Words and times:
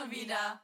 schon 0.00 0.10
wieder. 0.10 0.60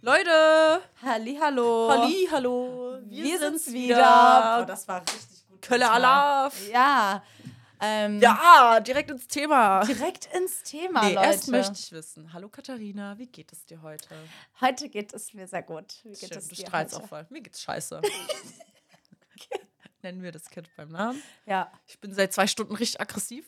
Leute! 0.00 0.82
Hallihallo. 1.02 1.88
Halli, 1.90 2.28
hallo! 2.30 2.98
Wir, 3.04 3.38
sind's 3.38 3.72
wieder. 3.72 4.60
Oh, 4.60 4.64
das 4.66 4.86
war 4.86 5.00
richtig 5.00 5.46
gut. 5.48 5.62
Kölle. 5.62 5.90
Alaf. 5.90 6.68
Ja. 6.68 7.24
Ähm, 7.80 8.20
Ja, 8.20 8.80
direkt 8.80 9.10
ins 9.10 9.26
Thema. 9.26 9.80
Direkt 9.84 10.28
ins 10.34 10.62
Thema, 10.62 11.04
Nee, 11.04 11.14
Leute. 11.14 11.26
erst 11.26 11.48
möchte 11.48 11.72
ich 11.74 11.92
wissen. 11.92 12.32
Hallo 12.32 12.48
Katharina, 12.48 13.16
wie 13.18 13.26
geht 13.26 13.52
es 13.52 13.64
dir 13.64 13.80
heute? 13.82 14.14
Heute 14.60 14.88
geht 14.88 15.12
es 15.14 15.32
mir 15.32 15.46
sehr 15.46 15.62
gut. 15.62 16.00
Wie 16.04 16.10
geht 16.10 16.28
Schön, 16.28 16.38
es 16.38 16.48
du 16.48 16.54
dir 16.54 16.66
strahlst 16.66 16.94
heute? 16.94 17.04
auch 17.04 17.08
voll. 17.08 17.26
Mir 17.30 17.40
geht's 17.40 17.62
scheiße. 17.62 18.00
Nennen 20.02 20.22
wir 20.22 20.32
das 20.32 20.50
Kind 20.50 20.68
beim 20.76 20.90
Namen. 20.90 21.22
Ja. 21.46 21.72
Ich 21.86 21.98
bin 21.98 22.12
seit 22.12 22.32
zwei 22.34 22.46
Stunden 22.46 22.74
richtig 22.76 23.00
aggressiv. 23.00 23.46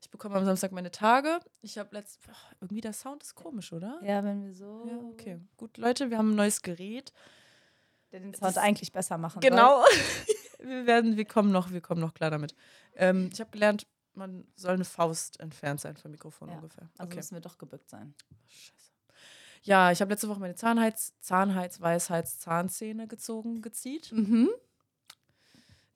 Ich 0.00 0.10
bekomme 0.10 0.36
am 0.36 0.44
Samstag 0.44 0.72
meine 0.72 0.90
Tage. 0.90 1.40
Ich 1.60 1.76
habe 1.78 1.94
letzt. 1.94 2.20
Ach, 2.30 2.52
irgendwie 2.60 2.80
der 2.80 2.92
Sound 2.94 3.22
ist 3.22 3.34
komisch, 3.34 3.72
oder? 3.72 4.00
Ja, 4.02 4.24
wenn 4.24 4.42
wir 4.44 4.54
so 4.54 4.86
Ja, 4.88 4.96
okay. 5.10 5.40
Gut, 5.56 5.76
Leute, 5.76 6.10
wir 6.10 6.18
haben 6.18 6.30
ein 6.32 6.36
neues 6.36 6.62
Gerät. 6.62 7.12
der 8.12 8.20
den 8.20 8.34
Sound 8.34 8.56
eigentlich 8.58 8.92
besser 8.92 9.18
machen 9.18 9.40
Genau. 9.40 9.84
wir 10.58 10.86
werden, 10.86 11.16
wir 11.16 11.24
kommen 11.26 11.52
noch, 11.52 11.70
wir 11.70 11.80
kommen 11.82 12.00
noch 12.00 12.14
klar 12.14 12.30
damit. 12.30 12.54
Ähm, 12.94 13.28
ich 13.32 13.40
habe 13.40 13.50
gelernt, 13.50 13.86
man 14.14 14.46
soll 14.56 14.72
eine 14.72 14.84
Faust 14.86 15.38
entfernt 15.38 15.80
sein 15.80 15.96
vom 15.96 16.10
Mikrofon 16.10 16.48
Ja, 16.48 16.56
ungefähr. 16.56 16.88
Also 16.96 17.04
Okay. 17.04 17.16
müssen 17.16 17.34
wir 17.34 17.40
doch 17.42 17.58
gebückt 17.58 17.88
sein. 17.90 18.14
Scheiße. 18.48 18.92
Ja, 19.62 19.92
ich 19.92 20.00
habe 20.00 20.10
letzte 20.10 20.28
Woche 20.30 20.40
meine 20.40 20.54
Zahnheiz, 20.54 21.12
Zahnheiz, 21.20 21.80
Weisheits, 21.82 22.38
Zahnzähne 22.38 23.06
gezogen, 23.06 23.60
gezieht. 23.60 24.10
Mhm. 24.12 24.48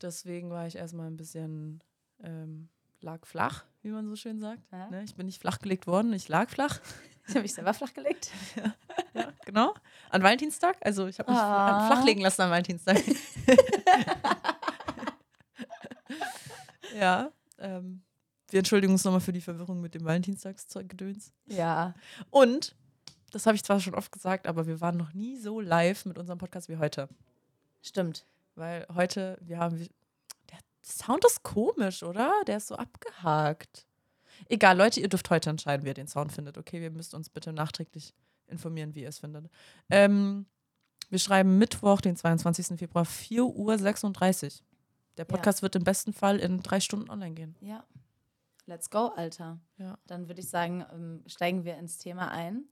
Deswegen 0.02 0.51
war 0.51 0.66
ich 0.66 0.77
erstmal 0.77 1.07
ein 1.07 1.16
bisschen, 1.16 1.83
ähm, 2.23 2.69
lag 3.05 3.25
flach, 3.27 3.65
wie 3.83 3.91
man 3.91 4.09
so 4.09 4.17
schön 4.17 4.41
sagt. 4.41 4.63
Ja. 4.73 4.91
Ne? 4.91 5.05
Ich 5.05 5.15
bin 5.15 5.27
nicht 5.27 5.41
flachgelegt 5.41 5.87
worden, 5.87 6.13
ich 6.13 6.29
lag 6.29 6.49
flach. 6.51 6.80
Ich 7.27 7.30
habe 7.30 7.41
mich 7.41 7.55
selber 7.55 7.73
flachgelegt. 7.73 8.30
Ja, 9.15 9.33
genau. 9.46 9.73
An 10.11 10.23
Valentinstag. 10.23 10.77
Also 10.83 11.07
ich 11.07 11.19
habe 11.19 11.30
mich 11.30 11.41
Ah. 11.41 11.87
flachlegen 11.87 12.23
lassen 12.23 12.43
an 12.43 12.51
Valentinstag. 12.51 12.99
ja. 16.95 17.30
Ähm, 17.59 18.02
wir 18.51 18.59
entschuldigen 18.59 18.93
uns 18.93 19.05
nochmal 19.05 19.21
für 19.23 19.33
die 19.33 19.41
Verwirrung 19.41 19.80
mit 19.80 19.95
dem 19.95 20.05
Valentinstagszeug-Gedöns. 20.05 21.33
Ja. 21.46 21.95
Und, 22.30 22.77
das 23.33 23.46
habe 23.46 23.57
ich 23.57 23.65
zwar 23.65 23.80
schon 23.80 23.95
oft 23.95 24.13
gesagt, 24.13 24.46
aber 24.46 24.66
wir 24.66 24.83
waren 24.83 24.99
noch 24.99 25.15
nie 25.15 25.37
so 25.39 25.61
live 25.61 26.05
mit 26.05 26.18
unserem 26.18 26.39
Podcast 26.39 26.68
wie 26.68 26.77
heute. 26.77 27.09
Stimmt. 27.80 28.27
Weil 28.55 28.87
heute, 28.95 29.39
wir 29.41 29.59
haben. 29.59 29.89
Der 30.85 30.93
Sound 30.93 31.24
ist 31.24 31.43
komisch, 31.43 32.02
oder? 32.02 32.32
Der 32.46 32.59
ist 32.59 32.66
so 32.68 32.77
abgehakt. 32.77 33.87
Egal, 34.49 34.77
Leute, 34.77 35.01
ihr 35.01 35.09
dürft 35.09 35.30
heute 35.30 35.49
entscheiden, 35.51 35.85
wie 35.85 35.88
ihr 35.88 35.95
den 35.95 36.09
Sound 36.09 36.32
findet. 36.32 36.59
Okay, 36.59 36.82
ihr 36.82 36.90
müsst 36.90 37.15
uns 37.15 37.30
bitte 37.30 37.52
nachträglich 37.52 38.15
informieren, 38.46 38.95
wie 38.95 39.02
ihr 39.02 39.09
es 39.09 39.18
findet. 39.18 39.49
Ähm, 39.90 40.46
wir 41.09 41.18
schreiben 41.18 41.59
Mittwoch, 41.59 42.01
den 42.01 42.16
22. 42.16 42.79
Februar, 42.79 43.05
4.36 43.05 44.45
Uhr. 44.45 44.66
Der 45.16 45.24
Podcast 45.24 45.62
wird 45.62 45.77
im 45.77 45.85
besten 45.85 46.12
Fall 46.12 46.38
in 46.38 46.60
drei 46.60 46.80
Stunden 46.80 47.09
online 47.09 47.35
gehen. 47.35 47.57
Ja. 47.60 47.85
Let's 48.66 48.90
go, 48.90 49.09
Alter. 49.09 49.60
Ja. 49.79 49.99
Dann 50.07 50.29
würde 50.29 50.40
ich 50.40 50.49
sagen, 50.49 50.85
ähm, 50.93 51.23
steigen 51.27 51.65
wir 51.65 51.77
ins 51.79 51.99
Thema 51.99 52.30
ein. 52.30 52.65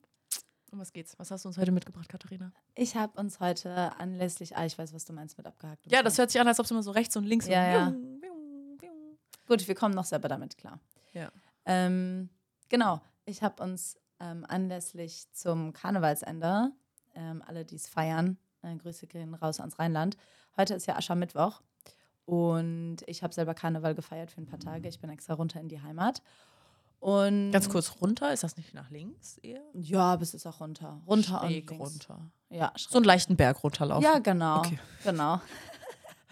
Um 0.73 0.79
was 0.81 0.91
geht's? 0.91 1.19
Was 1.19 1.31
hast 1.31 1.45
du 1.45 1.49
uns 1.49 1.59
heute 1.59 1.71
mitgebracht, 1.71 2.09
Katharina? 2.09 2.51
Ich 2.75 2.97
habe 2.97 3.21
uns 3.21 3.41
heute 3.41 3.95
anlässlich, 3.99 4.57
ah, 4.57 4.65
ich 4.65 4.79
weiß, 4.79 4.95
was 4.95 5.05
du 5.05 5.13
meinst 5.13 5.37
mit 5.37 5.47
abgehakt. 5.47 5.85
und 5.85 5.93
Ja, 5.93 6.03
das 6.03 6.17
hört 6.17 6.31
sich 6.31 6.41
an, 6.41 6.49
als 6.49 6.59
ob 6.59 6.65
es 6.65 6.71
immer 6.71 6.83
so 6.83 6.93
rechts 6.93 7.15
und 7.15 7.25
links 7.25 7.47
Ja, 7.47 7.91
so 7.91 7.95
ja. 7.95 8.89
Gut, 9.47 9.69
wir 9.69 9.75
kommen 9.75 9.95
noch 9.95 10.07
selber 10.07 10.29
damit 10.29 10.57
klar. 10.57 10.81
Ja. 11.13 11.31
Ähm, 11.67 12.31
genau, 12.71 13.03
ich 13.27 13.43
habe 13.43 13.63
uns 13.63 13.99
ähm, 14.19 14.47
anlässlich 14.49 15.27
zum 15.33 15.75
Karnevalsende, 15.75 16.73
ähm, 17.15 17.43
alle, 17.47 17.67
die 17.67 17.77
es 17.77 17.87
feiern, 17.87 18.39
äh, 18.63 18.75
Grüße 18.75 19.07
gehen 19.07 19.35
raus 19.35 19.61
ans 19.61 19.79
Rheinland. 19.79 20.17
Heute 20.57 20.73
ist 20.73 20.87
ja 20.87 20.97
Aschermittwoch 20.97 21.61
und 22.25 22.99
ich 23.05 23.23
habe 23.23 23.35
selber 23.35 23.53
Karneval 23.53 23.95
gefeiert 23.95 24.31
für 24.31 24.41
ein 24.41 24.47
paar 24.47 24.61
Tage. 24.61 24.89
Ich 24.89 25.01
bin 25.01 25.11
extra 25.11 25.35
runter 25.35 25.61
in 25.61 25.69
die 25.69 25.83
Heimat. 25.83 26.23
Und 27.03 27.51
Ganz 27.51 27.69
kurz 27.69 27.97
runter, 28.01 28.33
ist 28.33 28.45
das 28.45 28.57
nicht 28.57 28.75
nach 28.75 28.89
links 28.91 29.37
eher? 29.39 29.61
Ja, 29.73 30.15
bis 30.15 30.35
ist 30.35 30.47
auch 30.47 30.61
runter. 30.61 31.03
Runter 31.05 31.41
Schräg 31.41 31.69
und 31.73 31.79
links. 31.79 32.09
runter. 32.09 32.31
Ja, 32.49 32.73
So 32.77 32.99
einen 32.99 33.05
leichten 33.05 33.37
Berg 33.37 33.65
runterlaufen. 33.65 34.05
Ja, 34.05 34.21
genau. 34.21 34.59
Okay. 34.59 34.79
Genau. 35.03 35.41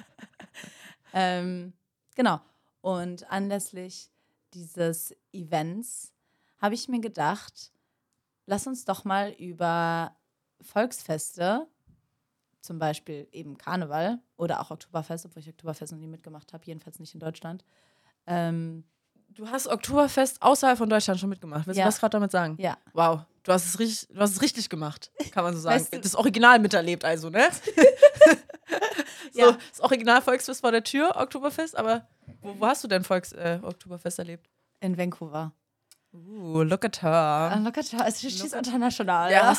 ähm, 1.12 1.72
genau. 2.14 2.38
Und 2.82 3.28
anlässlich 3.32 4.12
dieses 4.54 5.12
Events 5.32 6.12
habe 6.58 6.76
ich 6.76 6.86
mir 6.86 7.00
gedacht, 7.00 7.72
lass 8.46 8.68
uns 8.68 8.84
doch 8.84 9.04
mal 9.04 9.32
über 9.32 10.14
Volksfeste, 10.60 11.66
zum 12.60 12.78
Beispiel 12.78 13.26
eben 13.32 13.58
Karneval 13.58 14.20
oder 14.36 14.60
auch 14.60 14.70
Oktoberfest, 14.70 15.26
obwohl 15.26 15.42
ich 15.42 15.48
Oktoberfest 15.48 15.90
noch 15.90 15.98
nie 15.98 16.06
mitgemacht 16.06 16.52
habe, 16.52 16.64
jedenfalls 16.64 17.00
nicht 17.00 17.12
in 17.14 17.18
Deutschland. 17.18 17.64
Ähm, 18.28 18.84
Du 19.34 19.48
hast 19.48 19.68
Oktoberfest 19.68 20.42
außerhalb 20.42 20.76
von 20.76 20.88
Deutschland 20.90 21.18
schon 21.20 21.28
mitgemacht. 21.28 21.66
Willst 21.66 21.78
Ja. 21.78 21.84
du 21.84 21.88
was 21.88 22.00
gerade 22.00 22.12
damit 22.12 22.30
sagen? 22.30 22.56
ja, 22.60 22.76
Wow, 22.92 23.20
du 23.44 23.52
hast 23.52 23.66
es 23.66 23.78
richtig, 23.78 24.08
du 24.14 24.20
hast 24.20 24.32
es 24.32 24.42
richtig 24.42 24.68
gemacht, 24.68 25.10
kann 25.32 25.44
man 25.44 25.54
so 25.54 25.60
sagen. 25.60 25.76
Weißt 25.80 25.94
du- 25.94 26.00
das 26.00 26.14
Original 26.14 26.58
miterlebt, 26.58 27.04
also, 27.04 27.30
ne? 27.30 27.48
so, 29.32 29.40
Ja. 29.40 29.56
das 29.70 29.80
Original 29.80 30.20
Volksfest 30.20 30.60
vor 30.60 30.72
der 30.72 30.82
Tür, 30.84 31.14
Oktoberfest, 31.16 31.76
aber 31.76 32.06
wo, 32.42 32.58
wo 32.58 32.66
hast 32.66 32.82
du 32.84 32.88
denn 32.88 33.04
Volks 33.04 33.32
äh, 33.32 33.60
Oktoberfest 33.62 34.18
erlebt? 34.18 34.48
in 34.82 34.96
Vancouver. 34.96 35.52
Uh, 36.12 36.62
look 36.62 36.84
at 36.86 37.02
her. 37.02 37.60
look 37.62 37.76
at 37.78 37.92
her, 37.92 38.04
es 38.06 38.24
ist 38.24 38.52
international. 38.54 39.30
Ja. 39.30 39.54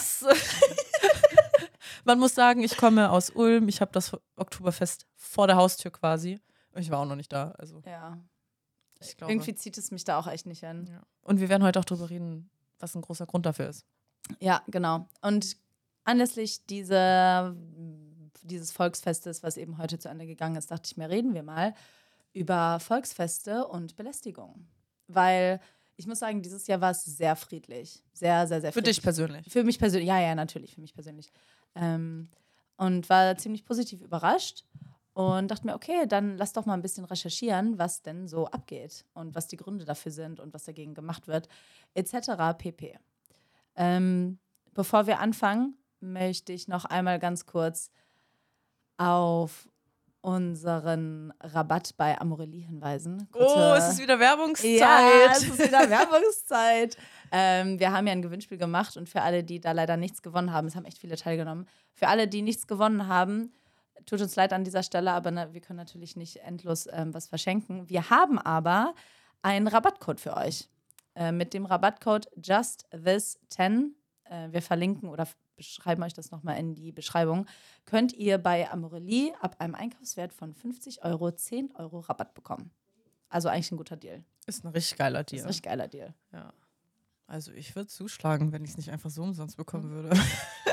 Man 2.03 2.19
muss 2.19 2.33
sagen, 2.35 2.61
ich 2.63 2.75
komme 2.75 3.09
aus 3.11 3.29
Ulm, 3.29 3.69
ich 3.69 3.79
habe 3.81 3.91
das 3.93 4.11
Oktoberfest 4.35 5.05
vor 5.15 5.45
der 5.47 5.55
Haustür 5.57 5.91
quasi. 5.91 6.39
Ich 6.75 6.89
war 6.89 6.99
auch 6.99 7.05
noch 7.05 7.15
nicht 7.15 7.31
da, 7.31 7.53
also 7.57 7.81
ja. 7.85 8.17
Ich 9.01 9.17
glaube. 9.17 9.33
Irgendwie 9.33 9.55
zieht 9.55 9.77
es 9.77 9.91
mich 9.91 10.03
da 10.03 10.19
auch 10.19 10.27
echt 10.27 10.45
nicht 10.45 10.61
hin. 10.61 10.87
Ja. 10.89 11.01
Und 11.21 11.39
wir 11.39 11.49
werden 11.49 11.63
heute 11.63 11.79
auch 11.79 11.85
drüber 11.85 12.09
reden, 12.09 12.49
was 12.79 12.95
ein 12.95 13.01
großer 13.01 13.25
Grund 13.25 13.45
dafür 13.45 13.69
ist. 13.69 13.85
Ja, 14.39 14.61
genau. 14.67 15.07
Und 15.21 15.57
anlässlich 16.03 16.65
dieser, 16.65 17.55
dieses 18.43 18.71
Volksfestes, 18.71 19.43
was 19.43 19.57
eben 19.57 19.77
heute 19.77 19.99
zu 19.99 20.09
Ende 20.09 20.25
gegangen 20.25 20.55
ist, 20.55 20.71
dachte 20.71 20.87
ich 20.91 20.97
mir, 20.97 21.09
reden 21.09 21.33
wir 21.33 21.43
mal 21.43 21.73
über 22.33 22.79
Volksfeste 22.79 23.67
und 23.67 23.95
Belästigung. 23.95 24.67
Weil 25.07 25.59
ich 25.97 26.07
muss 26.07 26.19
sagen, 26.19 26.41
dieses 26.41 26.67
Jahr 26.67 26.81
war 26.81 26.91
es 26.91 27.03
sehr 27.03 27.35
friedlich. 27.35 28.03
Sehr, 28.13 28.47
sehr, 28.47 28.61
sehr 28.61 28.71
Für 28.71 28.79
friedlich. 28.79 28.97
dich 28.97 29.03
persönlich. 29.03 29.51
Für 29.51 29.63
mich 29.63 29.77
persönlich, 29.77 30.07
ja, 30.07 30.19
ja, 30.19 30.33
natürlich, 30.33 30.75
für 30.75 30.81
mich 30.81 30.93
persönlich. 30.93 31.31
Ähm, 31.75 32.29
und 32.77 33.09
war 33.09 33.37
ziemlich 33.37 33.65
positiv 33.65 34.01
überrascht 34.01 34.65
und 35.13 35.49
dachte 35.51 35.65
mir, 35.67 35.75
okay, 35.75 36.05
dann 36.07 36.37
lass 36.37 36.53
doch 36.53 36.65
mal 36.65 36.73
ein 36.73 36.81
bisschen 36.81 37.03
recherchieren, 37.05 37.77
was 37.77 38.01
denn 38.01 38.27
so 38.27 38.47
abgeht 38.47 39.05
und 39.13 39.35
was 39.35 39.47
die 39.47 39.57
Gründe 39.57 39.83
dafür 39.85 40.11
sind 40.11 40.39
und 40.39 40.53
was 40.53 40.63
dagegen 40.63 40.93
gemacht 40.93 41.27
wird, 41.27 41.47
etc. 41.93 42.31
pp. 42.57 42.97
Ähm, 43.75 44.39
bevor 44.73 45.07
wir 45.07 45.19
anfangen, 45.19 45.75
möchte 45.99 46.53
ich 46.53 46.67
noch 46.67 46.85
einmal 46.85 47.19
ganz 47.19 47.45
kurz 47.45 47.91
auf 48.97 49.67
unseren 50.21 51.33
Rabatt 51.41 51.97
bei 51.97 52.19
Amorelie 52.21 52.61
hinweisen. 52.63 53.27
Oh, 53.33 53.37
Kurze- 53.39 53.77
es 53.77 53.89
ist 53.93 54.01
wieder 54.01 54.19
Werbungszeit. 54.19 54.77
ja, 54.79 55.31
es 55.31 55.43
ist 55.43 55.57
wieder 55.59 55.89
Werbungszeit. 55.89 56.95
ähm, 57.31 57.79
wir 57.79 57.91
haben 57.91 58.05
ja 58.05 58.13
ein 58.13 58.21
Gewinnspiel 58.21 58.59
gemacht 58.59 58.97
und 58.97 59.09
für 59.09 59.23
alle, 59.23 59.43
die 59.43 59.59
da 59.59 59.71
leider 59.71 59.97
nichts 59.97 60.21
gewonnen 60.21 60.53
haben, 60.53 60.67
es 60.67 60.75
haben 60.75 60.85
echt 60.85 60.99
viele 60.99 61.15
teilgenommen, 61.15 61.67
für 61.93 62.07
alle, 62.07 62.27
die 62.27 62.43
nichts 62.43 62.67
gewonnen 62.67 63.07
haben, 63.07 63.51
tut 64.05 64.21
uns 64.21 64.35
leid 64.35 64.53
an 64.53 64.63
dieser 64.63 64.83
Stelle, 64.83 65.11
aber 65.11 65.31
ne, 65.31 65.53
wir 65.53 65.61
können 65.61 65.77
natürlich 65.77 66.15
nicht 66.15 66.37
endlos 66.37 66.87
ähm, 66.91 67.13
was 67.13 67.27
verschenken. 67.27 67.89
Wir 67.89 68.09
haben 68.09 68.37
aber 68.39 68.93
einen 69.41 69.67
Rabattcode 69.67 70.19
für 70.19 70.35
euch. 70.37 70.69
Äh, 71.15 71.31
mit 71.31 71.53
dem 71.53 71.65
Rabattcode 71.65 72.29
JustThis10, 72.37 73.91
äh, 74.25 74.51
wir 74.51 74.61
verlinken 74.61 75.09
oder 75.09 75.27
beschreiben 75.55 76.01
euch 76.03 76.13
das 76.13 76.31
nochmal 76.31 76.57
in 76.57 76.73
die 76.73 76.91
Beschreibung, 76.91 77.45
könnt 77.85 78.13
ihr 78.13 78.37
bei 78.37 78.71
Amorelie 78.71 79.33
ab 79.41 79.55
einem 79.59 79.75
Einkaufswert 79.75 80.33
von 80.33 80.53
50 80.53 81.03
Euro 81.03 81.31
10 81.31 81.75
Euro 81.75 81.99
Rabatt 81.99 82.33
bekommen. 82.33 82.71
Also 83.29 83.49
eigentlich 83.49 83.71
ein 83.71 83.77
guter 83.77 83.95
Deal. 83.97 84.23
Ist 84.47 84.63
ein 84.65 84.69
richtig 84.69 84.97
geiler 84.97 85.23
Das 85.23 85.31
ist 85.31 85.31
Deal. 85.33 85.43
ein 85.43 85.47
richtig 85.47 85.63
geiler 85.63 85.87
Deal. 85.87 86.13
Ja. 86.33 86.53
Also 87.27 87.51
ich 87.53 87.75
würde 87.75 87.87
zuschlagen, 87.87 88.51
wenn 88.51 88.63
ich 88.63 88.71
es 88.71 88.77
nicht 88.77 88.89
einfach 88.91 89.09
so 89.09 89.21
umsonst 89.23 89.55
bekommen 89.57 89.89
Mhm. 89.89 89.93
würde. 89.93 90.09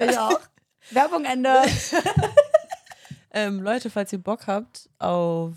Ich 0.00 0.18
auch. 0.18 0.40
Werbung 0.90 1.24
Ende. 1.24 1.62
ähm, 3.32 3.60
Leute, 3.62 3.90
falls 3.90 4.12
ihr 4.12 4.22
Bock 4.22 4.46
habt 4.46 4.88
auf 4.98 5.54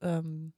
ähm, 0.00 0.52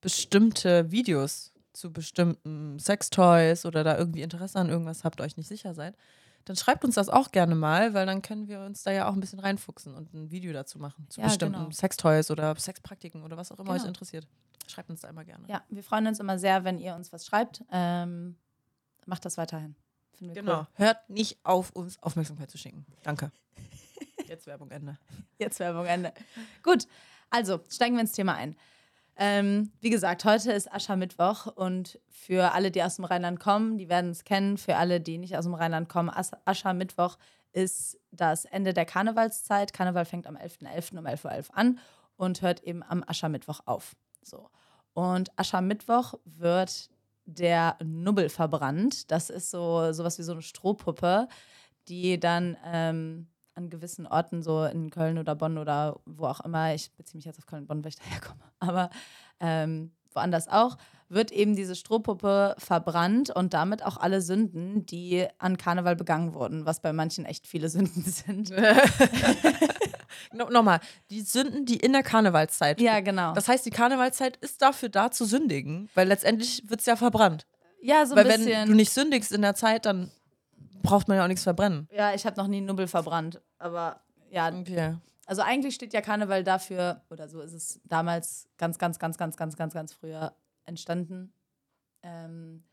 bestimmte 0.00 0.90
Videos 0.90 1.52
zu 1.72 1.92
bestimmten 1.92 2.78
Sextoys 2.78 3.64
oder 3.66 3.84
da 3.84 3.96
irgendwie 3.96 4.22
Interesse 4.22 4.58
an 4.58 4.68
irgendwas 4.68 5.04
habt, 5.04 5.20
euch 5.20 5.36
nicht 5.36 5.48
sicher 5.48 5.74
seid, 5.74 5.96
dann 6.44 6.56
schreibt 6.56 6.84
uns 6.84 6.94
das 6.94 7.08
auch 7.08 7.32
gerne 7.32 7.54
mal, 7.54 7.94
weil 7.94 8.06
dann 8.06 8.22
können 8.22 8.48
wir 8.48 8.60
uns 8.60 8.82
da 8.82 8.90
ja 8.90 9.08
auch 9.08 9.12
ein 9.12 9.20
bisschen 9.20 9.40
reinfuchsen 9.40 9.94
und 9.94 10.12
ein 10.14 10.30
Video 10.30 10.52
dazu 10.52 10.78
machen. 10.78 11.06
Zu 11.10 11.20
Ja, 11.20 11.26
bestimmten 11.26 11.58
genau. 11.58 11.70
Sextoys 11.70 12.30
oder 12.30 12.54
Sexpraktiken 12.56 13.22
oder 13.22 13.36
was 13.36 13.52
auch 13.52 13.58
immer 13.58 13.72
euch 13.72 13.78
Genau. 13.78 13.88
interessiert. 13.88 14.26
Schreibt 14.66 14.88
uns 14.90 15.00
da 15.02 15.08
immer 15.08 15.24
gerne. 15.24 15.44
Ja, 15.48 15.62
wir 15.68 15.82
freuen 15.82 16.06
uns 16.06 16.20
immer 16.20 16.38
sehr, 16.38 16.64
wenn 16.64 16.78
ihr 16.78 16.94
uns 16.94 17.12
was 17.12 17.26
schreibt. 17.26 17.62
Ähm, 17.70 18.36
macht 19.06 19.24
das 19.24 19.36
weiterhin. 19.36 19.74
Finden 20.20 20.34
wir 20.34 20.42
Genau. 20.42 20.58
cool. 20.60 20.66
Hört 20.74 21.08
nicht 21.08 21.38
auf, 21.44 21.70
uns 21.70 22.00
Aufmerksamkeit 22.02 22.50
zu 22.50 22.58
schenken. 22.58 22.84
Danke. 23.02 23.32
Jetzt 24.28 24.46
Werbung 24.46 24.70
Ende. 24.70 24.98
Jetzt 25.38 25.58
Werbung 25.60 25.86
Ende. 25.86 26.12
Gut, 26.62 26.86
also 27.30 27.60
steigen 27.70 27.94
wir 27.94 28.02
ins 28.02 28.12
Thema 28.12 28.34
ein. 28.34 28.54
Ähm, 29.16 29.72
wie 29.80 29.90
gesagt, 29.90 30.24
heute 30.24 30.52
ist 30.52 30.70
Aschermittwoch 30.72 31.46
und 31.46 31.98
für 32.08 32.52
alle, 32.52 32.70
die 32.70 32.82
aus 32.82 32.96
dem 32.96 33.04
Rheinland 33.06 33.40
kommen, 33.40 33.78
die 33.78 33.88
werden 33.88 34.10
es 34.10 34.24
kennen. 34.24 34.56
Für 34.58 34.76
alle, 34.76 35.00
die 35.00 35.18
nicht 35.18 35.36
aus 35.36 35.44
dem 35.44 35.54
Rheinland 35.54 35.88
kommen, 35.88 36.10
As 36.10 36.32
Aschermittwoch 36.44 37.16
ist 37.52 37.98
das 38.12 38.44
Ende 38.44 38.72
der 38.74 38.84
Karnevalszeit. 38.84 39.72
Karneval 39.72 40.04
fängt 40.04 40.26
am 40.26 40.36
11.11. 40.36 40.98
um 40.98 41.06
11.11 41.06 41.50
Uhr 41.50 41.56
an 41.56 41.78
und 42.16 42.42
hört 42.42 42.62
eben 42.62 42.82
am 42.82 43.02
Aschermittwoch 43.06 43.60
auf. 43.64 43.96
So. 44.22 44.50
Und 44.92 45.36
Aschermittwoch 45.38 46.14
wird 46.24 46.90
der 47.34 47.76
Nubbel 47.82 48.28
verbrannt. 48.28 49.10
Das 49.10 49.30
ist 49.30 49.50
so 49.50 49.92
sowas 49.92 50.18
wie 50.18 50.22
so 50.22 50.32
eine 50.32 50.42
Strohpuppe, 50.42 51.28
die 51.88 52.18
dann 52.18 52.56
ähm, 52.64 53.28
an 53.54 53.70
gewissen 53.70 54.06
Orten, 54.06 54.42
so 54.42 54.64
in 54.64 54.90
Köln 54.90 55.18
oder 55.18 55.34
Bonn 55.34 55.58
oder 55.58 56.00
wo 56.06 56.26
auch 56.26 56.40
immer, 56.40 56.74
ich 56.74 56.92
beziehe 56.92 57.18
mich 57.18 57.24
jetzt 57.24 57.38
auf 57.38 57.46
Köln 57.46 57.62
und 57.62 57.68
Bonn, 57.68 57.84
weil 57.84 57.90
ich 57.90 57.96
daher 57.96 58.20
komme, 58.20 58.42
aber 58.58 58.90
ähm, 59.40 59.92
woanders 60.12 60.48
auch, 60.48 60.76
wird 61.10 61.32
eben 61.32 61.56
diese 61.56 61.74
Strohpuppe 61.74 62.54
verbrannt 62.58 63.30
und 63.30 63.52
damit 63.52 63.84
auch 63.84 63.96
alle 63.96 64.22
Sünden, 64.22 64.86
die 64.86 65.26
an 65.38 65.56
Karneval 65.56 65.96
begangen 65.96 66.34
wurden, 66.34 66.66
was 66.66 66.80
bei 66.80 66.92
manchen 66.92 67.24
echt 67.24 67.46
viele 67.46 67.68
Sünden 67.70 68.02
sind. 68.04 68.52
No, 70.32 70.48
Nochmal, 70.50 70.80
die 71.10 71.22
Sünden, 71.22 71.64
die 71.66 71.76
in 71.76 71.92
der 71.92 72.02
Karnevalszeit. 72.02 72.80
ja, 72.80 73.00
genau. 73.00 73.32
Das 73.32 73.48
heißt, 73.48 73.64
die 73.64 73.70
Karnevalszeit 73.70 74.36
ist 74.38 74.60
dafür 74.62 74.88
da 74.88 75.10
zu 75.10 75.24
sündigen, 75.24 75.88
weil 75.94 76.08
letztendlich 76.08 76.62
wird 76.68 76.80
es 76.80 76.86
ja 76.86 76.94
verbrannt. 76.96 77.46
ja, 77.80 78.04
so 78.06 78.14
ein 78.14 78.18
weil 78.18 78.28
wenn 78.28 78.44
bisschen. 78.44 78.68
du 78.68 78.74
nicht 78.74 78.92
sündigst 78.92 79.32
in 79.32 79.42
der 79.42 79.54
Zeit, 79.54 79.86
dann 79.86 80.10
braucht 80.82 81.08
man 81.08 81.16
ja 81.16 81.24
auch 81.24 81.28
nichts 81.28 81.42
verbrennen. 81.44 81.88
ja, 81.92 82.14
ich 82.14 82.26
habe 82.26 82.36
noch 82.36 82.46
nie 82.48 82.58
einen 82.58 82.66
Nubbel 82.66 82.86
verbrannt, 82.86 83.40
aber 83.58 84.00
ja, 84.30 84.48
Okay. 84.52 84.96
Also 85.26 85.42
eigentlich 85.42 85.76
steht 85.76 85.92
ja 85.92 86.00
Karneval 86.00 86.42
dafür, 86.42 87.02
oder 87.08 87.28
so 87.28 87.40
ist 87.40 87.52
es 87.52 87.80
damals 87.84 88.48
ganz, 88.58 88.78
ganz, 88.78 88.98
ganz, 88.98 89.16
ganz, 89.16 89.36
ganz, 89.36 89.56
ganz, 89.56 89.72
ganz 89.74 89.92
früher 89.92 90.34
entstanden. 90.70 91.34
Ähm, 92.02 92.64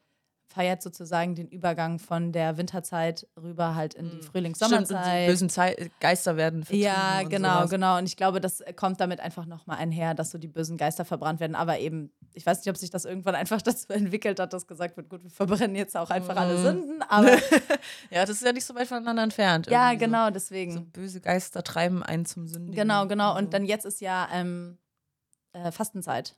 feiert 0.50 0.82
sozusagen 0.82 1.36
den 1.36 1.50
Übergang 1.50 2.00
von 2.00 2.32
der 2.32 2.56
Winterzeit 2.58 3.28
rüber 3.38 3.76
halt 3.76 3.96
in 3.96 4.10
die 4.10 4.16
und 4.16 4.24
Frühlings-Sommerzeit. 4.24 5.24
die 5.28 5.32
bösen 5.32 5.50
Zei 5.50 5.92
Geister 6.00 6.38
werden 6.38 6.64
vertrieben 6.64 6.86
Ja, 6.86 7.20
und 7.20 7.30
genau, 7.30 7.58
sowas. 7.58 7.70
genau. 7.70 7.98
Und 7.98 8.06
ich 8.06 8.16
glaube, 8.16 8.40
das 8.40 8.64
kommt 8.78 9.02
damit 9.02 9.20
einfach 9.20 9.46
nochmal 9.46 9.78
einher, 9.78 10.14
dass 10.14 10.32
so 10.32 10.38
die 10.38 10.48
bösen 10.48 10.78
Geister 10.78 11.04
verbrannt 11.04 11.42
werden. 11.42 11.54
Aber 11.54 11.80
eben, 11.80 12.14
ich 12.34 12.46
weiß 12.46 12.60
nicht, 12.60 12.70
ob 12.70 12.78
sich 12.78 12.90
das 12.90 13.04
irgendwann 13.04 13.36
einfach 13.36 13.62
dazu 13.62 13.92
entwickelt 13.92 14.40
hat, 14.40 14.54
dass 14.54 14.66
gesagt 14.68 14.96
wird, 14.96 15.10
gut, 15.10 15.22
wir 15.22 15.30
verbrennen 15.32 15.76
jetzt 15.76 15.98
auch 15.98 16.10
einfach 16.10 16.38
alle 16.38 16.58
Mhm. 16.58 16.64
Sünden. 16.64 17.02
Aber 17.10 17.28
Ja, 18.10 18.22
das 18.22 18.30
ist 18.30 18.44
ja 18.44 18.54
nicht 18.54 18.64
so 18.66 18.74
weit 18.74 18.88
voneinander 18.88 19.24
entfernt. 19.24 19.68
ja, 19.68 19.96
genau, 19.96 20.28
So, 20.28 20.32
deswegen. 20.32 20.72
so 20.72 20.82
böse 20.82 21.20
Geister 21.20 21.62
treiben 21.62 22.04
einen 22.04 22.26
zum 22.26 22.48
Sündigen. 22.48 22.74
Genau, 22.74 23.06
genau. 23.06 23.38
Und 23.38 23.54
dann 23.54 23.66
jetzt 23.66 23.86
ist 23.86 24.00
ja 24.00 24.30
ähm, 24.32 24.78
äh, 25.52 25.74
Fastenzeit. 25.74 26.38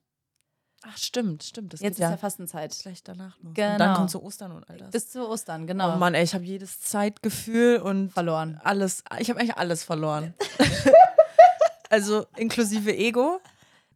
Ach, 0.83 0.97
stimmt, 0.97 1.43
stimmt. 1.43 1.73
Das 1.73 1.81
Jetzt 1.81 1.95
ist 1.95 1.99
ja 1.99 2.11
ja 2.11 2.17
Fastenzeit. 2.17 2.77
gleich 2.79 3.03
danach. 3.03 3.37
Und 3.43 3.53
Genau. 3.53 3.77
dann 3.77 3.95
kommt 3.95 4.11
so 4.11 4.21
Ostern 4.21 4.53
und 4.53 4.69
all 4.69 4.77
das. 4.77 4.91
Bis 4.91 5.09
zu 5.09 5.27
Ostern, 5.27 5.67
genau. 5.67 5.93
Oh 5.93 5.97
Mann, 5.97 6.13
ey, 6.13 6.23
ich 6.23 6.33
habe 6.33 6.45
jedes 6.45 6.79
Zeitgefühl 6.79 7.77
und 7.79 8.11
verloren. 8.11 8.59
alles. 8.63 9.03
Ich 9.19 9.29
habe 9.29 9.39
eigentlich 9.41 9.57
alles 9.57 9.83
verloren. 9.83 10.33
also 11.89 12.25
inklusive 12.37 12.95
Ego, 12.95 13.39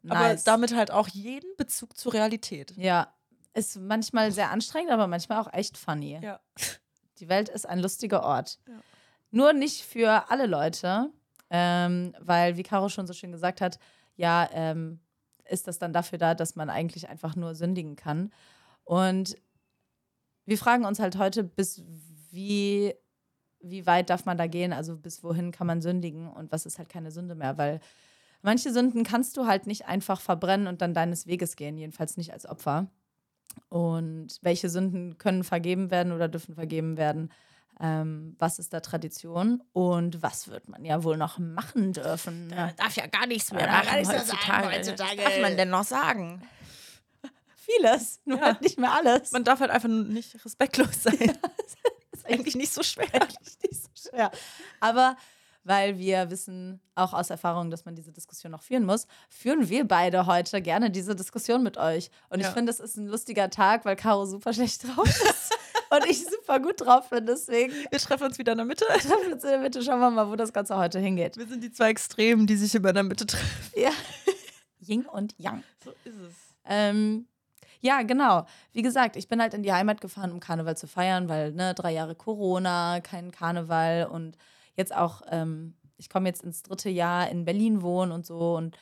aber 0.07 0.19
Nice. 0.19 0.43
damit 0.43 0.75
halt 0.75 0.91
auch 0.91 1.07
jeden 1.07 1.55
Bezug 1.57 1.95
zur 1.97 2.13
Realität. 2.13 2.73
ja, 2.75 3.13
ist 3.53 3.77
manchmal 3.77 4.31
sehr 4.31 4.49
anstrengend, 4.49 4.91
aber 4.91 5.05
manchmal 5.07 5.39
auch 5.39 5.53
echt 5.53 5.77
funny. 5.77 6.19
Ja. 6.21 6.39
Die 7.19 7.29
Welt 7.29 7.49
ist 7.49 7.69
ein 7.69 7.77
lustiger 7.79 8.23
Ort. 8.23 8.57
Ja. 8.67 8.73
Nur 9.29 9.53
nicht 9.53 9.83
für 9.83 10.29
alle 10.31 10.47
Leute, 10.47 11.11
ähm, 11.51 12.15
weil, 12.19 12.57
wie 12.57 12.63
Caro 12.63 12.89
schon 12.89 13.05
so 13.05 13.13
schön 13.13 13.31
gesagt 13.31 13.61
hat, 13.61 13.77
ja, 14.15 14.49
ähm, 14.53 14.99
ist 15.49 15.67
das 15.67 15.79
dann 15.79 15.93
dafür 15.93 16.17
da, 16.17 16.35
dass 16.35 16.55
man 16.55 16.69
eigentlich 16.69 17.09
einfach 17.09 17.35
nur 17.35 17.55
sündigen 17.55 17.95
kann. 17.95 18.31
Und 18.83 19.37
wir 20.45 20.57
fragen 20.57 20.85
uns 20.85 20.99
halt 20.99 21.17
heute, 21.17 21.43
bis 21.43 21.83
wie, 22.31 22.93
wie 23.61 23.85
weit 23.85 24.09
darf 24.09 24.25
man 24.25 24.37
da 24.37 24.47
gehen? 24.47 24.73
Also 24.73 24.97
bis 24.97 25.23
wohin 25.23 25.51
kann 25.51 25.67
man 25.67 25.81
sündigen 25.81 26.29
und 26.29 26.51
was 26.51 26.65
ist 26.65 26.77
halt 26.77 26.89
keine 26.89 27.11
Sünde 27.11 27.35
mehr? 27.35 27.57
Weil 27.57 27.79
manche 28.41 28.73
Sünden 28.73 29.03
kannst 29.03 29.37
du 29.37 29.45
halt 29.45 29.67
nicht 29.67 29.85
einfach 29.85 30.19
verbrennen 30.19 30.67
und 30.67 30.81
dann 30.81 30.93
deines 30.93 31.27
Weges 31.27 31.55
gehen, 31.55 31.77
jedenfalls 31.77 32.17
nicht 32.17 32.33
als 32.33 32.45
Opfer. 32.45 32.87
Und 33.69 34.39
welche 34.41 34.69
Sünden 34.69 35.17
können 35.17 35.43
vergeben 35.43 35.91
werden 35.91 36.11
oder 36.11 36.27
dürfen 36.27 36.55
vergeben 36.55 36.97
werden? 36.97 37.31
Ähm, 37.79 38.35
was 38.39 38.59
ist 38.59 38.71
da 38.73 38.79
Tradition 38.79 39.63
und 39.73 40.21
was 40.21 40.47
wird 40.47 40.69
man 40.69 40.85
ja 40.85 41.03
wohl 41.03 41.17
noch 41.17 41.39
machen 41.39 41.91
dürfen? 41.93 42.49
darf 42.77 42.95
ja 42.95 43.07
gar 43.07 43.25
nichts 43.25 43.51
mehr 43.51 43.67
machen 43.67 44.05
heutzutage. 44.07 45.17
Was 45.17 45.23
darf 45.23 45.39
man 45.41 45.57
denn 45.57 45.69
noch 45.69 45.83
sagen? 45.83 46.41
Vieles, 47.55 48.21
nur 48.25 48.37
Ja. 48.39 48.45
halt 48.45 48.61
nicht 48.61 48.77
mehr 48.77 48.91
alles. 48.93 49.31
Man 49.31 49.43
darf 49.43 49.59
halt 49.59 49.71
einfach 49.71 49.89
nicht 49.89 50.43
respektlos 50.45 50.91
sein. 51.03 51.17
ist 52.11 52.25
Eigentlich 52.25 52.55
nicht 52.55 52.73
so 52.73 52.83
schwer. 52.83 53.05
eigentlich 53.13 53.57
nicht 53.63 53.81
so 53.83 54.09
schwer. 54.09 54.31
Aber 54.79 55.15
weil 55.65 55.97
wir 55.97 56.29
wissen, 56.29 56.81
auch 56.93 57.13
aus 57.13 57.29
Erfahrung, 57.29 57.71
dass 57.71 57.85
man 57.85 57.95
diese 57.95 58.11
Diskussion 58.11 58.51
noch 58.51 58.61
führen 58.63 58.85
muss, 58.85 59.07
führen 59.29 59.69
wir 59.69 59.87
beide 59.87 60.25
heute 60.25 60.61
gerne 60.61 60.91
diese 60.91 61.15
Diskussion 61.15 61.63
mit 61.63 61.77
euch. 61.77 62.11
Und 62.29 62.39
ich 62.41 62.45
Ja. 62.47 62.51
finde, 62.51 62.69
es 62.71 62.81
ist 62.81 62.97
ein 62.97 63.07
lustiger 63.07 63.49
Tag, 63.49 63.85
weil 63.85 63.95
Caro 63.95 64.25
super 64.25 64.51
schlecht 64.53 64.83
drauf 64.83 65.07
ist 65.07 65.57
und 65.95 66.05
ich 66.09 66.25
super 66.25 66.59
gut 66.59 66.81
drauf 66.81 67.09
bin. 67.09 67.25
Deswegen 67.25 67.73
Wir 67.89 67.99
treffen 67.99 68.25
uns 68.25 68.37
wieder 68.37 68.53
in 68.53 68.57
der 68.59 68.65
Mitte. 68.65 68.85
treffen 68.85 69.09
wir 69.27 69.33
uns 69.33 69.43
in 69.43 69.49
der 69.49 69.59
Mitte. 69.59 69.81
Schauen 69.83 69.99
wir 69.99 70.09
mal, 70.09 70.29
wo 70.29 70.35
das 70.35 70.51
Ganze 70.53 70.77
heute 70.77 70.99
hingeht. 70.99 71.37
Wir 71.37 71.47
sind 71.47 71.63
die 71.63 71.71
zwei 71.71 71.89
Extremen, 71.89 72.47
die 72.47 72.55
sich 72.55 72.73
immer 72.75 72.89
in 72.89 72.95
der 72.95 73.03
Mitte 73.03 73.25
treffen. 73.25 73.71
Ja. 73.75 73.91
Ying 74.79 75.05
und 75.05 75.33
Yang. 75.37 75.63
So 75.83 75.91
ist 76.03 76.15
es. 76.15 76.33
Ähm, 76.65 77.27
ja, 77.79 78.01
genau. 78.03 78.45
Wie 78.71 78.81
gesagt, 78.81 79.15
ich 79.15 79.27
bin 79.27 79.41
halt 79.41 79.53
in 79.53 79.63
die 79.63 79.71
Heimat 79.73 80.01
gefahren, 80.01 80.31
um 80.31 80.39
Karneval 80.39 80.77
zu 80.77 80.87
feiern, 80.87 81.27
weil 81.29 81.51
ne, 81.51 81.73
drei 81.73 81.91
Jahre 81.91 82.15
Corona, 82.15 82.99
kein 83.01 83.31
Karneval 83.31 84.07
und 84.11 84.37
jetzt 84.75 84.95
auch, 84.95 85.21
ähm, 85.29 85.75
ich 85.97 86.09
komme 86.09 86.27
jetzt 86.29 86.43
ins 86.43 86.63
dritte 86.63 86.89
Jahr 86.89 87.29
in 87.29 87.45
Berlin 87.45 87.81
wohnen 87.81 88.11
und 88.11 88.25
so 88.25 88.55
und 88.55 88.77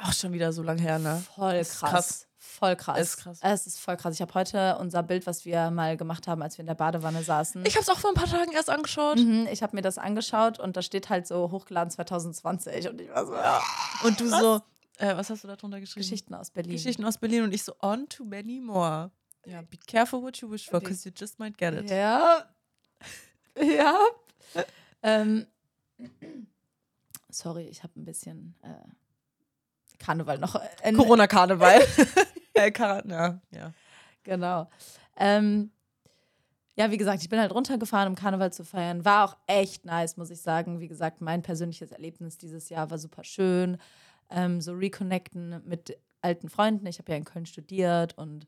Auch 0.00 0.12
schon 0.12 0.32
wieder 0.32 0.52
so 0.52 0.62
lang 0.62 0.78
her, 0.78 0.98
ne? 0.98 1.22
voll 1.34 1.52
krass. 1.60 1.78
krass. 1.80 2.26
Voll 2.44 2.74
krass. 2.74 2.98
Ist 2.98 3.16
krass. 3.18 3.38
Es 3.40 3.66
ist 3.68 3.78
voll 3.78 3.96
krass. 3.96 4.14
Ich 4.16 4.20
habe 4.20 4.34
heute 4.34 4.76
unser 4.80 5.04
Bild, 5.04 5.28
was 5.28 5.44
wir 5.44 5.70
mal 5.70 5.96
gemacht 5.96 6.26
haben, 6.26 6.42
als 6.42 6.58
wir 6.58 6.62
in 6.64 6.66
der 6.66 6.74
Badewanne 6.74 7.22
saßen. 7.22 7.64
Ich 7.64 7.76
habe 7.76 7.82
es 7.82 7.88
auch 7.88 8.00
vor 8.00 8.10
ein 8.10 8.14
paar 8.14 8.26
Tagen 8.26 8.50
erst 8.50 8.68
angeschaut. 8.68 9.18
Mhm, 9.18 9.46
ich 9.52 9.62
habe 9.62 9.76
mir 9.76 9.82
das 9.82 9.96
angeschaut 9.96 10.58
und 10.58 10.76
da 10.76 10.82
steht 10.82 11.08
halt 11.08 11.28
so 11.28 11.52
hochgeladen 11.52 11.92
2020 11.92 12.88
und 12.88 13.00
ich 13.00 13.08
war 13.10 13.26
so, 13.26 13.34
ja, 13.34 13.62
Und 14.02 14.18
du 14.18 14.28
so, 14.28 14.60
äh, 14.98 15.16
was 15.16 15.30
hast 15.30 15.44
du 15.44 15.48
da 15.48 15.54
drunter 15.54 15.78
geschrieben? 15.78 16.02
Geschichten 16.02 16.34
aus 16.34 16.50
Berlin. 16.50 16.72
Geschichten 16.72 17.04
aus 17.04 17.16
Berlin 17.16 17.44
und 17.44 17.54
ich 17.54 17.62
so, 17.62 17.74
on 17.80 18.08
to 18.08 18.24
many 18.24 18.60
more. 18.60 19.12
Ja, 19.46 19.62
be 19.62 19.78
careful 19.86 20.20
what 20.20 20.36
you 20.38 20.50
wish 20.50 20.68
for, 20.68 20.80
because 20.80 21.08
you 21.08 21.14
just 21.16 21.38
might 21.38 21.56
get 21.56 21.74
it. 21.74 21.88
Ja. 21.90 22.44
Ja. 23.54 23.98
ähm, 25.02 25.46
sorry, 27.30 27.68
ich 27.68 27.84
habe 27.84 28.00
ein 28.00 28.04
bisschen 28.04 28.56
äh, 28.62 28.68
Karneval 30.02 30.38
noch. 30.38 30.60
Äh, 30.82 30.92
Corona-Karneval. 30.92 31.80
äh, 32.54 32.70
Kar 32.70 33.06
ja, 33.06 33.40
ja. 33.50 33.72
Genau. 34.24 34.68
Ähm, 35.16 35.70
ja, 36.76 36.90
wie 36.90 36.96
gesagt, 36.96 37.22
ich 37.22 37.28
bin 37.28 37.38
halt 37.38 37.54
runtergefahren, 37.54 38.08
um 38.08 38.14
Karneval 38.14 38.52
zu 38.52 38.64
feiern. 38.64 39.04
War 39.04 39.24
auch 39.24 39.36
echt 39.46 39.84
nice, 39.84 40.16
muss 40.16 40.30
ich 40.30 40.40
sagen. 40.40 40.80
Wie 40.80 40.88
gesagt, 40.88 41.20
mein 41.20 41.42
persönliches 41.42 41.92
Erlebnis 41.92 42.38
dieses 42.38 42.68
Jahr 42.68 42.90
war 42.90 42.98
super 42.98 43.24
schön. 43.24 43.76
Ähm, 44.30 44.60
so 44.60 44.72
reconnecten 44.72 45.62
mit 45.66 45.96
alten 46.22 46.48
Freunden. 46.48 46.86
Ich 46.86 46.98
habe 46.98 47.12
ja 47.12 47.18
in 47.18 47.24
Köln 47.24 47.46
studiert 47.46 48.16
und 48.16 48.46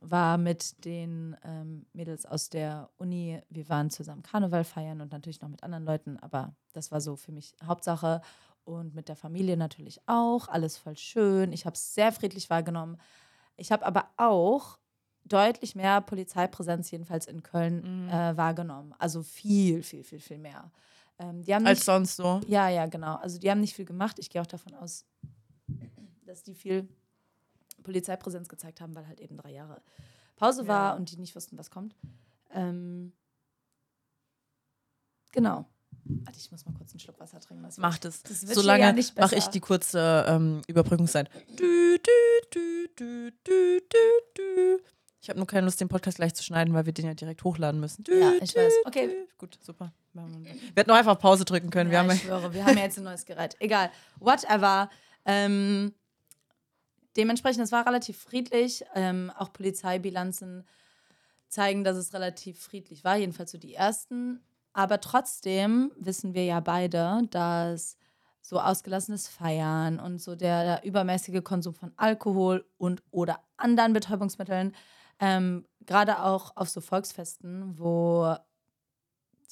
war 0.00 0.38
mit 0.38 0.84
den 0.84 1.36
ähm, 1.44 1.86
Mädels 1.92 2.26
aus 2.26 2.48
der 2.48 2.88
Uni. 2.96 3.40
Wir 3.50 3.68
waren 3.68 3.90
zusammen 3.90 4.22
Karneval 4.22 4.64
feiern 4.64 5.00
und 5.00 5.12
natürlich 5.12 5.40
noch 5.40 5.48
mit 5.48 5.62
anderen 5.62 5.84
Leuten, 5.84 6.16
aber 6.18 6.54
das 6.72 6.90
war 6.90 7.00
so 7.00 7.16
für 7.16 7.32
mich 7.32 7.54
Hauptsache. 7.64 8.20
Und 8.64 8.94
mit 8.94 9.08
der 9.08 9.16
Familie 9.16 9.56
natürlich 9.56 10.00
auch. 10.06 10.48
Alles 10.48 10.76
voll 10.76 10.96
schön. 10.96 11.52
Ich 11.52 11.66
habe 11.66 11.74
es 11.74 11.94
sehr 11.94 12.12
friedlich 12.12 12.48
wahrgenommen. 12.48 12.98
Ich 13.56 13.72
habe 13.72 13.84
aber 13.84 14.08
auch 14.16 14.78
deutlich 15.24 15.74
mehr 15.74 16.00
Polizeipräsenz, 16.00 16.90
jedenfalls 16.90 17.26
in 17.26 17.42
Köln, 17.42 18.04
Mhm. 18.04 18.08
äh, 18.08 18.36
wahrgenommen. 18.36 18.94
Also 18.98 19.22
viel, 19.22 19.82
viel, 19.82 20.04
viel, 20.04 20.20
viel 20.20 20.38
mehr. 20.38 20.70
Ähm, 21.18 21.42
die 21.42 21.54
haben 21.54 21.66
Als 21.66 21.80
nicht, 21.80 21.84
sonst 21.84 22.16
so. 22.16 22.40
ja, 22.46 22.68
ja, 22.68 22.86
genau. 22.86 23.16
Also 23.16 23.38
die 23.38 23.50
haben 23.50 23.60
nicht 23.60 23.74
viel 23.74 23.84
gemacht. 23.84 24.18
Ich 24.18 24.30
gehe 24.30 24.40
auch 24.40 24.46
davon 24.46 24.74
aus, 24.74 25.04
dass 26.24 26.42
die 26.42 26.54
viel 26.54 26.88
Polizeipräsenz 27.82 28.48
gezeigt 28.48 28.80
haben, 28.80 28.94
weil 28.94 29.06
halt 29.06 29.20
eben 29.20 29.36
drei 29.36 29.50
Jahre 29.52 29.82
Pause 30.36 30.62
Ja. 30.62 30.68
war 30.68 30.96
und 30.96 31.10
die 31.10 31.16
nicht 31.18 31.34
wussten, 31.36 31.58
was 31.58 31.70
kommt. 31.70 31.94
Ähm, 32.50 33.12
genau. 35.32 35.64
Warte, 36.04 36.38
ich 36.38 36.50
muss 36.50 36.66
mal 36.66 36.74
kurz 36.74 36.92
einen 36.92 37.00
Schluck 37.00 37.20
Wasser 37.20 37.40
trinken. 37.40 37.62
Das 37.62 37.78
Macht 37.78 38.04
es. 38.04 38.22
Das 38.22 38.40
Solange 38.40 38.84
ja 38.84 39.04
mache 39.16 39.36
ich 39.36 39.46
die 39.46 39.60
kurze 39.60 40.24
ähm, 40.28 40.62
Überbrückungszeit. 40.66 41.30
Du, 41.56 41.98
du, 41.98 42.30
du. 42.96 43.32
Ich 45.22 45.28
habe 45.28 45.38
nur 45.38 45.46
keine 45.46 45.64
Lust, 45.66 45.80
den 45.80 45.86
Podcast 45.86 46.16
gleich 46.16 46.34
zu 46.34 46.42
schneiden, 46.42 46.74
weil 46.74 46.84
wir 46.84 46.92
den 46.92 47.06
ja 47.06 47.14
direkt 47.14 47.44
hochladen 47.44 47.80
müssen. 47.80 48.04
Ja, 48.08 48.32
ich 48.40 48.56
weiß. 48.56 48.72
Okay. 48.84 49.28
Gut, 49.38 49.56
super. 49.62 49.92
Wir 50.12 50.24
hätten 50.76 50.90
auch 50.90 50.96
einfach 50.96 51.18
Pause 51.18 51.44
drücken 51.44 51.70
können. 51.70 51.90
Wir 51.90 51.98
ja, 51.98 52.02
haben 52.02 52.10
ich 52.10 52.22
schwöre, 52.22 52.52
wir 52.52 52.64
haben 52.64 52.76
ja 52.76 52.82
jetzt 52.82 52.98
ein 52.98 53.04
neues 53.04 53.24
Gerät. 53.24 53.54
Egal. 53.60 53.92
Whatever. 54.18 54.90
Ähm, 55.24 55.94
dementsprechend, 57.16 57.62
es 57.62 57.70
war 57.70 57.86
relativ 57.86 58.18
friedlich. 58.18 58.84
Ähm, 58.96 59.30
auch 59.38 59.52
Polizeibilanzen 59.52 60.64
zeigen, 61.48 61.84
dass 61.84 61.96
es 61.96 62.12
relativ 62.14 62.58
friedlich 62.58 63.04
war, 63.04 63.16
jedenfalls 63.16 63.52
so 63.52 63.58
die 63.58 63.74
ersten. 63.74 64.40
Aber 64.72 65.00
trotzdem 65.00 65.92
wissen 65.96 66.34
wir 66.34 66.44
ja 66.44 66.60
beide, 66.60 67.22
dass 67.30 67.96
so 68.40 68.58
ausgelassenes 68.60 69.28
Feiern 69.28 70.00
und 70.00 70.20
so 70.20 70.34
der, 70.34 70.64
der 70.64 70.84
übermäßige 70.84 71.42
Konsum 71.44 71.74
von 71.74 71.92
Alkohol 71.96 72.64
und 72.76 73.02
oder 73.10 73.40
anderen 73.56 73.92
Betäubungsmitteln, 73.92 74.74
ähm, 75.20 75.64
gerade 75.86 76.22
auch 76.22 76.56
auf 76.56 76.68
so 76.68 76.80
Volksfesten, 76.80 77.78
wo 77.78 78.34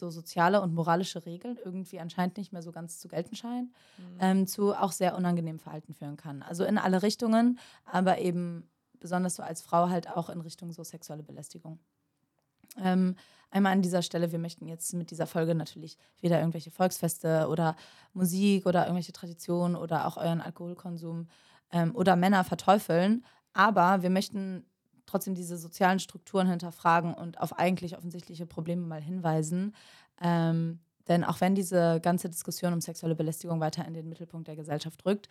so 0.00 0.10
soziale 0.10 0.60
und 0.62 0.74
moralische 0.74 1.24
Regeln 1.26 1.58
irgendwie 1.62 2.00
anscheinend 2.00 2.38
nicht 2.38 2.52
mehr 2.52 2.62
so 2.62 2.72
ganz 2.72 2.98
zu 2.98 3.06
gelten 3.06 3.36
scheinen, 3.36 3.72
ähm, 4.18 4.46
zu 4.46 4.74
auch 4.74 4.92
sehr 4.92 5.16
unangenehmem 5.16 5.60
Verhalten 5.60 5.94
führen 5.94 6.16
kann. 6.16 6.42
Also 6.42 6.64
in 6.64 6.78
alle 6.78 7.02
Richtungen, 7.02 7.58
aber 7.84 8.18
eben 8.18 8.68
besonders 8.98 9.36
so 9.36 9.42
als 9.42 9.62
Frau 9.62 9.88
halt 9.88 10.08
auch 10.10 10.30
in 10.30 10.40
Richtung 10.40 10.72
so 10.72 10.82
sexuelle 10.82 11.22
Belästigung. 11.22 11.78
Ähm, 12.78 13.16
einmal 13.50 13.72
an 13.72 13.82
dieser 13.82 14.02
Stelle, 14.02 14.32
wir 14.32 14.38
möchten 14.38 14.66
jetzt 14.66 14.92
mit 14.94 15.10
dieser 15.10 15.26
Folge 15.26 15.54
natürlich 15.54 15.96
weder 16.20 16.38
irgendwelche 16.38 16.70
Volksfeste 16.70 17.48
oder 17.48 17.76
Musik 18.12 18.66
oder 18.66 18.84
irgendwelche 18.84 19.12
Traditionen 19.12 19.76
oder 19.76 20.06
auch 20.06 20.16
euren 20.16 20.40
Alkoholkonsum 20.40 21.28
ähm, 21.72 21.94
oder 21.94 22.16
Männer 22.16 22.44
verteufeln, 22.44 23.24
aber 23.52 24.02
wir 24.02 24.10
möchten 24.10 24.64
trotzdem 25.06 25.34
diese 25.34 25.56
sozialen 25.56 25.98
Strukturen 25.98 26.48
hinterfragen 26.48 27.14
und 27.14 27.40
auf 27.40 27.58
eigentlich 27.58 27.96
offensichtliche 27.96 28.46
Probleme 28.46 28.86
mal 28.86 29.02
hinweisen. 29.02 29.74
Ähm, 30.20 30.78
denn 31.08 31.24
auch 31.24 31.40
wenn 31.40 31.56
diese 31.56 31.98
ganze 32.00 32.28
Diskussion 32.30 32.72
um 32.72 32.80
sexuelle 32.80 33.16
Belästigung 33.16 33.58
weiter 33.58 33.84
in 33.84 33.94
den 33.94 34.08
Mittelpunkt 34.08 34.46
der 34.46 34.54
Gesellschaft 34.54 35.04
rückt, 35.04 35.28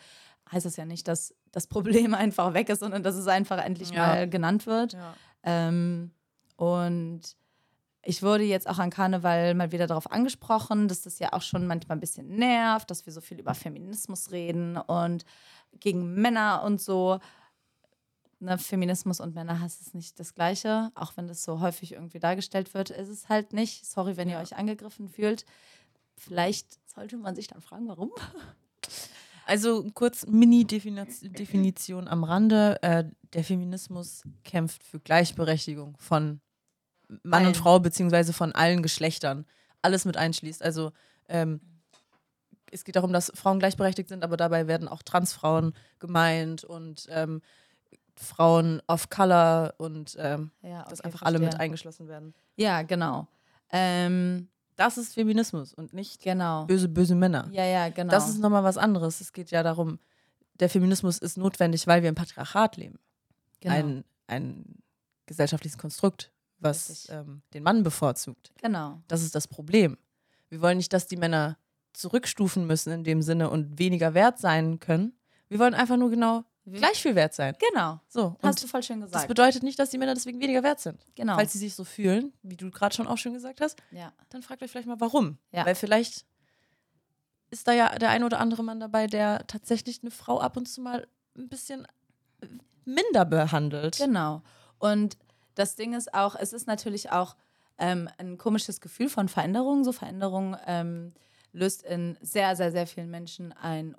heißt 0.51 0.65
das 0.65 0.75
ja 0.75 0.83
nicht, 0.83 1.07
dass 1.07 1.33
das 1.51 1.67
Problem 1.67 2.13
einfach 2.13 2.53
weg 2.53 2.67
ist, 2.67 2.79
sondern 2.79 3.03
dass 3.03 3.15
es 3.15 3.27
einfach 3.27 3.63
endlich 3.63 3.91
Ja. 3.91 4.05
mal 4.07 4.29
genannt 4.29 4.65
wird. 4.65 4.93
Ja. 4.93 5.13
Ähm, 5.43 6.11
und 6.59 7.21
ich 8.01 8.21
wurde 8.23 8.43
jetzt 8.43 8.67
auch 8.69 8.79
an 8.79 8.89
Karneval 8.89 9.53
mal 9.53 9.71
wieder 9.71 9.87
darauf 9.87 10.11
angesprochen, 10.11 10.87
dass 10.87 11.01
das 11.01 11.19
ja 11.19 11.33
auch 11.33 11.41
schon 11.41 11.67
manchmal 11.67 11.97
ein 11.97 12.01
bisschen 12.01 12.35
nervt, 12.35 12.89
dass 12.91 13.05
wir 13.05 13.13
so 13.13 13.21
viel 13.21 13.39
über 13.39 13.53
Feminismus 13.53 14.31
reden 14.31 14.77
und 14.77 15.25
gegen 15.79 16.15
Männer 16.15 16.63
und 16.63 16.81
so. 16.81 17.19
Ne, 18.39 18.57
Feminismus 18.57 19.19
und 19.19 19.35
Männerhass 19.35 19.81
ist 19.81 19.93
nicht 19.93 20.17
das 20.19 20.33
Gleiche, 20.33 20.91
auch 20.95 21.17
wenn 21.17 21.27
das 21.27 21.43
so 21.43 21.59
häufig 21.59 21.91
irgendwie 21.93 22.19
dargestellt 22.19 22.73
wird, 22.73 22.89
ist 22.89 23.09
es 23.09 23.27
halt 23.27 23.51
nicht. 23.53 23.85
Sorry, 23.85 24.15
wenn 24.17 24.29
ihr 24.29 24.35
Ja. 24.35 24.41
euch 24.41 24.55
angegriffen 24.55 25.09
fühlt. 25.09 25.45
Vielleicht 26.15 26.79
sollte 26.89 27.17
man 27.17 27.35
sich 27.35 27.47
dann 27.47 27.61
fragen, 27.61 27.87
warum. 27.87 28.11
Also 29.45 29.85
kurz 29.93 30.25
Mini-Definition 30.25 32.07
am 32.07 32.23
Rande. 32.23 32.81
Äh, 32.81 33.05
der 33.33 33.43
Feminismus 33.43 34.23
kämpft 34.43 34.83
für 34.83 34.99
Gleichberechtigung 34.99 35.97
von 35.99 36.39
Mann 37.23 37.45
und 37.47 37.57
Frau, 37.57 37.79
beziehungsweise 37.79 38.33
von 38.33 38.53
allen 38.53 38.83
Geschlechtern. 38.83 39.45
Alles 39.81 40.05
mit 40.05 40.17
einschließt. 40.17 40.61
Also 40.63 40.91
ähm, 41.27 41.59
es 42.71 42.83
geht 42.83 42.95
darum, 42.95 43.11
dass 43.13 43.31
Frauen 43.35 43.59
gleichberechtigt 43.59 44.09
sind, 44.09 44.23
aber 44.23 44.37
dabei 44.37 44.67
werden 44.67 44.87
auch 44.87 45.01
Transfrauen 45.01 45.73
gemeint 45.99 46.63
und 46.63 47.07
ähm, 47.09 47.41
Frauen 48.15 48.81
of 48.87 49.09
Color 49.09 49.73
und 49.77 50.15
ähm, 50.19 50.51
Ja, 50.61 50.83
dass 50.83 50.99
okay, 50.99 51.07
einfach 51.07 51.21
alle 51.23 51.39
mit 51.39 51.45
verstehe. 51.49 51.61
eingeschlossen 51.61 52.07
werden. 52.07 52.33
Ja, 52.57 52.81
genau. 52.83 53.27
Ähm, 53.71 54.49
Das 54.75 54.97
ist 54.97 55.13
Feminismus 55.13 55.73
und 55.73 55.93
nicht 55.93 56.21
genau. 56.21 56.65
böse, 56.65 56.89
böse 56.89 57.15
Männer. 57.15 57.47
Ja, 57.51 57.63
ja, 57.65 57.89
genau. 57.89 58.11
Das 58.11 58.29
ist 58.29 58.39
nochmal 58.39 58.63
was 58.63 58.77
anderes. 58.77 59.21
Es 59.21 59.31
geht 59.33 59.51
ja 59.51 59.63
darum, 59.63 59.99
der 60.59 60.69
Feminismus 60.69 61.17
ist 61.17 61.37
notwendig, 61.37 61.87
weil 61.87 62.01
wir 62.01 62.09
im 62.09 62.15
Patriarchat 62.15 62.75
leben. 62.77 62.99
genau. 63.61 63.75
Ein, 63.75 64.03
ein 64.27 64.65
gesellschaftliches 65.25 65.77
Konstrukt, 65.77 66.31
was 66.59 67.07
ähm, 67.09 67.41
den 67.53 67.63
Mann 67.63 67.83
bevorzugt. 67.83 68.51
genau. 68.61 69.01
Das 69.07 69.21
ist 69.21 69.35
das 69.35 69.47
Problem. 69.47 69.97
Wir 70.49 70.61
wollen 70.61 70.77
nicht, 70.77 70.93
dass 70.93 71.07
die 71.07 71.17
Männer 71.17 71.57
zurückstufen 71.93 72.65
müssen 72.65 72.91
in 72.91 73.03
dem 73.03 73.21
Sinne 73.21 73.49
und 73.49 73.79
weniger 73.79 74.13
wert 74.13 74.39
sein 74.39 74.79
können. 74.79 75.13
Wir 75.47 75.59
wollen 75.59 75.73
einfach 75.73 75.97
nur 75.97 76.09
genau 76.09 76.43
gleich 76.65 77.01
viel 77.01 77.15
wert 77.15 77.33
sein. 77.33 77.55
Genau. 77.71 77.99
So. 78.07 78.35
Hast 78.41 78.63
du 78.63 78.67
voll 78.67 78.83
schön 78.83 79.01
das 79.01 79.11
gesagt. 79.11 79.27
bedeutet 79.27 79.63
nicht, 79.63 79.79
dass 79.79 79.89
die 79.89 79.97
Männer 79.97 80.13
deswegen 80.13 80.39
weniger 80.39 80.63
wert 80.63 80.79
sind. 80.79 80.99
genau. 81.15 81.35
Falls 81.35 81.53
sie 81.53 81.59
sich 81.59 81.73
so 81.73 81.83
fühlen, 81.83 82.33
wie 82.43 82.55
du 82.55 82.69
gerade 82.69 82.95
schon 82.95 83.07
auch 83.07 83.17
schon 83.17 83.33
gesagt 83.33 83.61
hast, 83.61 83.77
ja. 83.91 84.13
dann 84.29 84.43
fragt 84.43 84.61
euch 84.61 84.71
vielleicht 84.71 84.87
mal, 84.87 84.99
warum. 84.99 85.37
Ja. 85.51 85.65
Weil 85.65 85.75
vielleicht 85.75 86.25
ist 87.49 87.67
da 87.67 87.73
ja 87.73 87.97
der 87.97 88.09
ein 88.09 88.23
oder 88.23 88.39
andere 88.39 88.63
Mann 88.63 88.79
dabei, 88.79 89.07
der 89.07 89.45
tatsächlich 89.47 90.01
eine 90.03 90.11
Frau 90.11 90.39
ab 90.39 90.57
und 90.57 90.67
zu 90.67 90.81
mal 90.81 91.07
ein 91.35 91.49
bisschen 91.49 91.87
minder 92.85 93.25
behandelt. 93.25 93.97
Genau. 93.97 94.43
Und 94.77 95.17
das 95.59 95.75
Ding 95.75 95.93
ist 95.93 96.13
auch, 96.13 96.35
es 96.35 96.53
ist 96.53 96.67
natürlich 96.67 97.11
auch 97.11 97.35
ähm, 97.77 98.09
ein 98.17 98.37
komisches 98.37 98.79
Gefühl 98.79 99.09
von 99.09 99.27
Veränderung. 99.27 99.83
So 99.83 99.91
Veränderung 99.91 100.55
ähm, 100.65 101.13
löst 101.51 101.83
in 101.83 102.17
sehr, 102.21 102.55
sehr, 102.55 102.71
sehr 102.71 102.87
vielen 102.87 103.09
Menschen 103.09 103.51
ein, 103.51 103.95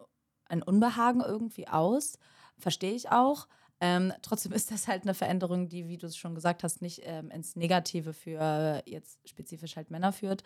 ein 0.47 0.63
Unbehagen 0.63 1.21
irgendwie 1.21 1.69
aus. 1.69 2.19
Verstehe 2.59 2.95
ich 2.95 3.11
auch. 3.11 3.47
Ähm, 3.81 4.13
trotzdem 4.23 4.53
ist 4.55 4.71
das 4.71 4.89
halt 4.89 5.03
eine 5.03 5.15
Veränderung, 5.15 5.69
die, 5.69 5.87
wie 5.87 5.99
du 5.99 6.07
es 6.07 6.17
schon 6.17 6.35
gesagt 6.35 6.65
hast, 6.65 6.81
nicht 6.81 7.03
ähm, 7.05 7.31
ins 7.31 7.57
Negative 7.57 8.15
für 8.15 8.83
jetzt 8.87 9.19
spezifisch 9.29 9.77
halt 9.77 9.91
Männer 9.91 10.13
führt. 10.13 10.43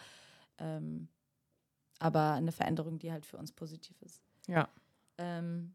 Ähm, 0.59 1.09
aber 2.01 2.33
eine 2.33 2.53
Veränderung, 2.53 2.99
die 2.99 3.13
halt 3.13 3.25
für 3.25 3.37
uns 3.37 3.53
positiv 3.53 4.03
ist. 4.03 4.21
Ja. 4.49 4.69
Ähm, 5.19 5.75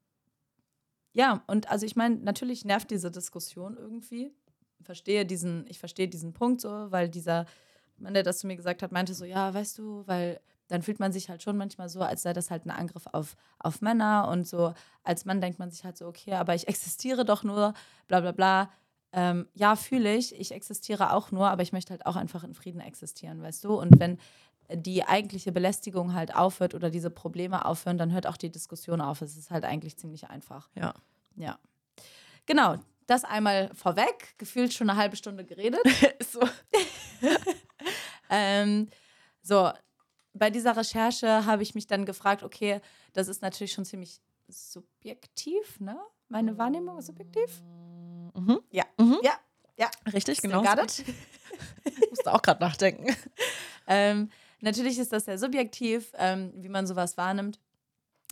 ja, 1.13 1.43
und 1.47 1.71
also 1.71 1.85
ich 1.85 1.95
meine, 1.95 2.17
natürlich 2.17 2.65
nervt 2.65 2.91
diese 2.91 3.09
Diskussion 3.09 3.77
irgendwie. 3.77 4.33
Verstehe 4.81 5.25
diesen, 5.25 5.65
ich 5.67 5.79
verstehe 5.79 6.07
diesen 6.07 6.33
Punkt 6.33 6.61
so, 6.61 6.69
weil 6.91 7.09
dieser 7.09 7.45
Mann, 7.97 8.13
der 8.13 8.23
das 8.23 8.39
zu 8.39 8.47
mir 8.47 8.55
gesagt 8.55 8.81
hat, 8.81 8.91
meinte 8.91 9.13
so, 9.13 9.25
ja, 9.25 9.53
weißt 9.53 9.77
du, 9.77 10.03
weil 10.07 10.39
dann 10.67 10.83
fühlt 10.83 10.99
man 10.99 11.11
sich 11.11 11.29
halt 11.29 11.41
schon 11.41 11.57
manchmal 11.57 11.89
so, 11.89 12.01
als 12.01 12.21
sei 12.21 12.31
das 12.31 12.51
halt 12.51 12.65
ein 12.65 12.69
Angriff 12.69 13.05
auf, 13.11 13.35
auf 13.57 13.81
Männer 13.81 14.27
und 14.31 14.47
so 14.47 14.73
als 15.03 15.25
Mann 15.25 15.41
denkt 15.41 15.59
man 15.59 15.71
sich 15.71 15.83
halt 15.83 15.97
so, 15.97 16.07
okay, 16.07 16.33
aber 16.33 16.55
ich 16.55 16.67
existiere 16.67 17.25
doch 17.25 17.43
nur, 17.43 17.73
bla 18.07 18.21
bla 18.21 18.31
bla. 18.31 18.71
Ähm, 19.11 19.47
ja, 19.55 19.75
fühle 19.75 20.15
ich, 20.15 20.39
ich 20.39 20.51
existiere 20.51 21.13
auch 21.13 21.31
nur, 21.31 21.49
aber 21.49 21.63
ich 21.63 21.73
möchte 21.73 21.91
halt 21.91 22.05
auch 22.05 22.15
einfach 22.15 22.43
in 22.43 22.53
Frieden 22.53 22.79
existieren, 22.79 23.41
weißt 23.41 23.63
du? 23.63 23.73
Und 23.73 23.99
wenn 23.99 24.19
die 24.71 25.03
eigentliche 25.03 25.51
Belästigung 25.51 26.13
halt 26.13 26.35
aufhört 26.35 26.75
oder 26.75 26.91
diese 26.91 27.09
Probleme 27.09 27.65
aufhören, 27.65 27.97
dann 27.97 28.13
hört 28.13 28.27
auch 28.27 28.37
die 28.37 28.51
Diskussion 28.51 29.01
auf. 29.01 29.21
Es 29.21 29.35
ist 29.35 29.49
halt 29.49 29.65
eigentlich 29.65 29.97
ziemlich 29.97 30.29
einfach. 30.29 30.69
Ja. 30.75 30.93
Ja. 31.35 31.57
Genau, 32.45 32.75
das 33.09 33.23
einmal 33.23 33.71
vorweg. 33.73 34.37
Gefühlt 34.37 34.73
schon 34.73 34.89
eine 34.89 34.99
halbe 34.99 35.15
Stunde 35.15 35.45
geredet. 35.45 35.81
So. 36.31 36.41
ähm, 38.29 38.87
so, 39.41 39.71
bei 40.33 40.49
dieser 40.49 40.77
Recherche 40.77 41.45
habe 41.45 41.63
ich 41.63 41.73
mich 41.73 41.87
dann 41.87 42.05
gefragt, 42.05 42.43
okay, 42.43 42.81
das 43.13 43.27
ist 43.27 43.41
natürlich 43.41 43.73
schon 43.73 43.85
ziemlich 43.85 44.21
subjektiv, 44.47 45.79
ne? 45.79 45.97
Meine 46.27 46.57
Wahrnehmung 46.57 46.99
ist 46.99 47.07
subjektiv. 47.07 47.61
Mhm. 48.35 48.59
Ja. 48.69 48.85
Mhm. 48.97 49.17
Ja, 49.23 49.33
ja. 49.77 49.89
Richtig, 50.13 50.41
genau. 50.41 50.63
Ich 51.83 52.09
musste 52.09 52.33
auch 52.33 52.41
gerade 52.41 52.61
nachdenken. 52.61 53.15
Ähm, 53.87 54.29
natürlich 54.61 54.97
ist 54.99 55.11
das 55.11 55.25
sehr 55.25 55.37
subjektiv, 55.37 56.11
ähm, 56.17 56.53
wie 56.55 56.69
man 56.69 56.87
sowas 56.87 57.17
wahrnimmt. 57.17 57.59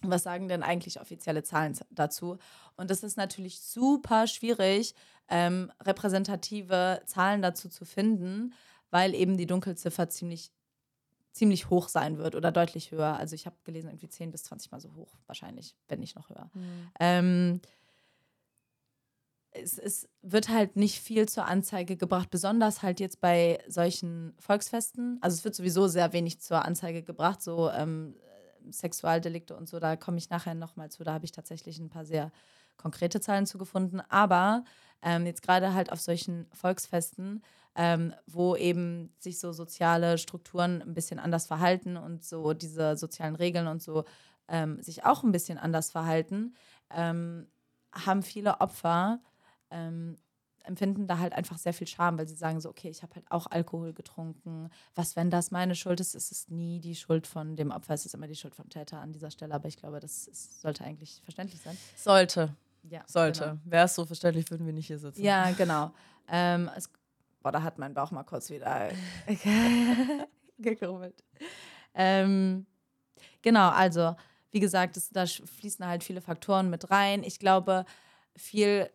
Was 0.04 0.24
sagen 0.24 0.48
denn 0.48 0.62
eigentlich 0.62 1.02
offizielle 1.02 1.44
Zahlen 1.44 1.78
dazu? 1.90 2.38
Und 2.76 2.92
es 2.92 3.04
ist 3.04 3.18
natürlich 3.18 3.62
super 3.62 4.28
schwierig, 4.28 4.94
ähm, 5.28 5.72
repräsentative 5.82 7.02
Zahlen 7.06 7.42
dazu 7.42 7.68
zu 7.68 7.84
finden, 7.84 8.54
weil 8.92 9.16
eben 9.16 9.38
die 9.38 9.48
Dunkelziffer 9.48 10.08
ziemlich, 10.10 10.52
ziemlich 11.32 11.70
hoch 11.70 11.90
sein 11.90 12.18
wird 12.20 12.36
oder 12.36 12.52
deutlich 12.52 12.92
höher. 12.92 13.18
Also 13.18 13.34
ich 13.34 13.46
habe 13.48 13.56
gelesen, 13.64 13.88
irgendwie 13.88 14.10
10 14.10 14.32
bis 14.32 14.44
20 14.44 14.72
Mal 14.72 14.80
so 14.80 14.94
hoch, 14.94 15.14
wahrscheinlich, 15.26 15.76
wenn 15.88 16.00
nicht 16.00 16.16
noch 16.16 16.30
höher. 16.30 16.52
Ähm, 17.00 17.60
es, 19.52 19.78
es 19.78 20.08
wird 20.22 20.50
halt 20.50 20.76
nicht 20.76 21.00
viel 21.00 21.28
zur 21.28 21.46
Anzeige 21.46 21.98
gebracht, 21.98 22.30
besonders 22.30 22.84
halt 22.84 23.00
jetzt 23.00 23.20
bei 23.20 23.60
solchen 23.68 24.36
Volksfesten. 24.40 25.18
Also 25.22 25.36
es 25.36 25.44
wird 25.44 25.56
sowieso 25.56 25.88
sehr 25.88 26.14
wenig 26.14 26.40
zur 26.40 26.64
Anzeige 26.64 27.04
gebracht, 27.04 27.42
so 27.42 27.70
ähm, 27.72 28.16
Sexualdelikte 28.72 29.56
und 29.56 29.68
so, 29.68 29.80
da 29.80 29.96
komme 29.96 30.18
ich 30.18 30.30
nachher 30.30 30.56
nochmal 30.56 30.90
zu. 30.90 31.04
Da 31.04 31.14
habe 31.14 31.26
ich 31.26 31.32
tatsächlich 31.32 31.80
ein 31.80 31.90
paar 31.90 32.06
sehr 32.06 32.32
konkrete 32.78 33.20
Zahlen 33.20 33.46
zu 33.46 33.58
gefunden. 33.58 34.02
Aber 34.10 34.64
ähm, 35.02 35.26
jetzt 35.26 35.42
gerade 35.42 35.74
halt 35.74 35.92
auf 35.92 36.00
solchen 36.00 36.48
Volksfesten, 36.54 37.44
ähm, 37.76 38.14
wo 38.26 38.56
eben 38.56 39.14
sich 39.20 39.40
so 39.40 39.52
soziale 39.52 40.18
Strukturen 40.18 40.82
ein 40.82 40.94
bisschen 40.94 41.20
anders 41.20 41.48
verhalten 41.48 41.98
und 41.98 42.24
so 42.24 42.54
diese 42.54 42.96
sozialen 42.98 43.36
Regeln 43.36 43.68
und 43.68 43.82
so 43.82 44.06
ähm, 44.48 44.82
sich 44.82 45.06
auch 45.06 45.24
ein 45.24 45.32
bisschen 45.32 45.58
anders 45.58 45.92
verhalten, 45.92 46.56
ähm, 46.90 47.48
haben 47.94 48.24
viele 48.24 48.62
Opfer, 48.62 49.20
ähm, 49.70 50.18
empfinden 50.68 51.08
da 51.08 51.20
halt 51.20 51.34
einfach 51.34 51.58
sehr 51.58 51.74
viel 51.74 51.88
Scham, 51.88 52.18
weil 52.18 52.28
sie 52.28 52.36
sagen 52.36 52.60
so, 52.60 52.70
okay, 52.70 52.90
ich 52.90 53.02
habe 53.04 53.16
halt 53.16 53.26
auch 53.32 53.48
Alkohol 53.48 53.94
getrunken. 53.94 54.70
Was, 54.96 55.16
wenn 55.16 55.30
das 55.30 55.52
meine 55.52 55.76
Schuld 55.76 56.00
ist, 56.00 56.16
ist 56.16 56.32
es 56.32 56.50
nie 56.50 56.80
die 56.80 56.96
Schuld 56.96 57.26
von 57.26 57.56
dem 57.56 57.72
Opfer, 57.72 57.94
es 57.94 58.06
ist 58.06 58.14
immer 58.14 58.28
die 58.28 58.36
Schuld 58.36 58.56
vom 58.56 58.70
Täter 58.70 59.00
an 59.00 59.12
dieser 59.12 59.32
Stelle. 59.32 59.54
Aber 59.54 59.68
ich 59.68 59.78
glaube, 59.78 60.00
das 60.00 60.28
ist, 60.28 60.62
sollte 60.62 60.84
eigentlich 60.84 61.22
verständlich 61.24 61.62
sein. 61.62 61.78
Sollte. 61.96 62.56
Ja, 62.84 63.04
Sollte. 63.08 63.42
Genau. 63.42 63.60
Wäre 63.66 63.86
es 63.86 63.96
so 63.96 64.06
verständlich, 64.06 64.50
würden 64.52 64.66
wir 64.66 64.74
nicht 64.74 64.88
hier 64.88 65.00
sitzen. 65.00 65.22
Ja, 65.22 65.52
genau. 65.52 65.92
Ähm, 66.28 66.70
es, 66.76 66.90
boah, 67.42 67.52
da 67.52 67.64
hat 67.64 67.78
mein 67.78 67.94
Bauch 67.94 68.12
mal 68.12 68.24
kurz 68.24 68.50
wieder 68.50 68.90
gekrummelt. 70.58 71.24
Ähm, 71.94 72.66
genau, 73.42 73.70
also 73.70 74.16
wie 74.52 74.60
gesagt, 74.60 74.96
das, 74.96 75.10
da 75.10 75.26
fließen 75.26 75.86
halt 75.86 76.04
viele 76.04 76.22
Faktoren 76.22 76.70
mit 76.70 76.90
rein. 76.90 77.24
Ich 77.24 77.40
glaube, 77.40 77.86
viel 78.36 78.90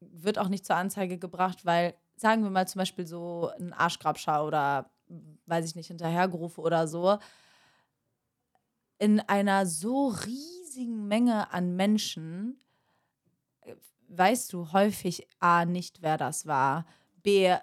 wird 0.00 0.38
auch 0.38 0.48
nicht 0.48 0.66
zur 0.66 0.76
Anzeige 0.76 1.18
gebracht, 1.18 1.64
weil, 1.64 1.94
sagen 2.16 2.42
wir 2.42 2.50
mal 2.50 2.68
zum 2.68 2.80
Beispiel 2.80 3.06
so 3.06 3.50
ein 3.58 3.72
Arschgrabschau 3.72 4.46
oder, 4.46 4.90
weiß 5.46 5.64
ich 5.64 5.74
nicht, 5.74 5.88
Hinterhergerufe 5.88 6.60
oder 6.60 6.86
so, 6.86 7.18
in 8.98 9.20
einer 9.20 9.66
so 9.66 10.08
riesigen 10.08 11.06
Menge 11.06 11.52
an 11.52 11.76
Menschen 11.76 12.60
äh, 13.62 13.74
weißt 14.08 14.52
du 14.52 14.72
häufig 14.72 15.26
A 15.38 15.64
nicht, 15.64 16.02
wer 16.02 16.16
das 16.16 16.46
war. 16.46 16.84
B, 17.22 17.54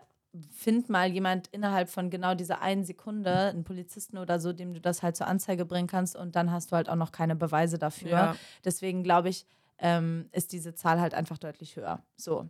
find 0.51 0.89
mal 0.89 1.12
jemand 1.12 1.48
innerhalb 1.48 1.89
von 1.89 2.10
genau 2.10 2.36
dieser 2.36 2.62
einen 2.62 2.84
Sekunde, 2.84 3.34
einen 3.34 3.63
Polizisten 3.63 4.18
oder 4.18 4.39
so, 4.39 4.54
dem 4.54 4.74
du 4.74 4.82
das 4.82 5.04
halt 5.04 5.15
zur 5.15 5.27
Anzeige 5.27 5.65
bringen 5.65 5.88
kannst 5.88 6.15
und 6.15 6.36
dann 6.36 6.51
hast 6.51 6.72
du 6.72 6.75
halt 6.75 6.89
auch 6.89 6.96
noch 6.96 7.12
keine 7.12 7.36
Beweise 7.36 7.77
dafür. 7.77 8.10
Ja. 8.10 8.36
Deswegen 8.63 9.04
glaube 9.04 9.30
ich, 9.30 9.46
ähm, 9.77 10.29
ist 10.32 10.51
diese 10.51 10.74
Zahl 10.74 11.00
halt 11.01 11.13
einfach 11.13 11.38
deutlich 11.38 11.75
höher. 11.75 12.03
So. 12.15 12.50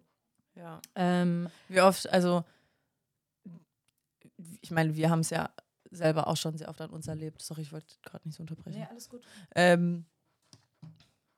ja. 0.55 0.79
Ähm, 0.95 1.49
Wie 1.67 1.81
oft, 1.81 2.09
also, 2.09 2.43
ich 4.61 4.71
meine, 4.71 4.95
wir 4.95 5.09
haben 5.09 5.19
es 5.19 5.29
ja 5.29 5.49
selber 5.91 6.27
auch 6.27 6.37
schon 6.37 6.57
sehr 6.57 6.69
oft 6.69 6.81
an 6.81 6.89
uns 6.89 7.07
erlebt. 7.07 7.41
Sorry, 7.41 7.61
ich 7.61 7.71
wollte 7.71 7.95
gerade 8.03 8.27
nicht 8.27 8.35
so 8.35 8.43
unterbrechen. 8.43 8.79
nee, 8.79 8.87
alles 8.89 9.09
gut. 9.09 9.23
ähm, 9.55 10.05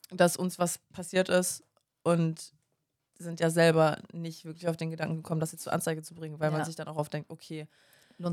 dass 0.09 0.37
uns 0.37 0.57
was 0.57 0.77
passiert 0.93 1.29
ist 1.29 1.63
und 2.03 2.53
sind 3.19 3.39
ja 3.39 3.49
selber 3.49 3.97
nicht 4.13 4.45
wirklich 4.45 4.67
auf 4.67 4.77
den 4.77 4.91
Gedanken 4.91 5.17
gekommen, 5.17 5.41
das 5.41 5.51
jetzt 5.51 5.63
zur 5.63 5.73
Anzeige 5.73 6.01
zu 6.01 6.15
bringen, 6.15 6.39
weil 6.39 6.51
Ja. 6.51 6.57
man 6.57 6.65
sich 6.65 6.75
dann 6.75 6.87
auch 6.87 6.97
oft 6.97 7.11
denkt, 7.11 7.29
okay, 7.29 7.67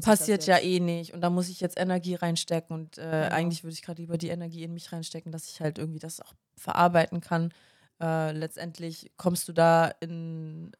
passiert 0.00 0.46
ja 0.46 0.58
eh 0.58 0.80
nicht 0.80 1.12
und 1.14 1.20
da 1.20 1.30
muss 1.30 1.48
ich 1.48 1.60
jetzt 1.60 1.78
Energie 1.78 2.14
reinstecken 2.14 2.74
und 2.74 2.98
äh, 2.98 3.02
Genau. 3.02 3.34
eigentlich 3.34 3.64
würde 3.64 3.74
ich 3.74 3.82
gerade 3.82 4.00
lieber 4.00 4.18
die 4.18 4.28
Energie 4.28 4.62
in 4.64 4.72
mich 4.72 4.92
reinstecken, 4.92 5.32
dass 5.32 5.48
ich 5.48 5.60
halt 5.60 5.78
irgendwie 5.78 5.98
das 5.98 6.20
auch 6.20 6.32
verarbeiten 6.56 7.20
kann. 7.20 7.52
Äh, 8.00 8.32
letztendlich 8.32 9.12
kommst 9.16 9.48
du 9.48 9.52
da 9.52 9.92
in 10.00 10.72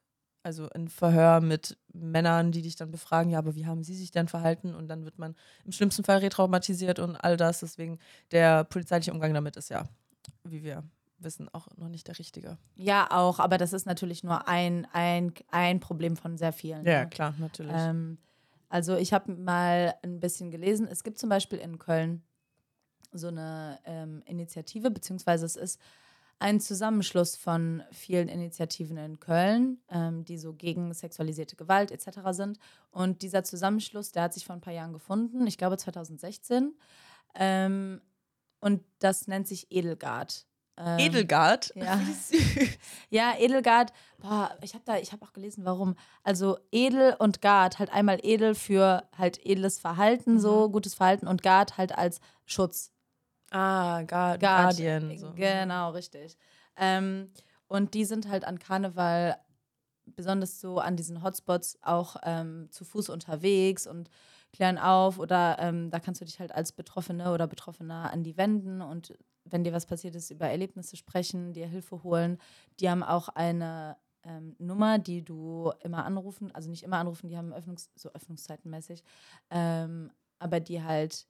also 0.45 0.69
in 0.75 0.89
Verhör 0.89 1.41
mit 1.41 1.79
Männern, 1.95 2.53
die 2.53 2.61
dich 2.61 2.77
dann 2.77 2.91
befragen, 2.91 3.31
ja, 3.31 3.39
aber 3.39 3.55
wie 3.55 3.65
haben 3.67 3.83
sie 3.83 3.95
sich 3.95 4.11
denn 4.11 4.29
verhalten? 4.29 4.75
Und 4.75 4.89
dann 4.89 5.05
wird 5.05 5.19
man 5.19 5.35
im 5.65 5.73
schlimmsten 5.73 6.05
Fall 6.05 6.19
retraumatisiert 6.19 6.99
und 6.99 7.17
all 7.17 7.39
das. 7.39 7.61
Deswegen 7.61 7.99
der 8.31 8.65
polizeiliche 8.65 9.11
Umgang 9.13 9.33
damit 9.33 9.57
ist 9.57 9.71
ja, 9.71 9.85
wie 10.45 10.63
wir 10.63 10.85
wissen, 11.19 11.49
auch 11.55 11.69
noch 11.79 11.89
nicht 11.89 12.07
der 12.09 12.19
richtige. 12.19 12.59
Ja, 12.75 13.11
auch, 13.11 13.39
aber 13.39 13.57
das 13.57 13.73
ist 13.73 13.87
natürlich 13.87 14.23
nur 14.23 14.47
ein, 14.47 14.87
ein, 14.93 15.33
ein 15.51 15.81
Problem 15.81 16.15
von 16.17 16.37
sehr 16.37 16.53
vielen. 16.53 16.85
ne? 17.05 17.09
klar, 17.09 17.35
natürlich. 17.39 17.73
Ähm, 17.75 18.19
also 18.75 18.97
ich 18.97 19.13
habe 19.13 19.31
mal 19.31 19.95
ein 20.03 20.19
bisschen 20.19 20.51
gelesen. 20.51 20.89
Es 20.91 21.05
gibt 21.05 21.17
zum 21.17 21.29
Beispiel 21.29 21.61
in 21.61 21.79
Köln 21.79 22.25
so 23.13 23.29
eine 23.29 23.79
ähm, 23.85 24.21
Initiative, 24.27 24.91
beziehungsweise 24.91 25.47
es 25.47 25.55
ist 25.55 25.81
ein 26.41 26.59
Zusammenschluss 26.59 27.37
von 27.37 27.85
vielen 27.93 28.27
Initiativen 28.27 28.97
in 28.97 29.21
Köln, 29.21 29.79
ähm, 29.91 30.25
die 30.25 30.39
so 30.39 30.55
gegen 30.55 30.93
sexualisierte 30.93 31.55
Gewalt 31.55 31.93
etc. 31.93 32.19
sind. 32.31 32.59
Und 32.91 33.23
dieser 33.23 33.45
Zusammenschluss, 33.45 34.11
der 34.11 34.25
hat 34.25 34.35
sich 34.35 34.45
vor 34.45 34.57
ein 34.57 34.61
paar 34.61 34.73
Jahren 34.73 34.93
gefunden, 34.93 35.47
ich 35.47 35.57
glaube 35.57 35.79
2016. 35.79 36.75
Ähm, 37.37 38.01
und 38.59 38.83
das 38.99 39.29
nennt 39.29 39.47
sich 39.47 39.71
Edelgard. 39.71 40.49
Ähm, 40.77 40.99
Edelgard? 40.99 41.73
ja. 41.77 42.01
Ja, 43.11 43.35
Edelgard, 43.39 43.93
boah, 44.19 44.57
ich 44.61 44.75
habe 44.75 44.85
da, 44.85 44.97
ich 44.99 45.13
habe 45.13 45.25
auch 45.25 45.33
gelesen, 45.33 45.65
warum. 45.65 45.95
Also 46.25 46.59
Edel 46.73 47.15
und 47.19 47.41
Gard, 47.41 47.79
halt 47.79 47.93
einmal 47.93 48.19
Edel 48.23 48.55
für 48.55 49.09
halt 49.17 49.39
edles 49.47 49.79
Verhalten, 49.79 50.41
so 50.41 50.69
gutes 50.69 50.95
Verhalten 50.95 51.29
und 51.29 51.43
Gard 51.43 51.77
halt 51.79 51.97
als 51.97 52.21
Schutz. 52.45 52.93
Ah, 53.51 54.03
Guard, 54.03 54.41
Guard. 54.41 54.77
Guardian. 54.77 55.17
So. 55.17 55.33
Genau, 55.35 55.91
richtig. 55.91 56.37
Ähm, 56.77 57.31
und 57.69 57.95
die 57.95 58.05
sind 58.05 58.29
halt 58.29 58.45
an 58.45 58.59
Karneval, 58.59 59.37
besonders 60.07 60.61
so 60.61 60.79
an 60.79 60.97
diesen 60.97 61.23
Hotspots, 61.23 61.79
auch 61.83 62.17
ähm, 62.25 62.69
zu 62.71 62.85
Fuß 62.85 63.11
unterwegs 63.11 63.87
und 63.87 64.11
klären 64.53 64.79
auf 64.79 65.19
oder 65.19 65.57
ähm, 65.61 65.91
da 65.91 66.01
kannst 66.01 66.21
du 66.21 66.25
dich 66.25 66.41
halt 66.41 66.53
als 66.53 66.73
Betroffene 66.73 67.33
oder 67.33 67.47
Betroffener 67.47 68.13
an 68.13 68.23
die 68.23 68.37
wenden 68.37 68.83
und 68.83 69.15
wenn 69.45 69.65
dir 69.65 69.73
was 69.73 69.87
passiert 69.87 70.15
ist, 70.15 70.31
über 70.31 70.49
Erlebnisse 70.49 70.97
sprechen, 70.97 71.53
dir 71.53 71.67
Hilfe 71.67 72.03
holen. 72.03 72.39
Die 72.81 72.89
haben 72.89 73.03
auch 73.03 73.29
eine 73.29 73.97
ähm, 74.25 74.57
Nummer, 74.59 74.99
die 74.99 75.23
du 75.23 75.73
immer 75.83 76.05
anrufen, 76.05 76.51
also 76.55 76.71
nicht 76.71 76.83
immer 76.83 76.99
anrufen, 76.99 77.29
die 77.29 77.37
haben 77.37 77.53
Öffnungs 77.53 77.91
so 77.95 78.11
Öffnungszeitenmäßig, 78.13 79.03
ähm, 79.51 80.11
aber 80.39 80.61
die 80.61 80.83
halt 80.83 81.27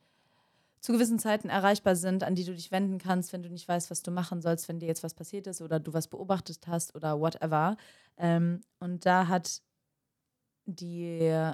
zu 0.81 0.92
gewissen 0.92 1.18
Zeiten 1.18 1.48
erreichbar 1.48 1.96
sind, 1.96 2.22
an 2.22 2.35
die 2.35 2.44
du 2.44 2.55
dich 2.55 2.70
wenden 2.70 2.98
kannst, 2.98 3.33
wenn 3.33 3.42
du 3.42 3.48
nicht 3.48 3.66
weißt, 3.66 3.90
was 3.90 4.03
du 4.03 4.11
machen 4.11 4.42
sollst, 4.42 4.68
wenn 4.68 4.81
dir 4.81 4.87
jetzt 4.87 5.03
was 5.03 5.14
passiert 5.14 5.46
ist 5.46 5.62
oder 5.62 5.81
du 5.81 5.94
was 5.94 6.09
beobachtet 6.09 6.66
hast 6.66 6.94
oder 6.94 7.18
whatever. 7.18 7.77
Ähm, 8.18 8.61
und 8.81 9.07
da 9.07 9.29
hat 9.29 9.62
die, 10.66 11.50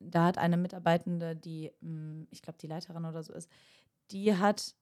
da 0.00 0.24
hat 0.24 0.38
eine 0.38 0.56
Mitarbeitende, 0.56 1.36
die, 1.36 1.70
mh, 1.80 2.26
ich 2.30 2.40
glaube, 2.40 2.58
die 2.58 2.66
Leiterin 2.66 3.04
oder 3.04 3.22
so 3.22 3.34
ist, 3.34 3.50
die 4.10 4.34
hat 4.34 4.74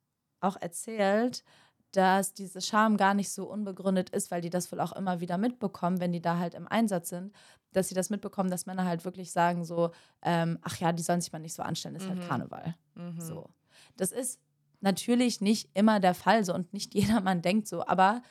auch 0.42 0.57
erzählt, 0.61 1.44
dass 1.92 2.33
diese 2.33 2.61
Scham 2.62 2.96
gar 2.96 3.12
nicht 3.14 3.31
so 3.31 3.44
unbegründet 3.50 4.11
ist, 4.11 4.31
weil 4.31 4.40
die 4.40 4.48
das 4.50 4.72
wohl 4.72 4.81
auch 4.81 4.92
immer 4.92 5.20
wieder 5.20 5.37
mitbekommen, 5.38 6.00
wenn 6.00 6.12
die 6.12 6.22
da 6.22 6.38
halt 6.38 6.55
im 6.55 6.66
Einsatz 6.66 7.11
sind, 7.11 7.35
dass 7.72 7.88
sie 7.88 7.94
das 7.94 8.09
mitbekommen, 8.11 8.50
dass 8.50 8.64
Männer 8.66 8.85
halt 8.87 9.05
wirklich 9.05 9.31
sagen 9.33 9.64
so, 9.64 9.90
ähm, 10.22 10.59
ach 10.62 10.76
ja, 10.78 10.92
die 10.92 11.02
sollen 11.02 11.20
sich 11.20 11.33
mal 11.33 11.38
nicht 11.38 11.55
so 11.55 11.62
anstellen, 11.62 11.94
ist 11.96 12.05
Mhm. 12.07 12.11
halt 12.11 12.28
Karneval. 12.28 12.74
Mhm. 12.94 13.20
So. 13.20 13.50
Das 13.96 14.11
ist 14.12 14.40
natürlich 14.81 15.40
nicht 15.40 15.70
immer 15.74 16.00
der 16.00 16.14
Fall 16.14 16.44
so 16.44 16.55
und 16.55 16.72
nicht 16.72 16.94
jedermann 17.24 17.42
denkt 17.42 17.68
so, 17.68 17.87
aber 17.87 18.22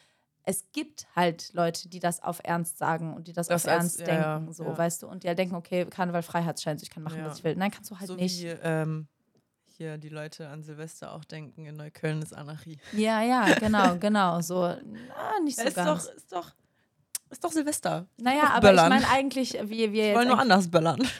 es 0.43 0.71
gibt 0.71 1.05
halt 1.15 1.53
Leute, 1.53 1.87
die 1.87 1.99
das 1.99 2.21
auf 2.23 2.41
Ernst 2.43 2.79
sagen 2.79 3.13
und 3.13 3.27
die 3.27 3.33
das, 3.33 3.47
Das 3.47 3.65
auf 3.65 3.71
Ernst 3.71 3.99
ja, 3.99 4.05
denken, 4.39 4.51
so, 4.53 4.63
ja. 4.65 4.75
weißt 4.75 5.03
du, 5.03 5.07
und 5.07 5.23
die 5.23 5.27
halt 5.27 5.37
denken, 5.37 5.53
okay, 5.53 5.85
Karneval 5.85 6.23
Freiheitsschein, 6.23 6.77
ich 6.81 6.89
kann 6.89 7.03
machen, 7.03 7.19
Ja. 7.19 7.25
was 7.27 7.37
ich 7.37 7.43
will. 7.43 7.55
Nein, 7.55 7.69
kannst 7.69 7.91
du 7.91 7.99
halt 7.99 8.07
so 8.07 8.15
nicht. 8.15 8.41
wie 8.41 8.47
ähm, 8.47 9.07
hier 9.81 9.97
die 9.97 10.09
Leute 10.09 10.47
an 10.47 10.61
Silvester 10.61 11.11
auch 11.11 11.23
denken, 11.25 11.65
in 11.65 11.75
Neukölln 11.75 12.21
ist 12.21 12.33
Anarchie. 12.33 12.77
Ja, 12.93 13.21
ja, 13.23 13.51
genau, 13.55 13.95
genau, 13.99 14.39
so, 14.41 14.61
na, 14.61 15.39
nicht 15.43 15.57
so 15.57 15.63
ist, 15.65 15.75
ganz. 15.75 16.05
doch, 16.05 16.13
ist, 16.13 16.31
doch, 16.31 16.51
ist 17.31 17.43
doch 17.43 17.51
Silvester. 17.51 18.05
naja, 18.17 18.41
doch 18.43 18.49
aber 18.51 18.57
ich 18.69 18.75
böllern. 18.75 18.89
meine 18.89 19.09
eigentlich, 19.09 19.53
wie 19.53 19.91
wir 19.91 20.03
Wir 20.09 20.15
wollen 20.15 20.27
nur 20.27 20.39
anders 20.39 20.69
böllern. 20.69 21.01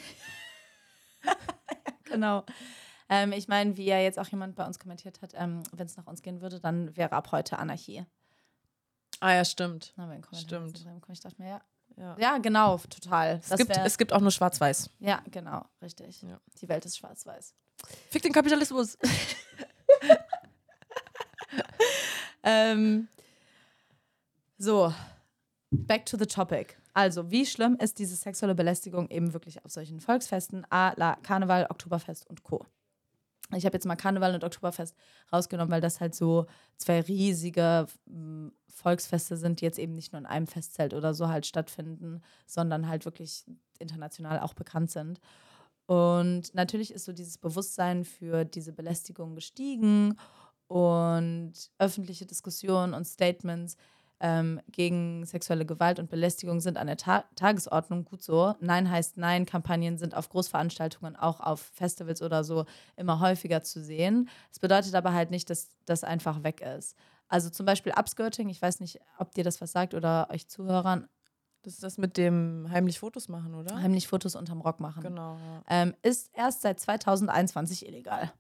Genau. 2.06 2.43
Ähm, 3.10 3.32
ich 3.32 3.47
meine, 3.47 3.78
wie 3.78 3.86
ja 3.86 4.00
jetzt 4.00 4.19
auch 4.19 4.28
jemand 4.28 4.56
bei 4.56 4.65
uns 4.65 4.80
kommentiert 4.80 5.21
hat, 5.21 5.32
ähm, 5.34 5.63
wenn 5.71 5.86
es 5.86 5.95
nach 5.95 6.08
uns 6.08 6.21
gehen 6.21 6.41
würde, 6.41 6.60
dann 6.60 6.95
wäre 6.97 7.13
ab 7.13 7.32
heute 7.32 7.58
Anarchie. 7.58 8.06
Ah 9.21 9.34
ja, 9.34 9.45
stimmt. 9.45 9.93
Na, 9.95 10.10
Stimmt. 10.34 10.86
Ich 11.10 11.19
dachte 11.21 11.41
mir, 11.41 11.50
ja. 11.50 11.62
Ja. 11.97 12.15
Ja, 12.17 12.38
genau, 12.38 12.78
total. 12.89 13.39
Es, 13.47 13.58
gibt, 13.58 13.69
wär- 13.69 13.86
es 13.86 13.97
gibt 13.97 14.13
auch 14.13 14.21
nur 14.21 14.32
Schwarz-Weiß. 14.32 14.89
ja, 15.00 15.21
genau, 15.30 15.63
richtig. 15.82 16.21
Ja. 16.21 16.39
Die 16.62 16.69
Welt 16.69 16.86
ist 16.86 16.97
schwarz-weiß. 16.97 17.54
Fick 18.10 18.22
den 18.24 18.34
Kapitalismus. 18.34 18.98
Ähm, 22.44 23.08
so, 24.58 24.94
back 25.72 26.06
to 26.06 26.17
the 26.17 26.26
topic. 26.26 26.78
Also, 26.94 27.32
wie 27.32 27.46
schlimm 27.46 27.78
ist 27.80 28.00
diese 28.00 28.15
sexuelle 28.15 28.56
Belästigung 28.56 29.10
eben 29.10 29.34
wirklich 29.34 29.63
auf 29.63 29.72
solchen 29.72 30.00
Volksfesten, 30.00 30.65
A, 30.70 30.94
La, 30.98 31.15
Karneval, 31.15 31.67
Oktoberfest 31.70 32.30
und 32.30 32.44
Co. 32.44 32.65
Ich 33.56 33.65
habe 33.65 33.76
jetzt 33.76 33.86
mal 33.86 33.96
Karneval 33.96 34.34
und 34.34 34.44
Oktoberfest 34.44 34.96
rausgenommen, 35.32 35.72
weil 35.72 35.82
das 35.82 36.00
halt 36.00 36.15
so 36.15 36.46
zwei 36.78 37.02
riesige 37.02 37.86
mm, 38.06 38.48
Volksfeste 38.70 39.36
sind, 39.36 39.62
die 39.62 39.65
jetzt 39.65 39.80
eben 39.80 39.94
nicht 39.94 40.13
nur 40.13 40.20
in 40.20 40.26
einem 40.26 40.48
Festzelt 40.48 40.94
oder 40.94 41.13
so 41.13 41.28
halt 41.28 41.46
stattfinden, 41.46 42.22
sondern 42.46 42.88
halt 42.88 43.04
wirklich 43.06 43.46
international 43.80 44.39
auch 44.39 44.54
bekannt 44.54 44.91
sind. 44.91 45.20
Und 45.91 46.56
natürlich 46.56 46.93
ist 46.93 47.04
so 47.04 47.12
dieses 47.12 47.38
Bewusstsein 47.38 48.06
für 48.06 48.45
diese 48.45 48.71
Belästigung 48.71 49.36
gestiegen 49.36 50.17
und 50.67 51.51
öffentliche 51.80 52.25
Diskussionen 52.25 52.93
und 52.93 53.04
Statements 53.04 53.75
ähm, 54.21 54.62
gegen 54.71 55.25
sexuelle 55.25 55.65
Gewalt 55.65 55.99
und 55.99 56.10
Belästigung 56.10 56.62
sind 56.62 56.77
an 56.77 56.88
der 56.88 56.95
Ta 56.95 57.25
Tagesordnung 57.36 58.06
gut 58.06 58.23
so. 58.23 58.56
Nein 58.62 58.89
heißt 58.89 59.17
Nein. 59.17 59.45
Kampagnen 59.45 59.97
sind 59.97 60.15
auf 60.15 60.30
Großveranstaltungen, 60.30 61.17
auch 61.17 61.41
auf 61.41 61.60
Festivals 61.60 62.21
oder 62.21 62.45
so 62.45 62.63
immer 62.95 63.19
häufiger 63.19 63.62
zu 63.62 63.84
sehen. 63.84 64.30
Es 64.49 64.60
bedeutet 64.60 64.95
aber 64.95 65.12
halt 65.12 65.30
nicht, 65.30 65.49
dass 65.49 65.71
das 65.86 66.06
einfach 66.06 66.41
weg 66.41 66.62
ist. 66.62 66.95
Also 67.27 67.49
zum 67.49 67.65
Beispiel 67.65 67.91
Upskirting, 67.99 68.47
ich 68.47 68.62
weiß 68.62 68.80
nicht, 68.80 69.01
ob 69.17 69.34
dir 69.34 69.43
das 69.43 69.60
was 69.60 69.73
sagt 69.73 69.93
oder 69.93 70.30
euch 70.32 70.47
Zuhörern, 70.47 71.10
Das 71.63 71.74
ist 71.74 71.84
das 71.84 71.97
mit 72.00 72.17
dem 72.17 72.67
heimlich 72.71 73.00
Fotos 73.00 73.30
machen, 73.30 73.54
oder? 73.54 73.76
heimlich 73.82 74.08
Fotos 74.08 74.36
unterm 74.36 74.62
Rock 74.62 74.80
machen, 74.80 75.04
Genau. 75.04 75.36
Ja. 75.38 75.62
ähm, 75.69 75.93
ist 76.02 76.30
erst 76.34 76.62
seit 76.62 76.80
2021 76.80 77.86
illegal. 77.88 78.32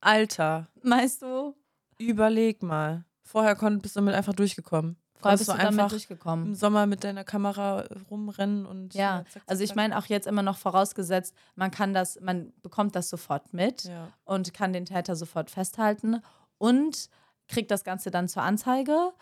Alter, 0.00 0.68
Meinst 0.82 1.22
du? 1.22 1.54
überleg 1.98 2.62
mal. 2.62 3.04
Vorher 3.22 3.54
konnt, 3.54 3.82
bist 3.82 3.96
du 3.96 4.00
damit 4.00 4.14
einfach 4.14 4.34
durchgekommen. 4.34 4.96
Vorher 5.18 5.36
bist 5.36 5.50
du 5.50 5.56
damit 5.56 5.92
durchgekommen. 5.92 6.46
im 6.46 6.54
Sommer 6.54 6.86
mit 6.86 7.04
deiner 7.04 7.24
Kamera 7.24 7.84
rumrennen 8.10 8.64
und 8.64 8.94
Ja, 8.94 9.20
äh, 9.20 9.24
zack, 9.24 9.32
zack, 9.32 9.42
Also 9.46 9.62
ich 9.64 9.74
meine 9.74 9.98
auch 9.98 10.06
jetzt 10.06 10.26
immer 10.26 10.42
noch 10.42 10.56
vorausgesetzt, 10.56 11.34
man 11.56 11.70
kann 11.70 11.92
das, 11.92 12.18
man 12.20 12.52
bekommt 12.62 12.96
das 12.96 13.10
sofort 13.10 13.52
mit 13.52 13.84
Ja. 13.84 14.08
und 14.24 14.54
kann 14.54 14.72
den 14.72 14.86
Täter 14.86 15.14
sofort 15.16 15.50
festhalten 15.50 16.22
und 16.56 17.10
kriegt 17.48 17.70
das 17.70 17.84
Ganze 17.84 18.10
dann 18.10 18.28
zur 18.28 18.42
Anzeige. 18.42 19.12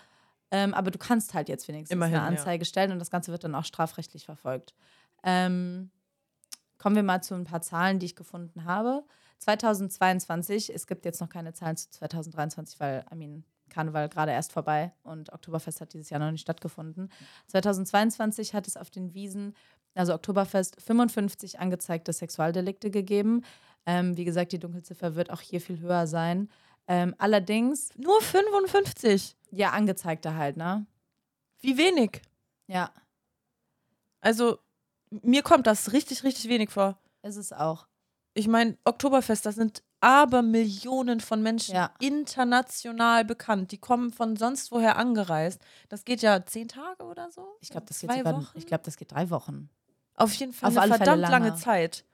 Ähm, 0.51 0.75
aber 0.75 0.91
du 0.91 0.99
kannst 0.99 1.35
halt 1.35 1.49
jetzt 1.49 1.69
wenigstens 1.69 1.93
Immerhin, 1.93 2.17
eine 2.17 2.25
ja. 2.25 2.29
Anzeige 2.31 2.65
stellen 2.65 2.93
und 2.93 2.99
das 2.99 3.11
Ganze 3.11 3.33
wird 3.33 3.45
dann 3.45 3.55
auch 3.55 3.65
strafrechtlich 3.65 4.25
verfolgt. 4.25 4.75
Ähm, 5.23 5.91
kommen 6.79 6.97
wir 6.97 7.03
mal 7.03 7.23
zu 7.23 7.35
ein 7.35 7.45
paar 7.45 7.61
Zahlen, 7.61 7.99
die 7.99 8.07
ich 8.07 8.17
gefunden 8.17 8.65
habe. 8.65 9.05
2022, 9.39 10.75
es 10.75 10.87
gibt 10.87 11.05
jetzt 11.05 11.21
noch 11.21 11.29
keine 11.29 11.53
Zahlen 11.53 11.77
zu 11.77 11.91
2023, 11.91 12.81
weil, 12.81 13.05
I 13.13 13.15
mean, 13.15 13.45
Karneval 13.69 14.09
gerade 14.09 14.33
erst 14.33 14.53
vorbei 14.53 14.93
und 15.03 15.33
Oktoberfest 15.33 15.81
hat 15.81 15.93
dieses 15.93 16.11
Jahr 16.11 16.21
noch 16.21 16.31
nicht 16.31 16.41
stattgefunden. 16.41 17.11
2022 17.49 18.55
hat 18.55 18.67
es 18.67 18.77
auf 18.77 18.91
den 18.91 19.15
Wiesen, 19.15 19.55
also 19.95 20.15
Oktoberfest, 20.15 20.81
55 20.81 21.61
angezeigte 21.61 22.13
Sexualdelikte 22.13 22.91
gegeben. 22.91 23.45
Ähm, 23.87 24.17
wie 24.17 24.25
gesagt, 24.25 24.53
die 24.53 24.59
Dunkelziffer 24.59 25.15
wird 25.15 25.31
auch 25.31 25.41
hier 25.41 25.61
viel 25.61 25.81
höher 25.81 26.07
sein. 26.07 26.49
Ähm, 26.89 27.15
allerdings, 27.19 27.91
Nur 27.97 28.21
55. 28.23 29.37
ja, 29.51 29.71
angezeigte 29.71 30.35
halt, 30.35 30.57
ne? 30.57 30.87
Wie 31.61 31.77
wenig. 31.77 32.23
Ja, 32.67 32.91
Also, 34.21 34.59
mir 35.11 35.43
kommt 35.43 35.67
das 35.67 35.93
richtig, 35.93 36.25
richtig 36.25 36.49
wenig 36.51 36.71
vor. 36.71 36.99
ist 37.23 37.37
es 37.37 37.53
auch. 37.53 37.87
Ich 38.35 38.49
meine, 38.49 38.77
Oktoberfest, 38.85 39.45
das 39.47 39.55
sind 39.57 39.83
aber 40.01 40.43
Millionen 40.43 41.21
von 41.21 41.43
Menschen 41.43 41.75
Ja. 41.75 41.93
international 41.99 43.25
bekannt. 43.25 43.73
Die 43.73 43.79
kommen 43.79 44.13
von 44.13 44.37
sonst 44.37 44.71
woher 44.71 44.97
angereist. 44.97 45.61
Das 45.89 46.05
geht 46.05 46.23
ja 46.23 46.45
zehn 46.47 46.69
Tage 46.69 47.05
oder 47.05 47.31
so. 47.33 47.47
Ich 47.61 47.69
glaube, 47.71 47.87
das, 47.87 47.99
geht 48.01 48.11
sogar- 48.13 48.47
ich 48.55 48.67
glaub, 48.67 48.83
das 48.85 48.97
geht 48.97 49.11
drei 49.13 49.29
Wochen. 49.31 49.69
Auf 50.15 50.33
jeden 50.35 50.53
Fall 50.53 50.71
Auf 50.71 50.79
eine 50.79 50.95
verdammt 50.97 51.23
lange 51.23 51.49
lange. 51.49 51.57
Zeit. 51.57 52.05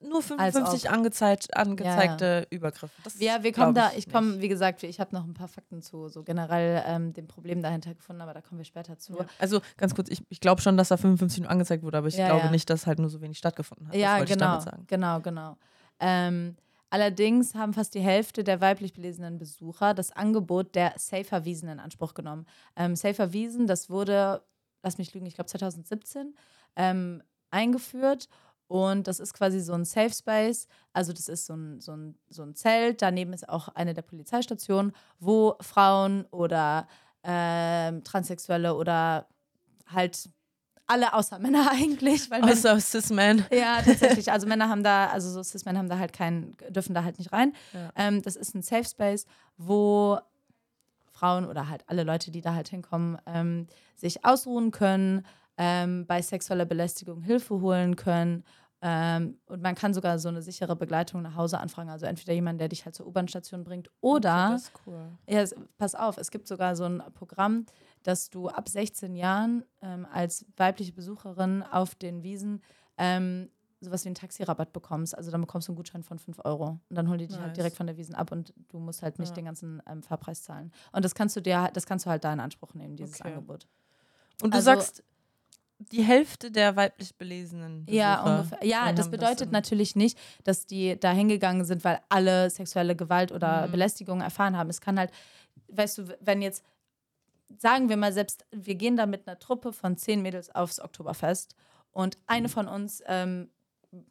Nur 0.00 0.22
55 0.22 0.86
ob. 0.86 0.92
angezeigt, 0.92 1.56
angezeigte 1.56 2.46
Übergriffe. 2.50 2.94
Das 3.04 3.18
Ja, 3.20 3.42
wir 3.42 3.52
kommen 3.52 3.74
da, 3.74 3.90
ich 3.96 4.08
komme, 4.10 4.40
wie 4.40 4.48
gesagt, 4.48 4.82
ich 4.82 5.00
habe 5.00 5.14
noch 5.14 5.24
ein 5.24 5.34
paar 5.34 5.48
Fakten 5.48 5.82
zu 5.82 6.08
so 6.08 6.22
generell 6.22 6.82
ähm, 6.86 7.12
dem 7.12 7.26
Problem 7.26 7.62
dahinter 7.62 7.94
gefunden, 7.94 8.22
aber 8.22 8.34
da 8.34 8.40
kommen 8.40 8.58
wir 8.58 8.64
später 8.64 8.98
zu. 8.98 9.14
Ja. 9.18 9.26
Also 9.38 9.60
ganz 9.76 9.94
kurz, 9.94 10.08
ich, 10.08 10.22
ich 10.28 10.40
glaube 10.40 10.60
schon, 10.60 10.76
dass 10.76 10.88
da 10.88 10.96
55 10.96 11.42
nur 11.42 11.50
angezeigt 11.50 11.82
wurde, 11.82 11.98
aber 11.98 12.08
ich 12.08 12.16
Ja, 12.16 12.28
glaube 12.28 12.46
ja. 12.46 12.50
nicht, 12.50 12.70
dass 12.70 12.86
halt 12.86 12.98
nur 12.98 13.10
so 13.10 13.20
wenig 13.20 13.38
stattgefunden 13.38 13.88
hat. 13.88 13.94
Ja, 13.94 14.18
genau, 14.24 14.36
damit 14.36 14.62
sagen. 14.62 14.84
genau, 14.86 15.20
genau. 15.20 15.56
Ähm, 16.00 16.56
allerdings 16.90 17.54
haben 17.54 17.74
fast 17.74 17.94
die 17.94 18.00
Hälfte 18.00 18.44
der 18.44 18.60
weiblich 18.60 18.92
belesenen 18.92 19.38
Besucher 19.38 19.94
das 19.94 20.12
Angebot 20.12 20.74
der 20.74 20.94
Safer 20.96 21.44
Wiesen 21.44 21.68
in 21.68 21.80
Anspruch 21.80 22.14
genommen. 22.14 22.46
Ähm, 22.76 22.94
Safer 22.96 23.32
Wiesen, 23.32 23.66
das 23.66 23.90
wurde, 23.90 24.42
lass 24.82 24.98
mich 24.98 25.12
lügen, 25.14 25.26
ich 25.26 25.34
glaube 25.34 25.48
2017 25.50 26.34
ähm, 26.76 27.22
eingeführt 27.50 28.28
und 28.68 29.06
das 29.08 29.18
ist 29.18 29.32
quasi 29.34 29.60
so 29.60 29.72
ein 29.72 29.84
Safe 29.84 30.12
Space. 30.12 30.68
Also 30.92 31.12
das 31.12 31.28
ist 31.28 31.46
so 31.46 31.54
ein, 31.54 31.80
so, 31.80 31.92
ein, 31.92 32.16
so 32.28 32.42
ein 32.42 32.54
Zelt. 32.54 33.02
Daneben 33.02 33.32
ist 33.32 33.48
auch 33.48 33.68
eine 33.68 33.94
der 33.94 34.02
Polizeistationen, 34.02 34.92
wo 35.18 35.56
Frauen 35.60 36.26
oder 36.30 36.86
ähm, 37.24 38.04
Transsexuelle 38.04 38.74
oder 38.76 39.26
halt 39.86 40.28
alle 40.86 41.12
außer 41.14 41.38
Männer 41.40 41.70
eigentlich, 41.70 42.30
weil 42.30 42.40
Männer- 42.40 42.52
Außer 42.52 42.78
Cis-Man. 42.80 43.46
ja, 43.50 43.80
tatsächlich. 43.84 44.30
Also 44.30 44.46
Männer 44.46 44.68
haben 44.68 44.82
da, 44.84 45.08
also 45.08 45.30
so 45.30 45.42
Cis-Men 45.42 45.76
haben 45.78 45.88
da 45.88 45.98
halt 45.98 46.12
keinen, 46.12 46.56
dürfen 46.68 46.94
da 46.94 47.04
halt 47.04 47.18
nicht 47.18 47.32
rein. 47.32 47.54
Ja. 47.72 47.90
Ähm, 47.96 48.22
das 48.22 48.36
ist 48.36 48.54
ein 48.54 48.62
Safe 48.62 48.84
Space, 48.84 49.24
wo 49.56 50.18
Frauen 51.10 51.46
oder 51.46 51.68
halt 51.68 51.84
alle 51.88 52.04
Leute, 52.04 52.30
die 52.30 52.40
da 52.42 52.54
halt 52.54 52.68
hinkommen, 52.68 53.18
ähm, 53.26 53.66
sich 53.96 54.24
ausruhen 54.24 54.70
können, 54.70 55.26
ähm, 55.58 56.06
bei 56.06 56.22
sexueller 56.22 56.64
Belästigung 56.64 57.20
Hilfe 57.20 57.60
holen 57.60 57.96
können. 57.96 58.44
Ähm, 58.80 59.38
und 59.46 59.60
man 59.60 59.74
kann 59.74 59.92
sogar 59.92 60.20
so 60.20 60.28
eine 60.28 60.40
sichere 60.40 60.76
Begleitung 60.76 61.20
nach 61.22 61.34
Hause 61.34 61.58
anfragen. 61.58 61.90
Also 61.90 62.06
entweder 62.06 62.32
jemand, 62.32 62.60
der 62.60 62.68
dich 62.68 62.84
halt 62.84 62.94
zur 62.94 63.08
U-Bahn-Station 63.08 63.64
bringt 63.64 63.90
oder 64.00 64.50
Das 64.52 64.62
ist 64.64 64.72
cool. 64.86 65.08
ja, 65.28 65.40
es, 65.40 65.52
pass 65.78 65.96
auf, 65.96 66.16
es 66.16 66.30
gibt 66.30 66.46
sogar 66.46 66.76
so 66.76 66.84
ein 66.84 67.02
Programm, 67.14 67.66
dass 68.04 68.30
du 68.30 68.48
ab 68.48 68.68
16 68.68 69.16
Jahren 69.16 69.64
ähm, 69.82 70.06
als 70.12 70.46
weibliche 70.56 70.92
Besucherin 70.92 71.64
auf 71.64 71.96
den 71.96 72.22
Wiesen 72.22 72.62
ähm, 72.98 73.50
sowas 73.80 74.04
wie 74.04 74.08
einen 74.10 74.14
Taxirabatt 74.14 74.72
bekommst. 74.72 75.16
Also 75.18 75.32
dann 75.32 75.40
bekommst 75.40 75.66
du 75.66 75.72
einen 75.72 75.76
Gutschein 75.76 76.04
von 76.04 76.20
5 76.20 76.38
Euro. 76.44 76.78
Und 76.88 76.96
dann 76.96 77.08
holen 77.08 77.18
die 77.18 77.26
dich 77.26 77.36
halt 77.38 77.48
Nice. 77.48 77.56
direkt 77.56 77.76
von 77.76 77.88
der 77.88 77.96
Wiesen 77.96 78.14
ab 78.14 78.30
und 78.30 78.54
du 78.68 78.78
musst 78.78 79.02
halt 79.02 79.18
nicht 79.18 79.30
Ja. 79.30 79.34
den 79.34 79.44
ganzen 79.46 79.82
ähm, 79.90 80.04
Fahrpreis 80.04 80.44
zahlen. 80.44 80.70
Und 80.92 81.04
das 81.04 81.16
kannst 81.16 81.34
du 81.34 81.40
dir, 81.42 81.68
das 81.74 81.84
kannst 81.84 82.06
du 82.06 82.10
halt 82.10 82.22
da 82.22 82.32
in 82.32 82.38
Anspruch 82.38 82.74
nehmen, 82.74 82.94
dieses 82.94 83.18
Okay. 83.20 83.30
Angebot. 83.30 83.66
Und 84.40 84.54
du 84.54 84.58
Also- 84.58 84.66
sagst, 84.66 85.02
die 85.78 86.02
Hälfte 86.02 86.50
der 86.50 86.74
weiblich 86.76 87.14
belesenen 87.16 87.84
Besucher 87.84 87.98
Ja, 88.02 88.22
ungefähr. 88.22 88.64
Ja, 88.64 88.92
das 88.92 89.10
bedeutet 89.10 89.46
in- 89.46 89.52
natürlich 89.52 89.94
nicht, 89.96 90.18
dass 90.44 90.66
die 90.66 90.98
da 90.98 91.12
hingegangen 91.12 91.64
sind, 91.64 91.84
weil 91.84 92.00
alle 92.08 92.50
sexuelle 92.50 92.96
Gewalt 92.96 93.30
oder 93.32 93.66
Mhm. 93.66 93.72
Belästigung 93.72 94.20
erfahren 94.20 94.56
haben. 94.56 94.70
Es 94.70 94.80
kann 94.80 94.98
halt, 94.98 95.12
weißt 95.68 95.98
du, 95.98 96.18
wenn 96.20 96.42
jetzt, 96.42 96.64
sagen 97.58 97.88
wir 97.88 97.96
mal 97.96 98.12
selbst, 98.12 98.44
wir 98.50 98.74
gehen 98.74 98.96
da 98.96 99.06
mit 99.06 99.26
einer 99.26 99.38
Truppe 99.38 99.72
von 99.72 99.96
zehn 99.96 100.20
Mädels 100.20 100.52
aufs 100.54 100.80
Oktoberfest 100.80 101.54
und 101.92 102.16
Mhm. 102.16 102.22
eine 102.26 102.48
von 102.48 102.68
uns 102.68 103.02
ähm, 103.06 103.50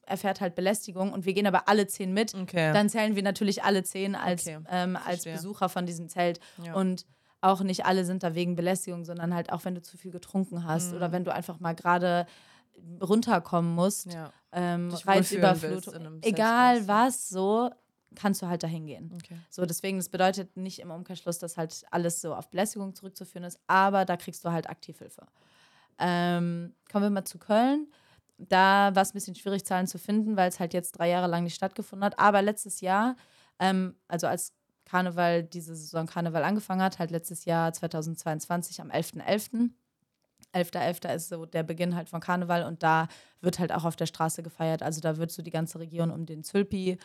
erfährt 0.07 0.41
halt 0.41 0.55
Belästigung 0.55 1.11
und 1.13 1.25
wir 1.25 1.33
gehen 1.33 1.45
aber 1.45 1.67
alle 1.67 1.85
zehn 1.85 2.11
mit, 2.11 2.33
Okay. 2.33 2.73
dann 2.73 2.89
zählen 2.89 3.15
wir 3.15 3.21
natürlich 3.23 3.63
alle 3.63 3.83
zehn 3.83 4.15
als, 4.15 4.47
Okay, 4.47 4.57
ähm, 4.71 4.95
als. 4.95 5.23
Besucher 5.25 5.69
von 5.69 5.85
diesem 5.85 6.09
Zelt. 6.09 6.39
ja. 6.63 6.73
Und 6.73 7.05
auch 7.41 7.61
nicht 7.61 7.85
alle 7.85 8.03
sind 8.05 8.23
da 8.23 8.35
wegen 8.35 8.55
Belästigung, 8.55 9.05
sondern 9.05 9.33
halt 9.33 9.51
auch, 9.51 9.65
wenn 9.65 9.75
du 9.75 9.81
zu 9.81 9.97
viel 9.97 10.11
getrunken 10.11 10.63
hast 10.65 10.91
Mhm. 10.91 10.97
oder 10.97 11.11
wenn 11.11 11.23
du 11.23 11.33
einfach 11.33 11.59
mal 11.59 11.73
gerade 11.75 12.25
runterkommen 13.01 13.73
musst, 13.73 14.13
ja. 14.13 14.31
ähm, 14.51 14.91
Reizüberflutung, 14.93 16.19
egal 16.21 16.87
was, 16.87 17.29
so 17.29 17.71
kannst 18.15 18.41
du 18.41 18.47
halt 18.47 18.63
dahin 18.63 18.85
gehen. 18.85 19.11
Okay. 19.15 19.37
So, 19.49 19.65
deswegen, 19.65 19.97
das 19.97 20.09
bedeutet 20.09 20.55
nicht 20.57 20.79
im 20.79 20.91
Umkehrschluss, 20.91 21.39
dass 21.39 21.57
halt 21.57 21.83
alles 21.91 22.21
so 22.21 22.33
auf 22.33 22.49
Belästigung 22.49 22.95
zurückzuführen 22.95 23.43
ist, 23.43 23.59
aber 23.67 24.05
da 24.05 24.15
kriegst 24.17 24.43
du 24.45 24.51
halt 24.51 24.69
Aktivhilfe. 24.69 25.25
Ähm, 25.99 26.73
kommen 26.91 27.05
wir 27.05 27.09
mal 27.09 27.25
zu 27.25 27.37
Köln. 27.39 27.87
Da 28.37 28.91
war 28.93 29.01
es 29.01 29.09
ein 29.09 29.13
bisschen 29.13 29.35
schwierig, 29.35 29.65
Zahlen 29.65 29.87
zu 29.87 29.97
finden, 29.97 30.37
weil 30.37 30.49
es 30.49 30.59
halt 30.59 30.73
jetzt 30.73 30.91
drei 30.93 31.09
Jahre 31.09 31.27
lang 31.27 31.43
nicht 31.43 31.55
stattgefunden 31.55 32.05
hat. 32.05 32.19
Aber 32.19 32.41
letztes 32.41 32.81
Jahr, 32.81 33.15
ähm, 33.59 33.95
also 34.07 34.27
als 34.27 34.53
Karneval, 34.87 35.43
diese 35.43 35.75
Saison 35.75 36.05
Karneval 36.05 36.43
angefangen 36.43 36.81
hat, 36.81 36.97
halt 36.97 37.11
letztes 37.11 37.45
Jahr 37.45 37.73
2022 37.73 38.79
am 38.81 38.89
11.11. 38.89 39.71
11.11. 40.53 41.13
ist 41.13 41.29
so 41.29 41.45
der 41.45 41.63
Beginn 41.63 41.95
halt 41.95 42.09
von 42.09 42.21
Karneval 42.21 42.63
und 42.63 42.81
da 42.83 43.07
wird 43.41 43.59
halt 43.59 43.73
auch 43.73 43.83
auf 43.83 43.97
der 43.97 44.05
Straße 44.05 44.43
gefeiert. 44.43 44.81
Also 44.81 45.01
da 45.01 45.17
wird 45.17 45.31
so 45.31 45.41
die 45.41 45.51
ganze 45.51 45.79
Region 45.79 46.09
um 46.09 46.25
den 46.25 46.43
Zülpi 46.43 46.97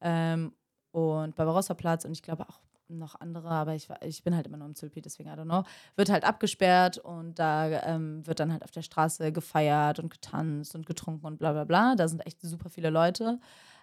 ähm, 0.00 0.54
und 0.92 1.36
Barbarossa-Platz 1.36 2.06
und 2.06 2.12
ich 2.12 2.22
glaube 2.22 2.48
auch 2.48 2.58
noch 2.88 3.20
andere, 3.20 3.50
aber 3.50 3.74
ich, 3.74 3.88
ich 4.02 4.22
bin 4.22 4.34
halt 4.34 4.46
immer 4.46 4.56
nur 4.56 4.68
im 4.68 4.74
Zülpi, 4.74 5.02
deswegen 5.02 5.28
I 5.28 5.32
don't 5.32 5.44
know, 5.44 5.64
wird 5.96 6.08
halt 6.08 6.24
abgesperrt 6.24 6.98
und 6.98 7.38
da 7.38 7.68
ähm, 7.82 8.26
wird 8.26 8.40
dann 8.40 8.52
halt 8.52 8.62
auf 8.62 8.70
der 8.70 8.82
Straße 8.82 9.32
gefeiert 9.32 9.98
und 9.98 10.10
getanzt 10.10 10.74
und 10.74 10.86
getrunken 10.86 11.26
und 11.26 11.38
bla 11.38 11.52
bla 11.52 11.64
bla. 11.64 11.96
Da 11.96 12.08
sind 12.08 12.24
echt 12.26 12.40
super 12.40 12.70
viele 12.70 12.90
Leute. 12.90 13.40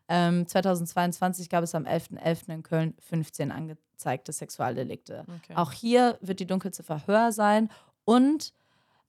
Ähm, 0.07 0.45
2022 0.47 1.49
gab 1.49 1.63
es 1.63 1.75
am 1.75 1.85
11.11. 1.85 2.53
in 2.53 2.63
Köln 2.63 2.93
15 2.99 3.51
angezeigte 3.51 4.33
Sexualdelikte. 4.33 5.25
Okay. 5.37 5.55
Auch 5.55 5.71
hier 5.71 6.17
wird 6.21 6.39
die 6.39 6.47
Dunkelziffer 6.47 7.07
höher 7.07 7.31
sein 7.31 7.69
und 8.05 8.53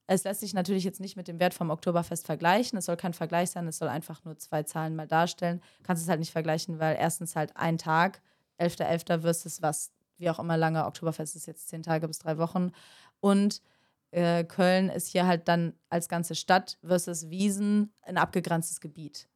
es 0.07 0.25
lässt 0.25 0.41
sich 0.41 0.53
natürlich 0.53 0.85
jetzt 0.85 1.01
nicht 1.01 1.17
mit 1.17 1.29
dem 1.29 1.41
Wert 1.41 1.55
vom 1.55 1.71
Oktoberfest 1.71 2.27
vergleichen. 2.27 2.79
Es 2.79 2.85
soll 2.87 2.97
kein 2.97 3.15
Vergleich 3.15 3.51
sein, 3.51 3.67
es 3.67 3.79
soll 3.79 3.89
einfach 3.89 4.23
nur 4.25 4.37
zwei 4.37 4.63
Zahlen 4.63 4.95
mal 4.95 5.07
darstellen. 5.07 5.63
Kannst 5.83 6.03
es 6.03 6.09
halt 6.09 6.21
nicht 6.21 6.33
vergleichen, 6.33 6.79
weil 6.79 6.97
erstens 6.97 7.37
halt 7.37 7.57
ein 7.57 7.79
Tag, 7.79 8.21
11.11. 8.59 9.23
versus 9.23 9.63
was, 9.63 9.93
wie 10.19 10.29
auch 10.29 10.39
immer 10.39 10.57
lange, 10.57 10.85
Oktoberfest 10.85 11.37
ist 11.37 11.47
jetzt 11.47 11.69
zehn 11.69 11.83
Tage 11.83 12.07
bis 12.07 12.19
drei 12.19 12.37
Wochen. 12.37 12.73
Und 13.21 13.63
äh, 14.11 14.45
Köln 14.45 14.91
ist 14.91 15.09
hier 15.09 15.27
halt 15.27 15.49
dann 15.49 15.75
als 15.89 16.09
ganze 16.09 16.35
Stadt 16.35 16.79
versus 16.85 17.31
Wiesen 17.31 17.93
ein 18.03 18.19
abgegrenztes 18.19 18.81
Gebiet. 18.81 19.29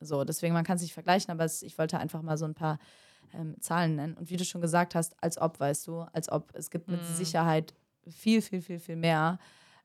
So, 0.00 0.24
deswegen, 0.24 0.54
man 0.54 0.64
kann 0.64 0.76
es 0.76 0.82
nicht 0.82 0.94
vergleichen, 0.94 1.30
aber 1.30 1.44
es, 1.44 1.62
ich 1.62 1.76
wollte 1.78 1.98
einfach 1.98 2.22
mal 2.22 2.38
so 2.38 2.46
ein 2.46 2.54
paar 2.54 2.78
ähm, 3.34 3.54
Zahlen 3.60 3.96
nennen. 3.96 4.14
Und 4.14 4.30
wie 4.30 4.36
du 4.36 4.44
schon 4.44 4.60
gesagt 4.60 4.94
hast, 4.94 5.14
als 5.22 5.38
ob, 5.38 5.60
weißt 5.60 5.86
du, 5.86 6.00
als 6.12 6.30
ob. 6.30 6.50
Es 6.54 6.70
gibt 6.70 6.88
mit 6.88 7.00
Mhm. 7.00 7.14
Sicherheit 7.14 7.74
viel, 8.08 8.40
viel, 8.42 8.62
viel, 8.62 8.78
viel 8.78 8.96
mehr. 8.96 9.38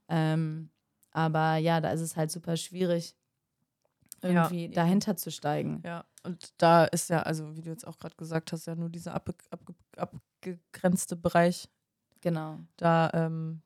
Ähm, 0.07 0.69
aber 1.11 1.57
ja, 1.57 1.81
da 1.81 1.91
ist 1.91 2.01
es 2.01 2.15
halt 2.15 2.31
super 2.31 2.57
schwierig, 2.57 3.15
irgendwie 4.21 4.63
eben. 4.65 4.73
dahinter 4.73 5.17
zu 5.17 5.31
steigen. 5.31 5.81
Ja, 5.85 6.05
und 6.23 6.53
da 6.57 6.85
ist 6.85 7.09
ja, 7.09 7.21
also 7.23 7.55
wie 7.55 7.61
du 7.61 7.69
jetzt 7.69 7.85
auch 7.85 7.97
gerade 7.99 8.15
gesagt 8.15 8.51
hast, 8.51 8.65
ja 8.65 8.75
nur 8.75 8.89
diese 8.89 9.13
abge 9.13 9.33
abge 9.49 9.75
gegrenzte 10.41 11.15
Bereich. 11.15 11.69
Genau. 12.21 12.59
Da 12.77 13.11
ähm, 13.13 13.61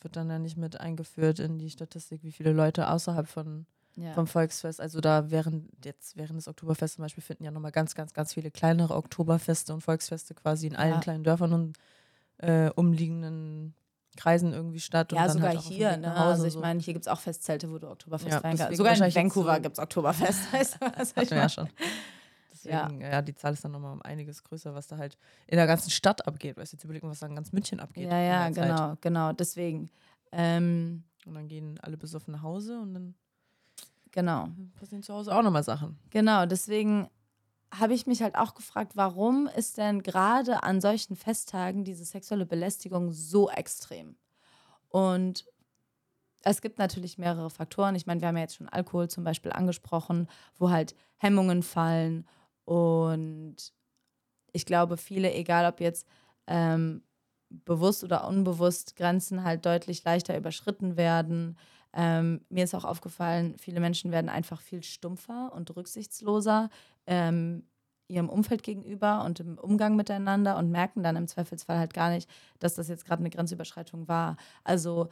wird 0.00 0.16
dann 0.16 0.30
ja 0.30 0.38
nicht 0.38 0.56
mit 0.56 0.80
eingeführt 0.80 1.38
in 1.38 1.58
die 1.58 1.70
Statistik, 1.70 2.22
wie 2.22 2.32
viele 2.32 2.52
Leute 2.52 2.88
außerhalb 2.88 3.28
von, 3.28 3.66
Ja. 3.96 4.12
vom 4.14 4.26
Volksfest. 4.26 4.80
Also 4.80 5.00
da 5.00 5.30
während 5.30 5.68
jetzt 5.84 6.16
während 6.16 6.38
des 6.38 6.48
Oktoberfests 6.48 6.96
zum 6.96 7.02
Beispiel 7.02 7.22
finden 7.22 7.44
ja 7.44 7.50
nochmal 7.50 7.72
ganz, 7.72 7.94
ganz, 7.94 8.14
ganz 8.14 8.32
viele 8.34 8.50
kleinere 8.50 8.94
Oktoberfeste 8.96 9.74
und 9.74 9.80
Volksfeste 9.82 10.34
quasi 10.34 10.66
in 10.68 10.76
allen 10.76 10.94
Ja. 10.94 11.00
kleinen 11.00 11.24
Dörfern 11.24 11.52
und 11.52 11.76
äh, 12.38 12.70
umliegenden 12.70 13.74
Kreisen 14.16 14.52
irgendwie 14.52 14.80
statt. 14.80 15.12
und 15.12 15.18
Ja, 15.18 15.24
dann 15.26 15.34
sogar 15.34 15.50
halt 15.50 15.60
hier. 15.60 15.96
Ne? 15.96 16.14
Also 16.14 16.44
ich 16.44 16.54
so. 16.54 16.60
meine, 16.60 16.80
hier 16.80 16.94
gibt 16.94 17.04
es 17.06 17.08
auch 17.12 17.20
Festzelte, 17.20 17.70
wo 17.70 17.78
du 17.78 17.88
Oktoberfest 17.90 18.30
Ja, 18.32 18.40
feiern 18.40 18.56
kannst. 18.56 18.76
Sogar 18.76 18.94
in 18.94 19.14
Vancouver 19.14 19.56
so- 19.56 19.60
gibt 19.62 19.76
es 19.78 19.82
Oktoberfest. 19.82 20.40
Weißt 20.52 20.74
du, 20.76 20.78
was 20.96 21.10
ich 21.10 21.16
Hatten 21.16 21.30
wir 21.30 21.36
ja 21.38 21.48
schon. 21.48 21.66
Ja. 22.64 22.82
Deswegen, 22.86 23.00
ja. 23.00 23.22
die 23.22 23.34
Zahl 23.34 23.54
ist 23.54 23.64
dann 23.64 23.72
nochmal 23.72 23.92
um 23.94 24.02
einiges 24.02 24.42
größer, 24.44 24.74
was 24.74 24.86
da 24.86 24.98
halt 24.98 25.16
in 25.46 25.56
der 25.56 25.66
ganzen 25.66 25.90
Stadt 25.90 26.26
abgeht. 26.26 26.56
Weißt 26.58 26.72
du, 26.72 26.76
jetzt 26.76 26.84
überlegen, 26.84 27.08
was 27.08 27.20
da 27.20 27.26
in 27.26 27.34
ganz 27.34 27.52
München 27.52 27.80
abgeht. 27.80 28.10
Ja, 28.10 28.18
ja, 28.20 28.52
Zeit. 28.52 28.68
genau, 28.68 28.96
genau. 29.00 29.32
Deswegen. 29.32 29.90
Ähm, 30.32 31.04
Und 31.26 31.34
dann 31.34 31.48
gehen 31.48 31.78
alle 31.82 31.96
besoffen 31.96 32.32
nach 32.32 32.42
Hause 32.42 32.78
und 32.80 32.94
dann 32.94 33.14
genau. 34.12 34.48
passieren 34.76 35.02
zu 35.02 35.14
Hause 35.14 35.34
auch 35.34 35.42
nochmal 35.42 35.62
Sachen. 35.62 35.98
Genau, 36.10 36.46
deswegen 36.46 37.08
habe 37.72 37.94
ich 37.94 38.06
mich 38.06 38.22
halt 38.22 38.34
auch 38.34 38.54
gefragt, 38.54 38.92
warum 38.96 39.46
ist 39.46 39.78
denn 39.78 40.02
gerade 40.02 40.62
an 40.62 40.80
solchen 40.80 41.16
Festtagen 41.16 41.84
diese 41.84 42.04
sexuelle 42.04 42.46
Belästigung 42.46 43.12
so 43.12 43.48
extrem? 43.48 44.16
Und 44.88 45.46
es 46.42 46.60
gibt 46.60 46.78
natürlich 46.78 47.18
mehrere 47.18 47.50
Faktoren. 47.50 47.94
Ich 47.94 48.06
meine, 48.06 48.20
wir 48.20 48.28
haben 48.28 48.36
ja 48.36 48.42
jetzt 48.42 48.56
schon 48.56 48.68
Alkohol 48.68 49.08
zum 49.08 49.24
Beispiel 49.24 49.52
angesprochen, 49.52 50.28
wo 50.56 50.70
halt 50.70 50.94
Hemmungen 51.16 51.62
fallen. 51.62 52.26
Und 52.64 53.56
ich 54.52 54.66
glaube, 54.66 54.96
viele, 54.96 55.32
egal 55.32 55.70
ob 55.70 55.80
jetzt 55.80 56.06
ähm, 56.46 57.02
bewusst 57.50 58.04
oder 58.04 58.26
unbewusst, 58.26 58.96
Grenzen 58.96 59.44
halt 59.44 59.66
deutlich 59.66 60.02
leichter 60.04 60.36
überschritten 60.36 60.96
werden. 60.96 61.58
Ähm, 61.92 62.40
mir 62.48 62.64
ist 62.64 62.74
auch 62.74 62.84
aufgefallen, 62.84 63.56
viele 63.58 63.80
Menschen 63.80 64.12
werden 64.12 64.28
einfach 64.28 64.60
viel 64.60 64.82
stumpfer 64.82 65.52
und 65.54 65.74
rücksichtsloser 65.74 66.70
ähm, 67.06 67.64
ihrem 68.06 68.28
Umfeld 68.28 68.62
gegenüber 68.62 69.24
und 69.24 69.40
im 69.40 69.58
Umgang 69.58 69.96
miteinander 69.96 70.56
und 70.56 70.70
merken 70.70 71.02
dann 71.02 71.16
im 71.16 71.28
Zweifelsfall 71.28 71.78
halt 71.78 71.94
gar 71.94 72.10
nicht, 72.10 72.28
dass 72.58 72.74
das 72.74 72.88
jetzt 72.88 73.04
gerade 73.04 73.20
eine 73.20 73.30
Grenzüberschreitung 73.30 74.08
war. 74.08 74.36
Also 74.64 75.08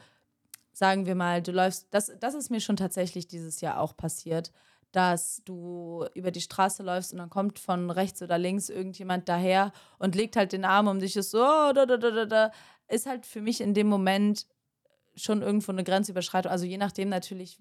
sagen 0.73 1.05
wir 1.05 1.15
mal, 1.15 1.41
du 1.41 1.51
läufst, 1.51 1.87
das, 1.91 2.11
das 2.19 2.33
ist 2.33 2.49
mir 2.49 2.61
schon 2.61 2.77
tatsächlich 2.77 3.27
dieses 3.27 3.61
Jahr 3.61 3.79
auch 3.79 3.95
passiert, 3.95 4.51
dass 4.91 5.41
du 5.45 6.05
über 6.13 6.31
die 6.31 6.41
Straße 6.41 6.83
läufst 6.83 7.11
und 7.11 7.19
dann 7.19 7.29
kommt 7.29 7.59
von 7.59 7.91
rechts 7.91 8.21
oder 8.21 8.37
links 8.37 8.69
irgendjemand 8.69 9.29
daher 9.29 9.71
und 9.99 10.15
legt 10.15 10.35
halt 10.35 10.51
den 10.51 10.65
Arm 10.65 10.87
um 10.87 10.99
dich, 10.99 11.15
ist 11.15 11.31
so, 11.31 11.43
oh, 11.43 11.71
da, 11.73 11.85
da, 11.85 11.97
da, 11.97 12.11
da, 12.11 12.25
da, 12.25 12.51
ist 12.87 13.05
halt 13.05 13.27
für 13.27 13.41
mich 13.41 13.61
in 13.61 13.75
dem 13.75 13.87
Moment 13.87 14.47
schon 15.19 15.41
irgendwo 15.41 15.71
eine 15.71 15.83
Grenzüberschreitung. 15.83 16.51
Also 16.51 16.65
je 16.65 16.77
nachdem 16.77 17.09
natürlich, 17.09 17.59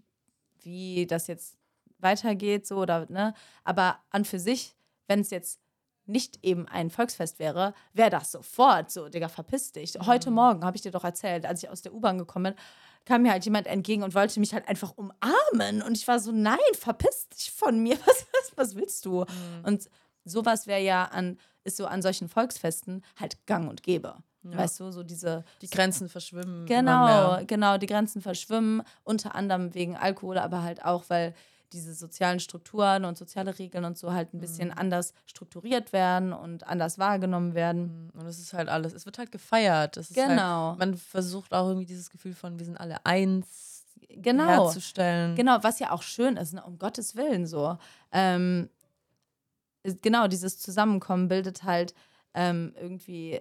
wie 0.62 1.06
das 1.06 1.26
jetzt 1.26 1.56
weitergeht, 1.98 2.66
so 2.66 2.76
oder, 2.76 3.06
ne, 3.10 3.34
aber 3.64 3.98
an 4.10 4.24
für 4.24 4.38
sich, 4.38 4.76
wenn 5.06 5.20
es 5.20 5.30
jetzt 5.30 5.60
nicht 6.06 6.38
eben 6.42 6.66
ein 6.66 6.90
Volksfest 6.90 7.38
wäre, 7.38 7.74
wäre 7.92 8.10
das 8.10 8.32
sofort 8.32 8.90
so, 8.90 9.08
Digga, 9.08 9.28
verpiss 9.28 9.72
dich. 9.72 9.94
Heute 10.06 10.30
Morgen 10.30 10.64
habe 10.64 10.76
ich 10.76 10.82
dir 10.82 10.90
doch 10.90 11.04
erzählt, 11.04 11.44
als 11.44 11.62
ich 11.62 11.68
aus 11.68 11.82
der 11.82 11.92
U-Bahn 11.92 12.18
gekommen 12.18 12.54
bin, 12.54 12.62
kam 13.04 13.22
mir 13.22 13.32
halt 13.32 13.44
jemand 13.44 13.66
entgegen 13.66 14.02
und 14.02 14.14
wollte 14.14 14.40
mich 14.40 14.54
halt 14.54 14.68
einfach 14.68 14.92
umarmen. 14.96 15.82
Und 15.82 15.96
ich 15.96 16.08
war 16.08 16.18
so, 16.18 16.32
nein, 16.32 16.58
verpiss 16.72 17.28
dich 17.28 17.50
von 17.50 17.78
mir. 17.82 17.98
Was, 18.06 18.26
was, 18.32 18.52
was 18.56 18.74
willst 18.76 19.04
du? 19.04 19.24
Und 19.64 19.88
sowas 20.24 20.66
wäre 20.66 20.80
ja 20.80 21.04
an, 21.04 21.38
ist 21.64 21.76
so 21.76 21.86
an 21.86 22.02
solchen 22.02 22.28
Volksfesten 22.28 23.04
halt 23.16 23.46
gang 23.46 23.68
und 23.68 23.82
gäbe. 23.82 24.16
Weißt 24.42 24.80
du, 24.80 24.90
so 24.90 25.02
diese. 25.02 25.44
Die 25.60 25.68
Grenzen 25.68 26.08
verschwimmen. 26.08 26.66
Genau, 26.66 27.40
genau, 27.46 27.76
die 27.78 27.86
Grenzen 27.86 28.22
verschwimmen, 28.22 28.82
unter 29.04 29.34
anderem 29.34 29.74
wegen 29.74 29.96
Alkohol, 29.96 30.38
aber 30.38 30.62
halt 30.62 30.84
auch, 30.84 31.04
weil 31.08 31.34
diese 31.72 31.92
sozialen 31.92 32.40
Strukturen 32.40 33.04
und 33.04 33.18
soziale 33.18 33.58
Regeln 33.58 33.84
und 33.84 33.98
so 33.98 34.12
halt 34.12 34.32
ein 34.32 34.40
bisschen 34.40 34.72
anders 34.72 35.12
strukturiert 35.26 35.92
werden 35.92 36.32
und 36.32 36.66
anders 36.66 36.98
wahrgenommen 36.98 37.54
werden. 37.54 38.10
Und 38.14 38.26
es 38.26 38.38
ist 38.38 38.54
halt 38.54 38.70
alles, 38.70 38.94
es 38.94 39.04
wird 39.04 39.18
halt 39.18 39.30
gefeiert. 39.30 39.98
Es 39.98 40.08
ist 40.10 40.14
Genau. 40.16 40.70
Halt, 40.70 40.78
man 40.78 40.96
versucht 40.96 41.52
auch 41.52 41.68
irgendwie 41.68 41.84
dieses 41.86 42.08
Gefühl 42.08 42.34
von, 42.34 42.58
wir 42.58 42.64
sind 42.64 42.78
alle 42.78 43.04
eins 43.04 43.84
Genau. 44.10 44.46
herzustellen. 44.46 45.36
Genau, 45.36 45.58
was 45.62 45.78
ja 45.80 45.90
auch 45.90 46.02
schön 46.02 46.36
ist, 46.38 46.54
ne? 46.54 46.62
um 46.64 46.78
Gottes 46.78 47.14
Willen 47.16 47.46
so. 47.46 47.76
Ähm, 48.12 48.70
genau, 50.02 50.28
dieses 50.28 50.58
Zusammenkommen 50.58 51.28
bildet 51.28 51.64
halt 51.64 51.94
ähm, 52.34 52.74
irgendwie, 52.80 53.40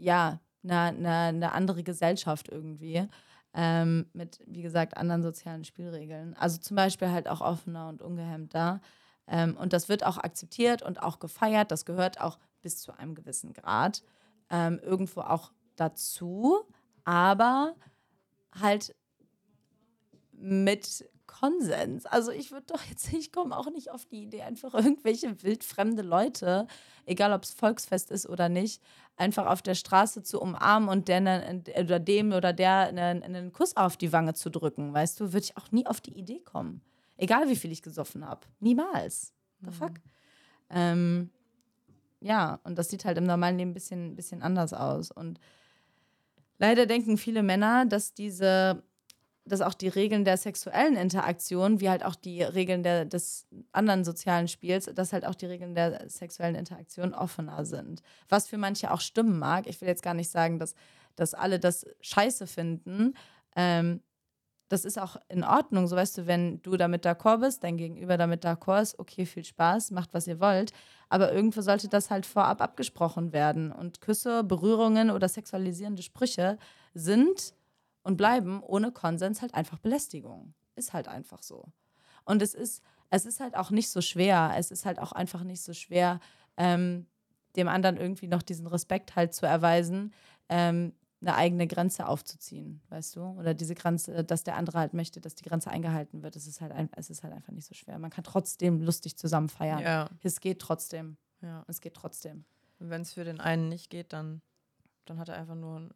ja, 0.00 0.40
eine, 0.62 0.80
eine, 0.80 1.10
eine 1.10 1.52
andere 1.52 1.82
Gesellschaft 1.82 2.48
irgendwie. 2.48 3.06
Ähm, 3.52 4.06
mit, 4.12 4.38
wie 4.46 4.62
gesagt, 4.62 4.96
anderen 4.96 5.22
sozialen 5.22 5.64
Spielregeln. 5.64 6.36
Also 6.36 6.58
zum 6.58 6.76
Beispiel 6.76 7.10
halt 7.10 7.28
auch 7.28 7.40
offener 7.40 7.88
und 7.88 8.00
ungehemmter. 8.00 8.80
Ähm, 9.26 9.56
und 9.56 9.72
das 9.72 9.88
wird 9.88 10.04
auch 10.04 10.18
akzeptiert 10.18 10.82
und 10.82 11.02
auch 11.02 11.18
gefeiert. 11.18 11.70
Das 11.72 11.84
gehört 11.84 12.20
auch 12.20 12.38
bis 12.62 12.78
zu 12.78 12.96
einem 12.96 13.14
gewissen 13.14 13.52
Grad 13.52 14.02
ähm, 14.50 14.78
irgendwo 14.82 15.22
auch 15.22 15.52
dazu. 15.76 16.60
Aber 17.04 17.74
halt 18.60 18.94
mit 20.32 21.04
Konsens. 21.30 22.06
Also 22.06 22.32
ich 22.32 22.50
würde 22.50 22.66
doch 22.66 22.82
jetzt, 22.84 23.12
ich 23.12 23.32
komme 23.32 23.56
auch 23.56 23.70
nicht 23.70 23.90
auf 23.90 24.04
die 24.04 24.22
Idee, 24.22 24.42
einfach 24.42 24.74
irgendwelche 24.74 25.42
wildfremde 25.42 26.02
Leute, 26.02 26.66
egal 27.06 27.32
ob 27.32 27.44
es 27.44 27.52
Volksfest 27.52 28.10
ist 28.10 28.28
oder 28.28 28.48
nicht, 28.48 28.82
einfach 29.16 29.46
auf 29.46 29.62
der 29.62 29.74
Straße 29.74 30.22
zu 30.22 30.40
umarmen 30.40 30.88
und 30.88 31.08
der 31.08 31.20
ne- 31.20 31.62
oder 31.78 32.00
dem 32.00 32.32
oder 32.32 32.52
der 32.52 32.88
einen, 32.88 33.22
einen 33.22 33.52
Kuss 33.52 33.76
auf 33.76 33.96
die 33.96 34.12
Wange 34.12 34.34
zu 34.34 34.50
drücken, 34.50 34.92
weißt 34.92 35.20
du, 35.20 35.32
würde 35.32 35.44
ich 35.44 35.56
auch 35.56 35.70
nie 35.70 35.86
auf 35.86 36.00
die 36.00 36.18
Idee 36.18 36.40
kommen. 36.40 36.82
Egal 37.16 37.48
wie 37.48 37.56
viel 37.56 37.70
ich 37.70 37.82
gesoffen 37.82 38.26
habe. 38.26 38.46
Niemals. 38.58 39.32
The 39.60 39.70
fuck? 39.70 39.92
Ähm, 40.70 41.30
ja, 42.20 42.58
und 42.64 42.78
das 42.78 42.88
sieht 42.88 43.04
halt 43.04 43.18
im 43.18 43.24
normalen 43.24 43.58
Leben 43.58 43.70
ein 43.70 43.74
bisschen, 43.74 44.16
bisschen 44.16 44.42
anders 44.42 44.72
aus. 44.72 45.10
Und 45.10 45.38
leider 46.58 46.86
denken 46.86 47.18
viele 47.18 47.42
Männer, 47.42 47.86
dass 47.86 48.14
diese 48.14 48.82
dass 49.50 49.60
auch 49.60 49.74
die 49.74 49.88
Regeln 49.88 50.24
der 50.24 50.36
sexuellen 50.36 50.96
Interaktion, 50.96 51.80
wie 51.80 51.90
halt 51.90 52.04
auch 52.04 52.14
die 52.14 52.42
Regeln 52.42 52.82
der, 52.82 53.04
des 53.04 53.46
anderen 53.72 54.04
sozialen 54.04 54.48
Spiels, 54.48 54.90
dass 54.94 55.12
halt 55.12 55.26
auch 55.26 55.34
die 55.34 55.46
Regeln 55.46 55.74
der 55.74 56.08
sexuellen 56.08 56.54
Interaktion 56.54 57.14
offener 57.14 57.64
sind. 57.64 58.02
Was 58.28 58.48
für 58.48 58.58
manche 58.58 58.92
auch 58.92 59.00
stimmen 59.00 59.38
mag. 59.38 59.66
Ich 59.66 59.80
will 59.80 59.88
jetzt 59.88 60.02
gar 60.02 60.14
nicht 60.14 60.30
sagen, 60.30 60.58
dass, 60.58 60.74
dass 61.16 61.34
alle 61.34 61.58
das 61.58 61.84
scheiße 62.00 62.46
finden. 62.46 63.14
Ähm, 63.56 64.00
das 64.68 64.84
ist 64.84 65.00
auch 65.00 65.16
in 65.28 65.42
Ordnung. 65.42 65.88
So 65.88 65.96
weißt 65.96 66.18
du, 66.18 66.26
wenn 66.28 66.62
du 66.62 66.76
damit 66.76 67.04
d'accord 67.04 67.40
bist, 67.40 67.64
dein 67.64 67.76
Gegenüber 67.76 68.16
damit 68.16 68.44
d'accord 68.44 68.82
ist, 68.82 68.98
okay, 69.00 69.26
viel 69.26 69.44
Spaß, 69.44 69.90
macht, 69.90 70.14
was 70.14 70.28
ihr 70.28 70.38
wollt. 70.38 70.72
Aber 71.08 71.32
irgendwo 71.32 71.60
sollte 71.60 71.88
das 71.88 72.08
halt 72.08 72.24
vorab 72.24 72.62
abgesprochen 72.62 73.32
werden. 73.32 73.72
Und 73.72 74.00
Küsse, 74.00 74.44
Berührungen 74.44 75.10
oder 75.10 75.28
sexualisierende 75.28 76.02
Sprüche 76.02 76.56
sind 76.94 77.52
und 78.02 78.16
bleiben 78.16 78.62
ohne 78.62 78.92
Konsens 78.92 79.42
halt 79.42 79.54
einfach 79.54 79.78
Belästigung. 79.78 80.54
Ist 80.76 80.92
halt 80.92 81.08
einfach 81.08 81.42
so. 81.42 81.66
Und 82.24 82.42
es 82.42 82.54
ist, 82.54 82.82
es 83.10 83.26
ist 83.26 83.40
halt 83.40 83.56
auch 83.56 83.70
nicht 83.70 83.90
so 83.90 84.00
schwer. 84.00 84.52
Es 84.56 84.70
ist 84.70 84.86
halt 84.86 84.98
auch 84.98 85.12
einfach 85.12 85.42
nicht 85.42 85.62
so 85.62 85.72
schwer, 85.72 86.20
ähm, 86.56 87.06
dem 87.56 87.68
anderen 87.68 87.96
irgendwie 87.96 88.28
noch 88.28 88.42
diesen 88.42 88.66
Respekt 88.66 89.16
halt 89.16 89.34
zu 89.34 89.44
erweisen, 89.46 90.14
ähm, 90.48 90.94
eine 91.22 91.34
eigene 91.34 91.66
Grenze 91.66 92.06
aufzuziehen, 92.06 92.80
weißt 92.88 93.16
du? 93.16 93.22
Oder 93.38 93.52
diese 93.52 93.74
Grenze, 93.74 94.24
dass 94.24 94.42
der 94.42 94.56
andere 94.56 94.78
halt 94.78 94.94
möchte, 94.94 95.20
dass 95.20 95.34
die 95.34 95.44
Grenze 95.44 95.70
eingehalten 95.70 96.22
wird. 96.22 96.34
Es 96.36 96.46
ist 96.46 96.62
halt, 96.62 96.72
ein, 96.72 96.88
es 96.96 97.10
ist 97.10 97.22
halt 97.22 97.34
einfach 97.34 97.52
nicht 97.52 97.66
so 97.66 97.74
schwer. 97.74 97.98
Man 97.98 98.10
kann 98.10 98.24
trotzdem 98.24 98.80
lustig 98.80 99.16
zusammen 99.18 99.50
feiern. 99.50 99.80
Ja, 99.80 100.08
Es 100.22 100.40
geht 100.40 100.60
trotzdem. 100.60 101.18
ja. 101.42 101.62
Es 101.66 101.80
geht 101.82 101.94
trotzdem. 101.94 102.44
Und 102.78 102.88
wenn 102.88 103.02
es 103.02 103.12
für 103.12 103.24
den 103.24 103.38
einen 103.40 103.68
nicht 103.68 103.90
geht, 103.90 104.14
dann, 104.14 104.40
dann 105.04 105.18
hat 105.18 105.28
er 105.28 105.36
einfach 105.36 105.56
nur 105.56 105.90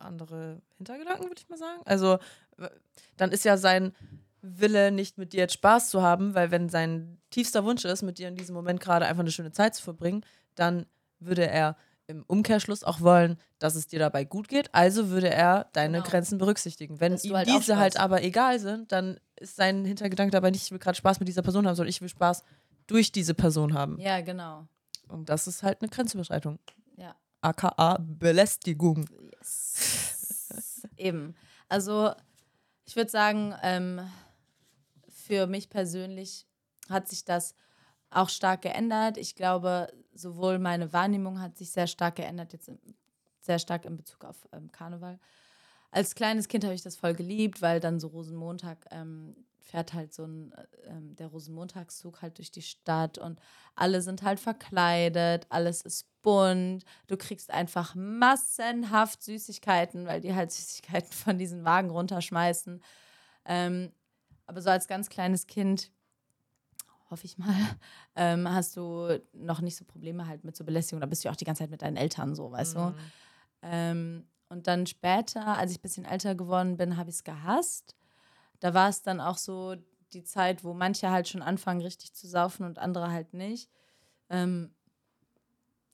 andere 0.00 0.60
Hintergedanken, 0.76 1.24
würde 1.24 1.40
ich 1.40 1.48
mal 1.48 1.58
sagen. 1.58 1.80
Also, 1.84 2.18
dann 3.16 3.32
ist 3.32 3.44
ja 3.44 3.56
sein 3.56 3.92
Wille, 4.42 4.92
nicht 4.92 5.18
mit 5.18 5.32
dir 5.32 5.40
jetzt 5.40 5.54
Spaß 5.54 5.90
zu 5.90 6.02
haben, 6.02 6.34
weil 6.34 6.50
wenn 6.50 6.68
sein 6.68 7.18
tiefster 7.30 7.64
Wunsch 7.64 7.84
ist, 7.84 8.02
mit 8.02 8.18
dir 8.18 8.28
in 8.28 8.36
diesem 8.36 8.54
Moment 8.54 8.80
gerade 8.80 9.06
einfach 9.06 9.22
eine 9.22 9.30
schöne 9.32 9.52
Zeit 9.52 9.74
zu 9.74 9.82
verbringen, 9.82 10.24
dann 10.54 10.86
würde 11.18 11.48
er 11.48 11.76
im 12.06 12.22
Umkehrschluss 12.26 12.84
auch 12.84 13.00
wollen, 13.00 13.36
dass 13.58 13.74
es 13.74 13.88
dir 13.88 13.98
dabei 13.98 14.24
gut 14.24 14.48
geht. 14.48 14.72
Also 14.72 15.08
würde 15.10 15.28
er 15.28 15.68
deine 15.72 15.98
Genau. 15.98 16.08
Grenzen 16.08 16.38
berücksichtigen. 16.38 17.00
Wenn 17.00 17.16
ihm 17.16 17.34
halt 17.34 17.48
diese 17.48 17.76
halt 17.78 17.98
aber 17.98 18.22
egal 18.22 18.60
sind, 18.60 18.92
dann 18.92 19.18
ist 19.34 19.56
sein 19.56 19.84
Hintergedanke 19.84 20.30
dabei 20.30 20.50
nicht, 20.50 20.62
ich 20.62 20.70
will 20.70 20.78
gerade 20.78 20.96
Spaß 20.96 21.18
mit 21.18 21.28
dieser 21.28 21.42
Person 21.42 21.66
haben, 21.66 21.74
sondern 21.74 21.90
ich 21.90 22.00
will 22.00 22.08
Spaß 22.08 22.44
durch 22.86 23.10
diese 23.10 23.34
Person 23.34 23.74
haben. 23.74 23.98
Ja, 23.98 24.20
genau. 24.20 24.68
Und 25.08 25.28
das 25.28 25.48
ist 25.48 25.64
halt 25.64 25.82
eine 25.82 25.88
Grenzüberschreitung. 25.88 26.60
Ja. 26.96 27.16
AKA 27.46 27.98
Belästigung. 28.00 29.06
Yes. 29.32 30.82
Eben. 30.96 31.34
Also, 31.68 32.12
ich 32.84 32.96
würde 32.96 33.10
sagen, 33.10 33.54
ähm, 33.62 34.00
für 35.08 35.46
mich 35.46 35.70
persönlich 35.70 36.46
hat 36.88 37.08
sich 37.08 37.24
das 37.24 37.54
auch 38.10 38.28
stark 38.28 38.62
geändert. 38.62 39.16
Ich 39.16 39.34
glaube, 39.34 39.92
sowohl 40.14 40.58
meine 40.58 40.92
Wahrnehmung 40.92 41.40
hat 41.40 41.56
sich 41.56 41.70
sehr 41.70 41.86
stark 41.86 42.16
geändert, 42.16 42.52
jetzt 42.52 42.70
sehr 43.40 43.58
stark 43.58 43.84
in 43.84 43.96
Bezug 43.96 44.24
auf 44.24 44.48
ähm, 44.52 44.72
Karneval. 44.72 45.18
Als 45.90 46.14
kleines 46.14 46.48
Kind 46.48 46.64
habe 46.64 46.74
ich 46.74 46.82
das 46.82 46.96
voll 46.96 47.14
geliebt, 47.14 47.62
weil 47.62 47.80
dann 47.80 48.00
so 48.00 48.08
Rosenmontag 48.08 48.86
ähm, 48.90 49.45
fährt 49.66 49.94
halt 49.94 50.14
so 50.14 50.24
ein, 50.24 50.52
äh, 50.52 51.14
der 51.18 51.26
Rosenmontagszug 51.26 52.22
halt 52.22 52.38
durch 52.38 52.50
die 52.50 52.62
Stadt 52.62 53.18
und 53.18 53.40
alle 53.74 54.00
sind 54.00 54.22
halt 54.22 54.38
verkleidet, 54.38 55.46
alles 55.48 55.82
ist 55.82 56.06
bunt. 56.22 56.84
Du 57.08 57.16
kriegst 57.16 57.50
einfach 57.50 57.94
massenhaft 57.94 59.22
Süßigkeiten, 59.22 60.06
weil 60.06 60.20
die 60.20 60.34
halt 60.34 60.52
Süßigkeiten 60.52 61.12
von 61.12 61.38
diesen 61.38 61.64
Wagen 61.64 61.90
runterschmeißen. 61.90 62.82
Ähm, 63.44 63.92
aber 64.46 64.62
so 64.62 64.70
als 64.70 64.86
ganz 64.86 65.08
kleines 65.08 65.46
Kind 65.46 65.90
hoffe 67.10 67.24
ich 67.24 67.36
mal, 67.36 67.54
ähm, 68.16 68.48
hast 68.48 68.76
du 68.76 69.20
noch 69.32 69.60
nicht 69.60 69.76
so 69.76 69.84
Probleme 69.84 70.26
halt 70.26 70.44
mit 70.44 70.56
so 70.56 70.64
Belästigung. 70.64 71.00
Da 71.00 71.06
bist 71.06 71.24
du 71.24 71.28
ja 71.28 71.32
auch 71.32 71.36
die 71.36 71.44
ganze 71.44 71.64
Zeit 71.64 71.70
mit 71.70 71.82
deinen 71.82 71.96
Eltern 71.96 72.34
so, 72.34 72.52
weißt 72.52 72.76
mhm. 72.76 72.80
du. 72.80 72.94
Ähm, 73.62 74.26
und 74.48 74.68
dann 74.68 74.86
später, 74.86 75.58
als 75.58 75.72
ich 75.72 75.78
ein 75.78 75.82
bisschen 75.82 76.04
älter 76.04 76.36
geworden 76.36 76.76
bin, 76.76 76.96
habe 76.96 77.10
ich 77.10 77.16
es 77.16 77.24
gehasst. 77.24 77.96
Da 78.60 78.74
war 78.74 78.88
es 78.88 79.02
dann 79.02 79.20
auch 79.20 79.38
so 79.38 79.76
die 80.12 80.24
Zeit, 80.24 80.64
wo 80.64 80.74
manche 80.74 81.10
halt 81.10 81.28
schon 81.28 81.42
anfangen, 81.42 81.80
richtig 81.80 82.14
zu 82.14 82.26
saufen 82.26 82.64
und 82.64 82.78
andere 82.78 83.10
halt 83.10 83.34
nicht. 83.34 83.70
Ähm, 84.30 84.74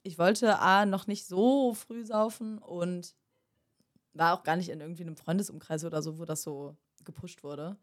ich 0.03 0.19
wollte 0.19 0.59
A, 0.59 0.87
noch 0.87 1.07
nicht 1.07 1.27
so 1.27 1.75
früh 1.75 2.05
saufen 2.05 2.59
und 2.59 3.15
war 4.15 4.35
auch 4.35 4.43
gar 4.43 4.57
nicht 4.57 4.69
in 4.69 4.81
irgendwie 4.81 5.03
einem 5.03 5.17
Freundesumkreis 5.17 5.85
oder 5.85 6.03
so, 6.03 6.19
wo 6.19 6.25
das 6.25 6.43
so 6.43 6.77
gepusht 7.05 7.43
wurde. 7.43 7.77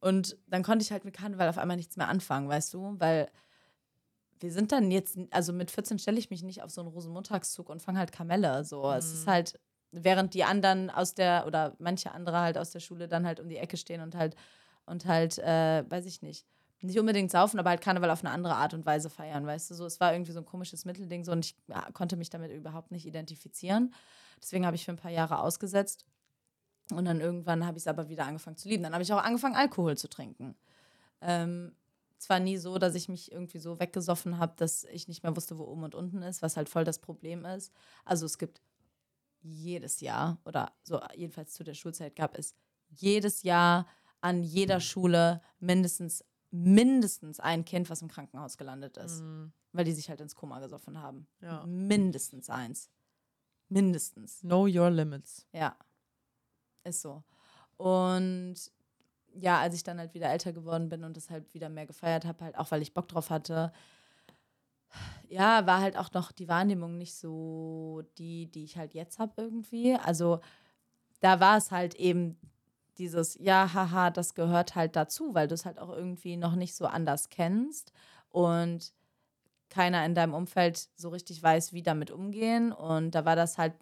Und 0.00 0.38
dann 0.46 0.62
konnte 0.62 0.82
ich 0.82 0.92
halt 0.92 1.04
mit 1.04 1.14
Karneval 1.14 1.48
auf 1.48 1.58
einmal 1.58 1.76
nichts 1.76 1.96
mehr 1.96 2.08
anfangen, 2.08 2.48
weißt 2.48 2.72
du? 2.72 2.94
Weil 2.98 3.30
wir 4.38 4.50
sind 4.52 4.72
dann 4.72 4.90
jetzt, 4.90 5.18
also 5.30 5.52
mit 5.52 5.70
14 5.70 5.98
stelle 5.98 6.18
ich 6.18 6.30
mich 6.30 6.42
nicht 6.42 6.62
auf 6.62 6.70
so 6.70 6.80
einen 6.80 6.90
Rosenmontagszug 6.90 7.68
und 7.68 7.82
fange 7.82 7.98
halt 7.98 8.10
Kamelle. 8.10 8.64
So, 8.64 8.84
mhm. 8.84 8.92
es 8.92 9.12
ist 9.12 9.26
mhm. 9.26 9.30
halt, 9.30 9.60
während 9.92 10.34
die 10.34 10.44
anderen 10.44 10.90
aus 10.90 11.14
der, 11.14 11.46
oder 11.46 11.74
manche 11.78 12.12
andere 12.12 12.40
halt 12.40 12.58
aus 12.58 12.70
der 12.70 12.80
Schule 12.80 13.08
dann 13.08 13.26
halt 13.26 13.40
um 13.40 13.48
die 13.48 13.56
Ecke 13.56 13.76
stehen 13.76 14.00
und 14.00 14.14
halt, 14.14 14.36
und 14.86 15.06
halt, 15.06 15.38
äh, 15.38 15.84
weiß 15.88 16.06
ich 16.06 16.22
nicht, 16.22 16.46
nicht 16.82 16.98
unbedingt 16.98 17.30
saufen, 17.30 17.58
aber 17.58 17.70
halt 17.70 17.82
Karneval 17.82 18.10
auf 18.10 18.24
eine 18.24 18.32
andere 18.32 18.54
Art 18.54 18.72
und 18.72 18.86
Weise 18.86 19.10
feiern, 19.10 19.46
weißt 19.46 19.70
du? 19.70 19.74
So, 19.74 19.84
es 19.84 20.00
war 20.00 20.12
irgendwie 20.12 20.32
so 20.32 20.40
ein 20.40 20.46
komisches 20.46 20.84
Mittelding 20.84 21.24
so 21.24 21.32
und 21.32 21.44
ich 21.44 21.56
ja, 21.68 21.90
konnte 21.92 22.16
mich 22.16 22.30
damit 22.30 22.50
überhaupt 22.52 22.90
nicht 22.90 23.06
identifizieren. 23.06 23.94
Deswegen 24.40 24.64
habe 24.64 24.76
ich 24.76 24.84
für 24.84 24.92
ein 24.92 24.96
paar 24.96 25.10
Jahre 25.10 25.40
ausgesetzt. 25.40 26.06
Und 26.90 27.04
dann 27.04 27.20
irgendwann 27.20 27.66
habe 27.66 27.76
ich 27.76 27.84
es 27.84 27.86
aber 27.86 28.08
wieder 28.08 28.24
angefangen 28.24 28.56
zu 28.56 28.68
lieben. 28.68 28.82
Dann 28.82 28.94
habe 28.94 29.02
ich 29.02 29.12
auch 29.12 29.22
angefangen, 29.22 29.54
Alkohol 29.54 29.96
zu 29.96 30.08
trinken. 30.08 30.56
Ähm, 31.20 31.76
zwar 32.18 32.40
nie 32.40 32.56
so, 32.56 32.78
dass 32.78 32.94
ich 32.94 33.08
mich 33.08 33.30
irgendwie 33.30 33.58
so 33.58 33.78
weggesoffen 33.78 34.38
habe, 34.38 34.54
dass 34.56 34.84
ich 34.84 35.06
nicht 35.06 35.22
mehr 35.22 35.36
wusste, 35.36 35.58
wo 35.58 35.64
oben 35.64 35.84
und 35.84 35.94
unten 35.94 36.22
ist, 36.22 36.42
was 36.42 36.56
halt 36.56 36.68
voll 36.68 36.84
das 36.84 36.98
Problem 36.98 37.44
ist. 37.44 37.72
Also 38.04 38.26
es 38.26 38.38
gibt 38.38 38.60
jedes 39.42 40.00
Jahr, 40.00 40.38
oder 40.44 40.72
so 40.82 41.00
jedenfalls 41.14 41.52
zu 41.54 41.64
der 41.64 41.74
Schulzeit 41.74 42.16
gab 42.16 42.36
es 42.38 42.54
jedes 42.88 43.42
Jahr 43.42 43.86
an 44.20 44.42
jeder 44.42 44.80
Schule 44.80 45.40
mindestens, 45.58 46.24
mindestens 46.50 47.40
ein 47.40 47.64
Kind, 47.64 47.88
was 47.90 48.02
im 48.02 48.08
Krankenhaus 48.08 48.58
gelandet 48.58 48.96
ist. 48.96 49.20
Mhm. 49.20 49.52
Weil 49.72 49.84
die 49.84 49.92
sich 49.92 50.10
halt 50.10 50.20
ins 50.20 50.34
Koma 50.34 50.58
gesoffen 50.58 51.00
haben. 51.00 51.28
Ja. 51.40 51.64
Mindestens 51.64 52.50
eins. 52.50 52.90
Mindestens. 53.68 54.40
Know 54.40 54.66
your 54.66 54.90
limits. 54.90 55.46
Ja. 55.52 55.76
Ist 56.82 57.02
so. 57.02 57.22
Und 57.76 58.56
ja, 59.34 59.60
als 59.60 59.76
ich 59.76 59.84
dann 59.84 59.98
halt 59.98 60.12
wieder 60.12 60.28
älter 60.28 60.52
geworden 60.52 60.88
bin 60.88 61.04
und 61.04 61.16
das 61.16 61.30
halt 61.30 61.54
wieder 61.54 61.68
mehr 61.68 61.86
gefeiert 61.86 62.24
habe, 62.24 62.44
halt 62.44 62.58
auch 62.58 62.70
weil 62.72 62.82
ich 62.82 62.94
Bock 62.94 63.06
drauf 63.06 63.30
hatte, 63.30 63.72
ja, 65.28 65.66
war 65.66 65.80
halt 65.80 65.96
auch 65.96 66.12
noch 66.12 66.32
die 66.32 66.48
Wahrnehmung 66.48 66.98
nicht 66.98 67.14
so 67.14 68.02
die, 68.18 68.50
die 68.50 68.64
ich 68.64 68.76
halt 68.76 68.94
jetzt 68.94 69.18
habe 69.18 69.32
irgendwie. 69.36 69.94
Also 69.94 70.40
da 71.20 71.40
war 71.40 71.56
es 71.56 71.70
halt 71.70 71.94
eben 71.94 72.38
dieses, 72.98 73.38
ja, 73.40 73.72
haha, 73.72 74.10
das 74.10 74.34
gehört 74.34 74.74
halt 74.74 74.96
dazu, 74.96 75.34
weil 75.34 75.48
du 75.48 75.54
es 75.54 75.64
halt 75.64 75.78
auch 75.78 75.90
irgendwie 75.90 76.36
noch 76.36 76.54
nicht 76.54 76.74
so 76.74 76.86
anders 76.86 77.28
kennst 77.30 77.92
und 78.28 78.92
keiner 79.70 80.04
in 80.04 80.14
deinem 80.14 80.34
Umfeld 80.34 80.88
so 80.96 81.08
richtig 81.10 81.42
weiß, 81.42 81.72
wie 81.72 81.82
damit 81.82 82.10
umgehen. 82.10 82.72
Und 82.72 83.14
da 83.14 83.24
war 83.24 83.36
das 83.36 83.56
halt 83.56 83.74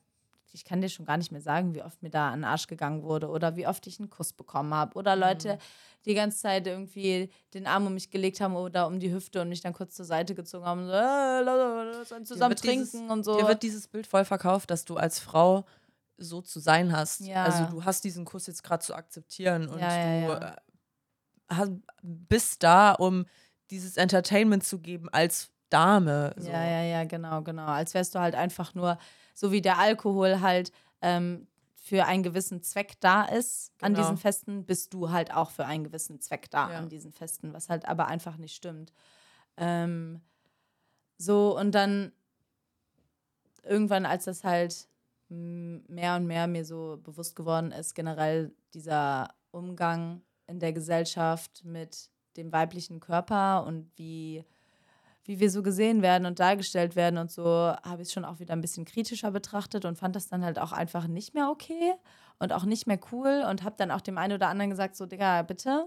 ich 0.52 0.64
kann 0.64 0.80
dir 0.80 0.88
schon 0.88 1.04
gar 1.06 1.16
nicht 1.16 1.32
mehr 1.32 1.40
sagen, 1.40 1.74
wie 1.74 1.82
oft 1.82 2.02
mir 2.02 2.11
da 2.11 2.30
an 2.30 2.40
den 2.40 2.44
Arsch 2.44 2.66
gegangen 2.66 3.02
wurde 3.02 3.28
oder 3.28 3.56
wie 3.56 3.66
oft 3.66 3.87
ich 3.87 3.98
einen 3.98 4.11
Kuss 4.11 4.32
bekommen 4.32 4.72
habe. 4.74 4.96
Oder 4.96 5.16
Leute 5.16 5.54
mhm. 5.54 5.58
die 6.06 6.14
ganze 6.14 6.38
Zeit 6.38 6.66
irgendwie 6.66 7.30
den 7.54 7.66
Arm 7.66 7.87
um 7.87 7.94
mich 7.94 8.11
gelegt 8.11 8.40
haben 8.40 8.56
oder 8.56 8.87
um 8.87 9.00
die 9.00 9.12
Hüfte 9.12 9.40
und 9.42 9.48
mich 9.48 9.61
dann 9.61 9.72
kurz 9.72 9.94
zur 9.94 10.04
Seite 10.04 10.34
gezogen 10.34 10.64
haben. 10.64 10.87
So, 10.87 10.92
äh, 10.92 11.40
lass 11.42 12.12
uns 12.12 12.28
zusammen 12.28 12.56
trinken 12.56 12.84
dieses, 12.84 13.11
und 13.11 13.24
so. 13.24 13.38
Dir 13.38 13.48
wird 13.48 13.62
dieses 13.62 13.88
Bild 13.88 14.06
voll 14.06 14.24
verkauft, 14.24 14.70
dass 14.70 14.84
du 14.84 14.96
als 14.96 15.18
Frau 15.18 15.64
so 16.16 16.40
zu 16.42 16.61
sein 16.61 16.96
hast. 16.96 17.20
Ja. 17.20 17.44
Also 17.44 17.64
du 17.64 17.84
hast 17.84 18.04
diesen 18.04 18.24
Kuss 18.24 18.46
jetzt 18.46 18.62
gerade 18.62 18.84
zu 18.84 18.94
akzeptieren 18.94 19.68
und 19.68 19.80
ja, 19.80 19.96
ja, 19.96 20.54
du 21.50 21.64
äh, 21.64 21.70
bist 22.02 22.62
da, 22.62 22.92
um 22.92 23.26
dieses 23.70 23.96
Entertainment 23.96 24.64
zu 24.64 24.80
geben 24.80 25.08
als 25.11 25.50
Dame. 25.70 26.34
So. 26.37 26.48
Ja, 26.48 26.64
ja, 26.64 26.82
ja, 26.82 27.04
genau, 27.04 27.42
genau. 27.42 27.66
Als 27.66 27.94
wärst 27.94 28.14
du 28.14 28.18
halt 28.18 28.34
einfach 28.34 28.74
nur 28.74 28.98
so 29.38 29.53
wie 29.53 29.62
der 29.62 29.79
Alkohol 29.79 30.40
halt 30.40 30.72
ähm, 31.01 31.46
für 31.77 32.07
einen 32.07 32.24
gewissen 32.24 32.61
Zweck 32.61 32.98
da 32.98 33.22
ist 33.24 33.70
genau. 33.79 33.87
an 33.87 33.94
diesen 33.94 34.16
Festen, 34.16 34.66
bist 34.66 34.92
du 34.92 35.11
halt 35.11 35.33
auch 35.33 35.51
für 35.51 35.64
einen 35.64 35.85
gewissen 35.85 36.20
Zweck 36.20 36.51
da 36.51 36.72
ja. 36.72 36.79
an 36.79 36.88
diesen 36.88 37.12
Festen, 37.12 37.53
was 37.53 37.68
halt 37.68 37.87
aber 37.87 38.09
einfach 38.09 38.37
nicht 38.37 38.57
stimmt. 38.57 38.92
Ähm, 39.57 40.20
so, 41.18 41.57
und 41.57 41.72
dann 41.72 42.11
irgendwann, 43.62 44.07
als 44.07 44.24
das 44.24 44.42
halt 44.42 44.88
mehr 45.29 46.16
und 46.16 46.27
mehr 46.27 46.48
mir 46.48 46.64
so 46.64 46.98
bewusst 47.01 47.37
geworden 47.37 47.70
ist, 47.70 47.94
generell 47.94 48.53
dieser 48.74 49.29
Umgang 49.53 50.22
in 50.48 50.59
der 50.59 50.72
Gesellschaft 50.72 51.64
mit 51.64 52.11
dem 52.37 52.51
weiblichen 52.51 52.98
Körper 52.98 53.64
und 53.64 53.88
wie 53.96 54.44
wie 55.28 55.40
wir 55.40 55.50
so 55.50 55.62
gesehen 55.62 56.00
werden 56.00 56.24
und 56.24 56.40
dargestellt 56.40 56.96
werden 56.96 57.18
und 57.18 57.30
so, 57.30 57.44
habe 57.44 58.00
ich 58.00 58.08
es 58.08 58.12
schon 58.14 58.24
auch 58.24 58.40
wieder 58.40 58.54
ein 58.54 58.62
bisschen 58.62 58.86
kritischer 58.86 59.30
betrachtet 59.30 59.84
und 59.84 59.98
fand 59.98 60.16
das 60.16 60.26
dann 60.26 60.42
halt 60.42 60.58
auch 60.58 60.72
einfach 60.72 61.06
nicht 61.06 61.34
mehr 61.34 61.50
okay 61.50 61.92
und 62.38 62.54
auch 62.54 62.64
nicht 62.64 62.86
mehr 62.86 62.98
cool 63.12 63.44
und 63.48 63.62
habe 63.62 63.74
dann 63.76 63.90
auch 63.90 64.00
dem 64.00 64.16
einen 64.16 64.32
oder 64.32 64.48
anderen 64.48 64.70
gesagt, 64.70 64.96
so, 64.96 65.04
Digga, 65.04 65.42
bitte. 65.42 65.86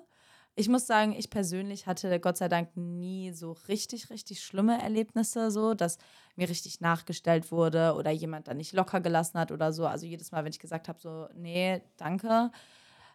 Ich 0.54 0.70
muss 0.70 0.86
sagen, 0.86 1.14
ich 1.18 1.32
persönlich 1.32 1.88
hatte 1.88 2.20
Gott 2.20 2.38
sei 2.38 2.50
Dank 2.50 2.78
nie 2.78 3.32
so 3.32 3.54
richtig, 3.68 4.12
richtig 4.12 4.44
schlimme 4.44 4.80
Erlebnisse, 4.80 5.50
so, 5.50 5.74
dass 5.74 5.98
mir 6.36 6.48
richtig 6.48 6.80
nachgestellt 6.80 7.52
wurde 7.52 7.96
oder 7.96 8.12
jemand 8.12 8.48
dann 8.48 8.58
nicht 8.58 8.74
locker 8.74 9.02
gelassen 9.02 9.40
hat 9.40 9.52
oder 9.52 9.74
so. 9.74 9.88
Also 9.88 10.06
jedes 10.06 10.32
Mal, 10.32 10.44
wenn 10.44 10.52
ich 10.52 10.60
gesagt 10.60 10.88
habe, 10.88 11.00
so, 11.00 11.28
nee, 11.34 11.82
danke, 11.98 12.52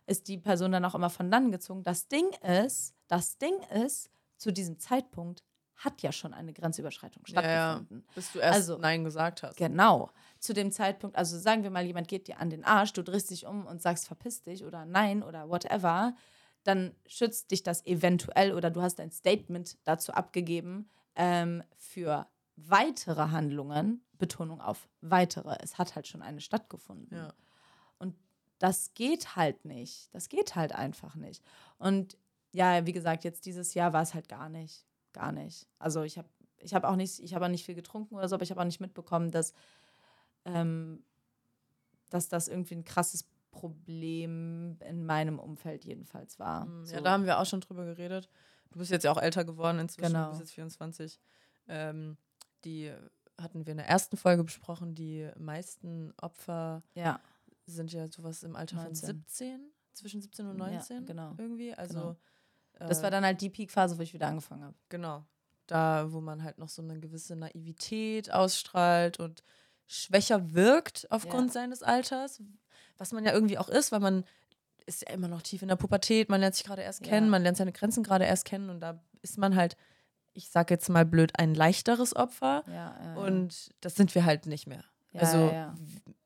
ist 0.07 0.27
die 0.27 0.39
Person 0.39 0.73
dann 0.73 0.85
auch 0.85 0.97
immer 0.97 1.11
von 1.11 1.31
dann 1.31 1.53
gezogen. 1.53 1.85
Das 1.85 2.09
Ding 2.09 2.27
ist, 2.43 2.95
das 3.07 3.39
Ding 3.39 3.55
ist, 3.85 4.11
zu 4.39 4.53
diesem 4.53 4.81
Zeitpunkt 4.81 5.45
hat 5.77 6.03
ja 6.03 6.11
schon 6.11 6.33
eine 6.33 6.53
Grenzüberschreitung 6.53 7.27
stattgefunden. 7.27 8.05
Ja, 8.07 8.13
bis 8.15 8.33
du 8.33 8.39
erst 8.39 8.57
also, 8.57 8.79
Nein 8.79 9.05
gesagt 9.05 9.43
hast. 9.43 9.57
Genau. 9.57 10.11
Zu 10.39 10.55
dem 10.55 10.73
Zeitpunkt, 10.73 11.17
also 11.17 11.39
sagen 11.39 11.63
wir 11.63 11.71
mal, 11.71 11.85
jemand 11.85 12.09
geht 12.09 12.29
dir 12.29 12.41
an 12.41 12.51
den 12.51 12.65
Arsch, 12.65 12.93
du 12.95 13.03
drehst 13.03 13.31
dich 13.31 13.47
um 13.47 13.67
und 13.67 13.83
sagst 13.83 14.07
verpiss 14.07 14.43
dich 14.43 14.65
oder 14.65 14.87
Nein 14.87 15.23
oder 15.23 15.51
whatever, 15.51 16.15
dann 16.65 16.95
schützt 17.07 17.51
dich 17.51 17.63
das 17.63 17.85
eventuell 17.87 18.53
oder 18.55 18.71
du 18.71 18.83
hast 18.83 18.99
ein 19.01 19.13
Statement 19.13 19.77
dazu 19.85 20.13
abgegeben 20.13 20.89
ähm, 21.15 21.63
für 21.77 22.27
weitere 22.57 23.31
Handlungen, 23.31 24.03
Betonung 24.15 24.63
auf 24.63 24.89
weitere. 25.03 25.59
Es 25.61 25.77
hat 25.77 25.95
halt 25.95 26.09
schon 26.09 26.23
eine 26.23 26.41
stattgefunden. 26.41 27.17
Ja. 27.17 27.35
Und 27.99 28.17
das 28.59 28.95
geht 28.95 29.37
halt 29.37 29.67
nicht. 29.67 30.09
Das 30.15 30.31
geht 30.31 30.55
halt 30.55 30.75
einfach 30.75 31.17
nicht. 31.17 31.45
Und 31.77 32.17
ja, 32.53 32.87
wie 32.87 32.93
gesagt, 32.93 33.25
jetzt 33.25 33.45
dieses 33.45 33.75
Jahr 33.75 33.93
war 33.93 34.03
es 34.03 34.15
halt 34.15 34.29
gar 34.29 34.49
nicht 34.49 34.87
gar 35.17 35.33
nicht. 35.33 35.67
Also 35.79 36.03
ich 36.03 36.19
habe 36.19 36.29
ich 36.59 36.75
hab 36.75 36.85
auch 36.85 36.97
nicht, 36.97 37.21
ich 37.21 37.35
habe 37.35 37.49
nicht 37.49 37.65
viel 37.65 37.75
getrunken 37.75 38.15
oder 38.15 38.29
so, 38.29 38.35
aber 38.35 38.43
ich 38.43 38.51
habe 38.51 38.61
auch 38.61 38.65
nicht 38.65 38.81
mitbekommen, 38.81 39.31
dass, 39.31 39.53
ähm, 40.45 41.03
dass 42.11 42.29
das 42.29 42.49
irgendwie 42.49 42.75
ein 42.75 42.85
krasses 42.85 43.29
Problem 43.51 44.79
in 44.81 45.07
meinem 45.07 45.39
Umfeld 45.39 45.85
jedenfalls 45.85 46.39
war. 46.39 46.67
Mhm, 46.67 46.85
ja, 46.85 46.99
so. 46.99 47.05
da 47.05 47.13
haben 47.13 47.25
wir 47.25 47.39
auch 47.39 47.47
schon 47.47 47.61
drüber 47.61 47.85
geredet. 47.85 48.29
Du 48.71 48.79
bist 48.79 48.91
jetzt 48.91 49.05
ja 49.05 49.13
auch 49.13 49.21
älter 49.21 49.45
geworden 49.45 49.79
inzwischen, 49.79 50.13
genau. 50.13 50.25
du 50.27 50.31
bist 50.31 50.41
jetzt 50.41 50.55
24. 50.55 51.21
Ähm, 51.69 52.17
die 52.65 52.93
hatten 53.39 53.67
wir 53.67 53.73
in 53.73 53.79
der 53.79 53.89
ersten 53.89 54.17
Folge 54.17 54.45
besprochen, 54.45 54.95
die 54.95 55.31
meisten 55.39 56.13
Opfer 56.21 56.83
ja. 56.95 57.21
sind 57.67 57.93
ja 57.93 58.07
sowas 58.09 58.43
im 58.43 58.57
Alter 58.57 58.77
19. 58.77 58.95
von 58.95 59.25
17, 59.25 59.61
zwischen 59.93 60.21
17 60.21 60.47
und 60.47 60.57
19 60.57 60.97
ja, 60.97 61.03
genau. 61.07 61.35
irgendwie. 61.39 61.75
Also 61.75 61.99
genau. 61.99 62.17
Das 62.79 63.03
war 63.03 63.11
dann 63.11 63.25
halt 63.25 63.41
die 63.41 63.51
Peak-Phase, 63.51 63.99
wo 63.99 64.03
ich 64.03 64.13
wieder 64.13 64.27
angefangen 64.29 64.65
habe. 64.65 64.75
Genau. 64.89 65.25
Da, 65.67 66.13
wo 66.13 66.21
man 66.21 66.43
halt 66.43 66.59
noch 66.59 66.69
so 66.69 66.83
eine 66.83 66.99
gewisse 67.01 67.35
Naivität 67.35 68.31
ausstrahlt 68.31 69.19
und 69.19 69.43
schwächer 69.87 70.55
wirkt 70.55 71.07
aufgrund 71.11 71.49
ja. 71.49 71.53
seines 71.61 71.83
Alters, 71.83 72.41
was 72.99 73.13
man 73.13 73.25
ja 73.25 73.33
irgendwie 73.33 73.59
auch 73.59 73.69
ist, 73.69 73.93
weil 73.93 74.01
man 74.01 74.25
ist 74.85 75.03
ja 75.03 75.15
immer 75.15 75.29
noch 75.29 75.43
tief 75.43 75.63
in 75.63 75.69
der 75.69 75.77
Pubertät, 75.77 76.29
man 76.29 76.41
lernt 76.41 76.55
sich 76.55 76.65
gerade 76.65 76.83
erst 76.83 77.03
kennen, 77.03 77.27
ja. 77.27 77.31
man 77.31 77.43
lernt 77.43 77.57
seine 77.57 77.73
Grenzen 77.73 78.05
gerade 78.05 78.25
erst 78.25 78.45
kennen 78.45 78.71
und 78.71 78.81
da 78.81 79.03
ist 79.23 79.39
man 79.39 79.57
halt 79.57 79.77
ich 80.37 80.51
sag 80.51 80.71
jetzt 80.71 80.89
mal 80.91 81.07
blöd, 81.07 81.33
ein 81.39 81.55
leichteres 81.55 82.15
Opfer. 82.15 82.63
Ja, 82.71 83.15
Und 83.15 83.71
das 83.81 83.95
sind 83.95 84.15
wir 84.15 84.25
halt 84.25 84.47
nicht 84.47 84.67
mehr. 84.67 84.85
also 85.15 85.51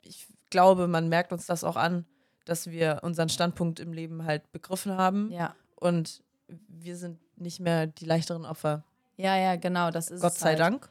ich 0.02 0.26
glaube, 0.50 0.88
man 0.88 1.08
merkt 1.08 1.32
uns 1.32 1.46
das 1.46 1.62
auch 1.62 1.76
an, 1.76 2.04
dass 2.44 2.70
wir 2.70 3.00
unseren 3.02 3.28
Standpunkt 3.28 3.78
im 3.78 3.92
Leben 3.92 4.24
halt 4.24 4.50
begriffen 4.52 4.96
haben. 4.96 5.30
ja. 5.30 5.54
Und 5.76 6.22
wir 6.68 6.96
sind 6.96 7.18
nicht 7.36 7.60
mehr 7.60 7.86
die 7.86 8.04
leichteren 8.04 8.44
Opfer. 8.44 8.84
Ja, 9.16 9.36
ja, 9.36 9.56
genau, 9.56 9.90
das 9.90 10.10
ist 10.10 10.20
Gott 10.22 10.34
sei 10.34 10.50
halt. 10.50 10.60
Dank. 10.60 10.90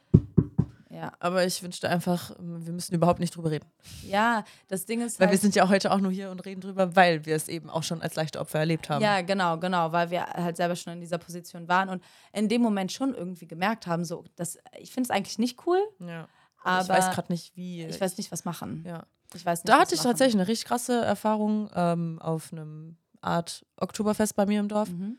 Ja. 0.92 1.12
Aber 1.20 1.44
ich 1.46 1.62
wünschte 1.62 1.88
einfach, 1.88 2.32
wir 2.40 2.72
müssen 2.72 2.94
überhaupt 2.94 3.20
nicht 3.20 3.34
drüber 3.36 3.50
reden. 3.52 3.66
ja, 4.06 4.44
das 4.68 4.86
Ding 4.86 5.00
ist 5.00 5.20
Weil 5.20 5.28
halt. 5.28 5.34
wir 5.36 5.40
sind 5.40 5.54
ja 5.54 5.68
heute 5.68 5.92
auch 5.92 5.98
nur 6.00 6.10
hier 6.10 6.30
und 6.32 6.44
reden 6.44 6.60
drüber, 6.60 6.96
weil 6.96 7.24
wir 7.26 7.36
es 7.36 7.48
eben 7.48 7.70
auch 7.70 7.84
schon 7.84 8.02
als 8.02 8.16
leichte 8.16 8.40
Opfer 8.40 8.58
erlebt 8.58 8.90
haben. 8.90 9.00
Ja, 9.02 9.20
genau, 9.22 9.56
genau, 9.58 9.92
weil 9.92 10.10
wir 10.10 10.26
halt 10.26 10.56
selber 10.56 10.74
schon 10.74 10.92
in 10.94 11.00
dieser 11.00 11.18
Position 11.18 11.68
waren 11.68 11.88
und 11.88 12.02
in 12.32 12.48
dem 12.48 12.60
Moment 12.60 12.90
schon 12.90 13.14
irgendwie 13.14 13.46
gemerkt 13.46 13.86
haben, 13.86 14.04
so, 14.04 14.24
das, 14.34 14.58
ich 14.78 14.90
finde 14.92 15.06
es 15.08 15.10
eigentlich 15.16 15.38
nicht 15.38 15.64
cool, 15.66 15.78
Ja. 16.00 16.26
aber 16.64 16.82
ich 16.82 16.88
weiß 16.88 17.14
gerade 17.14 17.32
nicht, 17.32 17.56
wie. 17.56 17.84
ich 17.84 18.00
weiß 18.00 18.18
nicht, 18.18 18.32
was 18.32 18.44
machen. 18.44 18.84
Ja. 18.86 19.04
Ich 19.32 19.46
weiß 19.46 19.62
nicht, 19.62 19.68
Da 19.72 19.78
hatte 19.80 19.94
ich 19.94 20.00
machen. 20.00 20.10
tatsächlich 20.10 20.34
eine 20.34 20.48
richtig 20.48 20.66
krasse 20.66 21.00
Erfahrung 21.04 21.70
ähm, 21.72 22.18
auf 22.20 22.52
einem 22.52 22.96
Art 23.20 23.64
Oktoberfest 23.76 24.34
bei 24.34 24.44
mir 24.44 24.58
im 24.58 24.66
Dorf. 24.68 24.88
Mhm. 24.90 25.18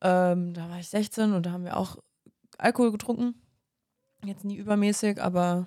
Ähm, 0.00 0.54
da 0.54 0.68
war 0.70 0.78
ich 0.78 0.88
16 0.88 1.32
und 1.32 1.44
da 1.46 1.52
haben 1.52 1.64
wir 1.64 1.76
auch 1.76 1.96
Alkohol 2.58 2.92
getrunken. 2.92 3.34
Jetzt 4.24 4.44
nie 4.44 4.56
übermäßig, 4.56 5.20
aber 5.22 5.66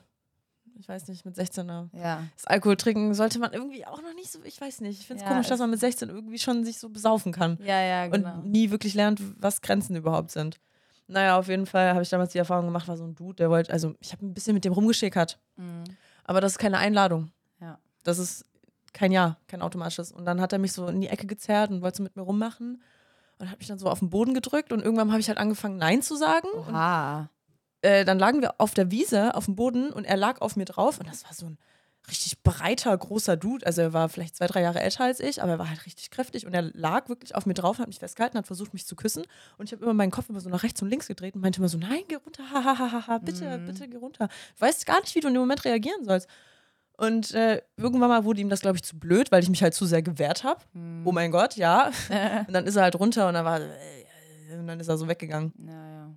ich 0.75 0.87
weiß 0.89 1.07
nicht, 1.09 1.25
mit 1.25 1.35
16 1.35 1.67
da. 1.67 1.89
Ja. 1.93 2.23
Das 2.35 2.45
Alkohol 2.45 2.75
trinken 2.77 3.13
sollte 3.13 3.39
man 3.39 3.53
irgendwie 3.53 3.85
auch 3.85 4.01
noch 4.01 4.13
nicht 4.15 4.31
so, 4.31 4.39
ich 4.43 4.59
weiß 4.59 4.81
nicht. 4.81 4.99
Ich 4.99 5.07
finde 5.07 5.21
es 5.21 5.27
Ja, 5.27 5.33
komisch, 5.33 5.47
dass 5.47 5.55
es- 5.55 5.61
man 5.61 5.69
mit 5.69 5.79
16 5.79 6.09
irgendwie 6.09 6.39
schon 6.39 6.63
sich 6.65 6.79
so 6.79 6.89
besaufen 6.89 7.31
kann. 7.31 7.57
Ja, 7.63 7.81
ja, 7.81 8.07
genau. 8.07 8.35
und 8.35 8.45
nie 8.51 8.71
wirklich 8.71 8.93
lernt, 8.93 9.21
was 9.41 9.61
Grenzen 9.61 9.95
überhaupt 9.95 10.31
sind. 10.31 10.59
Naja, 11.07 11.37
auf 11.37 11.47
jeden 11.49 11.65
Fall 11.65 11.89
habe 11.91 12.01
ich 12.03 12.09
damals 12.09 12.31
die 12.31 12.37
Erfahrung 12.37 12.65
gemacht, 12.65 12.87
war 12.87 12.95
so 12.97 13.03
ein 13.03 13.15
Dude, 13.15 13.35
der 13.35 13.49
wollte, 13.49 13.71
also 13.73 13.95
ich 13.99 14.13
habe 14.13 14.25
ein 14.25 14.33
bisschen 14.33 14.53
mit 14.53 14.63
dem 14.63 14.71
rumgeschickert, 14.73 15.39
Mhm. 15.57 15.83
aber 16.23 16.39
das 16.41 16.53
ist 16.53 16.57
keine 16.57 16.77
Einladung. 16.77 17.31
Ja. 17.59 17.79
Das 18.03 18.17
ist 18.17 18.45
kein 18.93 19.11
Ja, 19.11 19.37
kein 19.47 19.61
automatisches. 19.61 20.11
Und 20.11 20.25
dann 20.25 20.39
hat 20.41 20.51
er 20.53 20.59
mich 20.59 20.71
so 20.73 20.87
in 20.87 21.01
die 21.01 21.07
Ecke 21.09 21.27
gezerrt 21.27 21.69
und 21.69 21.81
wollte 21.81 21.97
so 21.97 22.03
mit 22.03 22.15
mir 22.15 22.21
rummachen 22.23 22.81
und 23.41 23.51
hat 23.51 23.59
mich 23.59 23.67
dann 23.67 23.79
so 23.79 23.87
auf 23.89 23.99
den 23.99 24.09
Boden 24.09 24.33
gedrückt 24.33 24.71
und 24.71 24.81
irgendwann 24.81 25.11
habe 25.11 25.19
ich 25.19 25.27
halt 25.27 25.37
angefangen, 25.37 25.77
Nein 25.77 26.01
zu 26.01 26.15
sagen. 26.15 26.47
Und 26.67 26.73
äh, 27.81 28.05
dann 28.05 28.19
lagen 28.19 28.41
wir 28.41 28.55
auf 28.59 28.73
der 28.73 28.91
Wiese 28.91 29.35
auf 29.35 29.45
dem 29.45 29.55
Boden 29.55 29.91
und 29.91 30.05
er 30.05 30.17
lag 30.17 30.39
auf 30.41 30.55
mir 30.55 30.65
drauf 30.65 30.99
und 30.99 31.09
das 31.09 31.23
war 31.25 31.33
so 31.33 31.47
ein 31.47 31.57
richtig 32.07 32.41
breiter, 32.41 32.97
großer 32.97 33.37
Dude. 33.37 33.65
Also 33.65 33.81
er 33.81 33.93
war 33.93 34.09
vielleicht 34.09 34.35
zwei, 34.35 34.47
drei 34.47 34.61
Jahre 34.61 34.79
älter 34.81 35.03
als 35.03 35.19
ich, 35.19 35.41
aber 35.43 35.53
er 35.53 35.59
war 35.59 35.69
halt 35.69 35.85
richtig 35.85 36.09
kräftig 36.09 36.45
und 36.47 36.53
er 36.53 36.63
lag 36.63 37.09
wirklich 37.09 37.35
auf 37.35 37.45
mir 37.45 37.53
drauf, 37.53 37.77
hat 37.79 37.87
mich 37.87 37.99
festgehalten, 37.99 38.37
hat 38.37 38.47
versucht, 38.47 38.73
mich 38.73 38.85
zu 38.87 38.95
küssen 38.95 39.23
und 39.57 39.65
ich 39.65 39.71
habe 39.71 39.83
immer 39.83 39.93
meinen 39.93 40.11
Kopf 40.11 40.29
immer 40.29 40.39
so 40.41 40.49
nach 40.49 40.63
rechts 40.63 40.81
und 40.81 40.89
links 40.89 41.07
gedreht 41.07 41.35
und 41.35 41.41
meinte 41.41 41.59
immer 41.59 41.69
so, 41.69 41.77
nein, 41.77 42.01
geh 42.07 42.15
runter, 42.15 42.43
ha, 42.51 42.63
ha, 42.63 42.77
ha, 42.79 42.91
ha, 42.91 43.07
ha, 43.07 43.17
bitte, 43.19 43.57
Mhm. 43.57 43.65
bitte, 43.67 43.87
geh 43.87 43.97
runter. 43.97 44.27
Du 44.55 44.61
weißt 44.61 44.85
gar 44.85 44.99
nicht, 45.01 45.13
wie 45.15 45.19
du 45.19 45.27
in 45.27 45.33
dem 45.35 45.41
Moment 45.41 45.63
reagieren 45.65 46.03
sollst. 46.03 46.27
Und 47.01 47.33
äh, 47.33 47.63
irgendwann 47.77 48.09
mal 48.09 48.23
wurde 48.25 48.41
ihm 48.41 48.49
das, 48.49 48.61
glaube 48.61 48.77
ich, 48.77 48.83
zu 48.83 48.99
blöd, 48.99 49.31
weil 49.31 49.41
ich 49.41 49.49
mich 49.49 49.63
halt 49.63 49.73
zu 49.73 49.87
sehr 49.87 50.03
gewehrt 50.03 50.43
habe. 50.43 50.61
Mhm. 50.73 51.01
Oh 51.07 51.11
mein 51.11 51.31
Gott, 51.31 51.55
ja. 51.55 51.87
Und 52.47 52.53
dann 52.53 52.67
ist 52.67 52.75
er 52.75 52.83
halt 52.83 52.99
runter 52.99 53.27
und 53.27 53.33
dann 53.33 53.43
war 53.43 53.59
äh, 53.59 54.55
und 54.59 54.67
dann 54.67 54.79
ist 54.79 54.87
er 54.87 54.97
so 54.99 55.07
weggegangen. 55.07 55.51
Ja, 55.57 55.89
ja. 55.89 56.11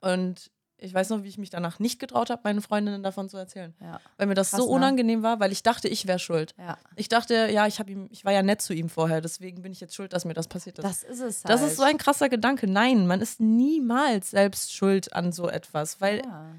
Und 0.00 0.50
ich 0.76 0.92
weiß 0.92 1.10
noch, 1.10 1.22
wie 1.22 1.28
ich 1.28 1.38
mich 1.38 1.50
danach 1.50 1.78
nicht 1.78 2.00
getraut 2.00 2.30
habe, 2.30 2.40
meinen 2.42 2.60
Freundinnen 2.60 3.04
davon 3.04 3.28
zu 3.28 3.36
erzählen. 3.36 3.74
Ja. 3.80 4.00
Weil 4.16 4.26
mir 4.26 4.34
das 4.34 4.50
Krass, 4.50 4.58
so 4.60 4.66
ne? 4.66 4.72
unangenehm 4.72 5.22
war, 5.22 5.38
weil 5.38 5.52
ich 5.52 5.62
dachte, 5.62 5.86
ich 5.86 6.08
wäre 6.08 6.18
schuld. 6.18 6.52
ja. 6.58 6.78
Ich 6.96 7.08
dachte, 7.08 7.48
ja, 7.52 7.68
ich 7.68 7.78
habe 7.78 7.92
ihm, 7.92 8.08
ich 8.10 8.24
war 8.24 8.32
ja 8.32 8.42
nett 8.42 8.60
zu 8.60 8.74
ihm 8.74 8.88
vorher, 8.88 9.20
deswegen 9.20 9.62
bin 9.62 9.70
ich 9.70 9.80
jetzt 9.80 9.94
schuld, 9.94 10.12
dass 10.12 10.24
mir 10.24 10.34
das 10.34 10.48
passiert 10.48 10.78
ist. 10.78 10.84
Das 10.84 11.04
ist 11.04 11.20
es 11.20 11.44
halt. 11.44 11.54
Das 11.54 11.62
ist 11.62 11.76
so 11.76 11.84
ein 11.84 11.96
krasser 11.96 12.28
Gedanke. 12.28 12.66
Nein, 12.66 13.06
man 13.06 13.20
ist 13.20 13.38
niemals 13.38 14.32
selbst 14.32 14.74
schuld 14.74 15.12
an 15.12 15.30
so 15.30 15.48
etwas, 15.48 16.00
weil 16.00 16.22
Ja. 16.24 16.56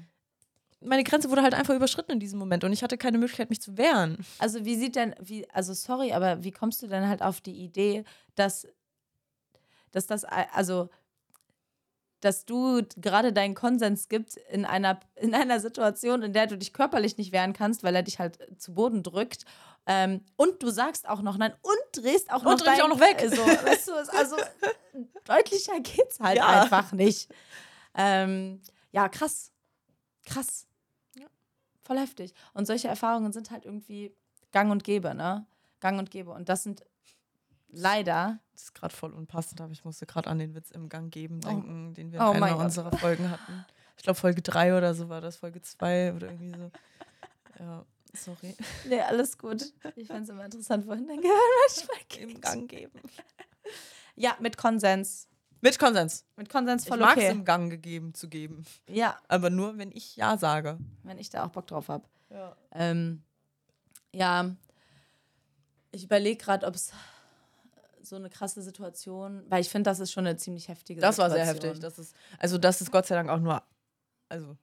Meine 0.80 1.04
Grenze 1.04 1.30
wurde 1.30 1.42
halt 1.42 1.54
einfach 1.54 1.74
überschritten 1.74 2.12
in 2.12 2.20
diesem 2.20 2.38
Moment 2.38 2.62
und 2.64 2.72
ich 2.72 2.82
hatte 2.82 2.98
keine 2.98 3.18
Möglichkeit, 3.18 3.50
mich 3.50 3.60
zu 3.62 3.76
wehren. 3.78 4.18
Also 4.38 4.64
wie 4.64 4.76
sieht 4.76 4.94
denn, 4.96 5.14
wie, 5.20 5.48
also 5.50 5.72
sorry, 5.74 6.12
aber 6.12 6.44
wie 6.44 6.52
kommst 6.52 6.82
du 6.82 6.86
denn 6.86 7.08
halt 7.08 7.22
auf 7.22 7.40
die 7.40 7.54
Idee, 7.64 8.04
dass, 8.34 8.66
dass 9.92 10.06
das, 10.06 10.24
also 10.24 10.88
dass 12.20 12.44
du 12.46 12.82
gerade 12.96 13.32
deinen 13.32 13.54
Konsens 13.54 14.08
gibt 14.08 14.36
in 14.50 14.64
einer, 14.64 14.98
in 15.16 15.34
einer 15.34 15.60
Situation, 15.60 16.22
in 16.22 16.32
der 16.32 16.46
du 16.46 16.56
dich 16.56 16.72
körperlich 16.72 17.18
nicht 17.18 17.30
wehren 17.30 17.52
kannst, 17.52 17.84
weil 17.84 17.94
er 17.94 18.02
dich 18.02 18.18
halt 18.18 18.38
zu 18.60 18.72
Boden 18.74 19.02
drückt. 19.02 19.44
Ähm, 19.86 20.22
und 20.36 20.62
du 20.62 20.70
sagst 20.70 21.08
auch 21.08 21.20
noch 21.22 21.36
nein 21.36 21.52
und 21.62 22.02
drehst 22.04 22.32
auch 22.32 22.38
Und 22.40 22.44
noch 22.44 22.56
dreh 22.56 22.70
mich 22.70 22.78
dein- 22.80 22.90
auch 22.90 22.96
noch 22.96 23.00
weg. 23.00 23.20
So, 23.30 23.36
weißt 23.46 23.88
du, 23.88 23.92
es- 23.94 24.08
also 24.08 24.34
deutlicher 25.24 25.78
geht's 25.80 26.18
halt 26.18 26.38
Ja. 26.38 26.62
einfach 26.62 26.90
nicht. 26.92 27.30
Ähm, 27.94 28.60
ja, 28.92 29.08
krass. 29.08 29.52
Krass. 30.26 30.66
Ja. 31.18 31.26
Voll 31.82 31.98
heftig. 31.98 32.34
Und 32.52 32.66
solche 32.66 32.88
Erfahrungen 32.88 33.32
sind 33.32 33.50
halt 33.50 33.64
irgendwie 33.64 34.14
gang 34.52 34.70
und 34.70 34.84
gäbe, 34.84 35.14
ne? 35.14 35.46
Gang 35.80 35.98
und 35.98 36.10
gäbe. 36.10 36.32
Und 36.32 36.48
das 36.50 36.62
sind 36.64 36.84
leider. 37.68 38.38
Das 38.52 38.64
ist 38.64 38.74
gerade 38.74 38.94
voll 38.94 39.12
unpassend, 39.12 39.60
aber 39.60 39.72
ich 39.72 39.84
musste 39.84 40.06
gerade 40.06 40.28
an 40.30 40.38
den 40.38 40.54
Witz 40.54 40.70
im 40.70 40.88
Gang 40.88 41.12
geben 41.12 41.40
Oh. 41.44 41.48
denken, 41.48 41.94
den 41.94 42.12
wir 42.12 42.20
Oh 42.20 42.32
in 42.32 42.40
mein 42.40 42.50
einer 42.50 42.56
Gott. 42.56 42.64
unserer 42.66 42.92
Folgen 42.96 43.30
hatten. 43.30 43.64
Ich 43.96 44.02
glaube, 44.02 44.18
Folge 44.18 44.42
3 44.42 44.76
oder 44.76 44.94
so 44.94 45.08
war 45.08 45.20
das, 45.20 45.36
Folge 45.36 45.62
2 45.62 46.12
oder 46.14 46.28
irgendwie 46.30 46.58
so. 46.58 46.70
Ja, 47.58 47.84
sorry. 48.14 48.54
Nee, 48.88 49.00
alles 49.00 49.38
gut. 49.38 49.62
Ich 49.96 50.06
finde 50.06 50.22
es 50.22 50.28
immer 50.28 50.44
interessant, 50.44 50.86
wohin 50.86 51.06
dein 51.08 51.20
Gehirn 51.20 51.32
manchmal 51.68 52.22
Im. 52.30 52.40
Gang 52.40 52.68
geben. 52.68 53.00
Ja, 54.14 54.36
mit 54.40 54.56
Konsens. 54.56 55.28
Mit 55.66 55.78
Konsens. 55.80 56.24
Mit 56.36 56.48
Konsens 56.48 56.82
Ich 56.84 56.88
voll 56.88 56.98
mag 56.98 57.16
es 57.16 57.24
okay. 57.24 57.32
im 57.32 57.44
Gang 57.44 57.70
gegeben 57.70 58.14
zu 58.14 58.28
geben. 58.28 58.64
Ja, 58.88 59.18
Aber 59.26 59.50
nur, 59.50 59.78
wenn 59.78 59.90
ich 59.90 60.14
Ja 60.14 60.38
sage. 60.38 60.78
wenn 61.02 61.18
ich 61.18 61.28
da 61.28 61.44
auch 61.44 61.50
Bock 61.50 61.66
drauf 61.66 61.88
habe. 61.88 62.04
Ja. 62.30 62.56
Ähm, 62.72 63.22
ja, 64.12 64.54
ich 65.90 66.04
überlege 66.04 66.36
gerade, 66.42 66.66
ob 66.66 66.74
es 66.76 66.92
so 68.00 68.14
eine 68.14 68.30
krasse 68.30 68.62
Situation, 68.62 69.42
weil 69.48 69.60
ich 69.60 69.68
finde, 69.68 69.90
das 69.90 69.98
ist 69.98 70.12
schon 70.12 70.24
eine 70.26 70.36
ziemlich 70.36 70.68
heftige 70.68 71.00
Das 71.00 71.18
war 71.18 71.30
Situation. 71.30 71.60
sehr 71.60 71.70
heftig. 71.72 71.80
Das 71.82 71.98
ist, 71.98 72.14
also, 72.38 72.58
das 72.58 72.80
ist 72.80 72.92
Gott 72.92 73.06
sei 73.06 73.16
Dank 73.16 73.28
auch 73.28 73.40
nur, 73.40 73.60
also 74.28 74.56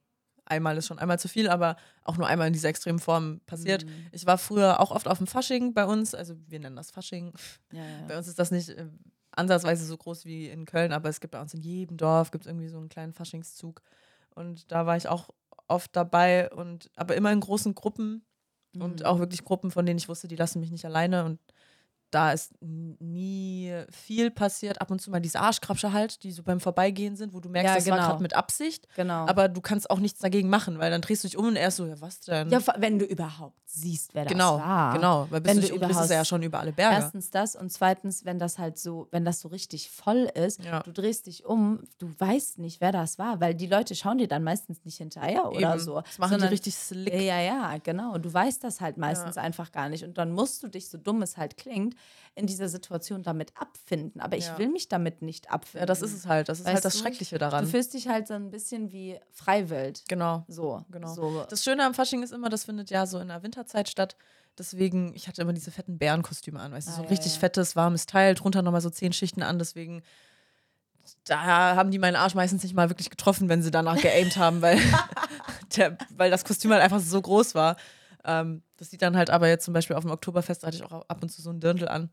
einmal 0.45 0.77
ist 0.77 0.87
schon 0.87 0.99
einmal 0.99 1.19
zu 1.19 1.27
viel, 1.27 1.49
aber 1.49 1.75
auch 2.03 2.15
nur 2.15 2.27
einmal 2.27 2.47
in 2.47 2.53
dieser 2.53 2.69
extremen 2.69 2.99
Form 2.99 3.41
passiert. 3.45 3.85
Mhm. 3.85 4.07
Ich 4.13 4.25
war 4.25 4.37
früher 4.37 4.79
auch 4.79 4.91
oft 4.91 5.07
auf 5.09 5.17
dem 5.17 5.27
Fasching 5.27 5.73
bei 5.73 5.83
uns, 5.85 6.15
also 6.15 6.35
wir 6.47 6.59
nennen 6.59 6.77
das 6.77 6.91
Fasching. 6.91 7.33
Ja, 7.73 7.79
ja. 7.79 8.05
Bei 8.07 8.17
uns 8.17 8.27
ist 8.29 8.39
das 8.39 8.51
nicht 8.51 8.69
äh, 8.69 8.87
ansatzweise 9.35 9.85
so 9.85 9.97
groß 9.97 10.25
wie 10.25 10.47
in 10.49 10.65
Köln, 10.65 10.93
aber 10.93 11.09
es 11.09 11.19
gibt 11.19 11.31
bei 11.31 11.41
uns 11.41 11.53
in 11.53 11.61
jedem 11.61 11.97
Dorf 11.97 12.31
gibt 12.31 12.45
irgendwie 12.45 12.67
so 12.69 12.77
einen 12.77 12.89
kleinen 12.89 13.13
Faschingszug. 13.13 13.81
Und 14.35 14.71
da 14.71 14.85
war 14.85 14.97
ich 14.97 15.07
auch 15.07 15.29
oft 15.67 15.95
dabei 15.95 16.51
und 16.51 16.89
aber 16.95 17.15
immer 17.15 17.31
in 17.31 17.39
großen 17.39 17.75
Gruppen 17.75 18.25
und 18.79 19.01
Mhm. 19.01 19.05
auch 19.05 19.19
wirklich 19.19 19.43
Gruppen, 19.43 19.71
von 19.71 19.85
denen 19.85 19.99
ich 19.99 20.09
wusste, 20.09 20.27
die 20.27 20.35
lassen 20.35 20.59
mich 20.59 20.71
nicht 20.71 20.85
alleine 20.85 21.25
und 21.25 21.39
da 22.13 22.31
ist 22.31 22.53
nie 22.61 23.73
viel 23.89 24.31
passiert. 24.31 24.81
Ab 24.81 24.91
und 24.91 24.99
zu 25.01 25.11
mal 25.11 25.19
diese 25.19 25.39
Arschkrabsche 25.39 25.93
halt, 25.93 26.23
die 26.23 26.31
so 26.31 26.43
beim 26.43 26.59
Vorbeigehen 26.59 27.15
sind, 27.15 27.33
wo 27.33 27.39
du 27.39 27.49
merkst, 27.49 27.69
Ja, 27.69 27.75
das 27.75 27.87
war 27.89 27.97
genau. 27.97 28.09
gerade 28.09 28.21
mit 28.23 28.35
Absicht. 28.35 28.87
Genau. 28.95 29.25
Aber 29.27 29.49
du 29.49 29.61
kannst 29.61 29.89
auch 29.89 29.99
nichts 29.99 30.19
dagegen 30.19 30.49
machen, 30.49 30.79
weil 30.79 30.91
dann 30.91 31.01
drehst 31.01 31.23
du 31.23 31.27
dich 31.27 31.37
um 31.37 31.47
und 31.47 31.55
er 31.55 31.67
ist 31.69 31.77
so, 31.77 31.85
ja, 31.85 31.99
was 32.01 32.19
denn? 32.21 32.49
ja, 32.49 32.59
wenn 32.77 32.99
du 32.99 33.05
überhaupt 33.05 33.57
siehst, 33.65 34.13
wer 34.13 34.25
genau, 34.25 34.57
das 34.57 34.65
war. 34.67 34.93
genau. 34.93 35.27
Weil 35.29 35.41
bis 35.41 35.49
Wenn 35.49 35.57
du 35.57 35.61
du 35.61 35.67
dich 35.67 35.73
umdrehst, 35.73 35.91
ist 35.91 35.97
er 35.97 36.01
ja 36.03 36.07
überhaupt- 36.17 36.27
schon 36.27 36.43
über 36.43 36.59
alle 36.59 36.71
Berge. 36.73 36.95
Erstens 36.95 37.29
das 37.31 37.55
und 37.55 37.71
zweitens, 37.71 38.23
wenn 38.25 38.37
das 38.37 38.59
halt 38.59 38.77
so, 38.77 39.07
wenn 39.11 39.25
das 39.25 39.39
so 39.39 39.47
richtig 39.49 39.89
voll 39.89 40.29
ist, 40.35 40.63
Ja. 40.63 40.81
du 40.81 40.91
drehst 40.91 41.25
dich 41.25 41.45
um, 41.45 41.79
du 41.97 42.13
weißt 42.19 42.59
nicht, 42.59 42.81
wer 42.81 42.91
das 42.91 43.17
war, 43.17 43.39
weil 43.41 43.55
die 43.55 43.65
Leute 43.67 43.95
schauen 43.95 44.19
dir 44.19 44.27
dann 44.27 44.43
meistens 44.43 44.85
nicht 44.85 44.97
hinterher 44.97 45.49
oder 45.51 45.71
Eben. 45.73 45.79
so. 45.79 46.01
Das 46.01 46.19
machen 46.19 46.31
sondern- 46.31 46.49
die 46.49 46.53
richtig 46.53 46.75
slick. 46.75 47.13
Ja, 47.13 47.39
ja, 47.39 47.77
genau. 47.81 48.17
Du 48.19 48.31
weißt 48.31 48.63
das 48.63 48.79
halt 48.79 48.97
meistens 48.97 49.37
einfach 49.37 49.71
gar 49.71 49.89
nicht. 49.89 50.03
Und 50.03 50.17
dann 50.19 50.31
musst 50.31 50.61
du 50.61 50.67
dich, 50.67 50.89
so 50.89 50.97
dumm 50.97 51.21
es 51.23 51.37
halt 51.37 51.57
klingt, 51.57 51.95
in 52.35 52.47
dieser 52.47 52.67
Situation 52.67 53.21
damit 53.21 53.51
abfinden. 53.55 54.19
Aber 54.19 54.35
ich 54.37 54.47
Ja. 54.47 54.57
will 54.57 54.69
mich 54.69 54.87
damit 54.89 55.21
nicht 55.21 55.51
abfinden. 55.51 55.81
Ja, 55.81 55.85
das 55.85 56.01
ist 56.01 56.13
es 56.13 56.25
halt. 56.25 56.49
Das 56.49 56.59
ist 56.59 56.65
Weißt 56.65 56.73
halt 56.75 56.85
das 56.85 56.93
du? 56.93 56.99
Schreckliche 56.99 57.35
Du 57.35 57.39
daran. 57.39 57.67
fühlst 57.67 57.93
dich 57.93 58.07
halt 58.07 58.27
so 58.27 58.33
ein 58.33 58.49
bisschen 58.49 58.91
wie 58.91 59.19
Freiwild. 59.31 60.03
Genau. 60.07 60.43
So. 60.47 60.83
Genau. 60.89 61.13
So. 61.13 61.45
Das 61.49 61.63
Schöne 61.63 61.85
am 61.85 61.93
Fasching 61.93 62.23
ist 62.23 62.33
immer, 62.33 62.49
das 62.49 62.63
findet 62.63 62.89
ja 62.89 63.05
so 63.05 63.19
in 63.19 63.27
der 63.27 63.43
Winterzeit 63.43 63.87
statt. 63.87 64.15
Deswegen, 64.57 65.13
ich 65.15 65.27
hatte 65.27 65.41
immer 65.41 65.53
diese 65.53 65.71
fetten 65.71 65.97
Bärenkostüme 65.97 66.59
an, 66.59 66.71
weißt 66.71 66.87
du, 66.87 66.91
Ah, 66.91 66.95
so 66.95 67.01
ein 67.01 67.05
ja, 67.05 67.09
richtig 67.11 67.33
fettes, 67.33 67.75
warmes 67.75 68.05
Teil, 68.07 68.33
drunter 68.35 68.61
nochmal 68.61 68.81
so 68.81 68.89
zehn 68.89 69.13
Schichten 69.13 69.41
an. 69.43 69.57
Deswegen, 69.59 70.01
da 71.25 71.75
haben 71.75 71.91
die 71.91 71.99
meinen 71.99 72.15
Arsch 72.15 72.35
meistens 72.35 72.63
nicht 72.63 72.75
mal 72.75 72.89
wirklich 72.89 73.09
getroffen, 73.09 73.49
wenn 73.49 73.61
sie 73.61 73.71
danach 73.71 73.99
geaimt 74.01 74.37
haben, 74.37 74.61
weil, 74.61 74.77
der, 75.77 75.97
weil 76.15 76.31
das 76.31 76.45
Kostüm 76.45 76.71
halt 76.71 76.81
einfach 76.81 76.99
so 76.99 77.21
groß 77.21 77.55
war. 77.55 77.75
Ähm, 78.25 78.63
das 78.77 78.89
sieht 78.89 79.01
dann 79.01 79.17
halt 79.17 79.29
aber 79.29 79.47
jetzt 79.47 79.65
zum 79.65 79.73
Beispiel 79.73 79.95
auf 79.95 80.03
dem 80.03 80.11
Oktoberfest, 80.11 80.63
da 80.63 80.67
hatte 80.67 80.77
ich 80.77 80.83
auch 80.83 81.05
ab 81.07 81.21
und 81.21 81.29
zu 81.29 81.41
so 81.41 81.49
ein 81.49 81.59
Dirndl 81.59 81.87
an. 81.87 82.09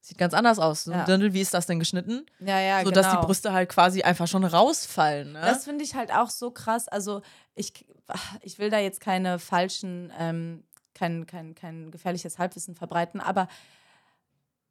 Sieht 0.00 0.18
ganz 0.18 0.34
anders 0.34 0.58
aus. 0.58 0.84
So 0.84 0.92
ein 0.92 0.98
Ja. 1.00 1.04
Dirndl, 1.04 1.32
wie 1.32 1.40
ist 1.40 1.54
das 1.54 1.66
denn 1.66 1.78
geschnitten? 1.78 2.26
Ja, 2.40 2.58
ja, 2.58 2.78
so 2.80 2.90
genau. 2.90 2.94
dass 3.02 3.10
die 3.12 3.24
Brüste 3.24 3.52
halt 3.52 3.68
quasi 3.68 4.02
einfach 4.02 4.26
schon 4.26 4.44
rausfallen. 4.44 5.32
Ne? 5.32 5.40
Das 5.42 5.64
finde 5.64 5.84
ich 5.84 5.94
halt 5.94 6.12
auch 6.12 6.28
so 6.30 6.50
krass. 6.50 6.88
Also 6.88 7.22
ich, 7.54 7.86
ich 8.40 8.58
will 8.58 8.68
da 8.70 8.78
jetzt 8.78 9.00
keine 9.00 9.38
falschen, 9.38 10.12
ähm, 10.18 10.64
kein, 10.94 11.26
kein, 11.26 11.54
kein 11.54 11.90
gefährliches 11.92 12.38
Halbwissen 12.38 12.74
verbreiten, 12.74 13.20
aber 13.20 13.46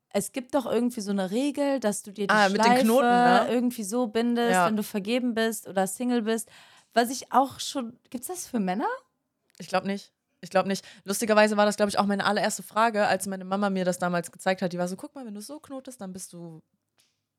es 0.10 0.34
gibt 0.34 0.54
doch 0.56 0.66
irgendwie 0.66 1.00
so 1.02 1.12
eine 1.12 1.32
Regel, 1.32 1.80
dass 1.80 2.04
du 2.04 2.12
dir 2.12 2.28
die 2.28 2.34
Ah, 2.34 2.50
mit 2.50 2.58
den 2.58 2.64
Schleife 2.66 2.84
Knoten, 2.84 3.08
ne? 3.08 3.48
irgendwie 3.50 3.84
so 3.84 4.08
bindest, 4.08 4.52
Ja. 4.52 4.68
wenn 4.68 4.76
du 4.76 4.84
vergeben 4.84 5.34
bist 5.34 5.68
oder 5.68 5.88
Single 5.88 6.24
bist. 6.24 6.50
Was 6.94 7.10
ich 7.10 7.32
auch 7.32 7.62
schon. 7.62 7.98
Gibt's 8.10 8.28
das 8.28 8.46
für 8.48 8.60
Männer? 8.60 8.88
Ich 9.60 9.70
glaube 9.70 9.88
nicht. 9.88 10.12
Ich 10.42 10.50
glaube 10.50 10.68
nicht. 10.68 10.84
Lustigerweise 11.06 11.56
war 11.58 11.66
das, 11.66 11.78
glaube 11.78 11.90
ich, 11.90 12.00
auch 12.00 12.06
meine 12.06 12.26
allererste 12.26 12.64
Frage, 12.64 13.08
als 13.08 13.28
meine 13.28 13.46
Mama 13.46 13.70
mir 13.70 13.86
das 13.86 14.00
damals 14.00 14.32
gezeigt 14.32 14.62
hat. 14.62 14.74
Die 14.74 14.78
war 14.80 14.88
so: 14.88 14.96
guck 14.96 15.14
mal, 15.16 15.26
wenn 15.26 15.36
du 15.36 15.42
so 15.42 15.60
knotest, 15.60 16.02
dann 16.02 16.12
bist 16.14 16.34
du. 16.34 16.62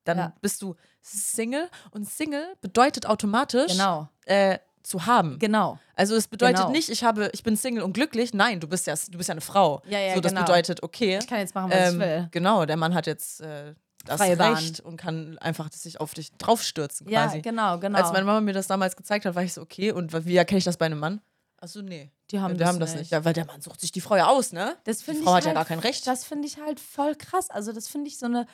Dann 0.04 0.18
Ja. 0.18 0.32
bist 0.40 0.62
du 0.62 0.74
Single. 1.00 1.68
Und 1.92 2.08
Single 2.08 2.54
bedeutet 2.60 3.06
automatisch 3.06 3.72
Genau. 3.72 4.08
äh, 4.24 4.58
zu 4.82 5.06
haben. 5.06 5.38
Genau. 5.38 5.78
Also 5.94 6.16
es 6.16 6.26
bedeutet 6.26 6.56
Genau. 6.56 6.70
nicht, 6.72 6.88
ich 6.88 7.04
habe, 7.04 7.30
ich 7.32 7.44
bin 7.44 7.56
Single 7.56 7.84
und 7.84 7.92
glücklich. 7.92 8.34
Nein, 8.34 8.58
du 8.58 8.66
bist 8.66 8.88
ja, 8.88 8.94
du 9.10 9.16
bist 9.16 9.28
ja 9.28 9.32
eine 9.34 9.40
Frau. 9.40 9.80
Ja, 9.86 10.00
ja, 10.00 10.14
so, 10.14 10.20
das 10.20 10.32
genau. 10.32 10.42
bedeutet, 10.44 10.82
okay. 10.82 11.18
Ich 11.20 11.28
kann 11.28 11.38
jetzt 11.38 11.54
machen, 11.54 11.70
was 11.70 11.90
ähm, 11.92 12.00
ich 12.00 12.06
will. 12.06 12.28
Genau, 12.32 12.66
der 12.66 12.76
Mann 12.76 12.94
hat 12.94 13.06
jetzt 13.06 13.40
äh, 13.42 13.74
das 14.04 14.16
Freie 14.18 14.36
Bahn. 14.36 14.54
Recht 14.54 14.80
und 14.80 14.96
kann 14.96 15.38
einfach 15.38 15.70
sich 15.72 16.00
auf 16.00 16.14
dich 16.14 16.32
draufstürzen 16.36 17.08
Ja, 17.08 17.26
quasi. 17.26 17.40
genau, 17.42 17.78
genau. 17.78 17.98
Als 18.00 18.10
meine 18.12 18.24
Mama 18.24 18.40
mir 18.40 18.54
das 18.54 18.66
damals 18.66 18.96
gezeigt 18.96 19.24
hat, 19.24 19.36
war 19.36 19.44
ich 19.44 19.52
so, 19.52 19.62
okay, 19.62 19.92
und 19.92 20.12
wie 20.26 20.36
erkenne 20.36 20.58
ich 20.58 20.64
das 20.64 20.76
bei 20.76 20.86
einem 20.86 20.98
Mann? 20.98 21.20
Achso, 21.62 21.80
nee. 21.80 22.10
Die 22.32 22.40
haben 22.40 22.50
ja, 22.50 22.58
wir 22.58 22.58
das 22.58 22.68
haben 22.68 22.80
das 22.80 22.94
nicht. 22.96 23.12
Ja, 23.12 23.24
weil 23.24 23.34
der 23.34 23.44
Mann 23.46 23.60
sucht 23.60 23.80
sich 23.80 23.92
die 23.92 24.00
Frau 24.00 24.16
ja 24.16 24.26
aus, 24.26 24.52
ne? 24.52 24.76
Das 24.82 24.98
die 24.98 25.14
Frau 25.14 25.14
ich 25.14 25.26
hat 25.26 25.42
ja 25.44 25.46
halt, 25.50 25.54
gar 25.54 25.64
kein 25.64 25.78
Recht. 25.78 26.04
Das 26.08 26.24
finde 26.24 26.48
ich 26.48 26.58
halt 26.58 26.80
voll 26.80 27.14
krass. 27.14 27.50
Also, 27.50 27.72
das 27.72 27.86
finde 27.86 28.08
ich 28.08 28.18
so 28.18 28.26
eine 28.26 28.46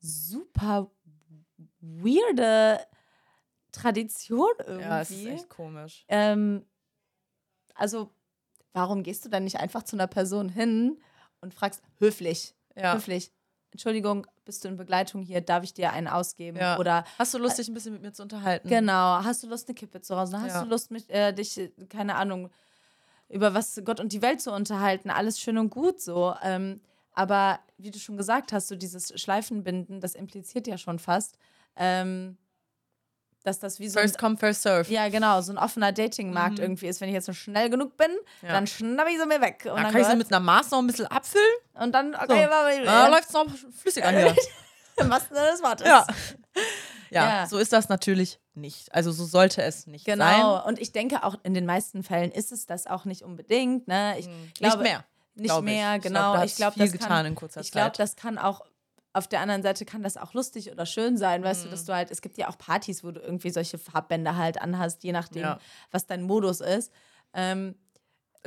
super 0.00 0.90
weirde 1.78 2.80
Tradition 3.70 4.50
irgendwie. 4.58 4.82
ja, 4.82 5.00
es 5.00 5.10
ist 5.12 5.26
echt 5.26 5.48
komisch. 5.48 6.04
Ähm, 6.08 6.66
also, 7.76 8.10
warum 8.72 9.04
gehst 9.04 9.24
du 9.24 9.28
dann 9.28 9.44
nicht 9.44 9.60
einfach 9.60 9.84
zu 9.84 9.94
einer 9.94 10.08
Person 10.08 10.48
hin 10.48 11.00
und 11.40 11.54
fragst 11.54 11.80
höflich, 12.00 12.56
Ja. 12.74 12.96
höflich, 12.96 13.30
Entschuldigung, 13.70 14.26
bist 14.44 14.64
du 14.64 14.68
in 14.68 14.76
Begleitung 14.76 15.22
hier, 15.22 15.40
darf 15.40 15.62
ich 15.62 15.74
dir 15.74 15.92
einen 15.92 16.08
ausgeben? 16.08 16.58
Ja. 16.58 16.78
Oder 16.78 17.04
Hast 17.18 17.34
du 17.34 17.38
Lust, 17.38 17.58
dich 17.58 17.68
ein 17.68 17.74
bisschen 17.74 17.92
mit 17.92 18.02
mir 18.02 18.12
zu 18.12 18.22
unterhalten? 18.22 18.68
genau, 18.68 19.22
hast 19.22 19.42
du 19.42 19.46
Lust, 19.48 19.68
eine 19.68 19.74
Kippe 19.74 20.00
zu 20.00 20.14
rauchen? 20.14 20.40
Hast 20.40 20.54
Ja. 20.54 20.62
du 20.62 20.68
Lust, 20.68 20.90
mich, 20.90 21.08
äh, 21.10 21.32
dich, 21.32 21.58
äh, 21.58 21.70
keine 21.88 22.14
Ahnung, 22.16 22.50
über 23.28 23.52
was 23.52 23.78
Gott 23.84 24.00
und 24.00 24.12
die 24.12 24.22
Welt 24.22 24.40
zu 24.40 24.52
unterhalten? 24.52 25.10
Alles 25.10 25.38
schön 25.38 25.58
und 25.58 25.68
gut 25.70 26.00
so. 26.00 26.34
Ähm, 26.42 26.80
aber 27.12 27.58
wie 27.76 27.90
du 27.90 27.98
schon 27.98 28.16
gesagt 28.16 28.52
hast, 28.52 28.68
so 28.68 28.76
dieses 28.76 29.12
Schleifenbinden, 29.20 30.00
das 30.00 30.14
impliziert 30.14 30.66
ja 30.66 30.78
schon 30.78 30.98
fast, 30.98 31.36
ähm, 31.76 32.38
dass 33.44 33.58
das 33.60 33.78
wie 33.80 33.88
so 33.88 33.98
ein 33.98 34.04
First 34.04 34.18
come, 34.18 34.36
first 34.36 34.62
serve. 34.62 34.90
ja, 34.92 35.08
genau, 35.08 35.40
so 35.42 35.52
ein 35.52 35.58
offener 35.58 35.92
Datingmarkt 35.92 36.56
Mhm. 36.58 36.64
irgendwie 36.64 36.86
ist. 36.86 37.00
Wenn 37.00 37.08
ich 37.08 37.14
jetzt 37.14 37.26
so 37.26 37.32
schnell 37.32 37.70
genug 37.70 37.96
bin, 37.96 38.10
Ja. 38.42 38.48
dann 38.48 38.66
schnapp 38.66 39.08
ich 39.08 39.18
sie 39.18 39.26
mir 39.26 39.40
weg. 39.40 39.60
Und, 39.64 39.76
Da 39.76 39.82
dann, 39.84 39.92
kann 39.92 40.00
ich 40.00 40.06
sie 40.06 40.16
mit 40.16 40.26
einer 40.32 40.40
Maß 40.40 40.70
noch 40.70 40.78
ein 40.80 40.86
bisschen 40.86 41.06
abfüllen. 41.06 41.44
Und 41.78 41.92
dann, 41.92 42.14
okay, 42.14 42.46
so. 42.78 42.84
Da 42.84 43.08
läuft 43.08 43.28
es 43.28 43.32
noch 43.32 43.46
flüssig 43.80 44.04
an 44.04 44.16
hier. 44.16 44.34
im 44.96 45.10
wahrsten 45.10 45.36
Sinne 45.36 45.50
des 45.52 45.62
Wortes. 45.62 45.86
Ja. 45.86 46.06
ja. 47.10 47.24
Ja. 47.40 47.46
so 47.46 47.58
ist 47.58 47.72
das 47.72 47.88
natürlich 47.88 48.40
nicht. 48.54 48.92
Also 48.94 49.12
so 49.12 49.24
sollte 49.24 49.62
es 49.62 49.86
nicht 49.86 50.04
Genau. 50.04 50.24
sein. 50.56 50.64
Und 50.66 50.80
ich 50.80 50.92
denke 50.92 51.22
auch 51.24 51.36
in 51.44 51.54
den 51.54 51.66
meisten 51.66 52.02
Fällen 52.02 52.32
ist 52.32 52.50
es 52.52 52.66
das 52.66 52.86
auch 52.86 53.04
nicht 53.04 53.22
unbedingt. 53.22 53.86
Ne? 53.88 54.18
Ich 54.18 54.26
Mhm. 54.26 54.52
glaube, 54.54 54.76
nicht 54.78 54.82
mehr. 54.90 55.04
Nicht 55.34 55.62
mehr, 55.62 55.96
Ich 55.96 56.02
genau. 56.02 56.42
Ich 56.42 56.56
glaube, 56.56 56.74
viel 56.74 56.82
das 56.84 56.92
getan 56.92 57.08
kann, 57.08 57.26
in 57.26 57.34
kurzer 57.36 57.60
ich 57.60 57.70
glaube, 57.70 57.96
das 57.96 58.16
kann 58.16 58.38
auch 58.38 58.62
auf 59.12 59.26
der 59.28 59.40
anderen 59.40 59.62
Seite 59.62 59.84
kann 59.84 60.02
das 60.02 60.16
auch 60.16 60.34
lustig 60.34 60.70
oder 60.70 60.84
schön 60.84 61.16
sein, 61.16 61.42
weißt 61.42 61.64
du, 61.64 61.68
dass 61.68 61.82
Mhm. 61.82 61.86
du 61.86 61.94
halt, 61.94 62.10
es 62.10 62.20
gibt 62.22 62.36
ja 62.38 62.48
auch 62.48 62.58
Partys, 62.58 63.02
wo 63.02 63.10
du 63.10 63.20
irgendwie 63.20 63.50
solche 63.50 63.78
Farbbänder 63.78 64.36
halt 64.36 64.60
anhast, 64.60 65.02
je 65.02 65.12
nachdem, 65.12 65.42
Ja. 65.42 65.58
was 65.90 66.06
dein 66.06 66.22
Modus 66.22 66.60
ist. 66.60 66.92
Ähm, 67.32 67.74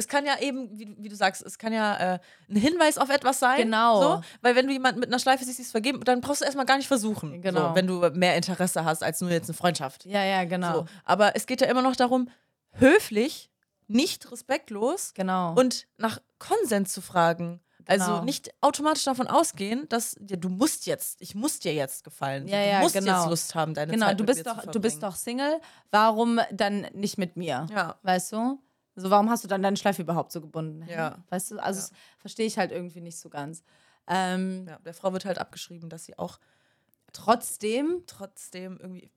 Es 0.01 0.07
kann 0.07 0.25
ja 0.25 0.39
eben, 0.39 0.77
wie, 0.77 0.85
du- 0.85 0.95
wie 0.97 1.09
du 1.09 1.15
sagst, 1.15 1.41
es 1.43 1.57
kann 1.57 1.71
ja 1.73 2.15
äh, 2.15 2.19
ein 2.49 2.55
Hinweis 2.55 2.97
auf 2.97 3.09
etwas 3.09 3.39
sein. 3.39 3.57
Genau. 3.57 4.01
So, 4.01 4.21
weil 4.41 4.55
wenn 4.55 4.65
du 4.67 4.73
jemanden 4.73 4.99
mit 4.99 5.09
einer 5.09 5.19
Schleife 5.19 5.45
siehst, 5.45 5.59
die 5.59 5.63
es 5.63 5.71
vergeben, 5.71 6.03
dann 6.03 6.21
brauchst 6.21 6.41
du 6.41 6.45
erstmal 6.45 6.65
gar 6.65 6.77
nicht 6.77 6.87
versuchen. 6.87 7.41
Genau. 7.41 7.69
So, 7.69 7.75
wenn 7.75 7.87
du 7.87 7.99
mehr 8.13 8.35
Interesse 8.35 8.83
hast 8.83 9.03
als 9.03 9.21
nur 9.21 9.29
jetzt 9.29 9.47
eine 9.49 9.53
Freundschaft. 9.53 10.05
ja, 10.05 10.23
ja, 10.23 10.43
genau. 10.45 10.73
So. 10.73 10.85
Aber 11.05 11.35
es 11.35 11.45
geht 11.45 11.61
ja 11.61 11.67
immer 11.67 11.81
noch 11.81 11.95
darum, 11.95 12.29
höflich, 12.71 13.49
nicht 13.87 14.31
respektlos 14.31 15.13
Genau. 15.13 15.53
und 15.53 15.87
nach 15.97 16.19
Konsens 16.39 16.93
zu 16.93 17.01
fragen. 17.01 17.59
Also 17.87 18.05
Genau. 18.05 18.23
nicht 18.23 18.51
automatisch 18.61 19.03
davon 19.03 19.27
ausgehen, 19.27 19.89
dass 19.89 20.15
ja, 20.29 20.37
du 20.37 20.49
musst 20.49 20.85
jetzt, 20.85 21.17
ich 21.19 21.33
muss 21.35 21.59
dir 21.59 21.73
jetzt 21.73 22.03
gefallen. 22.03 22.47
Ja, 22.47 22.61
du 22.63 22.69
ja, 22.69 22.79
musst 22.79 22.93
genau. 22.93 23.19
jetzt 23.21 23.29
Lust 23.29 23.55
haben, 23.55 23.73
deine 23.73 23.91
genau, 23.91 24.05
Zeit 24.05 24.19
du 24.19 24.23
mit 24.23 24.27
bist 24.35 24.45
mir 24.45 24.53
doch, 24.53 24.61
zu 24.63 24.71
du 24.71 24.79
bist 24.79 24.99
verbringen. 24.99 25.11
doch 25.11 25.17
Single. 25.17 25.61
Warum 25.89 26.39
dann 26.51 26.81
nicht 26.93 27.17
mit 27.17 27.35
mir? 27.37 27.65
Ja. 27.71 27.95
Weißt 28.03 28.31
du? 28.33 28.59
Also 28.95 29.09
warum 29.09 29.29
hast 29.29 29.43
du 29.43 29.47
dann 29.47 29.61
deine 29.63 29.77
Schleife 29.77 30.01
überhaupt 30.01 30.31
so 30.31 30.41
gebunden? 30.41 30.85
Ja. 30.87 31.23
Weißt 31.29 31.51
du? 31.51 31.59
Also 31.59 31.79
Ja. 31.79 31.87
das 31.87 31.91
verstehe 32.19 32.45
ich 32.45 32.57
halt 32.57 32.71
irgendwie 32.71 33.01
nicht 33.01 33.17
so 33.17 33.29
ganz. 33.29 33.63
Ähm, 34.07 34.65
ja. 34.67 34.79
Der 34.79 34.93
Frau 34.93 35.13
wird 35.13 35.25
halt 35.25 35.37
abgeschrieben, 35.39 35.89
dass 35.89 36.05
sie 36.05 36.17
auch 36.19 36.39
Trotzdem, 37.13 38.03
trotzdem 38.07 38.77
irgendwie 38.79 39.11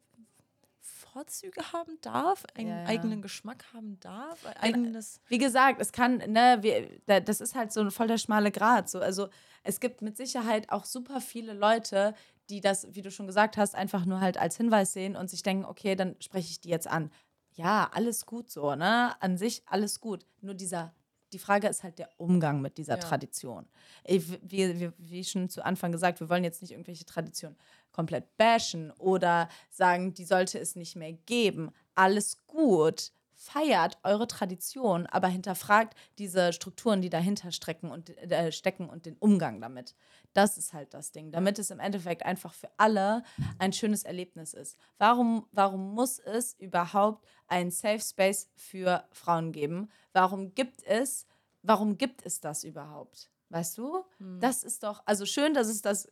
Vorzüge 0.80 1.72
haben 1.72 1.96
darf, 2.00 2.44
einen 2.54 2.68
Ja, 2.68 2.80
ja. 2.82 2.86
eigenen 2.88 3.22
Geschmack 3.22 3.64
haben 3.72 4.00
darf, 4.00 4.44
ein 4.44 4.56
eigenes. 4.74 5.20
wie 5.28 5.38
gesagt, 5.38 5.80
es 5.80 5.92
kann, 5.92 6.16
ne, 6.18 6.58
wir, 6.62 6.88
da, 7.06 7.20
das 7.20 7.40
ist 7.40 7.54
halt 7.54 7.72
so 7.72 7.80
ein 7.80 7.90
voll 7.92 8.08
der 8.08 8.18
schmale 8.18 8.50
Grat. 8.50 8.90
So. 8.90 8.98
Also 8.98 9.28
es 9.62 9.78
gibt 9.78 10.02
mit 10.02 10.16
Sicherheit 10.16 10.70
auch 10.70 10.84
super 10.84 11.20
viele 11.20 11.52
Leute, 11.52 12.14
die 12.50 12.60
das, 12.60 12.92
wie 12.94 13.02
du 13.02 13.10
schon 13.12 13.26
gesagt 13.28 13.56
hast, 13.56 13.74
einfach 13.76 14.04
nur 14.06 14.20
halt 14.20 14.38
als 14.38 14.56
Hinweis 14.56 14.92
sehen 14.92 15.14
und 15.16 15.30
sich 15.30 15.42
denken, 15.44 15.64
okay, 15.64 15.94
dann 15.94 16.16
spreche 16.20 16.50
ich 16.50 16.60
die 16.60 16.68
jetzt 16.70 16.88
an. 16.88 17.10
Ja, 17.54 17.88
alles 17.92 18.26
gut 18.26 18.50
so, 18.50 18.74
ne? 18.74 19.20
An 19.22 19.38
sich 19.38 19.62
alles 19.66 20.00
gut. 20.00 20.26
Nur 20.40 20.54
dieser, 20.54 20.92
die 21.32 21.38
Frage 21.38 21.68
ist 21.68 21.82
halt 21.84 21.98
der 21.98 22.08
Umgang 22.16 22.60
mit 22.60 22.78
dieser 22.78 22.94
Ja. 22.94 23.00
Tradition. 23.00 23.66
Ich, 24.04 24.28
wie, 24.42 24.80
wie, 24.80 24.92
wie 24.98 25.24
schon 25.24 25.48
zu 25.48 25.64
Anfang 25.64 25.92
gesagt, 25.92 26.20
wir 26.20 26.28
wollen 26.28 26.44
jetzt 26.44 26.62
nicht 26.62 26.72
irgendwelche 26.72 27.04
Traditionen 27.04 27.56
komplett 27.92 28.36
bashen 28.36 28.90
oder 28.98 29.48
sagen, 29.70 30.14
die 30.14 30.24
sollte 30.24 30.58
es 30.58 30.74
nicht 30.74 30.96
mehr 30.96 31.12
geben. 31.12 31.70
Alles 31.94 32.44
gut. 32.46 33.12
Feiert 33.44 33.98
eure 34.04 34.26
Tradition, 34.26 35.04
aber 35.06 35.28
hinterfragt 35.28 35.94
diese 36.16 36.54
Strukturen, 36.54 37.02
die 37.02 37.10
dahinter 37.10 37.52
strecken 37.52 37.90
und, 37.90 38.08
äh, 38.16 38.50
stecken 38.52 38.88
und 38.88 39.04
den 39.04 39.18
Umgang 39.18 39.60
damit. 39.60 39.94
Das 40.32 40.56
ist 40.56 40.72
halt 40.72 40.94
das 40.94 41.12
Ding, 41.12 41.30
damit 41.30 41.58
es 41.58 41.70
im 41.70 41.78
Endeffekt 41.78 42.24
einfach 42.24 42.54
für 42.54 42.70
alle 42.78 43.22
ein 43.58 43.74
schönes 43.74 44.02
Erlebnis 44.02 44.54
ist. 44.54 44.78
Warum, 44.96 45.46
warum 45.52 45.92
muss 45.94 46.18
es 46.18 46.54
überhaupt 46.54 47.22
einen 47.46 47.70
Safe 47.70 48.00
Space 48.00 48.48
für 48.56 49.04
Frauen 49.12 49.52
geben? 49.52 49.90
Warum 50.14 50.54
gibt 50.54 50.82
es, 50.84 51.26
warum 51.62 51.98
gibt 51.98 52.24
es 52.24 52.40
das 52.40 52.64
überhaupt? 52.64 53.30
Weißt 53.50 53.76
du? 53.76 54.04
Das 54.40 54.64
ist 54.64 54.84
doch, 54.84 55.02
also 55.04 55.26
schön, 55.26 55.52
dass 55.52 55.68
es 55.68 55.82
das 55.82 56.08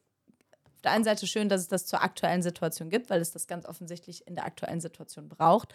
auf 0.74 0.82
der 0.82 0.92
einen 0.92 1.04
Seite 1.04 1.26
schön, 1.26 1.48
dass 1.48 1.62
es 1.62 1.68
das 1.68 1.86
zur 1.86 2.02
aktuellen 2.02 2.42
Situation 2.42 2.90
gibt, 2.90 3.08
weil 3.08 3.20
es 3.20 3.30
das 3.30 3.46
ganz 3.46 3.64
offensichtlich 3.66 4.26
in 4.26 4.34
der 4.34 4.44
aktuellen 4.44 4.80
Situation 4.80 5.28
braucht. 5.28 5.72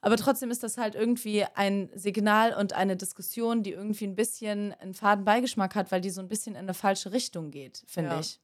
Aber 0.00 0.16
trotzdem 0.16 0.50
ist 0.50 0.62
das 0.62 0.78
halt 0.78 0.94
irgendwie 0.94 1.44
ein 1.54 1.90
Signal 1.94 2.54
und 2.54 2.72
eine 2.72 2.96
Diskussion, 2.96 3.62
die 3.64 3.72
irgendwie 3.72 4.06
ein 4.06 4.14
bisschen 4.14 4.72
einen 4.74 4.94
faden 4.94 5.24
Beigeschmack 5.24 5.74
hat, 5.74 5.90
weil 5.90 6.00
die 6.00 6.10
so 6.10 6.20
ein 6.20 6.28
bisschen 6.28 6.54
in 6.54 6.60
eine 6.62 6.74
falsche 6.74 7.10
Richtung 7.12 7.50
geht, 7.50 7.82
finde 7.86 8.10
Ja. 8.12 8.20
ich. 8.20 8.40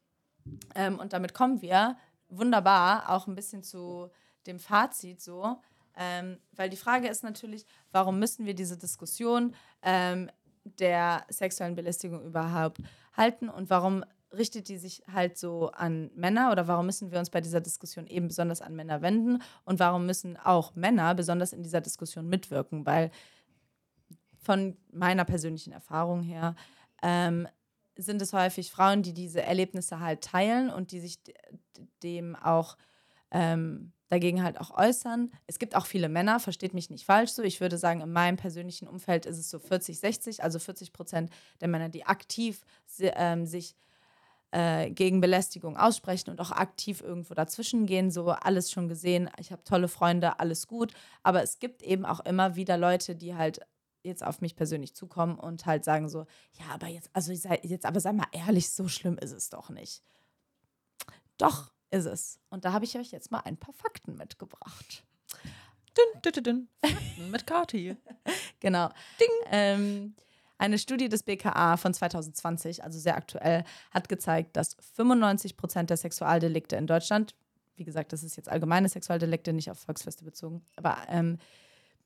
Ähm, 0.75 0.99
und 0.99 1.13
damit 1.13 1.33
kommen 1.33 1.63
wir 1.63 1.97
wunderbar 2.29 3.09
auch 3.11 3.27
ein 3.29 3.35
bisschen 3.35 3.63
zu 3.63 4.11
dem 4.47 4.59
Fazit 4.59 5.21
so. 5.23 5.57
Ähm, 5.97 6.39
weil 6.53 6.71
die 6.71 6.77
Frage 6.77 7.07
ist 7.09 7.23
natürlich, 7.23 7.67
warum 7.93 8.19
müssen 8.19 8.47
wir 8.47 8.55
diese 8.55 8.77
Diskussion 8.77 9.55
ähm, 9.83 10.29
der 10.65 11.25
sexuellen 11.29 11.77
Belästigung 11.77 12.25
überhaupt 12.25 12.79
halten 13.17 13.49
und 13.49 13.71
warum 13.71 14.05
richtet 14.37 14.69
die 14.69 14.79
sich 14.79 15.03
halt 15.13 15.39
so 15.39 15.71
an 15.73 16.11
Männer 16.15 16.53
oder 16.53 16.69
warum 16.69 16.87
müssen 16.87 17.11
wir 17.11 17.19
uns 17.19 17.31
bei 17.31 17.41
dieser 17.41 17.61
Diskussion 17.61 18.07
eben 18.07 18.29
besonders 18.29 18.63
an 18.63 18.75
Männer 18.75 19.03
wenden 19.03 19.43
und 19.65 19.79
warum 19.79 20.07
müssen 20.07 20.37
auch 20.37 20.75
Männer 20.75 21.15
besonders 21.15 21.53
in 21.53 21.63
dieser 21.63 21.81
Diskussion 21.81 22.29
mitwirken, 22.29 22.87
weil 22.87 23.11
von 24.41 24.77
meiner 24.93 25.25
persönlichen 25.25 25.73
Erfahrung 25.73 26.23
her 26.23 26.55
ähm, 27.03 27.49
sind 27.97 28.21
es 28.23 28.33
häufig 28.33 28.71
Frauen, 28.71 29.03
die 29.03 29.15
diese 29.15 29.43
Erlebnisse 29.43 30.01
halt 30.01 30.23
teilen 30.23 30.71
und 30.71 30.93
die 30.93 31.01
sich 31.01 31.19
dem 32.03 32.37
auch 32.37 32.77
ähm, 33.31 33.93
dagegen 34.09 34.43
halt 34.43 34.61
auch 34.61 34.71
äußern. 34.77 35.33
Es 35.47 35.59
gibt 35.59 35.75
auch 35.75 35.87
viele 35.87 36.09
Männer, 36.09 36.39
versteht 36.41 36.75
mich 36.75 36.91
nicht 36.91 37.05
falsch 37.05 37.33
so. 37.33 37.43
Ich 37.43 37.61
würde 37.61 37.79
sagen, 37.79 38.01
in 38.01 38.13
meinem 38.13 38.37
persönlichen 38.37 38.87
Umfeld 38.87 39.27
ist 39.27 39.39
es 39.39 39.51
so 39.51 39.59
40, 39.59 39.99
60, 39.99 40.43
also 40.43 40.59
40 40.59 40.93
Prozent 40.93 41.31
der 41.61 41.69
Männer, 41.69 41.89
die 41.89 42.07
aktiv 42.07 42.65
ähm, 43.01 43.47
sich 43.47 43.75
äh, 44.55 44.91
gegen 44.91 45.21
Belästigung 45.21 45.77
aussprechen 45.77 46.31
und 46.31 46.41
auch 46.41 46.53
aktiv 46.53 47.01
irgendwo 47.03 47.35
dazwischen 47.35 47.87
gehen. 47.87 48.13
So 48.13 48.31
alles 48.31 48.71
schon 48.71 48.89
gesehen. 48.89 49.29
Ich 49.39 49.51
habe 49.51 49.65
tolle 49.65 49.89
Freunde, 49.89 50.39
alles 50.39 50.69
gut. 50.69 50.93
Aber 51.25 51.43
es 51.43 51.59
gibt 51.59 51.83
eben 51.83 52.07
auch 52.07 52.21
immer 52.21 52.55
wieder 52.55 52.79
Leute, 52.79 53.17
die 53.17 53.35
halt 53.35 53.61
jetzt 54.05 54.25
auf 54.25 54.41
mich 54.41 54.55
persönlich 54.55 54.95
zukommen 54.95 55.41
und 55.41 55.67
halt 55.67 55.85
sagen 55.85 56.09
so, 56.09 56.27
ja, 56.53 56.67
aber 56.73 56.87
jetzt, 56.87 57.11
also 57.13 57.35
sei, 57.35 57.59
jetzt, 57.65 57.85
aber 57.85 57.99
sei 57.99 58.13
mal 58.13 58.29
ehrlich, 58.31 58.71
so 58.71 58.87
schlimm 58.87 59.19
ist 59.19 59.33
es 59.33 59.51
doch 59.51 59.71
nicht. 59.71 60.05
Doch, 61.37 61.73
ist 61.91 62.05
es. 62.05 62.39
Und 62.51 62.65
da 62.65 62.73
habe 62.73 62.85
ich 62.85 62.97
euch 62.97 63.11
jetzt 63.11 63.33
mal 63.33 63.41
ein 63.41 63.57
paar 63.57 63.75
Fakten 63.75 64.17
mitgebracht. 64.17 65.05
Dün, 65.97 66.23
dün, 66.23 66.33
dün, 66.33 66.45
dün. 66.45 66.69
Fakten 66.85 67.31
mit 67.31 67.47
Kati. 67.47 67.97
Genau. 68.61 68.89
Ding. 69.21 69.29
Ähm, 69.51 70.15
Eine 70.59 70.79
Studie 70.79 71.09
des 71.09 71.23
BKA 71.25 71.77
von 71.77 71.93
2020, 71.93 72.85
also 72.85 72.99
sehr 72.99 73.17
aktuell, 73.17 73.65
hat 73.91 74.09
gezeigt, 74.09 74.57
dass 74.57 74.77
95 74.95 75.57
Prozent 75.57 75.91
der 75.91 75.97
Sexualdelikte 75.97 76.77
in 76.77 76.87
Deutschland, 76.87 77.35
wie 77.77 77.85
gesagt, 77.85 78.13
das 78.13 78.23
ist 78.23 78.37
jetzt 78.37 78.49
allgemeine 78.49 78.89
Sexualdelikte, 78.89 79.53
nicht 79.53 79.71
auf 79.71 79.79
Volksfeste 79.79 80.25
bezogen, 80.25 80.65
aber 80.77 80.97
ähm, 81.09 81.39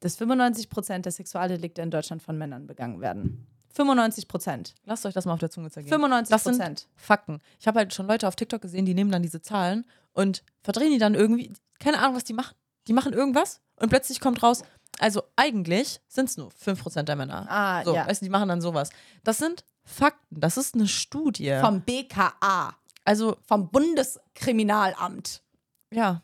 dass 0.00 0.16
95 0.16 0.70
Prozent 0.70 1.04
der 1.04 1.12
Sexualdelikte 1.12 1.82
in 1.82 1.90
Deutschland 1.90 2.22
von 2.22 2.38
Männern 2.38 2.66
begangen 2.66 3.00
werden. 3.00 3.46
95 3.74 4.28
Prozent. 4.28 4.74
Lasst 4.84 5.04
euch 5.06 5.14
das 5.14 5.26
mal 5.26 5.34
auf 5.34 5.40
der 5.40 5.50
Zunge 5.50 5.70
zergehen. 5.70 5.90
95 5.90 6.30
Das 6.30 6.44
sind 6.44 6.56
Prozent. 6.56 6.88
Fakten. 6.96 7.38
Ich 7.60 7.66
habe 7.66 7.78
halt 7.80 7.92
schon 7.94 8.06
Leute 8.06 8.26
auf 8.26 8.34
TikTok 8.34 8.62
gesehen, 8.62 8.86
die 8.86 8.94
nehmen 8.94 9.10
dann 9.10 9.22
diese 9.22 9.42
Zahlen 9.42 9.84
und 10.12 10.42
verdrehen 10.62 10.90
die 10.90 10.98
dann 10.98 11.14
irgendwie. 11.14 11.52
Keine 11.78 11.98
Ahnung, 12.00 12.16
was 12.16 12.24
die 12.24 12.32
machen. 12.32 12.56
Die 12.88 12.92
machen 12.92 13.12
irgendwas 13.12 13.60
und 13.76 13.90
plötzlich 13.90 14.20
kommt 14.20 14.42
raus, 14.42 14.62
also 14.98 15.22
eigentlich 15.36 16.00
sind 16.08 16.28
es 16.28 16.36
nur 16.36 16.50
5% 16.50 17.02
der 17.04 17.16
Männer. 17.16 17.46
Ah, 17.48 17.84
so, 17.84 17.94
ja. 17.94 18.06
weißt 18.06 18.20
du, 18.22 18.26
die 18.26 18.30
machen 18.30 18.48
dann 18.48 18.60
sowas. 18.60 18.90
Das 19.24 19.38
sind 19.38 19.64
Fakten, 19.84 20.40
das 20.40 20.56
ist 20.56 20.74
eine 20.74 20.86
Studie. 20.88 21.56
Vom 21.60 21.80
BKA, 21.82 22.74
also, 23.04 23.36
vom 23.46 23.70
Bundeskriminalamt. 23.70 25.42
ja. 25.90 26.22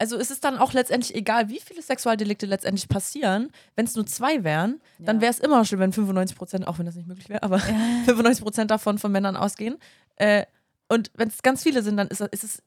Also 0.00 0.16
es 0.16 0.30
ist 0.30 0.44
dann 0.44 0.58
auch 0.58 0.74
letztendlich 0.74 1.12
egal, 1.16 1.48
wie 1.48 1.58
viele 1.58 1.82
Sexualdelikte 1.82 2.46
letztendlich 2.46 2.88
passieren. 2.88 3.50
Wenn 3.74 3.84
es 3.84 3.96
nur 3.96 4.06
zwei 4.06 4.44
wären, 4.44 4.80
dann 5.00 5.16
Ja. 5.16 5.22
wäre 5.22 5.32
es 5.32 5.40
immer 5.40 5.64
schlimm, 5.64 5.80
wenn 5.80 5.92
95 5.92 6.38
Prozent, 6.38 6.68
auch 6.68 6.78
wenn 6.78 6.86
das 6.86 6.94
nicht 6.94 7.08
möglich 7.08 7.28
wäre, 7.28 7.42
aber 7.42 7.58
95 7.58 8.40
Prozent 8.44 8.70
davon 8.70 8.98
von 9.00 9.10
Männern 9.10 9.36
ausgehen. 9.36 9.76
Äh, 10.14 10.46
und 10.88 11.10
wenn 11.14 11.26
es 11.26 11.42
ganz 11.42 11.64
viele 11.64 11.82
sind, 11.82 11.96
dann 11.96 12.06
ist, 12.06 12.20
ist 12.20 12.44
es 12.44 12.62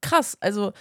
krass. 0.00 0.38
Also 0.40 0.72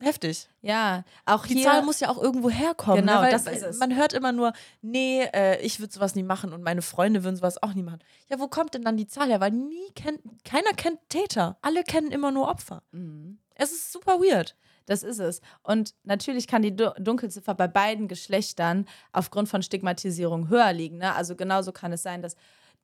heftig. 0.00 0.48
Ja, 0.62 1.04
auch 1.24 1.46
Die 1.46 1.54
hier. 1.54 1.64
Zahl 1.64 1.82
muss 1.82 2.00
ja 2.00 2.08
auch 2.10 2.20
irgendwo 2.20 2.50
herkommen. 2.50 3.00
Genau, 3.06 3.22
ne? 3.22 3.30
Das 3.30 3.46
ist 3.46 3.62
es. 3.62 3.78
Man 3.78 3.94
hört 3.96 4.12
immer 4.12 4.32
nur, 4.32 4.52
nee, 4.82 5.22
äh, 5.32 5.60
ich 5.60 5.80
würde 5.80 5.92
sowas 5.92 6.14
nie 6.14 6.22
machen 6.22 6.52
und 6.52 6.62
meine 6.62 6.82
Freunde 6.82 7.24
würden 7.24 7.36
sowas 7.36 7.62
auch 7.62 7.74
nie 7.74 7.82
machen. 7.82 8.00
Ja, 8.28 8.38
wo 8.38 8.48
kommt 8.48 8.74
denn 8.74 8.82
dann 8.82 8.96
die 8.96 9.06
Zahl 9.06 9.28
her? 9.28 9.40
Weil 9.40 9.52
nie 9.52 9.90
kennt, 9.94 10.20
keiner 10.44 10.72
kennt 10.76 10.98
Täter. 11.08 11.58
Alle 11.62 11.82
kennen 11.82 12.10
immer 12.12 12.30
nur 12.30 12.48
Opfer. 12.48 12.82
Mhm. 12.92 13.38
Es 13.54 13.72
ist 13.72 13.92
super 13.92 14.20
weird. 14.20 14.56
Das 14.86 15.02
ist 15.02 15.18
es. 15.18 15.40
Und 15.62 15.94
natürlich 16.04 16.46
kann 16.46 16.62
die 16.62 16.76
Du- 16.76 16.94
Dunkelziffer 16.98 17.54
bei 17.54 17.66
beiden 17.66 18.06
Geschlechtern 18.06 18.86
aufgrund 19.12 19.48
von 19.48 19.62
Stigmatisierung 19.62 20.48
höher 20.48 20.72
liegen. 20.72 20.98
Ne? 20.98 21.12
Also 21.14 21.34
genauso 21.34 21.72
kann 21.72 21.92
es 21.92 22.02
sein, 22.04 22.22
dass 22.22 22.36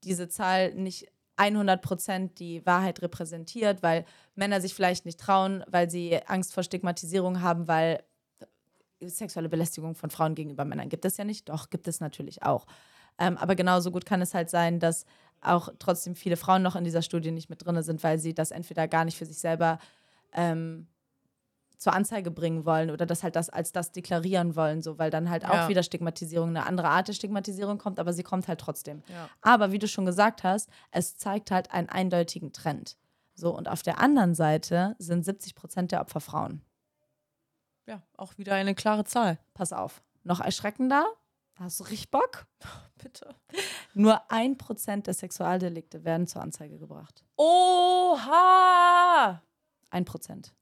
diese 0.03 0.29
Zahl 0.29 0.75
nicht 0.75 1.07
100% 1.39 2.35
die 2.35 2.65
Wahrheit 2.67 3.03
repräsentiert, 3.03 3.83
weil 3.83 4.05
Männer 4.35 4.61
sich 4.61 4.75
vielleicht 4.75 5.07
nicht 5.07 5.21
trauen, 5.21 5.65
weil 5.67 5.91
sie 5.91 6.19
Angst 6.27 6.53
vor 6.53 6.63
Stigmatisierung 6.63 7.41
haben, 7.41 7.69
weil 7.69 8.03
sexuelle 9.01 9.49
Belästigung 9.49 9.95
von 9.95 10.11
Frauen 10.11 10.35
gegenüber 10.35 10.65
Männern 10.65 10.89
gibt 10.89 11.05
es 11.05 11.17
ja 11.17 11.25
nicht. 11.25 11.49
Doch, 11.49 11.71
gibt 11.71 11.89
es 11.89 12.01
natürlich 12.01 12.43
auch. 12.43 12.67
Ähm, 13.19 13.37
aber 13.37 13.55
genauso 13.55 13.91
gut 13.91 14.07
kann 14.07 14.23
es 14.23 14.35
halt 14.35 14.51
sein, 14.51 14.79
dass 14.79 15.05
auch 15.41 15.69
trotzdem 15.79 16.15
viele 16.15 16.37
Frauen 16.37 16.63
noch 16.63 16.77
in 16.77 16.85
dieser 16.85 17.03
Studie 17.03 17.33
nicht 17.33 17.51
mit 17.51 17.65
drin 17.65 17.83
sind, 17.83 18.03
weil 18.05 18.19
sie 18.19 18.35
das 18.35 18.53
entweder 18.53 18.87
gar 18.89 19.05
nicht 19.05 19.19
für 19.19 19.27
sich 19.27 19.39
selber 19.39 19.79
ähm, 20.33 20.87
zur 21.83 21.93
Anzeige 21.93 22.31
bringen 22.31 22.65
wollen 22.65 22.91
oder 22.91 23.07
das 23.07 23.23
halt 23.23 23.37
das 23.37 23.51
als 23.51 23.73
das 23.73 23.93
deklarieren 23.93 24.57
wollen, 24.57 24.83
so 24.83 24.99
weil 24.99 25.11
dann 25.11 25.29
halt 25.29 25.45
auch 25.45 25.53
Ja. 25.53 25.69
wieder 25.69 25.83
Stigmatisierung, 25.83 26.51
eine 26.51 26.67
andere 26.67 26.89
Art 26.89 27.09
der 27.09 27.13
Stigmatisierung 27.13 27.79
kommt, 27.79 27.99
aber 27.99 28.13
sie 28.13 28.23
kommt 28.23 28.49
halt 28.49 28.61
trotzdem. 28.61 29.03
Ja. 29.09 29.29
Aber 29.41 29.73
wie 29.73 29.79
du 29.79 29.89
schon 29.89 30.07
gesagt 30.07 30.45
hast, 30.45 30.69
es 30.91 31.17
zeigt 31.17 31.51
halt 31.51 31.73
einen 31.73 31.89
eindeutigen 31.89 32.53
Trend. 32.53 32.97
So, 33.35 33.57
und 33.57 33.69
auf 33.69 33.83
der 33.83 33.99
anderen 33.99 34.35
Seite 34.35 34.95
sind 34.99 35.25
70 35.25 35.55
Prozent 35.55 35.93
der 35.93 36.01
Opfer 36.01 36.21
Frauen. 36.21 36.63
Ja, 37.87 38.03
auch 38.17 38.39
wieder 38.39 38.55
eine 38.55 38.75
klare 38.75 39.05
Zahl. 39.05 39.39
Pass 39.55 39.73
auf. 39.73 40.03
Noch 40.23 40.41
erschreckender, 40.41 41.05
hast 41.57 41.81
du 41.81 41.85
richtig 41.85 42.11
Bock? 42.11 42.47
Bitte. 43.03 43.35
Nur 43.95 44.31
ein 44.31 44.57
Prozent 44.57 45.09
der 45.09 45.15
Sexualdelikte 45.15 46.05
werden 46.05 46.29
zur 46.29 46.43
Anzeige 46.43 46.79
gebracht. 46.79 47.25
Oha! 47.37 49.43
Ein 49.91 50.05
Prozent. 50.05 50.55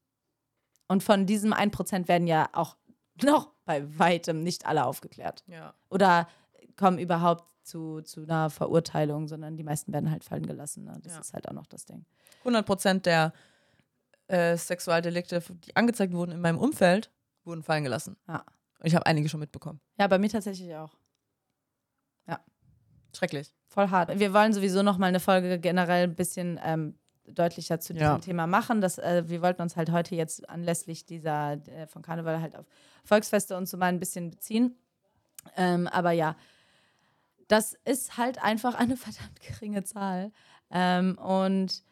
Und 0.91 1.05
von 1.05 1.25
diesem 1.25 1.53
ein 1.53 1.71
Prozent 1.71 2.09
werden 2.09 2.27
ja 2.27 2.49
auch 2.53 2.77
noch 3.23 3.53
bei 3.65 3.87
weitem 3.97 4.43
nicht 4.43 4.67
alle 4.67 4.85
aufgeklärt. 4.85 5.45
Ja. 5.47 5.73
Oder 5.89 6.29
kommen 6.77 6.99
überhaupt 6.99 7.45
zu, 7.63 8.01
zu 8.03 8.23
einer 8.23 8.51
Verurteilung, 8.51 9.29
sondern 9.29 9.57
die 9.57 9.63
meisten 9.63 9.93
werden 9.93 10.11
halt 10.11 10.25
fallen 10.25 10.45
gelassen. 10.47 10.83
Ne? 10.85 10.99
Das 11.05 11.13
Ja. 11.15 11.21
ist 11.21 11.33
halt 11.33 11.49
auch 11.49 11.53
noch 11.53 11.67
das 11.67 11.85
Ding. 11.85 12.05
100 12.41 12.67
Prozent 12.67 13.07
der 13.07 13.33
äh, 14.27 14.57
Sexualdelikte, 14.57 15.41
die 15.65 15.77
angezeigt 15.77 16.13
wurden 16.13 16.33
in 16.33 16.41
meinem 16.41 16.59
Umfeld, 16.59 17.13
wurden 17.45 17.63
fallen 17.63 17.85
gelassen. 17.85 18.17
Ja. 18.27 18.45
Und 18.81 18.87
ich 18.87 18.97
habe 18.97 19.07
einige 19.07 19.29
schon 19.29 19.39
mitbekommen. 19.41 19.81
Ja, 19.97 20.09
bei 20.09 20.19
mir 20.19 20.29
tatsächlich 20.29 20.75
auch. 20.75 20.91
Schrecklich. 23.13 23.53
Voll 23.67 23.89
hart. 23.91 24.19
Wir 24.21 24.33
wollen 24.33 24.53
sowieso 24.53 24.83
noch 24.83 24.97
mal 24.97 25.07
eine 25.07 25.19
Folge 25.19 25.59
generell 25.59 26.05
ein 26.05 26.15
bisschen 26.15 26.61
ähm, 26.63 26.95
deutlicher 27.35 27.81
zu 27.81 27.93
diesem 27.93 28.07
Ja. 28.07 28.19
Thema 28.19 28.47
machen. 28.47 28.81
Das, 28.81 28.99
äh, 28.99 29.25
wir 29.27 29.43
wollten 29.43 29.63
uns 29.63 29.77
halt 29.77 29.91
heute 29.91 30.15
jetzt 30.15 30.49
anlässlich 30.49 31.07
dieser 31.07 31.53
äh, 31.69 31.87
von 31.87 32.03
Karneval 32.03 32.41
halt 32.41 32.57
auf 32.57 32.67
Volksfeste 33.05 33.57
und 33.57 33.67
so 33.69 33.77
mal 33.77 33.87
ein 33.87 33.99
bisschen 34.01 34.31
beziehen. 34.31 34.77
Ähm, 35.57 35.87
aber 35.89 36.13
ja, 36.13 36.37
das 37.49 37.75
ist 37.85 38.17
halt 38.17 38.43
einfach 38.43 38.75
eine 38.75 38.97
verdammt 38.97 39.41
geringe 39.41 39.85
Zahl. 39.85 40.33
Ähm, 40.71 41.19
und 41.19 41.83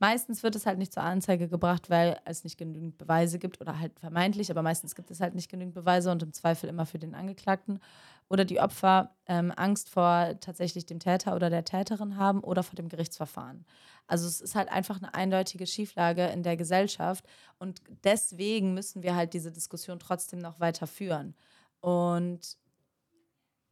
meistens 0.00 0.42
wird 0.42 0.56
es 0.56 0.66
halt 0.66 0.78
nicht 0.78 0.92
zur 0.92 1.02
Anzeige 1.02 1.46
gebracht, 1.46 1.90
weil 1.90 2.18
es 2.24 2.42
nicht 2.42 2.58
genügend 2.58 2.98
Beweise 2.98 3.38
gibt 3.38 3.60
oder 3.60 3.78
halt 3.78 3.98
vermeintlich, 4.00 4.50
aber 4.50 4.62
meistens 4.62 4.94
gibt 4.94 5.10
es 5.10 5.20
halt 5.20 5.34
nicht 5.34 5.50
genügend 5.50 5.74
Beweise 5.74 6.10
und 6.10 6.22
im 6.22 6.32
Zweifel 6.32 6.68
immer 6.68 6.86
für 6.86 6.98
den 6.98 7.14
Angeklagten 7.14 7.80
oder 8.28 8.44
die 8.44 8.60
Opfer 8.60 9.14
ähm, 9.26 9.52
Angst 9.54 9.90
vor 9.90 10.34
tatsächlich 10.40 10.86
dem 10.86 10.98
Täter 10.98 11.36
oder 11.36 11.50
der 11.50 11.64
Täterin 11.64 12.16
haben 12.16 12.40
oder 12.40 12.62
vor 12.62 12.76
dem 12.76 12.88
Gerichtsverfahren. 12.88 13.66
Also 14.06 14.26
es 14.26 14.40
ist 14.40 14.54
halt 14.54 14.70
einfach 14.70 14.96
eine 14.96 15.14
eindeutige 15.14 15.66
Schieflage 15.66 16.26
in 16.26 16.42
der 16.42 16.56
Gesellschaft 16.56 17.26
und 17.58 17.82
deswegen 18.02 18.74
müssen 18.74 19.02
wir 19.02 19.14
halt 19.14 19.34
diese 19.34 19.52
Diskussion 19.52 19.98
trotzdem 19.98 20.38
noch 20.38 20.58
weiter 20.60 20.86
führen 20.86 21.34
und 21.80 22.56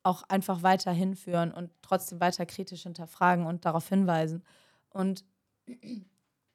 auch 0.02 0.24
einfach 0.24 0.62
weiter 0.62 0.92
hinführen 0.92 1.52
und 1.52 1.70
trotzdem 1.82 2.20
weiter 2.20 2.46
kritisch 2.46 2.82
hinterfragen 2.82 3.46
und 3.46 3.64
darauf 3.64 3.88
hinweisen. 3.88 4.44
Und 4.90 5.24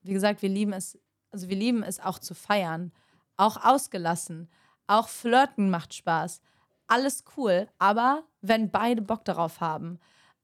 wie 0.03 0.13
gesagt, 0.13 0.41
wir 0.41 0.49
lieben 0.49 0.73
es, 0.73 0.97
also 1.31 1.49
wir 1.49 1.55
lieben 1.55 1.83
es 1.83 1.99
auch 1.99 2.19
zu 2.19 2.33
feiern, 2.33 2.91
auch 3.37 3.63
ausgelassen, 3.63 4.49
auch 4.87 5.07
flirten 5.07 5.69
macht 5.69 5.93
Spaß. 5.93 6.41
Alles 6.87 7.23
cool, 7.37 7.67
aber 7.79 8.23
wenn 8.41 8.69
beide 8.69 9.01
Bock 9.01 9.25
darauf 9.25 9.61
haben. 9.61 9.99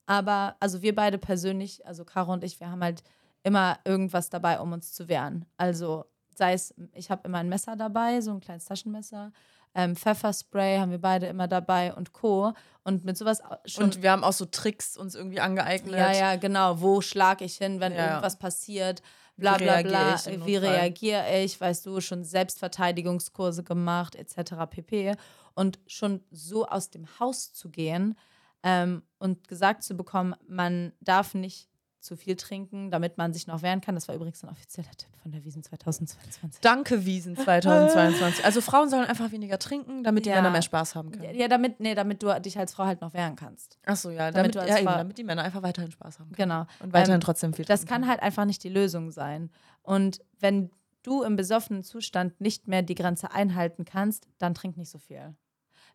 Aber, 0.06 0.56
also 0.60 0.82
wir 0.82 0.96
beide 0.96 1.18
persönlich, 1.18 1.86
also 1.86 2.04
Caro 2.04 2.34
und 2.34 2.44
ich, 2.44 2.60
wir 2.60 2.72
haben 2.72 2.84
halt 2.84 3.04
immer 3.44 3.78
irgendwas 3.86 4.30
dabei, 4.30 4.60
um 4.60 4.72
uns 4.72 4.94
zu 4.94 5.08
wehren. 5.08 5.46
Also 5.58 6.06
sei 6.36 6.54
es, 6.54 6.74
ich 6.94 7.12
habe 7.12 7.28
immer 7.28 7.40
ein 7.40 7.50
Messer 7.50 7.76
dabei, 7.76 8.22
so 8.22 8.32
ein 8.32 8.40
kleines 8.40 8.66
Taschenmesser, 8.66 9.32
ähm, 9.76 9.96
Pfefferspray 9.96 10.80
haben 10.80 10.92
wir 10.92 11.00
beide 11.00 11.28
immer 11.28 11.48
dabei 11.48 11.94
und 11.94 12.14
Co. 12.14 12.54
Und 12.84 13.06
mit 13.06 13.18
sowas 13.18 13.42
schon. 13.66 13.84
Und 13.86 14.02
wir 14.02 14.12
haben 14.12 14.24
auch 14.24 14.34
so 14.34 14.46
Tricks 14.46 14.98
uns 14.98 15.14
irgendwie 15.16 15.40
angeeignet. 15.40 16.00
Ja, 16.00 16.12
ja, 16.12 16.36
genau. 16.38 16.82
Wo 16.82 17.02
schlage 17.02 17.46
ich 17.46 17.58
hin, 17.58 17.80
wenn 17.80 17.94
Ja, 17.94 18.08
irgendwas 18.08 18.40
passiert? 18.40 19.02
Bla 19.40 19.60
Wie 19.60 19.64
bla 19.64 19.74
reagiere 19.74 19.92
bla. 19.92 20.16
ich 20.16 20.46
Wie 20.46 20.56
reagiere 20.56 21.44
ich? 21.44 21.60
Weißt 21.60 21.86
du, 21.86 22.02
schon 22.02 22.24
Selbstverteidigungskurse 22.24 23.64
gemacht, 23.64 24.16
etc. 24.16 24.54
pp. 24.70 25.16
Und 25.56 25.80
schon 25.88 26.22
so 26.32 26.68
aus 26.68 26.90
dem 26.90 27.08
Haus 27.20 27.54
zu 27.54 27.70
gehen 27.70 28.16
ähm, 28.64 29.04
und 29.18 29.48
gesagt 29.48 29.84
zu 29.84 29.96
bekommen, 29.96 30.36
man 30.48 30.94
darf 31.02 31.34
nicht 31.34 31.70
zu 32.00 32.16
viel 32.16 32.36
trinken, 32.38 32.92
damit 32.92 33.18
man 33.18 33.34
sich 33.34 33.46
noch 33.48 33.62
wehren 33.62 33.82
kann. 33.82 33.96
Das 33.96 34.08
war 34.08 34.16
übrigens 34.16 34.42
ein 34.44 34.50
offizieller 34.50 34.90
Tipp 34.98 35.10
von 35.22 35.32
der 35.32 35.44
Wiesen 35.44 35.64
2022. 35.64 36.62
Danke, 36.62 37.06
Wiesen 37.06 37.36
2022. 37.36 38.46
Also 38.46 38.62
Frauen 38.62 38.90
sollen 38.90 39.06
einfach 39.06 39.32
weniger 39.32 39.60
trinken, 39.60 40.04
damit 40.04 40.26
die 40.26 40.30
Ja. 40.30 40.36
Männer 40.38 40.52
mehr 40.52 40.62
Spaß 40.62 40.96
haben 40.96 41.12
können. 41.12 41.36
Ja, 41.36 41.48
damit, 41.48 41.80
nee, 41.80 41.96
damit 41.96 42.24
du 42.24 42.40
dich 42.42 42.58
als 42.58 42.74
Frau 42.74 42.86
halt 42.86 43.02
noch 43.02 43.14
wehren 43.14 43.36
kannst. 43.36 43.78
Achso, 43.86 44.10
ja, 44.10 44.32
Damit 44.32 44.36
damit, 44.36 44.56
du 44.56 44.60
als 44.62 44.70
ja, 44.70 44.78
eben, 44.78 44.88
Frau- 44.88 44.98
damit 44.98 45.18
die 45.18 45.24
Männer 45.24 45.44
einfach 45.44 45.62
weiterhin 45.62 45.92
Spaß 45.92 46.20
haben 46.20 46.32
können. 46.32 46.50
Genau. 46.50 46.66
Und 46.80 46.94
weiterhin 46.94 47.16
Ähm, 47.16 47.22
trotzdem 47.22 47.54
viel 47.54 47.66
Das 47.66 47.82
trinken 47.82 47.90
kann 47.90 48.02
können. 48.04 48.12
halt 48.12 48.22
einfach 48.22 48.46
nicht 48.46 48.64
die 48.64 48.70
Lösung 48.70 49.12
sein. 49.12 49.50
Und 49.84 50.22
wenn 50.40 50.72
du 51.04 51.24
im 51.24 51.36
besoffenen 51.36 51.84
Zustand 51.84 52.40
nicht 52.40 52.68
mehr 52.68 52.82
die 52.82 52.96
Grenze 52.96 53.32
einhalten 53.32 53.84
kannst, 53.86 54.28
dann 54.38 54.54
trink 54.54 54.78
nicht 54.78 54.90
so 54.90 55.00
viel. 55.00 55.36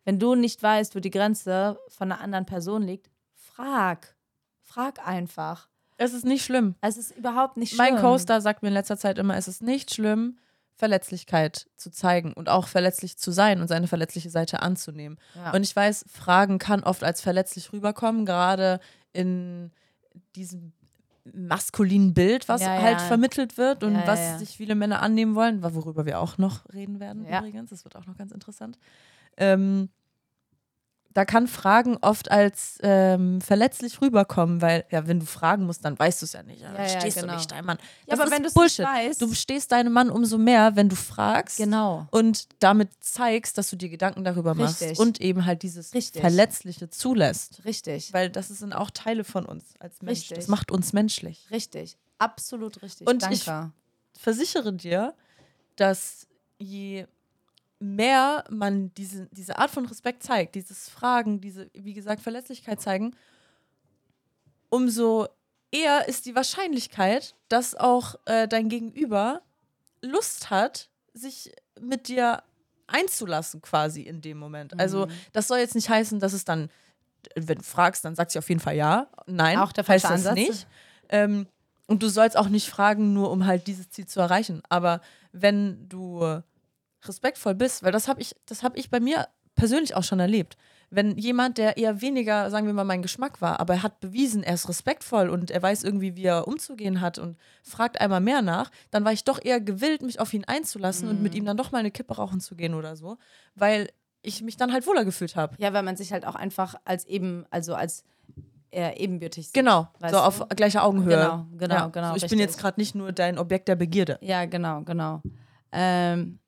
Wenn 0.03 0.19
du 0.19 0.35
nicht 0.35 0.61
weißt, 0.61 0.95
wo 0.95 0.99
die 0.99 1.09
Grenze 1.11 1.79
von 1.87 2.11
einer 2.11 2.21
anderen 2.21 2.45
Person 2.45 2.83
liegt, 2.83 3.09
frag. 3.33 4.15
Frag 4.61 5.05
einfach. 5.07 5.67
Es 5.97 6.13
ist 6.13 6.25
nicht 6.25 6.43
schlimm. 6.43 6.75
Es 6.81 6.97
ist 6.97 7.15
überhaupt 7.15 7.57
nicht 7.57 7.75
schlimm. 7.75 7.93
Mein 7.93 8.01
Co-Star 8.01 8.41
sagt 8.41 8.61
mir 8.61 8.67
in 8.69 8.73
letzter 8.73 8.97
Zeit 8.97 9.17
immer, 9.17 9.37
es 9.37 9.47
ist 9.47 9.61
nicht 9.61 9.93
schlimm, 9.93 10.37
Verletzlichkeit 10.75 11.67
zu 11.77 11.89
zeigen 11.89 12.33
und 12.33 12.49
auch 12.49 12.67
verletzlich 12.67 13.17
zu 13.17 13.31
sein 13.31 13.61
und 13.61 13.67
seine 13.69 13.87
verletzliche 13.87 14.29
Seite 14.29 14.61
anzunehmen. 14.61 15.17
Ja. 15.35 15.51
Und 15.53 15.63
ich 15.63 15.73
weiß, 15.73 16.05
Fragen 16.11 16.59
kann 16.59 16.83
oft 16.83 17.03
als 17.03 17.21
verletzlich 17.21 17.71
rüberkommen, 17.71 18.25
gerade 18.25 18.81
in 19.13 19.71
diesem 20.35 20.73
maskulinen 21.33 22.13
Bild, 22.13 22.47
was 22.49 22.61
Ja, 22.61 22.81
halt 22.81 22.99
ja. 22.99 23.05
vermittelt 23.07 23.57
wird 23.57 23.83
und 23.83 23.95
Ja, 23.95 24.05
was 24.05 24.39
sich 24.39 24.57
viele 24.57 24.75
Männer 24.75 25.01
annehmen 25.01 25.33
wollen, 25.33 25.63
worüber 25.63 26.05
wir 26.05 26.19
auch 26.19 26.37
noch 26.37 26.65
reden 26.73 26.99
werden 26.99 27.25
übrigens. 27.25 27.69
Das 27.69 27.83
wird 27.85 27.95
auch 27.95 28.05
noch 28.05 28.17
ganz 28.17 28.31
interessant. 28.31 28.77
Ähm, 29.37 29.89
da 31.15 31.25
kann 31.25 31.47
Fragen 31.47 31.97
oft 32.01 32.29
als 32.29 32.77
ähm, 32.83 33.41
verletzlich 33.41 33.99
rüberkommen, 34.01 34.61
weil, 34.61 34.85
ja, 34.91 35.07
wenn 35.07 35.19
du 35.21 35.25
fragen 35.25 35.65
musst, 35.65 35.83
dann 35.83 35.97
weißt 35.97 36.21
du 36.21 36.25
es 36.25 36.33
ja 36.33 36.43
nicht. 36.43 36.61
Ja, 36.61 36.67
Ja, 36.71 36.73
dann 36.77 36.87
ja, 36.91 36.99
stehst 36.99 37.17
genau. 37.17 37.31
du 37.31 37.37
nicht 37.37 37.51
deinem 37.51 37.65
Mann. 37.65 37.77
Ja, 37.77 37.85
Das 38.07 38.19
aber 38.19 38.25
ist 38.27 38.31
wenn 38.35 38.43
du's 38.43 38.53
nicht 38.53 38.55
Bullshit. 38.77 38.85
weißt- 38.85 39.19
Du 39.19 39.33
stehst 39.33 39.71
deinem 39.71 39.93
Mann 39.93 40.11
umso 40.11 40.37
mehr, 40.37 40.75
wenn 40.75 40.89
du 40.89 40.95
fragst 40.95 41.57
Genau. 41.57 42.05
und 42.11 42.47
damit 42.59 42.89
zeigst, 42.99 43.57
dass 43.57 43.69
du 43.71 43.75
dir 43.77 43.89
Gedanken 43.89 44.23
darüber 44.23 44.53
machst 44.53 44.81
Richtig. 44.81 44.99
und 44.99 45.21
eben 45.21 45.45
halt 45.45 45.63
dieses 45.63 45.93
Richtig. 45.95 46.19
Verletzliche 46.21 46.89
zulässt. 46.89 47.63
Richtig. 47.65 48.11
Weil 48.13 48.29
das 48.29 48.49
sind 48.49 48.73
auch 48.73 48.91
Teile 48.91 49.23
von 49.23 49.45
uns 49.45 49.63
als 49.79 50.01
Mensch. 50.03 50.19
Richtig. 50.19 50.37
Das 50.37 50.47
macht 50.49 50.69
uns 50.69 50.93
menschlich. 50.93 51.47
Richtig. 51.49 51.97
Absolut 52.19 52.81
richtig. 52.81 53.07
Und 53.09 53.23
Danke. 53.23 53.35
ich- 53.35 54.21
versichere 54.21 54.73
dir, 54.73 55.13
dass 55.75 56.27
je 56.57 57.05
mehr 57.79 58.43
man 58.49 58.93
diese, 58.95 59.27
diese 59.31 59.57
Art 59.57 59.71
von 59.71 59.85
Respekt 59.85 60.23
zeigt, 60.23 60.55
dieses 60.55 60.89
Fragen, 60.89 61.41
diese, 61.41 61.69
wie 61.73 61.93
gesagt, 61.93 62.21
Verletzlichkeit 62.21 62.81
zeigen, 62.81 63.15
umso 64.69 65.27
eher 65.71 66.07
ist 66.07 66.25
die 66.25 66.35
Wahrscheinlichkeit, 66.35 67.35
dass 67.49 67.75
auch 67.75 68.15
äh, 68.25 68.47
dein 68.47 68.69
Gegenüber 68.69 69.41
Lust 70.01 70.49
hat, 70.49 70.89
sich 71.13 71.51
mit 71.79 72.07
dir 72.07 72.43
einzulassen, 72.87 73.61
quasi 73.61 74.01
in 74.01 74.21
dem 74.21 74.37
Moment. 74.37 74.79
Also, 74.79 75.07
das 75.33 75.47
soll 75.47 75.57
jetzt 75.59 75.75
nicht 75.75 75.89
heißen, 75.89 76.19
dass 76.19 76.33
es 76.33 76.45
dann, 76.45 76.69
wenn 77.35 77.57
du 77.57 77.63
fragst, 77.63 78.05
dann 78.05 78.15
sagt 78.15 78.31
sie 78.31 78.39
auf 78.39 78.47
jeden 78.49 78.61
Fall 78.61 78.75
ja. 78.75 79.07
Nein, 79.25 79.57
Auch 79.57 79.71
der 79.71 79.87
heißt 79.87 80.05
falsche 80.05 80.23
das 80.23 80.27
Ansatz. 80.27 80.47
nicht. 80.47 80.67
Ähm, 81.09 81.47
und 81.87 82.03
du 82.03 82.09
sollst 82.09 82.37
auch 82.37 82.49
nicht 82.49 82.69
fragen, 82.69 83.13
nur 83.13 83.31
um 83.31 83.45
halt 83.45 83.67
dieses 83.67 83.89
Ziel 83.89 84.05
zu 84.05 84.19
erreichen. 84.19 84.61
Aber 84.69 85.01
wenn 85.31 85.87
du 85.89 86.41
respektvoll 87.07 87.55
bist, 87.55 87.83
weil 87.83 87.91
das 87.91 88.07
habe 88.07 88.21
ich, 88.21 88.35
das 88.45 88.63
habe 88.63 88.77
ich 88.77 88.89
bei 88.89 88.99
mir 88.99 89.27
persönlich 89.55 89.95
auch 89.95 90.03
schon 90.03 90.19
erlebt. 90.19 90.57
Wenn 90.91 91.17
jemand, 91.17 91.57
der 91.57 91.77
eher 91.77 92.01
weniger, 92.01 92.49
sagen 92.51 92.67
wir 92.67 92.73
mal, 92.73 92.83
mein 92.83 93.01
Geschmack 93.01 93.41
war, 93.41 93.59
aber 93.59 93.73
er 93.75 93.83
hat 93.83 93.99
bewiesen, 93.99 94.43
er 94.43 94.53
ist 94.53 94.69
respektvoll 94.69 95.29
und 95.29 95.49
er 95.49 95.61
weiß 95.61 95.83
irgendwie, 95.83 96.15
wie 96.15 96.25
er 96.25 96.47
umzugehen 96.47 97.01
hat 97.01 97.17
und 97.17 97.37
fragt 97.63 97.99
einmal 97.99 98.21
mehr 98.21 98.41
nach, 98.41 98.69
dann 98.91 99.03
war 99.03 99.11
ich 99.11 99.23
doch 99.23 99.43
eher 99.43 99.59
gewillt, 99.59 100.03
mich 100.03 100.19
auf 100.19 100.33
ihn 100.33 100.45
einzulassen 100.45 101.09
und 101.09 101.21
mit 101.21 101.33
ihm 101.33 101.45
dann 101.45 101.57
doch 101.57 101.71
mal 101.71 101.79
eine 101.79 101.91
Kippe 101.91 102.15
rauchen 102.15 102.39
zu 102.39 102.55
gehen 102.55 102.75
oder 102.75 102.95
so, 102.95 103.17
weil 103.55 103.89
ich 104.21 104.41
mich 104.41 104.57
dann 104.57 104.73
halt 104.73 104.85
wohler 104.87 105.05
gefühlt 105.05 105.35
habe. 105.35 105.55
Ja, 105.57 105.73
weil 105.73 105.83
man 105.83 105.97
sich 105.97 106.11
halt 106.11 106.25
auch 106.25 106.35
einfach 106.35 106.75
als 106.85 107.05
eben, 107.05 107.45
also 107.49 107.73
als 107.75 108.03
eher 108.71 108.99
ebenbürtig 108.99 109.47
sieht. 109.47 109.53
Genau, 109.53 109.87
so 110.01 110.07
du? 110.09 110.17
auf 110.17 110.49
gleicher 110.49 110.83
Augenhöhe. 110.83 111.15
Genau, 111.15 111.45
genau, 111.57 111.75
ja, 111.75 111.87
genau, 111.87 112.09
So, 112.11 112.25
ich 112.25 112.29
bin 112.29 112.39
jetzt 112.39 112.49
richtig. 112.49 112.61
gerade 112.61 112.79
nicht 112.79 112.95
nur 112.95 113.11
dein 113.11 113.37
Objekt 113.37 113.67
der 113.67 113.75
Begierde. 113.75 114.17
Ja, 114.21 114.45
genau, 114.45 114.81
genau. 114.81 115.21
Ähm, 115.71 116.39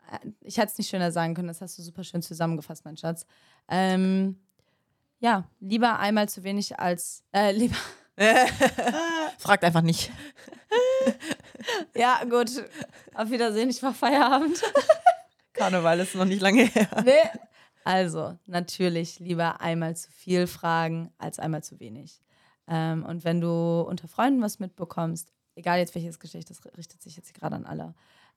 ich 0.42 0.58
hätte 0.58 0.72
es 0.72 0.78
nicht 0.78 0.90
schöner 0.90 1.12
sagen 1.12 1.34
können, 1.34 1.48
das 1.48 1.62
hast 1.62 1.78
du 1.78 1.82
super 1.82 2.04
schön 2.04 2.22
zusammengefasst, 2.22 2.86
mein 2.86 2.98
Schatz. 2.98 3.26
Ähm, 3.68 4.40
ja, 5.20 5.50
lieber 5.60 6.00
einmal 6.00 6.30
zu 6.30 6.44
wenig 6.44 6.80
als, 6.80 7.24
äh, 7.34 7.52
lieber, 7.52 7.76
Fragt 9.38 9.64
einfach 9.64 9.82
nicht. 9.82 10.12
ja, 11.96 12.24
gut, 12.24 12.50
auf 13.14 13.30
Wiedersehen, 13.30 13.70
ich 13.70 13.82
mach 13.82 13.96
Feierabend. 13.96 14.62
Karneval 15.54 16.00
ist 16.00 16.16
noch 16.16 16.26
nicht 16.26 16.42
lange 16.42 16.66
her. 16.66 17.04
Nee. 17.06 17.40
Also, 17.84 18.38
natürlich 18.46 19.20
lieber 19.20 19.62
einmal 19.62 19.96
zu 19.96 20.12
viel 20.12 20.48
fragen 20.48 21.12
als 21.18 21.40
einmal 21.40 21.64
zu 21.64 21.80
wenig. 21.80 22.22
Ähm, 22.68 23.06
und 23.06 23.24
wenn 23.24 23.40
du 23.40 23.82
unter 23.82 24.08
Freunden 24.08 24.42
was 24.42 24.60
mitbekommst, 24.60 25.32
egal 25.56 25.80
jetzt 25.80 25.96
welches 25.96 26.20
Geschlecht, 26.20 26.50
das 26.50 26.60
richtet 26.78 27.02
sich 27.02 27.16
jetzt 27.16 27.34
gerade 27.34 27.56
an 27.56 27.66
alle, 27.66 27.94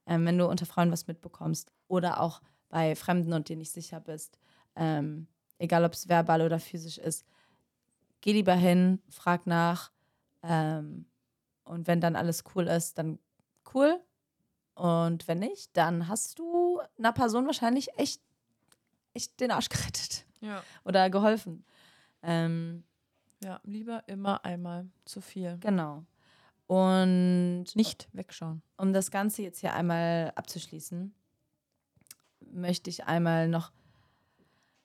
ähm, 0.06 0.24
wenn 0.26 0.38
du 0.38 0.46
unter 0.48 0.66
Freunden 0.66 0.92
was 0.92 1.06
mitbekommst 1.06 1.72
oder 1.88 2.20
auch 2.20 2.40
bei 2.68 2.94
Fremden 2.94 3.32
und 3.32 3.48
dir 3.48 3.56
nicht 3.56 3.72
sicher 3.72 4.00
bist, 4.00 4.38
ähm, 4.76 5.26
egal 5.58 5.84
ob 5.84 5.92
es 5.92 6.08
verbal 6.08 6.42
oder 6.42 6.58
physisch 6.60 6.98
ist, 6.98 7.24
geh 8.20 8.32
lieber 8.32 8.54
hin, 8.54 9.00
frag 9.08 9.46
nach 9.46 9.90
ähm, 10.42 11.06
und 11.64 11.86
wenn 11.86 12.00
dann 12.00 12.16
alles 12.16 12.44
cool 12.54 12.66
ist, 12.66 12.98
dann 12.98 13.18
cool. 13.74 14.00
Und 14.74 15.28
wenn 15.28 15.40
nicht, 15.40 15.76
dann 15.76 16.08
hast 16.08 16.38
du 16.38 16.80
einer 16.98 17.12
Person 17.12 17.46
wahrscheinlich 17.46 17.88
echt, 17.98 18.22
echt 19.14 19.38
den 19.40 19.50
Arsch 19.50 19.68
gerettet 19.68 20.24
Ja. 20.40 20.62
oder 20.84 21.10
geholfen. 21.10 21.64
Ähm, 22.22 22.84
ja, 23.42 23.60
lieber 23.64 24.02
immer 24.06 24.44
einmal 24.44 24.88
zu 25.04 25.20
viel. 25.20 25.58
genau. 25.60 26.04
Und 26.70 27.64
Nicht 27.74 28.08
wegschauen. 28.12 28.62
um 28.76 28.92
das 28.92 29.10
Ganze 29.10 29.42
jetzt 29.42 29.58
hier 29.58 29.74
einmal 29.74 30.30
abzuschließen, 30.36 31.12
möchte 32.52 32.90
ich 32.90 33.06
einmal 33.06 33.48
noch 33.48 33.72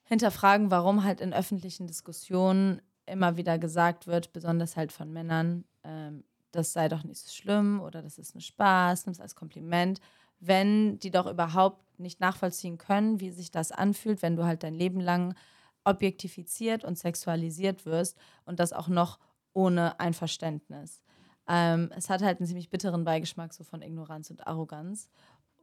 hinterfragen, 0.02 0.72
warum 0.72 1.04
halt 1.04 1.20
in 1.20 1.32
öffentlichen 1.32 1.86
Diskussionen 1.86 2.82
immer 3.06 3.36
wieder 3.36 3.60
gesagt 3.60 4.08
wird, 4.08 4.32
besonders 4.32 4.76
halt 4.76 4.90
von 4.90 5.12
Männern, 5.12 5.64
ähm, 5.84 6.24
das 6.50 6.72
sei 6.72 6.88
doch 6.88 7.04
nicht 7.04 7.20
so 7.20 7.30
schlimm 7.30 7.80
oder 7.80 8.02
das 8.02 8.18
ist 8.18 8.34
nur 8.34 8.42
Spaß, 8.42 9.06
nimm 9.06 9.12
es 9.12 9.20
als 9.20 9.36
Kompliment, 9.36 10.00
wenn 10.40 10.98
die 10.98 11.12
doch 11.12 11.26
überhaupt 11.30 12.00
nicht 12.00 12.18
nachvollziehen 12.18 12.78
können, 12.78 13.20
wie 13.20 13.30
sich 13.30 13.52
das 13.52 13.70
anfühlt, 13.70 14.22
wenn 14.22 14.34
du 14.34 14.44
halt 14.44 14.64
dein 14.64 14.74
Leben 14.74 14.98
lang 14.98 15.36
objektifiziert 15.84 16.82
und 16.82 16.98
sexualisiert 16.98 17.86
wirst 17.86 18.18
und 18.44 18.58
das 18.58 18.72
auch 18.72 18.88
noch 18.88 19.20
ohne 19.52 20.00
Einverständnis. 20.00 21.05
Ähm, 21.48 21.90
es 21.96 22.10
hat 22.10 22.22
halt 22.22 22.38
einen 22.38 22.46
ziemlich 22.46 22.70
bitteren 22.70 23.04
Beigeschmack 23.04 23.52
so 23.54 23.64
von 23.64 23.82
Ignoranz 23.82 24.30
und 24.30 24.46
Arroganz, 24.46 25.08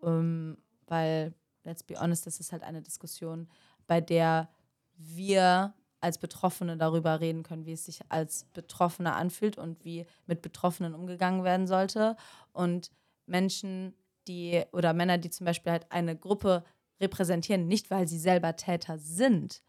ähm, 0.02 0.58
weil, 0.88 1.34
let's 1.64 1.84
be 1.84 2.00
honest, 2.00 2.26
das 2.26 2.40
ist 2.40 2.52
halt 2.52 2.64
eine 2.64 2.82
Diskussion, 2.82 3.50
bei 3.88 4.02
der 4.02 4.50
wir 4.96 5.74
als 6.00 6.18
Betroffene 6.18 6.78
darüber 6.78 7.22
reden 7.22 7.44
können, 7.44 7.66
wie 7.66 7.72
es 7.72 7.86
sich 7.86 8.02
als 8.10 8.46
Betroffener 8.54 9.16
anfühlt 9.16 9.58
und 9.58 9.84
wie 9.86 10.06
mit 10.26 10.42
Betroffenen 10.42 10.94
umgegangen 10.94 11.44
werden 11.44 11.66
sollte. 11.66 12.18
Und 12.52 12.92
Menschen, 13.26 13.94
die 14.28 14.64
oder 14.74 14.94
Männer, 14.94 15.18
die 15.18 15.30
zum 15.30 15.46
Beispiel 15.46 15.72
halt 15.72 15.92
eine 15.92 16.18
Gruppe 16.18 16.64
repräsentieren, 17.00 17.68
nicht 17.68 17.90
weil 17.90 18.08
sie 18.08 18.20
selber 18.20 18.56
Täter 18.56 18.98
sind, 18.98 19.62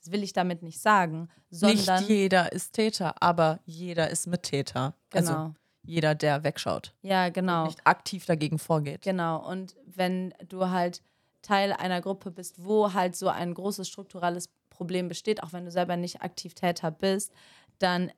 das 0.00 0.12
will 0.12 0.22
ich 0.22 0.32
damit 0.32 0.62
nicht 0.62 0.80
sagen, 0.80 1.28
sondern 1.50 2.00
Nicht 2.00 2.08
jeder 2.08 2.52
ist 2.52 2.72
Täter, 2.72 3.20
aber 3.22 3.60
jeder 3.64 4.10
ist 4.10 4.26
Mittäter. 4.26 4.94
genau, 5.10 5.30
Also 5.30 5.54
jeder, 5.82 6.14
der 6.14 6.44
wegschaut. 6.44 6.94
ja 7.02 7.28
genau, 7.30 7.66
Nicht 7.66 7.86
aktiv 7.86 8.26
dagegen 8.26 8.58
vorgeht. 8.58 9.02
Genau, 9.02 9.46
und 9.48 9.76
wenn 9.86 10.34
du 10.48 10.68
halt 10.68 11.02
Teil 11.42 11.72
einer 11.72 12.00
Gruppe 12.00 12.30
bist, 12.30 12.62
wo 12.64 12.92
halt 12.92 13.16
so 13.16 13.28
ein 13.28 13.54
großes 13.54 13.88
strukturelles 13.88 14.50
Problem 14.70 15.08
besteht, 15.08 15.42
auch 15.42 15.52
wenn 15.52 15.64
du 15.64 15.70
selber 15.70 15.96
nicht 15.96 16.20
aktiv 16.22 16.54
Täter 16.54 16.90
bist, 16.90 17.32
dann 17.78 18.12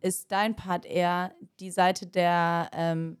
ist 0.00 0.30
dein 0.30 0.54
Part 0.54 0.84
eher 0.86 1.34
die 1.58 1.70
Seite 1.70 2.06
der, 2.06 2.70
ähm, 2.72 3.18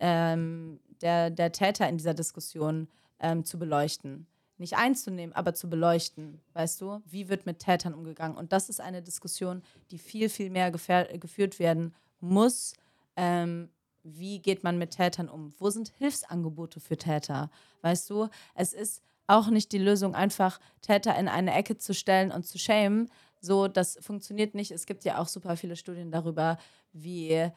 ähm, 0.00 0.80
der, 1.00 1.30
der 1.30 1.50
Täter 1.52 1.88
in 1.88 1.96
dieser 1.96 2.14
Diskussion 2.14 2.88
ähm, 3.20 3.44
zu 3.44 3.58
beleuchten. 3.58 4.26
Nicht 4.64 4.78
einzunehmen, 4.78 5.36
aber 5.36 5.52
zu 5.52 5.68
beleuchten. 5.68 6.40
Weißt 6.54 6.80
du, 6.80 7.02
wie 7.04 7.28
wird 7.28 7.44
mit 7.44 7.58
Tätern 7.58 7.92
umgegangen? 7.92 8.34
Und 8.34 8.54
das 8.54 8.70
ist 8.70 8.80
eine 8.80 9.02
Diskussion, 9.02 9.62
die 9.90 9.98
viel, 9.98 10.30
viel 10.30 10.48
mehr 10.48 10.70
geführt 10.70 11.58
werden 11.58 11.94
muss. 12.18 12.72
Ähm, 13.14 13.68
wie 14.04 14.38
geht 14.38 14.64
man 14.64 14.78
mit 14.78 14.92
Tätern 14.92 15.28
um? 15.28 15.52
Wo 15.58 15.68
sind 15.68 15.92
Hilfsangebote 15.98 16.80
für 16.80 16.96
Täter? 16.96 17.50
Weißt 17.82 18.08
du, 18.08 18.30
es 18.54 18.72
ist 18.72 19.02
auch 19.26 19.48
nicht 19.48 19.70
die 19.72 19.76
Lösung, 19.76 20.14
einfach 20.14 20.58
Täter 20.80 21.14
in 21.18 21.28
eine 21.28 21.52
Ecke 21.52 21.76
zu 21.76 21.92
stellen 21.92 22.32
und 22.32 22.46
zu 22.46 22.58
schämen. 22.58 23.10
So, 23.42 23.68
das 23.68 23.98
funktioniert 24.00 24.54
nicht. 24.54 24.70
Es 24.70 24.86
gibt 24.86 25.04
ja 25.04 25.18
auch 25.18 25.28
super 25.28 25.58
viele 25.58 25.76
Studien 25.76 26.10
darüber, 26.10 26.56
wie 26.94 27.50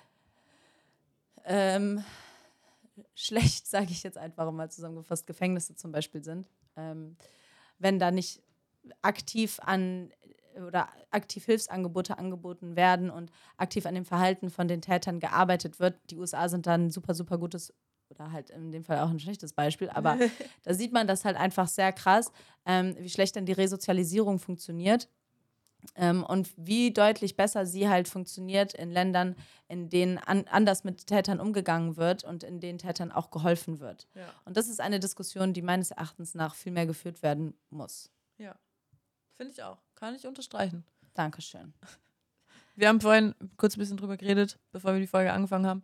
ähm, 1.46 2.04
schlecht, 3.16 3.66
sage 3.70 3.92
ich 3.92 4.04
jetzt 4.04 4.18
einfach 4.18 4.52
mal 4.52 4.70
zusammengefasst, 4.70 5.26
Gefängnisse 5.26 5.74
zum 5.78 5.94
Beispiel 5.94 6.22
sind. 6.22 6.50
Ähm, 6.78 7.18
wenn 7.80 8.00
da 8.00 8.12
nicht 8.12 8.42
aktiv 9.02 9.60
an 9.62 10.12
oder 10.66 10.88
aktiv 11.12 11.46
Hilfsangebote 11.46 12.18
angeboten 12.18 12.76
werden 12.76 13.10
und 13.10 13.32
aktiv 13.58 13.86
an 13.86 13.96
dem 13.96 14.06
Verhalten 14.06 14.50
von 14.50 14.68
den 14.68 14.82
Tätern 14.82 15.20
gearbeitet 15.20 15.80
wird. 15.80 16.00
Die 16.10 16.18
USA 16.18 16.50
sind 16.50 16.66
dann 16.66 16.86
ein 16.86 16.92
super, 16.92 17.14
super 17.14 17.38
gutes 17.38 17.74
oder 18.10 18.32
halt 18.32 18.50
in 18.50 18.72
dem 18.72 18.84
Fall 18.84 19.00
auch 19.00 19.10
ein 19.10 19.20
schlechtes 19.20 19.54
Beispiel, 19.54 19.90
aber 19.90 20.18
da 20.64 20.74
sieht 20.74 20.94
man 20.94 21.08
das 21.08 21.26
halt 21.26 21.36
einfach 21.36 21.68
sehr 21.68 21.92
krass, 21.92 22.32
ähm, 22.66 22.96
wie 23.00 23.10
schlecht 23.10 23.36
denn 23.36 23.46
die 23.46 23.54
Resozialisierung 23.54 24.40
funktioniert 24.40 25.10
ähm, 25.96 26.24
und 26.24 26.50
wie 26.58 26.92
deutlich 26.92 27.36
besser 27.36 27.66
sie 27.66 27.90
halt 27.90 28.08
funktioniert 28.08 28.74
in 28.74 28.92
Ländern, 28.92 29.36
in 29.68 29.90
denen 29.90 30.18
an, 30.18 30.46
anders 30.50 30.84
mit 30.84 31.08
Tätern 31.08 31.40
umgegangen 31.40 31.98
wird 31.98 32.24
und 32.24 32.44
in 32.44 32.60
denen 32.60 32.80
Tätern 32.80 33.12
auch 33.12 33.32
geholfen 33.32 33.80
wird. 33.80 34.08
Ja. 34.16 34.34
Und 34.46 34.58
das 34.58 34.68
ist 34.68 34.80
eine 34.80 35.00
Diskussion, 35.00 35.54
die 35.54 35.62
meines 35.62 35.92
Erachtens 35.92 36.36
nach 36.36 36.56
viel 36.56 36.72
mehr 36.72 36.86
geführt 36.86 37.24
werden 37.24 37.54
muss. 37.70 38.10
Ja. 38.38 38.56
Finde 39.36 39.54
ich 39.54 39.64
auch. 39.64 39.78
Kann 39.96 40.16
ich 40.16 40.26
unterstreichen. 40.28 40.84
Dankeschön. 41.14 41.74
Wir 42.76 42.90
haben 42.90 43.02
vorhin 43.02 43.34
kurz 43.58 43.76
ein 43.76 43.80
bisschen 43.80 43.98
drüber 43.98 44.18
geredet, 44.18 44.60
bevor 44.72 44.94
wir 44.94 45.00
die 45.00 45.08
Folge 45.08 45.34
angefangen 45.34 45.66
haben. 45.66 45.84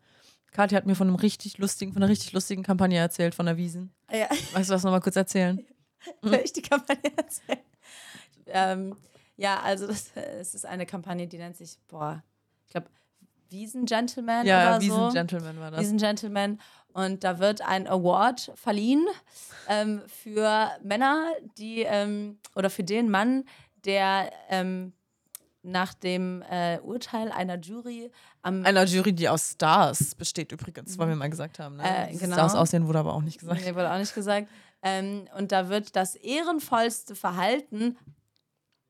Kathi 0.52 0.76
hat 0.76 0.86
mir 0.86 0.96
von 0.96 1.08
einem 1.08 1.16
richtig 1.16 1.58
lustigen, 1.58 1.92
von 1.92 2.04
einer 2.04 2.12
richtig 2.12 2.32
lustigen 2.32 2.62
Kampagne 2.62 3.00
erzählt, 3.00 3.34
von 3.34 3.48
der 3.48 3.58
Wiesen. 3.58 3.92
Ja, 4.12 4.30
Weißt 4.54 4.70
du 4.70 4.76
was, 4.76 4.84
nochmal 4.84 5.02
kurz 5.02 5.16
erzählen? 5.16 5.66
soll 6.22 6.42
ich 6.44 6.54
die 6.54 6.62
Kampagne 6.62 7.12
erzählen? 7.18 7.60
ähm, 8.46 8.96
Ja, 9.36 9.60
also 9.62 9.88
das, 9.88 10.12
es 10.16 10.54
ist 10.56 10.66
eine 10.66 10.86
Kampagne, 10.86 11.28
die 11.28 11.38
nennt 11.38 11.58
sich, 11.58 11.78
boah, 11.88 12.24
ich 12.66 12.72
glaube, 12.72 12.88
Wiesen-Gentleman 13.50 14.46
Ja, 14.46 14.78
oder 14.78 14.82
so. 14.82 14.88
Wiesen-Gentleman 14.88 15.60
war 15.60 15.72
das. 15.72 15.82
Wiesen-Gentleman. 15.82 16.60
Und 16.94 17.24
da 17.24 17.40
wird 17.40 17.62
ein 17.62 17.88
Award 17.88 18.52
verliehen 18.56 19.06
ähm, 19.68 20.02
für 20.08 20.70
Männer, 20.84 21.28
die, 21.58 21.82
ähm, 21.82 22.40
oder 22.56 22.70
für 22.70 22.84
den 22.84 23.10
Mann, 23.10 23.46
der 23.86 24.32
ähm, 24.50 24.94
nach 25.64 25.94
dem 25.94 26.44
äh, 26.50 26.80
Urteil 26.80 27.32
einer 27.32 27.58
Jury 27.58 28.12
am 28.42 28.66
Einer 28.66 28.84
Jury, 28.84 29.14
die 29.14 29.30
aus 29.30 29.52
Stars 29.52 30.14
besteht 30.14 30.52
übrigens, 30.52 30.98
wollen 30.98 31.10
wir 31.10 31.16
mal 31.16 31.30
gesagt 31.30 31.58
haben. 31.60 31.78
Ne? 31.78 32.10
Äh, 32.10 32.16
genau. 32.16 32.34
Stars 32.36 32.54
aussehen 32.56 32.86
wurde 32.86 33.00
aber 33.00 33.14
auch 33.14 33.22
nicht 33.22 33.40
gesagt. 33.40 33.62
Nee, 33.62 33.74
wurde 33.74 33.92
auch 33.92 33.98
nicht 33.98 34.14
gesagt. 34.14 34.50
Ähm, 34.82 35.28
und 35.38 35.52
da 35.54 35.70
wird 35.70 35.96
das 35.96 36.16
ehrenvollste 36.16 37.16
Verhalten, 37.16 37.98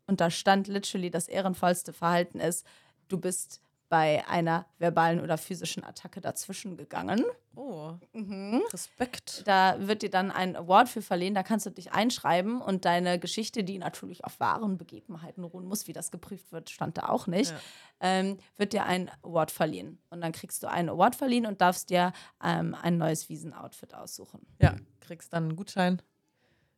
und 0.07 0.21
da 0.21 0.29
stand 0.29 0.67
literally, 0.67 1.09
das 1.11 1.27
ehrenvollste 1.27 1.93
Verhalten 1.93 2.39
ist, 2.39 2.65
du 3.07 3.17
bist 3.19 3.61
bei 3.89 4.27
einer 4.27 4.65
verbalen 4.79 5.19
oder 5.21 5.37
physischen 5.37 5.83
Attacke 5.83 6.19
dazwischen 6.19 6.77
gegangen. 6.77 7.23
Oh, 7.55 7.93
Mhm. 8.13 8.63
Respekt. 8.73 9.43
Da 9.45 9.75
wird 9.87 10.01
dir 10.01 10.09
dann 10.09 10.31
ein 10.31 10.55
Award 10.55 10.89
für 10.89 11.03
verliehen, 11.03 11.35
da 11.35 11.43
kannst 11.43 11.67
du 11.67 11.69
dich 11.69 11.91
einschreiben 11.91 12.59
und 12.59 12.85
deine 12.85 13.19
Geschichte, 13.19 13.63
die 13.63 13.77
natürlich 13.77 14.25
auf 14.25 14.39
wahren 14.39 14.79
Begebenheiten 14.79 15.43
ruhen 15.43 15.65
muss, 15.65 15.87
wie 15.87 15.93
das 15.93 16.09
geprüft 16.09 16.51
wird, 16.51 16.71
stand 16.71 16.97
da 16.97 17.09
auch 17.09 17.27
nicht, 17.27 17.51
Ja. 17.51 17.59
ähm, 17.99 18.37
wird 18.57 18.73
dir 18.73 18.85
ein 18.85 19.11
Award 19.21 19.51
verliehen. 19.51 19.99
Und 20.09 20.21
dann 20.21 20.31
kriegst 20.31 20.63
du 20.63 20.67
einen 20.71 20.89
Award 20.89 21.15
verliehen 21.15 21.45
und 21.45 21.61
darfst 21.61 21.91
dir 21.91 22.13
ähm, 22.43 22.73
ein 22.81 22.97
neues 22.97 23.29
Wiesen-Outfit 23.29 23.93
aussuchen. 23.93 24.47
Ja, 24.59 24.75
kriegst 25.01 25.33
dann 25.33 25.43
einen 25.43 25.55
Gutschein. 25.55 26.01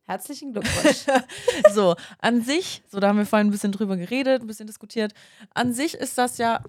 Herzlichen 0.06 0.52
Glückwunsch. 0.52 1.04
So, 1.74 1.96
an 2.20 2.40
sich, 2.42 2.82
so 2.90 3.00
da 3.00 3.08
haben 3.08 3.18
wir 3.18 3.26
vorhin 3.26 3.48
ein 3.48 3.50
bisschen 3.50 3.72
drüber 3.72 3.96
geredet, 3.96 4.42
ein 4.42 4.46
bisschen 4.46 4.66
diskutiert. 4.66 5.12
An 5.54 5.72
sich 5.72 5.94
ist 5.94 6.16
das 6.16 6.38
ja, 6.38 6.62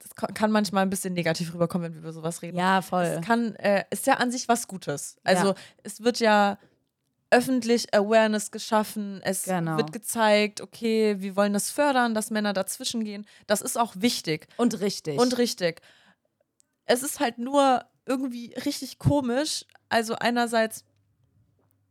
das 0.00 0.14
ka- 0.14 0.26
kann 0.28 0.50
manchmal 0.50 0.82
ein 0.82 0.90
bisschen 0.90 1.14
negativ 1.14 1.54
rüberkommen, 1.54 1.86
wenn 1.86 1.94
wir 1.94 2.00
über 2.00 2.12
sowas 2.12 2.42
reden. 2.42 2.56
ja, 2.58 2.82
voll. 2.82 3.04
Es 3.04 3.24
kann, 3.24 3.54
äh, 3.56 3.84
ist 3.90 4.06
ja 4.06 4.14
an 4.14 4.30
sich 4.30 4.48
was 4.48 4.66
Gutes. 4.68 5.16
Also 5.24 5.48
Ja. 5.48 5.54
es 5.82 6.02
wird 6.02 6.20
ja 6.20 6.58
öffentlich 7.30 7.94
Awareness 7.94 8.50
geschaffen, 8.50 9.20
es 9.22 9.44
Genau. 9.44 9.76
wird 9.76 9.92
gezeigt, 9.92 10.60
okay, 10.62 11.16
wir 11.20 11.36
wollen 11.36 11.52
das 11.52 11.70
fördern, 11.70 12.14
dass 12.14 12.30
Männer 12.30 12.54
dazwischen 12.54 13.04
gehen. 13.04 13.26
Das 13.46 13.60
ist 13.60 13.78
auch 13.78 13.92
wichtig 13.96 14.46
Und 14.56 14.80
richtig. 14.80 15.18
und 15.20 15.36
richtig. 15.38 15.80
Es 16.86 17.02
ist 17.02 17.20
halt 17.20 17.36
nur 17.38 17.84
irgendwie 18.06 18.54
richtig 18.64 18.98
komisch. 18.98 19.66
Also 19.90 20.14
einerseits 20.16 20.84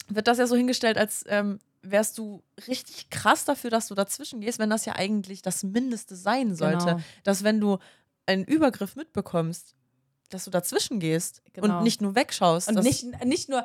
wird 0.09 0.27
das 0.27 0.37
ja 0.37 0.47
so 0.47 0.55
hingestellt, 0.55 0.97
als 0.97 1.23
ähm, 1.27 1.59
wärst 1.81 2.17
du 2.17 2.43
richtig 2.67 3.09
krass 3.09 3.45
dafür, 3.45 3.69
dass 3.69 3.87
du 3.87 3.95
dazwischen 3.95 4.41
gehst, 4.41 4.59
wenn 4.59 4.69
das 4.69 4.85
ja 4.85 4.95
eigentlich 4.95 5.41
das 5.41 5.63
Mindeste 5.63 6.15
sein 6.15 6.55
sollte. 6.55 6.85
Genau. 6.85 6.99
Dass 7.23 7.43
wenn 7.43 7.59
du 7.61 7.77
einen 8.25 8.43
Übergriff 8.43 8.95
mitbekommst, 8.95 9.75
dass 10.29 10.43
du 10.43 10.51
dazwischen 10.51 10.99
gehst 10.99 11.41
Genau. 11.53 11.77
und 11.77 11.83
nicht 11.83 12.01
nur 12.01 12.15
wegschaust. 12.15 12.67
Und 12.69 12.83
nicht, 12.83 13.05
nicht 13.25 13.47
nur, 13.47 13.63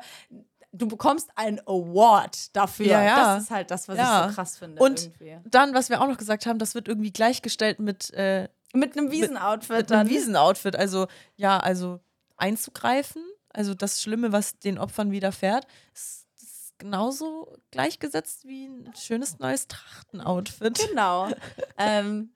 du 0.71 0.87
bekommst 0.87 1.29
einen 1.35 1.59
Award 1.67 2.55
dafür. 2.55 2.85
Ja, 2.85 3.03
ja. 3.03 3.35
Das 3.35 3.43
ist 3.43 3.51
halt 3.51 3.69
das, 3.71 3.87
was 3.89 3.97
Ja. 3.97 4.23
ich 4.25 4.29
so 4.29 4.35
krass 4.35 4.57
finde. 4.57 4.81
Und 4.81 5.01
irgendwie. 5.19 5.37
dann, 5.49 5.73
was 5.73 5.89
wir 5.89 6.01
auch 6.01 6.07
noch 6.07 6.17
gesagt 6.17 6.45
haben, 6.45 6.59
das 6.59 6.75
wird 6.75 6.87
irgendwie 6.87 7.11
gleichgestellt 7.11 7.79
mit, 7.79 8.13
äh, 8.13 8.47
Mit 8.73 8.97
einem 8.97 9.11
Wiesenoutfit 9.11 9.75
mit 9.77 9.91
dann. 9.91 9.99
einem 10.01 10.09
Wiesenoutfit. 10.09 10.75
Also, 10.77 11.07
ja, 11.35 11.57
also 11.59 11.99
einzugreifen, 12.37 13.21
also 13.49 13.73
das 13.73 14.01
Schlimme, 14.01 14.31
was 14.31 14.57
den 14.59 14.77
Opfern 14.79 15.11
widerfährt, 15.11 15.67
ist 15.93 16.22
genauso 16.83 17.55
gleichgesetzt 17.71 18.45
wie 18.45 18.65
ein 18.65 18.93
schönes 18.99 19.39
neues 19.39 19.67
Trachtenoutfit. 19.69 20.87
Genau. 20.89 21.29
ähm, 21.77 22.31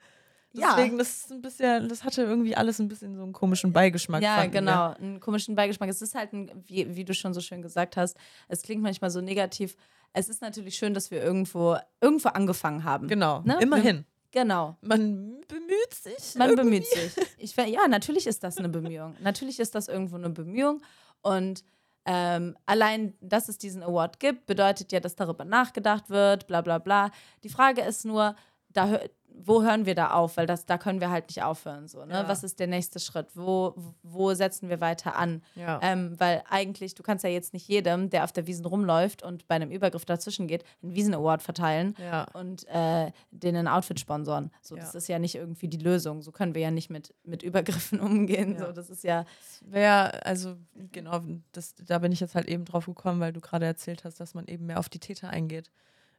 ja. 0.53 0.75
Deswegen, 0.75 0.97
das 0.97 1.09
ist 1.17 1.31
ein 1.31 1.41
bisschen, 1.41 1.89
das 1.89 2.03
hatte 2.05 2.23
irgendwie 2.23 2.55
alles 2.55 2.79
ein 2.79 2.87
bisschen 2.87 3.15
so 3.17 3.23
einen 3.23 3.33
komischen 3.33 3.73
Beigeschmack. 3.73 4.23
Ja, 4.23 4.37
fanden 4.37 4.53
wir. 4.53 4.59
genau. 4.61 4.93
Einen 4.93 5.19
komischen 5.19 5.55
Beigeschmack. 5.55 5.89
Es 5.89 6.01
ist 6.01 6.15
halt, 6.15 6.31
ein, 6.31 6.49
wie, 6.65 6.95
wie 6.95 7.03
du 7.03 7.13
schon 7.13 7.33
so 7.33 7.41
schön 7.41 7.61
gesagt 7.61 7.97
hast, 7.97 8.17
es 8.47 8.61
klingt 8.61 8.81
manchmal 8.81 9.11
so 9.11 9.19
negativ. 9.19 9.75
Es 10.13 10.29
ist 10.29 10.41
natürlich 10.41 10.75
schön, 10.75 10.93
dass 10.93 11.11
wir 11.11 11.21
irgendwo, 11.21 11.75
irgendwo 11.99 12.29
angefangen 12.29 12.85
haben. 12.85 13.07
Genau, 13.09 13.41
Ne? 13.41 13.57
immerhin. 13.61 14.05
Genau. 14.31 14.77
Man 14.81 15.41
bemüht 15.47 15.93
sich. 15.93 16.35
Man 16.35 16.49
irgendwie. 16.51 16.79
bemüht 16.79 16.87
sich. 16.87 17.13
Ich, 17.37 17.55
ja, 17.55 17.87
natürlich 17.89 18.27
ist 18.27 18.43
das 18.43 18.57
eine 18.57 18.69
Bemühung. 18.69 19.15
Natürlich 19.21 19.59
ist 19.59 19.75
das 19.75 19.89
irgendwo 19.89 20.15
eine 20.15 20.29
Bemühung. 20.29 20.81
Und 21.21 21.63
ähm, 22.07 22.55
allein, 22.65 23.13
dass 23.19 23.49
es 23.49 23.57
diesen 23.57 23.83
Award 23.83 24.19
gibt, 24.19 24.45
bedeutet 24.45 24.93
ja, 24.93 25.01
dass 25.01 25.15
darüber 25.15 25.43
nachgedacht 25.43 26.09
wird, 26.09 26.47
bla 26.47 26.61
bla 26.61 26.77
bla. 26.79 27.11
Die 27.43 27.49
Frage 27.49 27.81
ist 27.81 28.05
nur, 28.05 28.35
da 28.77 28.99
wo 29.39 29.63
hören 29.63 29.85
wir 29.85 29.95
da 29.95 30.11
auf? 30.11 30.37
Weil 30.37 30.47
das, 30.47 30.65
da 30.65 30.77
können 30.77 30.99
wir 30.99 31.09
halt 31.09 31.27
nicht 31.27 31.43
aufhören. 31.43 31.87
So, 31.87 32.03
ne? 32.05 32.13
Ja. 32.13 32.27
Was 32.27 32.43
ist 32.43 32.59
der 32.59 32.67
nächste 32.67 32.99
Schritt? 32.99 33.27
Wo, 33.35 33.75
wo 34.03 34.33
setzen 34.33 34.69
wir 34.69 34.81
weiter 34.81 35.15
an? 35.15 35.43
Ja. 35.55 35.79
Ähm, 35.83 36.19
weil 36.19 36.43
eigentlich, 36.49 36.95
du 36.95 37.03
kannst 37.03 37.23
ja 37.23 37.29
jetzt 37.29 37.53
nicht 37.53 37.67
jedem, 37.67 38.09
der 38.09 38.23
auf 38.23 38.31
der 38.31 38.47
Wiesen 38.47 38.65
rumläuft 38.65 39.23
und 39.23 39.47
bei 39.47 39.55
einem 39.55 39.71
Übergriff 39.71 40.05
dazwischen 40.05 40.47
geht, 40.47 40.63
einen 40.81 40.95
Wiesen-Award 40.95 41.41
verteilen 41.41 41.95
Ja. 41.99 42.25
und 42.33 42.67
äh, 42.67 43.11
denen 43.31 43.67
ein 43.67 43.73
Outfit 43.73 43.99
sponsoren. 43.99 44.51
So, 44.61 44.75
das 44.75 44.95
ist 44.95 45.07
ja 45.07 45.19
nicht 45.19 45.35
irgendwie 45.35 45.67
die 45.67 45.77
Lösung. 45.77 46.21
So 46.21 46.31
können 46.31 46.55
wir 46.55 46.61
ja 46.61 46.71
nicht 46.71 46.89
mit, 46.89 47.13
mit 47.23 47.43
Übergriffen 47.43 47.99
umgehen. 48.01 48.57
So, 48.57 48.71
das 48.71 48.89
ist 48.89 49.03
ja, 49.03 49.25
Wäre, 49.61 50.25
also 50.25 50.55
genau, 50.91 51.21
das, 51.51 51.75
da 51.75 51.99
bin 51.99 52.11
ich 52.11 52.19
jetzt 52.19 52.35
halt 52.35 52.47
eben 52.47 52.65
drauf 52.65 52.85
gekommen, 52.85 53.19
weil 53.19 53.33
du 53.33 53.41
gerade 53.41 53.65
erzählt 53.65 54.03
hast, 54.03 54.19
dass 54.19 54.33
man 54.33 54.47
eben 54.47 54.65
mehr 54.65 54.79
auf 54.79 54.89
die 54.89 54.99
Täter 54.99 55.29
eingeht. 55.29 55.71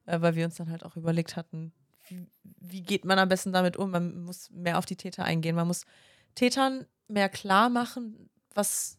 Äh, 0.06 0.20
weil 0.20 0.34
wir 0.36 0.44
uns 0.44 0.56
dann 0.56 0.70
halt 0.70 0.84
auch 0.84 0.96
überlegt 0.96 1.36
hatten, 1.36 1.72
wie, 2.60 2.82
geht 2.82 3.04
man 3.04 3.18
am 3.18 3.28
besten 3.28 3.52
damit 3.52 3.76
um? 3.76 3.90
Man 3.90 4.24
muss 4.24 4.50
mehr 4.50 4.78
auf 4.78 4.86
die 4.86 4.96
Täter 4.96 5.24
eingehen. 5.24 5.56
Man 5.56 5.66
muss 5.66 5.84
Tätern 6.34 6.86
mehr 7.08 7.28
klar 7.28 7.68
machen, 7.70 8.28
was 8.54 8.96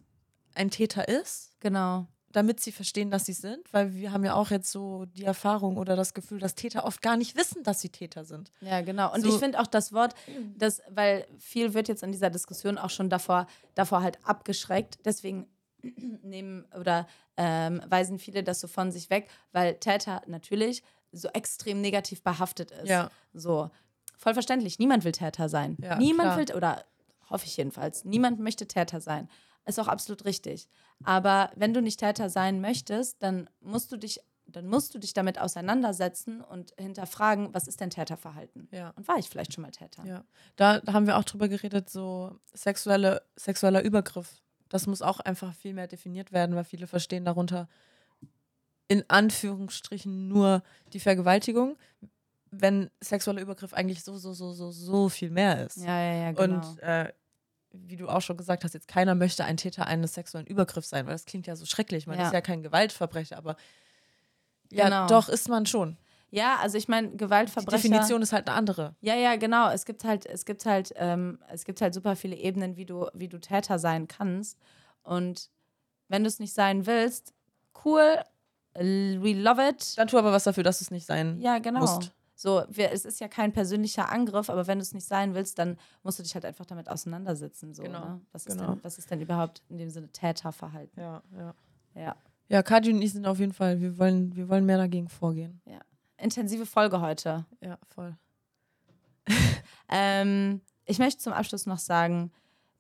ein 0.56 0.70
Täter 0.72 1.08
ist, 1.08 1.52
genau. 1.60 2.08
damit 2.32 2.60
sie 2.60 2.72
verstehen, 2.72 3.12
dass 3.12 3.26
sie 3.26 3.34
sind. 3.34 3.72
Weil 3.72 3.94
wir 3.94 4.12
haben 4.12 4.24
ja 4.26 4.34
auch 4.34 4.52
jetzt 4.52 4.72
so 4.72 5.06
die 5.06 5.24
Erfahrung 5.24 5.78
oder 5.78 5.96
das 5.96 6.14
Gefühl, 6.14 6.40
dass 6.40 6.56
Täter 6.56 6.86
oft 6.86 7.02
gar 7.02 7.18
nicht 7.18 7.36
wissen, 7.38 7.64
dass 7.64 7.82
sie 7.82 7.90
Täter 7.90 8.26
sind. 8.26 8.52
Ja, 8.62 8.82
genau. 8.82 9.14
Und 9.14 9.22
So- 9.22 9.30
ich 9.30 9.36
finde 9.40 9.60
auch 9.60 9.68
das 9.68 9.94
Wort, 9.94 10.16
das, 10.58 10.82
weil 10.90 11.26
viel 11.38 11.74
wird 11.74 11.88
jetzt 11.88 12.04
in 12.04 12.12
dieser 12.12 12.30
Diskussion 12.30 12.78
auch 12.78 12.90
schon 12.90 13.10
davor, 13.10 13.48
davor 13.76 14.02
halt 14.02 14.18
abgeschreckt. 14.26 15.00
Deswegen 15.06 15.48
nehmen 16.24 16.66
oder 16.78 17.08
ähm, 17.38 17.82
weisen 17.88 18.20
viele 18.20 18.44
das 18.44 18.60
so 18.60 18.68
von 18.68 18.92
sich 18.92 19.10
weg, 19.10 19.30
weil 19.54 19.76
Täter 19.76 20.22
natürlich 20.28 20.84
so 21.12 21.28
extrem 21.30 21.82
negativ 21.82 22.24
behaftet 22.24 22.72
ist. 22.72 22.90
Ja. 22.90 23.10
So, 23.34 23.70
voll 24.18 24.34
verständlich. 24.34 24.80
Niemand 24.80 25.04
will 25.04 25.12
Täter 25.12 25.50
sein. 25.50 25.78
Ja, 25.82 25.98
Niemand 25.98 26.34
klar. 26.34 26.38
will, 26.38 26.56
oder 26.56 26.86
hoffe 27.30 27.46
ich 27.46 27.58
jedenfalls, 27.58 28.06
niemand 28.06 28.40
möchte 28.40 28.68
Täter 28.68 29.02
sein. 29.02 29.30
Ist 29.66 29.80
auch 29.80 29.88
absolut 29.88 30.26
richtig. 30.26 30.68
Aber 31.04 31.52
wenn 31.56 31.74
du 31.74 31.82
nicht 31.82 32.00
Täter 32.00 32.30
sein 32.30 32.60
möchtest, 32.60 33.22
dann 33.22 33.50
musst 33.60 33.92
du 33.92 33.98
dich, 33.98 34.20
dann 34.48 34.68
musst 34.68 34.96
du 34.96 35.00
dich 35.00 35.14
damit 35.14 35.40
auseinandersetzen 35.40 36.42
und 36.42 36.74
hinterfragen, 36.80 37.54
was 37.54 37.68
ist 37.68 37.80
denn 37.80 37.92
Täterverhalten? 37.92 38.68
Ja. 38.72 38.92
Und 38.96 39.08
war 39.08 39.18
ich 39.18 39.30
vielleicht 39.30 39.54
schon 39.54 39.62
mal 39.62 39.72
Täter? 39.72 40.06
Ja, 40.06 40.24
da 40.56 40.82
haben 40.92 41.06
wir 41.06 41.18
auch 41.18 41.24
drüber 41.24 41.48
geredet, 41.48 41.90
so 41.90 42.40
sexuelle, 42.54 43.22
sexueller 43.36 43.84
Übergriff. 43.84 44.42
Das 44.70 44.88
muss 44.88 45.02
auch 45.02 45.20
einfach 45.20 45.54
viel 45.54 45.74
mehr 45.74 45.88
definiert 45.88 46.32
werden, 46.32 46.56
weil 46.56 46.64
viele 46.64 46.88
verstehen 46.88 47.26
darunter 47.26 47.68
in 48.90 49.06
Anführungsstrichen 49.10 50.28
nur 50.28 50.62
die 50.92 51.00
Vergewaltigung, 51.00 51.78
wenn 52.52 52.90
sexueller 53.00 53.42
Übergriff 53.42 53.74
eigentlich 53.74 54.04
so, 54.04 54.18
so, 54.18 54.34
so, 54.34 54.52
so, 54.52 54.72
so 54.72 55.08
viel 55.08 55.30
mehr 55.30 55.66
ist. 55.66 55.78
Ja, 55.78 56.02
ja, 56.02 56.14
ja, 56.26 56.32
genau. 56.34 56.56
Und 56.72 56.80
äh, 56.80 57.14
wie 57.72 57.96
du 57.96 58.08
auch 58.10 58.22
schon 58.22 58.36
gesagt 58.36 58.64
hast, 58.64 58.74
jetzt 58.74 58.88
keiner 58.88 59.14
möchte 59.14 59.46
ein 59.46 59.56
Täter 59.58 59.86
eines 59.86 60.16
sexuellen 60.16 60.48
Übergriffs 60.48 60.90
sein, 60.90 61.06
weil 61.06 61.14
das 61.14 61.26
klingt 61.26 61.46
ja 61.46 61.56
so 61.56 61.66
schrecklich. 61.68 62.08
Man 62.08 62.18
Ja. 62.20 62.26
ist 62.26 62.34
ja 62.34 62.42
kein 62.42 62.64
Gewaltverbrecher, 62.64 63.38
aber 63.38 63.56
ja, 64.72 64.86
Genau. 64.86 65.08
doch 65.08 65.30
ist 65.30 65.48
man 65.50 65.66
schon. 65.68 65.98
ja, 66.32 66.58
also 66.62 66.78
ich 66.78 66.88
meine, 66.88 67.10
Die 67.10 67.18
Gewaltverbrecher. 67.18 67.78
Definition 67.78 68.22
ist 68.24 68.34
halt 68.34 68.48
eine 68.48 68.58
andere. 68.58 68.96
Ja, 69.02 69.14
ja, 69.16 69.36
genau. 69.36 69.70
Es 69.70 69.86
gibt 69.86 70.04
halt, 70.04 70.26
es 70.26 70.46
gibt 70.46 70.66
halt, 70.66 70.94
ähm, 70.96 71.40
es 71.50 71.64
gibt 71.66 71.82
halt 71.82 71.94
super 71.94 72.16
viele 72.16 72.36
Ebenen, 72.36 72.76
wie 72.76 72.86
du, 72.86 73.08
wie 73.14 73.28
du 73.28 73.40
Täter 73.40 73.78
sein 73.78 74.08
kannst. 74.08 74.58
Und 75.04 75.50
wenn 76.08 76.24
du 76.24 76.28
es 76.28 76.40
nicht 76.40 76.54
sein 76.54 76.86
willst, 76.88 77.34
cool, 77.86 78.20
we 78.80 79.34
love 79.34 79.62
it. 79.62 79.98
Dann 79.98 80.08
tu 80.08 80.18
aber 80.18 80.32
was 80.32 80.44
dafür, 80.44 80.64
dass 80.64 80.82
es 80.82 80.92
nicht 80.92 81.06
sein 81.06 81.40
Ja, 81.40 81.60
genau. 81.60 81.82
musst. 81.82 82.12
So, 82.36 82.64
wir, 82.70 82.92
es 82.94 83.04
ist 83.04 83.20
ja 83.20 83.28
kein 83.28 83.52
persönlicher 83.52 84.10
Angriff, 84.10 84.50
aber 84.50 84.66
wenn 84.68 84.78
du 84.78 84.82
es 84.82 84.94
nicht 84.94 85.06
sein 85.06 85.34
willst, 85.34 85.60
dann 85.60 85.78
musst 86.04 86.20
du 86.20 86.24
dich 86.24 86.34
halt 86.36 86.46
einfach 86.46 86.66
damit 86.66 86.90
auseinandersetzen. 86.90 87.74
So, 87.74 87.84
Genau, 87.84 88.00
ne? 88.00 88.22
was, 88.32 88.46
ist 88.46 88.58
genau. 88.58 88.76
denn, 88.76 88.84
was 88.84 88.98
ist 88.98 89.12
denn 89.12 89.20
überhaupt 89.20 89.62
in 89.68 89.78
dem 89.78 89.90
Sinne 89.90 90.08
Täterverhalten? 90.10 91.02
Ja, 91.02 91.22
ja. 91.38 91.54
Ja. 91.96 92.16
Ja, 92.48 92.64
Kadi 92.64 92.94
und 92.94 93.02
ich 93.02 93.12
sind 93.12 93.26
auf 93.28 93.40
jeden 93.40 93.52
Fall, 93.54 93.82
wir 93.82 93.98
wollen, 93.98 94.36
wir 94.36 94.48
wollen 94.48 94.66
mehr 94.66 94.78
dagegen 94.78 95.10
vorgehen. 95.10 95.62
Intensive 96.18 96.66
Folge 96.66 97.02
heute. 97.02 97.46
Ja, 97.62 97.78
voll. 97.88 98.16
Ähm, 99.92 100.62
ich 100.86 101.00
möchte 101.00 101.20
zum 101.20 101.34
Abschluss 101.34 101.66
noch 101.66 101.80
sagen, 101.80 102.32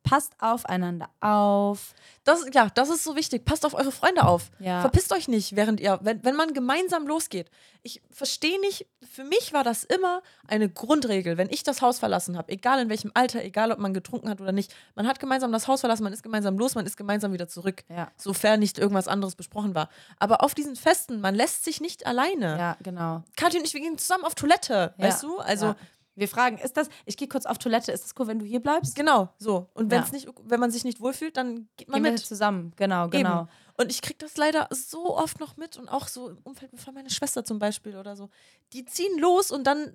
passt 0.03 0.33
aufeinander 0.39 1.09
auf. 1.19 1.93
Das, 2.23 2.45
ja, 2.53 2.69
das 2.73 2.89
ist 2.89 3.03
so 3.03 3.15
wichtig. 3.15 3.45
Passt 3.45 3.65
auf 3.65 3.73
eure 3.73 3.91
Freunde 3.91 4.25
auf. 4.25 4.49
Ja. 4.59 4.81
Verpisst 4.81 5.11
euch 5.13 5.27
nicht, 5.27 5.55
während 5.55 5.79
ihr, 5.79 5.99
wenn, 6.01 6.23
wenn 6.23 6.35
man 6.35 6.53
gemeinsam 6.53 7.07
losgeht. 7.07 7.49
Ich 7.83 8.01
verstehe 8.09 8.59
nicht, 8.59 8.87
für 9.11 9.23
mich 9.23 9.53
war 9.53 9.63
das 9.63 9.83
immer 9.83 10.21
eine 10.47 10.69
Grundregel, 10.69 11.37
wenn 11.37 11.49
ich 11.49 11.63
das 11.63 11.81
Haus 11.81 11.99
verlassen 11.99 12.37
habe, 12.37 12.51
egal 12.51 12.79
in 12.81 12.89
welchem 12.89 13.11
Alter, 13.13 13.43
egal 13.43 13.71
ob 13.71 13.79
man 13.79 13.93
getrunken 13.93 14.29
hat 14.29 14.41
oder 14.41 14.51
nicht. 14.51 14.73
Man 14.95 15.07
hat 15.07 15.19
gemeinsam 15.19 15.51
das 15.51 15.67
Haus 15.67 15.81
verlassen, 15.81 16.03
man 16.03 16.13
ist 16.13 16.23
gemeinsam 16.23 16.57
los, 16.57 16.75
man 16.75 16.85
ist 16.85 16.97
gemeinsam 16.97 17.31
wieder 17.31 17.47
zurück. 17.47 17.83
Ja. 17.89 18.09
Sofern 18.17 18.59
nicht 18.59 18.77
irgendwas 18.79 19.07
anderes 19.07 19.35
besprochen 19.35 19.75
war. 19.75 19.89
Aber 20.17 20.43
auf 20.43 20.53
diesen 20.55 20.75
Festen, 20.75 21.21
man 21.21 21.35
lässt 21.35 21.63
sich 21.63 21.81
nicht 21.81 22.05
alleine. 22.05 22.57
Ja, 22.57 22.77
genau. 22.83 23.23
Katja 23.37 23.59
und 23.59 23.65
ich, 23.65 23.73
wir 23.73 23.81
gehen 23.81 23.97
zusammen 23.97 24.25
auf 24.25 24.35
Toilette, 24.35 24.93
Ja. 24.97 25.05
weißt 25.05 25.23
du? 25.23 25.39
Also. 25.39 25.75
Wir 26.19 26.27
fragen, 26.27 26.57
ist 26.57 26.77
das, 26.77 26.89
ich 27.05 27.17
gehe 27.17 27.27
kurz 27.27 27.45
auf 27.45 27.57
Toilette, 27.57 27.91
ist 27.91 28.03
das 28.03 28.13
cool, 28.19 28.27
wenn 28.27 28.39
du 28.39 28.45
hier 28.45 28.59
bleibst? 28.61 28.95
genau, 28.95 29.29
so. 29.37 29.67
Und 29.73 29.89
wenn's 29.91 30.07
Ja. 30.09 30.13
nicht, 30.13 30.27
wenn 30.43 30.59
man 30.59 30.71
sich 30.71 30.83
nicht 30.83 30.99
wohlfühlt, 31.01 31.37
dann 31.37 31.67
geht 31.77 31.87
man 31.89 31.97
Gehen 31.97 32.03
wir 32.05 32.11
mit. 32.11 32.25
zusammen, 32.25 32.73
genau, 32.75 33.07
genau. 33.09 33.41
Eben. 33.41 33.49
Und 33.77 33.91
ich 33.91 34.01
krieg 34.01 34.19
das 34.19 34.35
leider 34.37 34.67
so 34.71 35.15
oft 35.17 35.39
noch 35.39 35.55
mit 35.57 35.77
und 35.77 35.87
auch 35.89 36.07
so 36.09 36.29
im 36.29 36.37
Umfeld 36.43 36.71
von 36.79 36.93
meiner 36.93 37.09
Schwester 37.09 37.43
zum 37.45 37.59
Beispiel 37.59 37.95
oder 37.95 38.15
so. 38.15 38.29
Die 38.73 38.83
ziehen 38.85 39.17
los 39.19 39.51
und 39.51 39.65
dann 39.65 39.93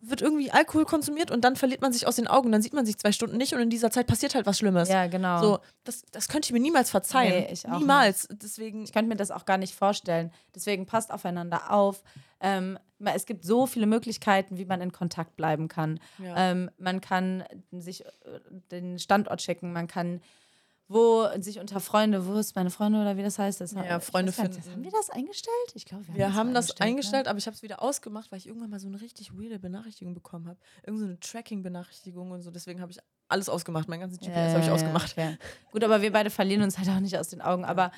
wird 0.00 0.22
irgendwie 0.22 0.50
Alkohol 0.50 0.86
konsumiert 0.86 1.30
und 1.30 1.42
dann 1.44 1.54
verliert 1.54 1.82
man 1.82 1.92
sich 1.92 2.06
aus 2.06 2.16
den 2.16 2.26
Augen. 2.26 2.50
Dann 2.52 2.62
sieht 2.62 2.72
man 2.72 2.86
sich 2.86 2.96
zwei 2.96 3.12
Stunden 3.12 3.36
nicht 3.36 3.52
und 3.52 3.60
in 3.60 3.68
dieser 3.68 3.90
Zeit 3.90 4.06
passiert 4.06 4.34
halt 4.34 4.46
was 4.46 4.56
Schlimmes. 4.56 4.88
Ja, 4.88 5.08
genau. 5.08 5.42
So, 5.42 5.58
das, 5.84 6.02
das 6.10 6.28
könnte 6.28 6.46
ich 6.46 6.52
mir 6.52 6.60
niemals 6.60 6.88
verzeihen. 6.90 7.44
Nee, 7.44 7.52
ich 7.52 7.68
auch 7.68 7.78
niemals. 7.78 8.28
Deswegen. 8.30 8.84
Ich 8.84 8.92
könnte 8.92 9.10
mir 9.10 9.16
das 9.16 9.30
auch 9.30 9.44
gar 9.44 9.58
nicht 9.58 9.74
vorstellen. 9.74 10.32
Deswegen 10.54 10.86
passt 10.86 11.10
aufeinander 11.10 11.70
auf. 11.70 12.02
Ähm, 12.40 12.78
es 12.98 13.26
gibt 13.26 13.44
so 13.44 13.66
viele 13.66 13.86
Möglichkeiten, 13.86 14.58
wie 14.58 14.64
man 14.64 14.80
in 14.80 14.92
Kontakt 14.92 15.36
bleiben 15.36 15.68
kann. 15.68 16.00
Ja. 16.18 16.50
Ähm, 16.50 16.70
man 16.78 17.00
kann 17.00 17.44
sich 17.70 18.04
äh, 18.04 18.08
den 18.70 18.98
Standort 18.98 19.42
schicken, 19.42 19.72
man 19.72 19.86
kann 19.86 20.20
wo 20.90 21.28
sich 21.38 21.60
unter 21.60 21.80
Freunde, 21.80 22.26
wo 22.26 22.34
ist 22.34 22.56
meine 22.56 22.70
Freunde 22.70 23.00
oder 23.00 23.18
wie 23.18 23.22
das 23.22 23.38
heißt? 23.38 23.60
Das 23.60 23.72
Ja, 23.72 24.00
Freunde 24.00 24.32
gar 24.32 24.44
nicht, 24.48 24.54
finden. 24.54 24.72
Haben 24.72 24.84
wir 24.84 24.90
das 24.90 25.10
eingestellt? 25.10 25.72
Ich 25.74 25.84
glaube, 25.84 26.08
wir, 26.08 26.14
Wir 26.14 26.34
haben 26.34 26.48
mal 26.48 26.54
das 26.54 26.68
ne? 26.68 26.80
eingestellt, 26.80 27.28
aber 27.28 27.38
ich 27.38 27.46
habe 27.46 27.54
es 27.54 27.62
wieder 27.62 27.82
ausgemacht, 27.82 28.32
weil 28.32 28.38
ich 28.38 28.46
irgendwann 28.46 28.70
mal 28.70 28.80
so 28.80 28.88
eine 28.88 28.98
richtig 28.98 29.34
weirde 29.38 29.58
Benachrichtigung 29.58 30.14
bekommen 30.14 30.48
habe. 30.48 30.58
Irgend 30.86 31.00
so 31.00 31.04
eine 31.06 31.20
Tracking-Benachrichtigung 31.20 32.30
und 32.30 32.40
so. 32.40 32.50
Deswegen 32.50 32.80
habe 32.80 32.90
ich 32.90 32.98
alles 33.28 33.50
ausgemacht. 33.50 33.86
Mein 33.88 34.00
ganzes 34.00 34.18
GPS 34.18 34.28
Ja, 34.34 34.48
habe 34.52 34.60
ich 34.60 34.66
ja, 34.66 34.72
ausgemacht. 34.72 35.14
Ja. 35.18 35.34
Gut, 35.72 35.84
aber 35.84 36.00
wir 36.00 36.10
beide 36.10 36.30
verlieren 36.30 36.62
uns 36.62 36.78
halt 36.78 36.88
auch 36.88 37.00
nicht 37.00 37.18
aus 37.18 37.28
den 37.28 37.42
Augen. 37.42 37.66
Aber 37.66 37.92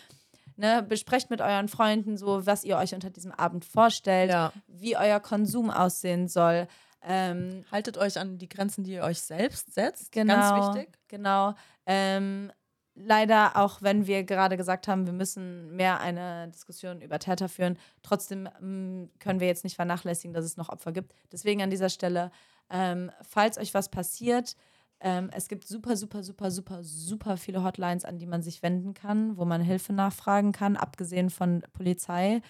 ne, 0.60 0.82
besprecht 0.82 1.30
mit 1.30 1.40
euren 1.40 1.68
Freunden 1.68 2.16
so, 2.16 2.46
was 2.46 2.64
ihr 2.64 2.76
euch 2.76 2.94
unter 2.94 3.10
diesem 3.10 3.32
Abend 3.32 3.64
vorstellt, 3.64 4.30
Ja. 4.30 4.52
wie 4.68 4.96
euer 4.96 5.18
Konsum 5.20 5.70
aussehen 5.70 6.28
soll. 6.28 6.68
Ähm, 7.02 7.64
Haltet 7.72 7.96
euch 7.96 8.18
an 8.18 8.36
die 8.38 8.48
Grenzen, 8.48 8.84
die 8.84 8.92
ihr 8.92 9.02
euch 9.04 9.20
selbst 9.22 9.72
setzt. 9.72 10.12
genau, 10.12 10.34
Ganz 10.34 10.76
wichtig. 10.76 10.98
Genau. 11.08 11.54
Ähm, 11.86 12.52
leider, 12.94 13.56
auch 13.56 13.80
wenn 13.80 14.06
wir 14.06 14.22
gerade 14.24 14.58
gesagt 14.58 14.86
haben, 14.86 15.06
wir 15.06 15.14
müssen 15.14 15.74
mehr 15.74 16.00
eine 16.00 16.48
Diskussion 16.48 17.00
über 17.00 17.18
Täter 17.18 17.48
führen, 17.48 17.78
trotzdem 18.02 18.48
ähm, 18.60 19.10
können 19.18 19.40
wir 19.40 19.46
jetzt 19.46 19.64
nicht 19.64 19.76
vernachlässigen, 19.76 20.34
dass 20.34 20.44
es 20.44 20.58
noch 20.58 20.68
Opfer 20.68 20.92
gibt. 20.92 21.14
Deswegen 21.32 21.62
an 21.62 21.70
dieser 21.70 21.88
Stelle, 21.88 22.30
ähm, 22.68 23.10
falls 23.22 23.56
euch 23.56 23.72
was 23.72 23.88
passiert, 23.88 24.54
ähm, 25.00 25.30
es 25.32 25.48
gibt 25.48 25.66
super, 25.66 25.96
super, 25.96 26.22
super, 26.22 26.50
super, 26.50 26.84
super 26.84 27.36
viele 27.36 27.64
Hotlines, 27.64 28.04
an 28.04 28.18
die 28.18 28.26
man 28.26 28.42
sich 28.42 28.62
wenden 28.62 28.94
kann, 28.94 29.36
wo 29.36 29.44
man 29.44 29.62
Hilfe 29.62 29.92
nachfragen 29.92 30.52
kann, 30.52 30.76
abgesehen 30.76 31.30
von 31.30 31.62
Polizei, 31.72 32.42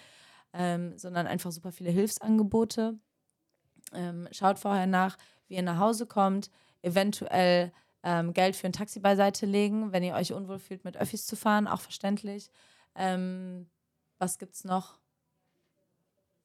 ähm, 0.53 0.97
sondern 0.97 1.27
einfach 1.27 1.51
super 1.51 1.71
viele 1.71 1.91
Hilfsangebote. 1.91 2.99
Ähm, 3.93 4.27
schaut 4.31 4.59
vorher 4.59 4.87
nach, 4.87 5.17
wie 5.47 5.55
ihr 5.55 5.63
nach 5.63 5.79
Hause 5.79 6.05
kommt, 6.05 6.51
eventuell 6.81 7.71
ähm, 8.03 8.33
Geld 8.33 8.55
für 8.55 8.67
ein 8.67 8.73
Taxi 8.73 8.99
beiseite 8.99 9.45
legen, 9.45 9.91
wenn 9.93 10.03
ihr 10.03 10.15
euch 10.15 10.33
unwohl 10.33 10.59
fühlt, 10.59 10.83
mit 10.83 10.97
Öffis 10.97 11.25
zu 11.25 11.35
fahren, 11.35 11.67
auch 11.67 11.81
verständlich. 11.81 12.51
Ähm, 12.95 13.69
was 14.19 14.39
gibt's 14.39 14.63
noch? 14.65 15.00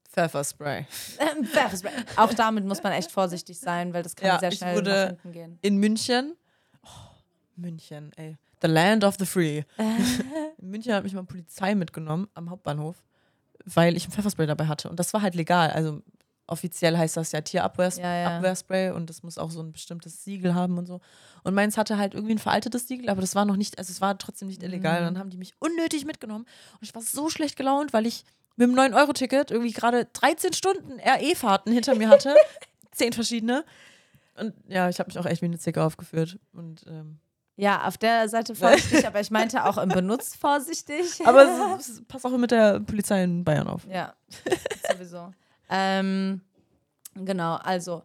Pfefferspray. 0.08 0.86
Ähm, 1.18 1.44
Pfefferspray. 1.44 1.92
auch 2.16 2.32
damit 2.34 2.64
muss 2.64 2.82
man 2.82 2.92
echt 2.92 3.10
vorsichtig 3.10 3.58
sein, 3.58 3.92
weil 3.94 4.02
das 4.02 4.16
kann 4.16 4.28
Ja, 4.28 4.38
sehr 4.38 4.52
ich 4.52 4.58
schnell 4.58 4.76
wurde- 4.76 4.90
nach 4.90 5.06
hinten 5.08 5.32
gehen. 5.32 5.58
In 5.62 5.76
München. 5.78 6.34
Oh, 6.82 6.88
München, 7.56 8.12
ey. 8.16 8.36
The 8.62 8.68
land 8.68 9.04
of 9.04 9.16
the 9.18 9.26
free. 9.26 9.62
In 10.58 10.70
München 10.70 10.94
hat 10.94 11.04
mich 11.04 11.12
mal 11.12 11.22
Polizei 11.24 11.74
mitgenommen 11.74 12.26
am 12.34 12.48
Hauptbahnhof, 12.50 12.96
weil 13.66 13.96
ich 13.96 14.08
ein 14.08 14.12
Pfefferspray 14.12 14.46
dabei 14.46 14.66
hatte. 14.66 14.88
Und 14.88 14.98
das 14.98 15.12
war 15.12 15.20
halt 15.22 15.34
legal. 15.34 15.70
Also 15.70 16.00
offiziell 16.46 16.96
heißt 16.96 17.16
das 17.18 17.32
ja 17.32 17.40
Tierabwehrspray 17.42 18.02
Ja, 18.02 18.40
ja. 18.90 18.94
Und 18.94 19.10
das 19.10 19.22
muss 19.22 19.36
auch 19.36 19.50
so 19.50 19.60
ein 19.60 19.72
bestimmtes 19.72 20.24
Siegel 20.24 20.54
haben 20.54 20.78
und 20.78 20.86
so. 20.86 21.00
Und 21.42 21.54
meins 21.54 21.76
hatte 21.76 21.98
halt 21.98 22.14
irgendwie 22.14 22.34
ein 22.34 22.38
veraltetes 22.38 22.88
Siegel, 22.88 23.08
aber 23.10 23.20
das 23.20 23.34
war 23.34 23.44
noch 23.44 23.56
nicht, 23.56 23.78
also 23.78 23.90
es 23.90 24.00
war 24.00 24.16
trotzdem 24.16 24.48
nicht 24.48 24.62
illegal. 24.62 25.00
Mhm. 25.02 25.08
Und 25.08 25.14
dann 25.14 25.18
haben 25.20 25.30
die 25.30 25.36
mich 25.38 25.54
unnötig 25.58 26.06
mitgenommen. 26.06 26.46
Und 26.74 26.82
ich 26.82 26.94
war 26.94 27.02
so 27.02 27.28
schlecht 27.28 27.56
gelaunt, 27.56 27.92
weil 27.92 28.06
ich 28.06 28.24
mit 28.56 28.68
dem 28.68 28.74
9-Euro-Ticket 28.74 29.50
irgendwie 29.50 29.72
gerade 29.72 30.06
13 30.06 30.52
Stunden 30.52 30.98
RE-Fahrten 31.00 31.72
hinter 31.72 31.94
mir 31.94 32.08
hatte. 32.08 32.34
Zehn 32.92 33.12
verschiedene. 33.12 33.64
Und 34.36 34.54
ja, 34.68 34.88
ich 34.88 34.98
habe 34.98 35.08
mich 35.08 35.18
auch 35.18 35.26
echt 35.26 35.42
wie 35.42 35.46
eine 35.46 35.58
Zicke 35.58 35.82
aufgeführt. 35.82 36.38
Und, 36.52 36.84
ähm, 36.86 37.18
Ja, 37.56 37.86
auf 37.86 37.96
der 37.98 38.28
Seite 38.28 38.54
vorsichtig, 38.54 39.06
aber 39.06 39.20
ich 39.20 39.30
meinte 39.30 39.64
auch 39.64 39.78
im 39.78 39.88
Benutz 39.90 40.34
vorsichtig. 40.36 41.26
aber 41.26 41.76
es, 41.78 41.88
es 41.88 42.04
passt 42.06 42.24
auch 42.26 42.36
mit 42.36 42.50
der 42.50 42.80
Polizei 42.80 43.22
in 43.24 43.44
Bayern 43.44 43.68
auf. 43.68 43.86
Ja, 43.90 44.14
sowieso. 44.90 45.32
ähm, 45.70 46.40
genau, 47.14 47.54
also 47.56 48.02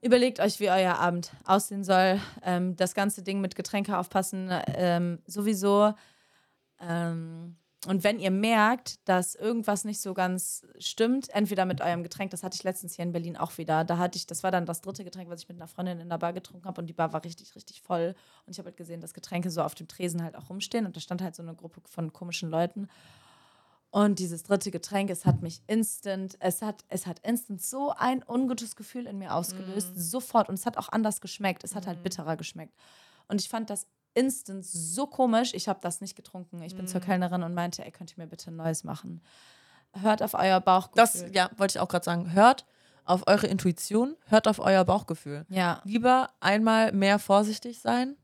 überlegt 0.00 0.38
euch, 0.40 0.60
wie 0.60 0.70
euer 0.70 0.96
Abend 0.98 1.32
aussehen 1.44 1.82
soll. 1.82 2.20
Ähm, 2.42 2.76
das 2.76 2.94
ganze 2.94 3.22
Ding 3.22 3.40
mit 3.40 3.54
Getränke 3.56 3.96
aufpassen, 3.96 4.50
ähm, 4.74 5.18
sowieso. 5.26 5.94
Ähm, 6.80 7.56
und 7.86 8.04
wenn 8.04 8.18
ihr 8.18 8.30
merkt, 8.30 9.06
dass 9.08 9.34
irgendwas 9.34 9.84
nicht 9.84 10.00
so 10.00 10.14
ganz 10.14 10.62
stimmt, 10.78 11.28
entweder 11.30 11.64
mit 11.64 11.80
eurem 11.80 12.02
Getränk, 12.02 12.30
das 12.30 12.42
hatte 12.42 12.56
ich 12.56 12.62
letztens 12.62 12.94
hier 12.94 13.04
in 13.04 13.12
Berlin 13.12 13.36
auch 13.36 13.58
wieder, 13.58 13.84
da 13.84 13.98
hatte 13.98 14.16
ich, 14.16 14.26
das 14.26 14.42
war 14.42 14.50
dann 14.50 14.66
das 14.66 14.80
dritte 14.80 15.04
Getränk, 15.04 15.28
was 15.28 15.42
ich 15.42 15.48
mit 15.48 15.58
einer 15.58 15.68
Freundin 15.68 16.00
in 16.00 16.08
der 16.08 16.18
Bar 16.18 16.32
getrunken 16.32 16.64
habe 16.66 16.80
und 16.80 16.86
die 16.86 16.92
Bar 16.92 17.12
war 17.12 17.24
richtig, 17.24 17.54
richtig 17.54 17.82
voll. 17.82 18.14
Und 18.46 18.52
ich 18.52 18.58
habe 18.58 18.68
halt 18.68 18.76
gesehen, 18.76 19.00
dass 19.00 19.14
Getränke 19.14 19.50
so 19.50 19.62
auf 19.62 19.74
dem 19.74 19.88
Tresen 19.88 20.22
halt 20.22 20.36
auch 20.36 20.48
rumstehen 20.48 20.86
und 20.86 20.96
da 20.96 21.00
stand 21.00 21.22
halt 21.22 21.34
so 21.34 21.42
eine 21.42 21.54
Gruppe 21.54 21.80
von 21.84 22.12
komischen 22.12 22.50
Leuten. 22.50 22.88
Und 23.94 24.18
dieses 24.18 24.42
dritte 24.42 24.72
Getränk, 24.72 25.08
es 25.08 25.24
hat 25.24 25.40
mich 25.40 25.62
instant, 25.68 26.36
es 26.40 26.62
hat, 26.62 26.84
es 26.88 27.06
hat 27.06 27.20
instant 27.20 27.62
so 27.62 27.92
ein 27.96 28.24
ungutes 28.26 28.74
Gefühl 28.74 29.06
in 29.06 29.18
mir 29.18 29.32
ausgelöst, 29.32 29.92
sofort. 29.94 30.48
Und 30.48 30.56
es 30.56 30.66
hat 30.66 30.78
auch 30.78 30.88
anders 30.88 31.20
geschmeckt. 31.20 31.62
Es 31.62 31.76
hat 31.76 31.86
halt 31.86 32.02
bitterer 32.02 32.36
geschmeckt. 32.36 32.74
Und 33.28 33.40
ich 33.40 33.48
fand 33.48 33.70
das 33.70 33.86
instant 34.14 34.64
so 34.64 35.06
komisch. 35.06 35.52
Ich 35.54 35.68
habe 35.68 35.80
das 35.82 36.00
nicht 36.00 36.16
getrunken. 36.16 36.62
Ich 36.62 36.74
bin 36.76 36.86
zur 36.86 37.00
Kellnerin 37.00 37.42
und 37.42 37.54
meinte, 37.54 37.84
ey, 37.84 37.90
könnt 37.90 38.12
ihr 38.16 38.22
mir 38.22 38.28
bitte 38.28 38.50
ein 38.50 38.56
neues 38.56 38.84
machen? 38.84 39.20
Hört 39.92 40.22
auf 40.22 40.34
euer 40.34 40.60
Bauchgefühl. 40.60 40.96
Das, 40.96 41.24
ja, 41.32 41.50
wollte 41.56 41.78
ich 41.78 41.80
auch 41.80 41.88
gerade 41.88 42.04
sagen. 42.04 42.32
Hört 42.32 42.64
auf 43.04 43.26
eure 43.26 43.46
Intuition, 43.46 44.16
hört 44.28 44.48
auf 44.48 44.58
euer 44.58 44.84
Bauchgefühl. 44.84 45.44
ja, 45.50 45.82
Lieber 45.84 46.30
einmal 46.40 46.90
mehr 46.92 47.18
vorsichtig 47.18 47.78
sein, 47.80 48.16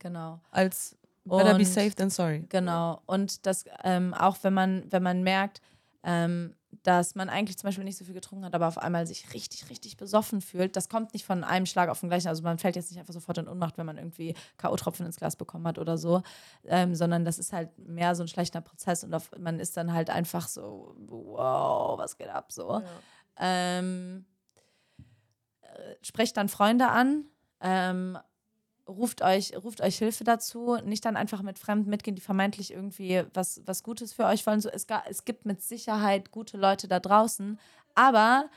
genau. 0.00 0.40
als 0.50 0.96
better 1.24 1.54
be 1.54 1.60
Und- 1.60 1.64
safe 1.66 1.94
than 1.94 2.10
sorry. 2.10 2.44
Genau. 2.48 3.00
Und 3.06 3.46
das 3.46 3.64
ähm, 3.84 4.14
auch, 4.14 4.36
wenn 4.42 4.54
man, 4.54 4.84
wenn 4.90 5.02
man 5.04 5.22
merkt, 5.22 5.60
ähm, 6.02 6.54
dass 6.82 7.14
man 7.14 7.28
eigentlich 7.28 7.56
zum 7.56 7.68
Beispiel 7.68 7.84
nicht 7.84 7.96
so 7.96 8.04
viel 8.04 8.14
getrunken 8.14 8.44
hat, 8.44 8.54
aber 8.54 8.68
auf 8.68 8.78
einmal 8.78 9.06
sich 9.06 9.32
richtig, 9.32 9.70
richtig 9.70 9.96
besoffen 9.96 10.40
fühlt, 10.40 10.76
das 10.76 10.88
kommt 10.88 11.14
nicht 11.14 11.24
von 11.24 11.44
einem 11.44 11.66
Schlag 11.66 11.88
auf 11.88 12.00
den 12.00 12.08
gleichen. 12.08 12.28
Also 12.28 12.42
man 12.42 12.58
fällt 12.58 12.76
jetzt 12.76 12.90
nicht 12.90 13.00
einfach 13.00 13.14
sofort 13.14 13.38
in 13.38 13.48
Ohnmacht, 13.48 13.78
wenn 13.78 13.86
man 13.86 13.96
irgendwie 13.96 14.34
K.O.-Tropfen 14.58 15.06
ins 15.06 15.16
Glas 15.16 15.36
bekommen 15.36 15.66
hat 15.66 15.78
oder 15.78 15.96
so, 15.96 16.22
ähm, 16.64 16.94
sondern 16.94 17.24
das 17.24 17.38
ist 17.38 17.52
halt 17.52 17.76
mehr 17.78 18.14
so 18.14 18.22
ein 18.22 18.28
schlechter 18.28 18.60
Prozess 18.60 19.02
und 19.04 19.14
auf, 19.14 19.30
man 19.38 19.58
ist 19.58 19.76
dann 19.76 19.92
halt 19.92 20.10
einfach 20.10 20.46
so, 20.46 20.94
wow, 21.06 21.98
was 21.98 22.16
geht 22.16 22.28
ab 22.28 22.52
so. 22.52 22.82
Ähm, 23.38 24.26
äh, 25.62 25.94
sprecht 26.02 26.36
dann 26.36 26.48
Freunde 26.48 26.88
an, 26.88 27.24
ähm, 27.60 28.18
ruft 28.88 29.22
euch, 29.22 29.54
ruft 29.56 29.80
euch 29.80 29.98
Hilfe 29.98 30.24
dazu, 30.24 30.76
nicht 30.84 31.04
dann 31.04 31.16
einfach 31.16 31.42
mit 31.42 31.58
Fremden 31.58 31.90
mitgehen, 31.90 32.16
die 32.16 32.22
vermeintlich 32.22 32.72
irgendwie 32.72 33.22
was, 33.34 33.60
was 33.66 33.82
Gutes 33.82 34.12
für 34.12 34.24
euch 34.24 34.46
wollen. 34.46 34.60
So, 34.60 34.70
es, 34.70 34.86
ga, 34.86 35.02
es 35.08 35.24
gibt 35.24 35.44
mit 35.44 35.62
Sicherheit 35.62 36.30
gute 36.30 36.56
Leute 36.56 36.88
da 36.88 36.98
draußen, 36.98 37.58
aber 37.94 38.48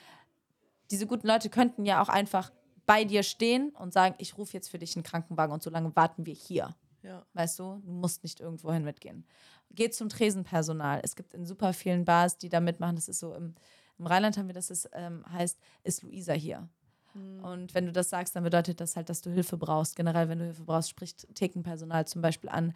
diese 0.90 1.08
guten 1.08 1.28
Leute 1.28 1.50
könnten 1.50 1.86
ja 1.86 2.02
auch 2.02 2.10
einfach 2.10 2.52
bei 2.86 3.04
dir 3.04 3.24
stehen 3.24 3.70
und 3.72 3.94
sagen, 3.94 4.16
ich 4.18 4.38
rufe 4.38 4.54
jetzt 4.54 4.70
für 4.70 4.80
dich 4.80 4.96
einen 4.96 5.04
Krankenwagen 5.04 5.54
und 5.54 5.64
so 5.64 5.70
lange 5.70 5.96
warten 5.96 6.26
wir 6.26 6.34
hier. 6.34 6.76
Ja. 7.04 7.26
Weißt 7.34 7.58
du, 7.60 7.82
du 7.84 7.92
musst 7.92 8.24
nicht 8.24 8.40
irgendwohin 8.40 8.84
mitgehen. 8.84 9.26
Geht 9.72 9.96
zum 9.96 10.10
Tresenpersonal. 10.10 11.02
Es 11.04 11.16
gibt 11.16 11.34
in 11.34 11.46
super 11.46 11.74
vielen 11.74 12.06
Bars, 12.06 12.38
die 12.38 12.50
da 12.50 12.60
mitmachen. 12.60 12.96
Das 12.96 13.08
ist 13.08 13.20
so 13.20 13.34
im, 13.34 13.56
im 13.98 14.06
Rheinland 14.06 14.38
haben 14.38 14.48
wir 14.48 14.54
das, 14.54 14.70
ist, 14.70 14.90
ähm, 14.94 15.24
heißt, 15.32 15.60
ist 15.84 16.04
Luisa 16.04 16.34
hier. 16.34 16.68
Und 17.14 17.74
wenn 17.74 17.86
du 17.86 17.92
das 17.92 18.10
sagst, 18.10 18.36
dann 18.36 18.44
bedeutet 18.44 18.80
das 18.80 18.96
halt, 18.96 19.10
dass 19.10 19.22
du 19.22 19.32
Hilfe 19.32 19.58
brauchst. 19.58 19.96
Generell, 19.96 20.30
wenn 20.30 20.40
du 20.40 20.46
Hilfe 20.46 20.64
brauchst, 20.64 20.90
spricht 20.90 21.34
Thekenpersonal 21.36 22.08
zum 22.08 22.22
Beispiel 22.22 22.50
an. 22.50 22.74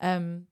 Ähm, 0.00 0.46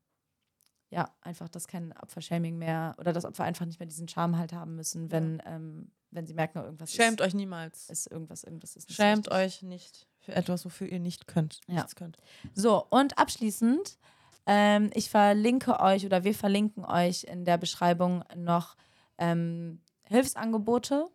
ja, 0.91 1.11
einfach, 1.22 1.49
dass 1.49 1.66
kein 1.66 1.95
Opfershaming 2.03 2.59
mehr 2.59 2.95
oder 2.99 3.12
das 3.14 3.24
Opfer 3.24 3.45
einfach 3.45 3.64
nicht 3.64 3.80
mehr 3.80 3.87
diesen 3.87 4.09
Charme 4.09 4.37
halt 4.37 4.53
haben 4.53 4.76
müssen, 4.76 5.11
wenn, 5.11 5.43
ähm, 5.47 5.91
wenn 6.11 6.26
sie 6.26 6.35
merken, 6.35 6.59
irgendwas 6.59 6.93
Schämt 6.93 7.20
ist, 7.20 7.26
euch 7.26 7.35
niemals. 7.35 7.89
ist 7.89 8.11
irgendwas, 8.11 8.45
irgendwas 8.45 8.76
ist 8.76 8.89
nicht 8.89 8.97
Schämt 8.97 9.30
richtig. 9.30 9.33
euch 9.33 9.62
nicht 9.62 10.07
Für 10.20 10.35
etwas, 10.35 10.66
wofür 10.66 10.87
ihr 10.89 11.01
nicht 11.01 11.26
könnt. 11.26 11.61
Ja. 11.66 11.76
Nichts 11.76 11.97
könnt. 11.97 12.18
So, 12.55 12.85
und 12.91 13.16
abschließend, 13.16 13.97
ähm, 14.45 14.91
ich 14.93 15.09
verlinke 15.09 15.80
euch 15.80 16.05
oder 16.05 16.24
wir 16.24 16.35
verlinken 16.35 16.85
euch 16.85 17.24
in 17.24 17.47
der 17.47 17.57
Beschreibung 17.57 18.22
noch 18.37 18.76
ähm, 19.16 19.80
Hilfsangebote. 20.03 21.09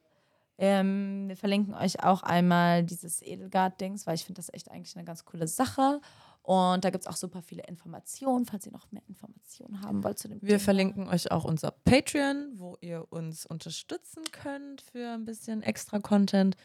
Ähm, 0.58 1.26
wir 1.28 1.38
verlinken 1.38 1.74
euch 1.76 2.04
auch 2.04 2.24
einmal 2.24 2.84
dieses 2.84 3.22
Edelgard-Dings, 3.22 4.08
weil 4.08 4.16
ich 4.16 4.26
finde 4.26 4.40
das 4.40 4.52
echt 4.54 4.72
eigentlich 4.72 4.96
eine 4.96 5.06
ganz 5.06 5.24
coole 5.26 5.48
Sache. 5.48 6.02
Und 6.42 6.86
da 6.86 6.90
gibt 6.92 7.04
es 7.04 7.08
auch 7.08 7.18
super 7.18 7.42
viele 7.42 7.64
Informationen, 7.64 8.46
falls 8.46 8.66
ihr 8.66 8.72
noch 8.72 8.90
mehr 8.92 9.04
Informationen 9.08 9.82
haben 9.82 10.04
wollt 10.04 10.18
zu 10.18 10.30
dem 10.30 10.42
Wir 10.42 10.48
Thema. 10.48 10.60
verlinken 10.62 11.08
euch 11.10 11.30
auch 11.32 11.44
unser 11.44 11.72
Patreon, 11.72 12.54
wo 12.56 12.78
ihr 12.80 13.06
uns 13.12 13.46
unterstützen 13.46 14.24
könnt 14.32 14.82
für 14.82 15.10
ein 15.14 15.26
bisschen 15.26 15.62
extra 15.62 16.00
Content. 16.00 16.56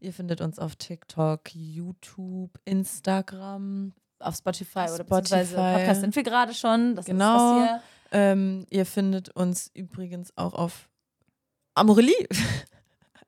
Ihr 0.00 0.12
findet 0.14 0.40
uns 0.40 0.58
auf 0.58 0.76
TikTok, 0.76 1.54
YouTube, 1.54 2.58
Instagram. 2.64 3.92
auf 4.20 4.36
Spotify 4.36 4.78
Auf 4.80 4.94
oder 4.94 5.04
beziehungsweise 5.04 5.52
Spotify. 5.52 5.74
Podcast 5.78 6.00
sind 6.00 6.16
wir 6.16 6.22
gerade 6.22 6.54
schon. 6.54 6.96
Das 6.96 7.04
Genau. 7.04 7.62
ist. 7.64 7.70
Ähm, 8.12 8.64
ihr 8.70 8.86
findet 8.86 9.28
uns 9.30 9.70
übrigens 9.74 10.32
auch 10.36 10.54
auf 10.54 10.88
Amorelie. 11.74 12.26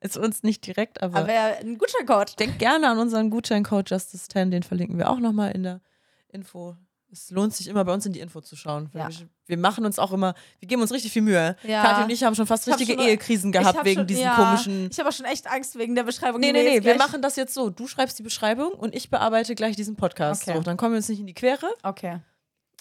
Ist 0.01 0.17
uns 0.17 0.43
nicht 0.43 0.65
direkt, 0.65 1.03
aber, 1.03 1.19
Aber 1.19 1.33
ja, 1.33 1.55
ein 1.59 1.77
guter 1.77 2.05
Code. 2.05 2.31
denkt 2.39 2.59
gerne 2.59 2.89
an 2.89 2.99
unseren 2.99 3.29
Gutscheincode 3.29 3.91
Justice10, 3.91 4.49
den 4.49 4.63
verlinken 4.63 4.97
wir 4.97 5.09
auch 5.09 5.19
nochmal 5.19 5.51
in 5.51 5.63
der 5.63 5.81
Info. 6.29 6.77
Es 7.11 7.31
lohnt 7.31 7.53
sich 7.55 7.67
immer 7.67 7.83
bei 7.83 7.91
uns 7.93 8.05
in 8.05 8.13
die 8.13 8.19
Info 8.19 8.39
zu 8.39 8.55
schauen. 8.55 8.89
Ja. 8.93 9.09
Wir, 9.09 9.27
wir 9.47 9.57
machen 9.57 9.83
uns 9.83 9.97
auch 9.97 10.13
immer, 10.13 10.35
wir 10.59 10.67
geben 10.67 10.81
uns 10.81 10.91
richtig 10.93 11.11
viel 11.11 11.23
Mühe. 11.23 11.55
Ja. 11.63 11.81
Kathi 11.81 12.03
und 12.03 12.11
ich 12.11 12.23
haben 12.23 12.35
schon 12.35 12.45
fast 12.45 12.67
richtige 12.67 12.93
schon- 12.93 13.01
Ehekrisen 13.01 13.51
gehabt 13.51 13.79
hab 13.79 13.83
wegen 13.85 14.01
schon- 14.01 14.07
diesen 14.07 14.23
ja, 14.23 14.35
komischen. 14.35 14.89
Ich 14.91 14.99
habe 14.99 15.09
auch 15.09 15.13
schon 15.13 15.25
echt 15.25 15.47
Angst 15.47 15.77
wegen 15.77 15.95
der 15.95 16.03
Beschreibung. 16.03 16.39
Nee, 16.39 16.51
nee, 16.53 16.63
nee, 16.79 16.83
wir 16.83 16.95
machen 16.97 17.21
das 17.23 17.35
jetzt 17.35 17.53
so. 17.55 17.69
Du 17.71 17.87
schreibst 17.87 18.19
die 18.19 18.23
Beschreibung 18.23 18.71
und 18.73 18.93
ich 18.95 19.09
bearbeite 19.09 19.55
gleich 19.55 19.75
diesen 19.75 19.95
Podcast. 19.95 20.43
Okay. 20.47 20.55
So, 20.55 20.63
dann 20.63 20.77
kommen 20.77 20.93
wir 20.93 20.97
uns 20.97 21.09
nicht 21.09 21.19
in 21.19 21.25
die 21.27 21.33
Quere 21.33 21.67
Okay. 21.81 22.19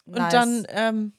und 0.04 0.18
dann 0.18 0.66
ähm, 0.68 1.12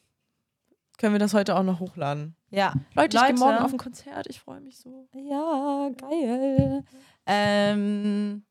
können 1.00 1.14
wir 1.14 1.20
das 1.20 1.34
heute 1.34 1.56
auch 1.56 1.64
noch 1.64 1.80
hochladen. 1.80 2.36
Ja. 2.52 2.74
Leute, 2.94 3.16
ich 3.16 3.24
gehe 3.24 3.32
Leute. 3.32 3.40
morgen 3.40 3.58
auf 3.58 3.72
ein 3.72 3.78
Konzert. 3.78 4.28
Ich 4.30 4.42
freue 4.42 4.60
mich 4.60 4.78
so. 4.78 5.08
Ja, 5.14 5.90
geil. 5.98 6.84
Ähm, 7.26 8.44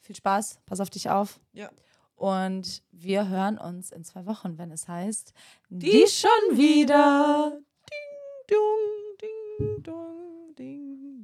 viel 0.00 0.16
Spaß. 0.16 0.60
Pass 0.64 0.80
auf 0.80 0.88
dich 0.88 1.10
auf. 1.10 1.38
Ja. 1.52 1.68
Und 2.16 2.82
wir 2.92 3.28
hören 3.28 3.58
uns 3.58 3.92
in 3.92 4.04
zwei 4.04 4.24
Wochen, 4.24 4.56
wenn 4.56 4.70
es 4.70 4.88
heißt, 4.88 5.34
Die 5.68 6.06
schon 6.08 6.56
wieder. 6.56 7.58
Ding, 7.90 8.56
dong, 8.56 9.18
ding, 9.20 9.82
dong, 9.82 10.54
ding, 10.56 11.20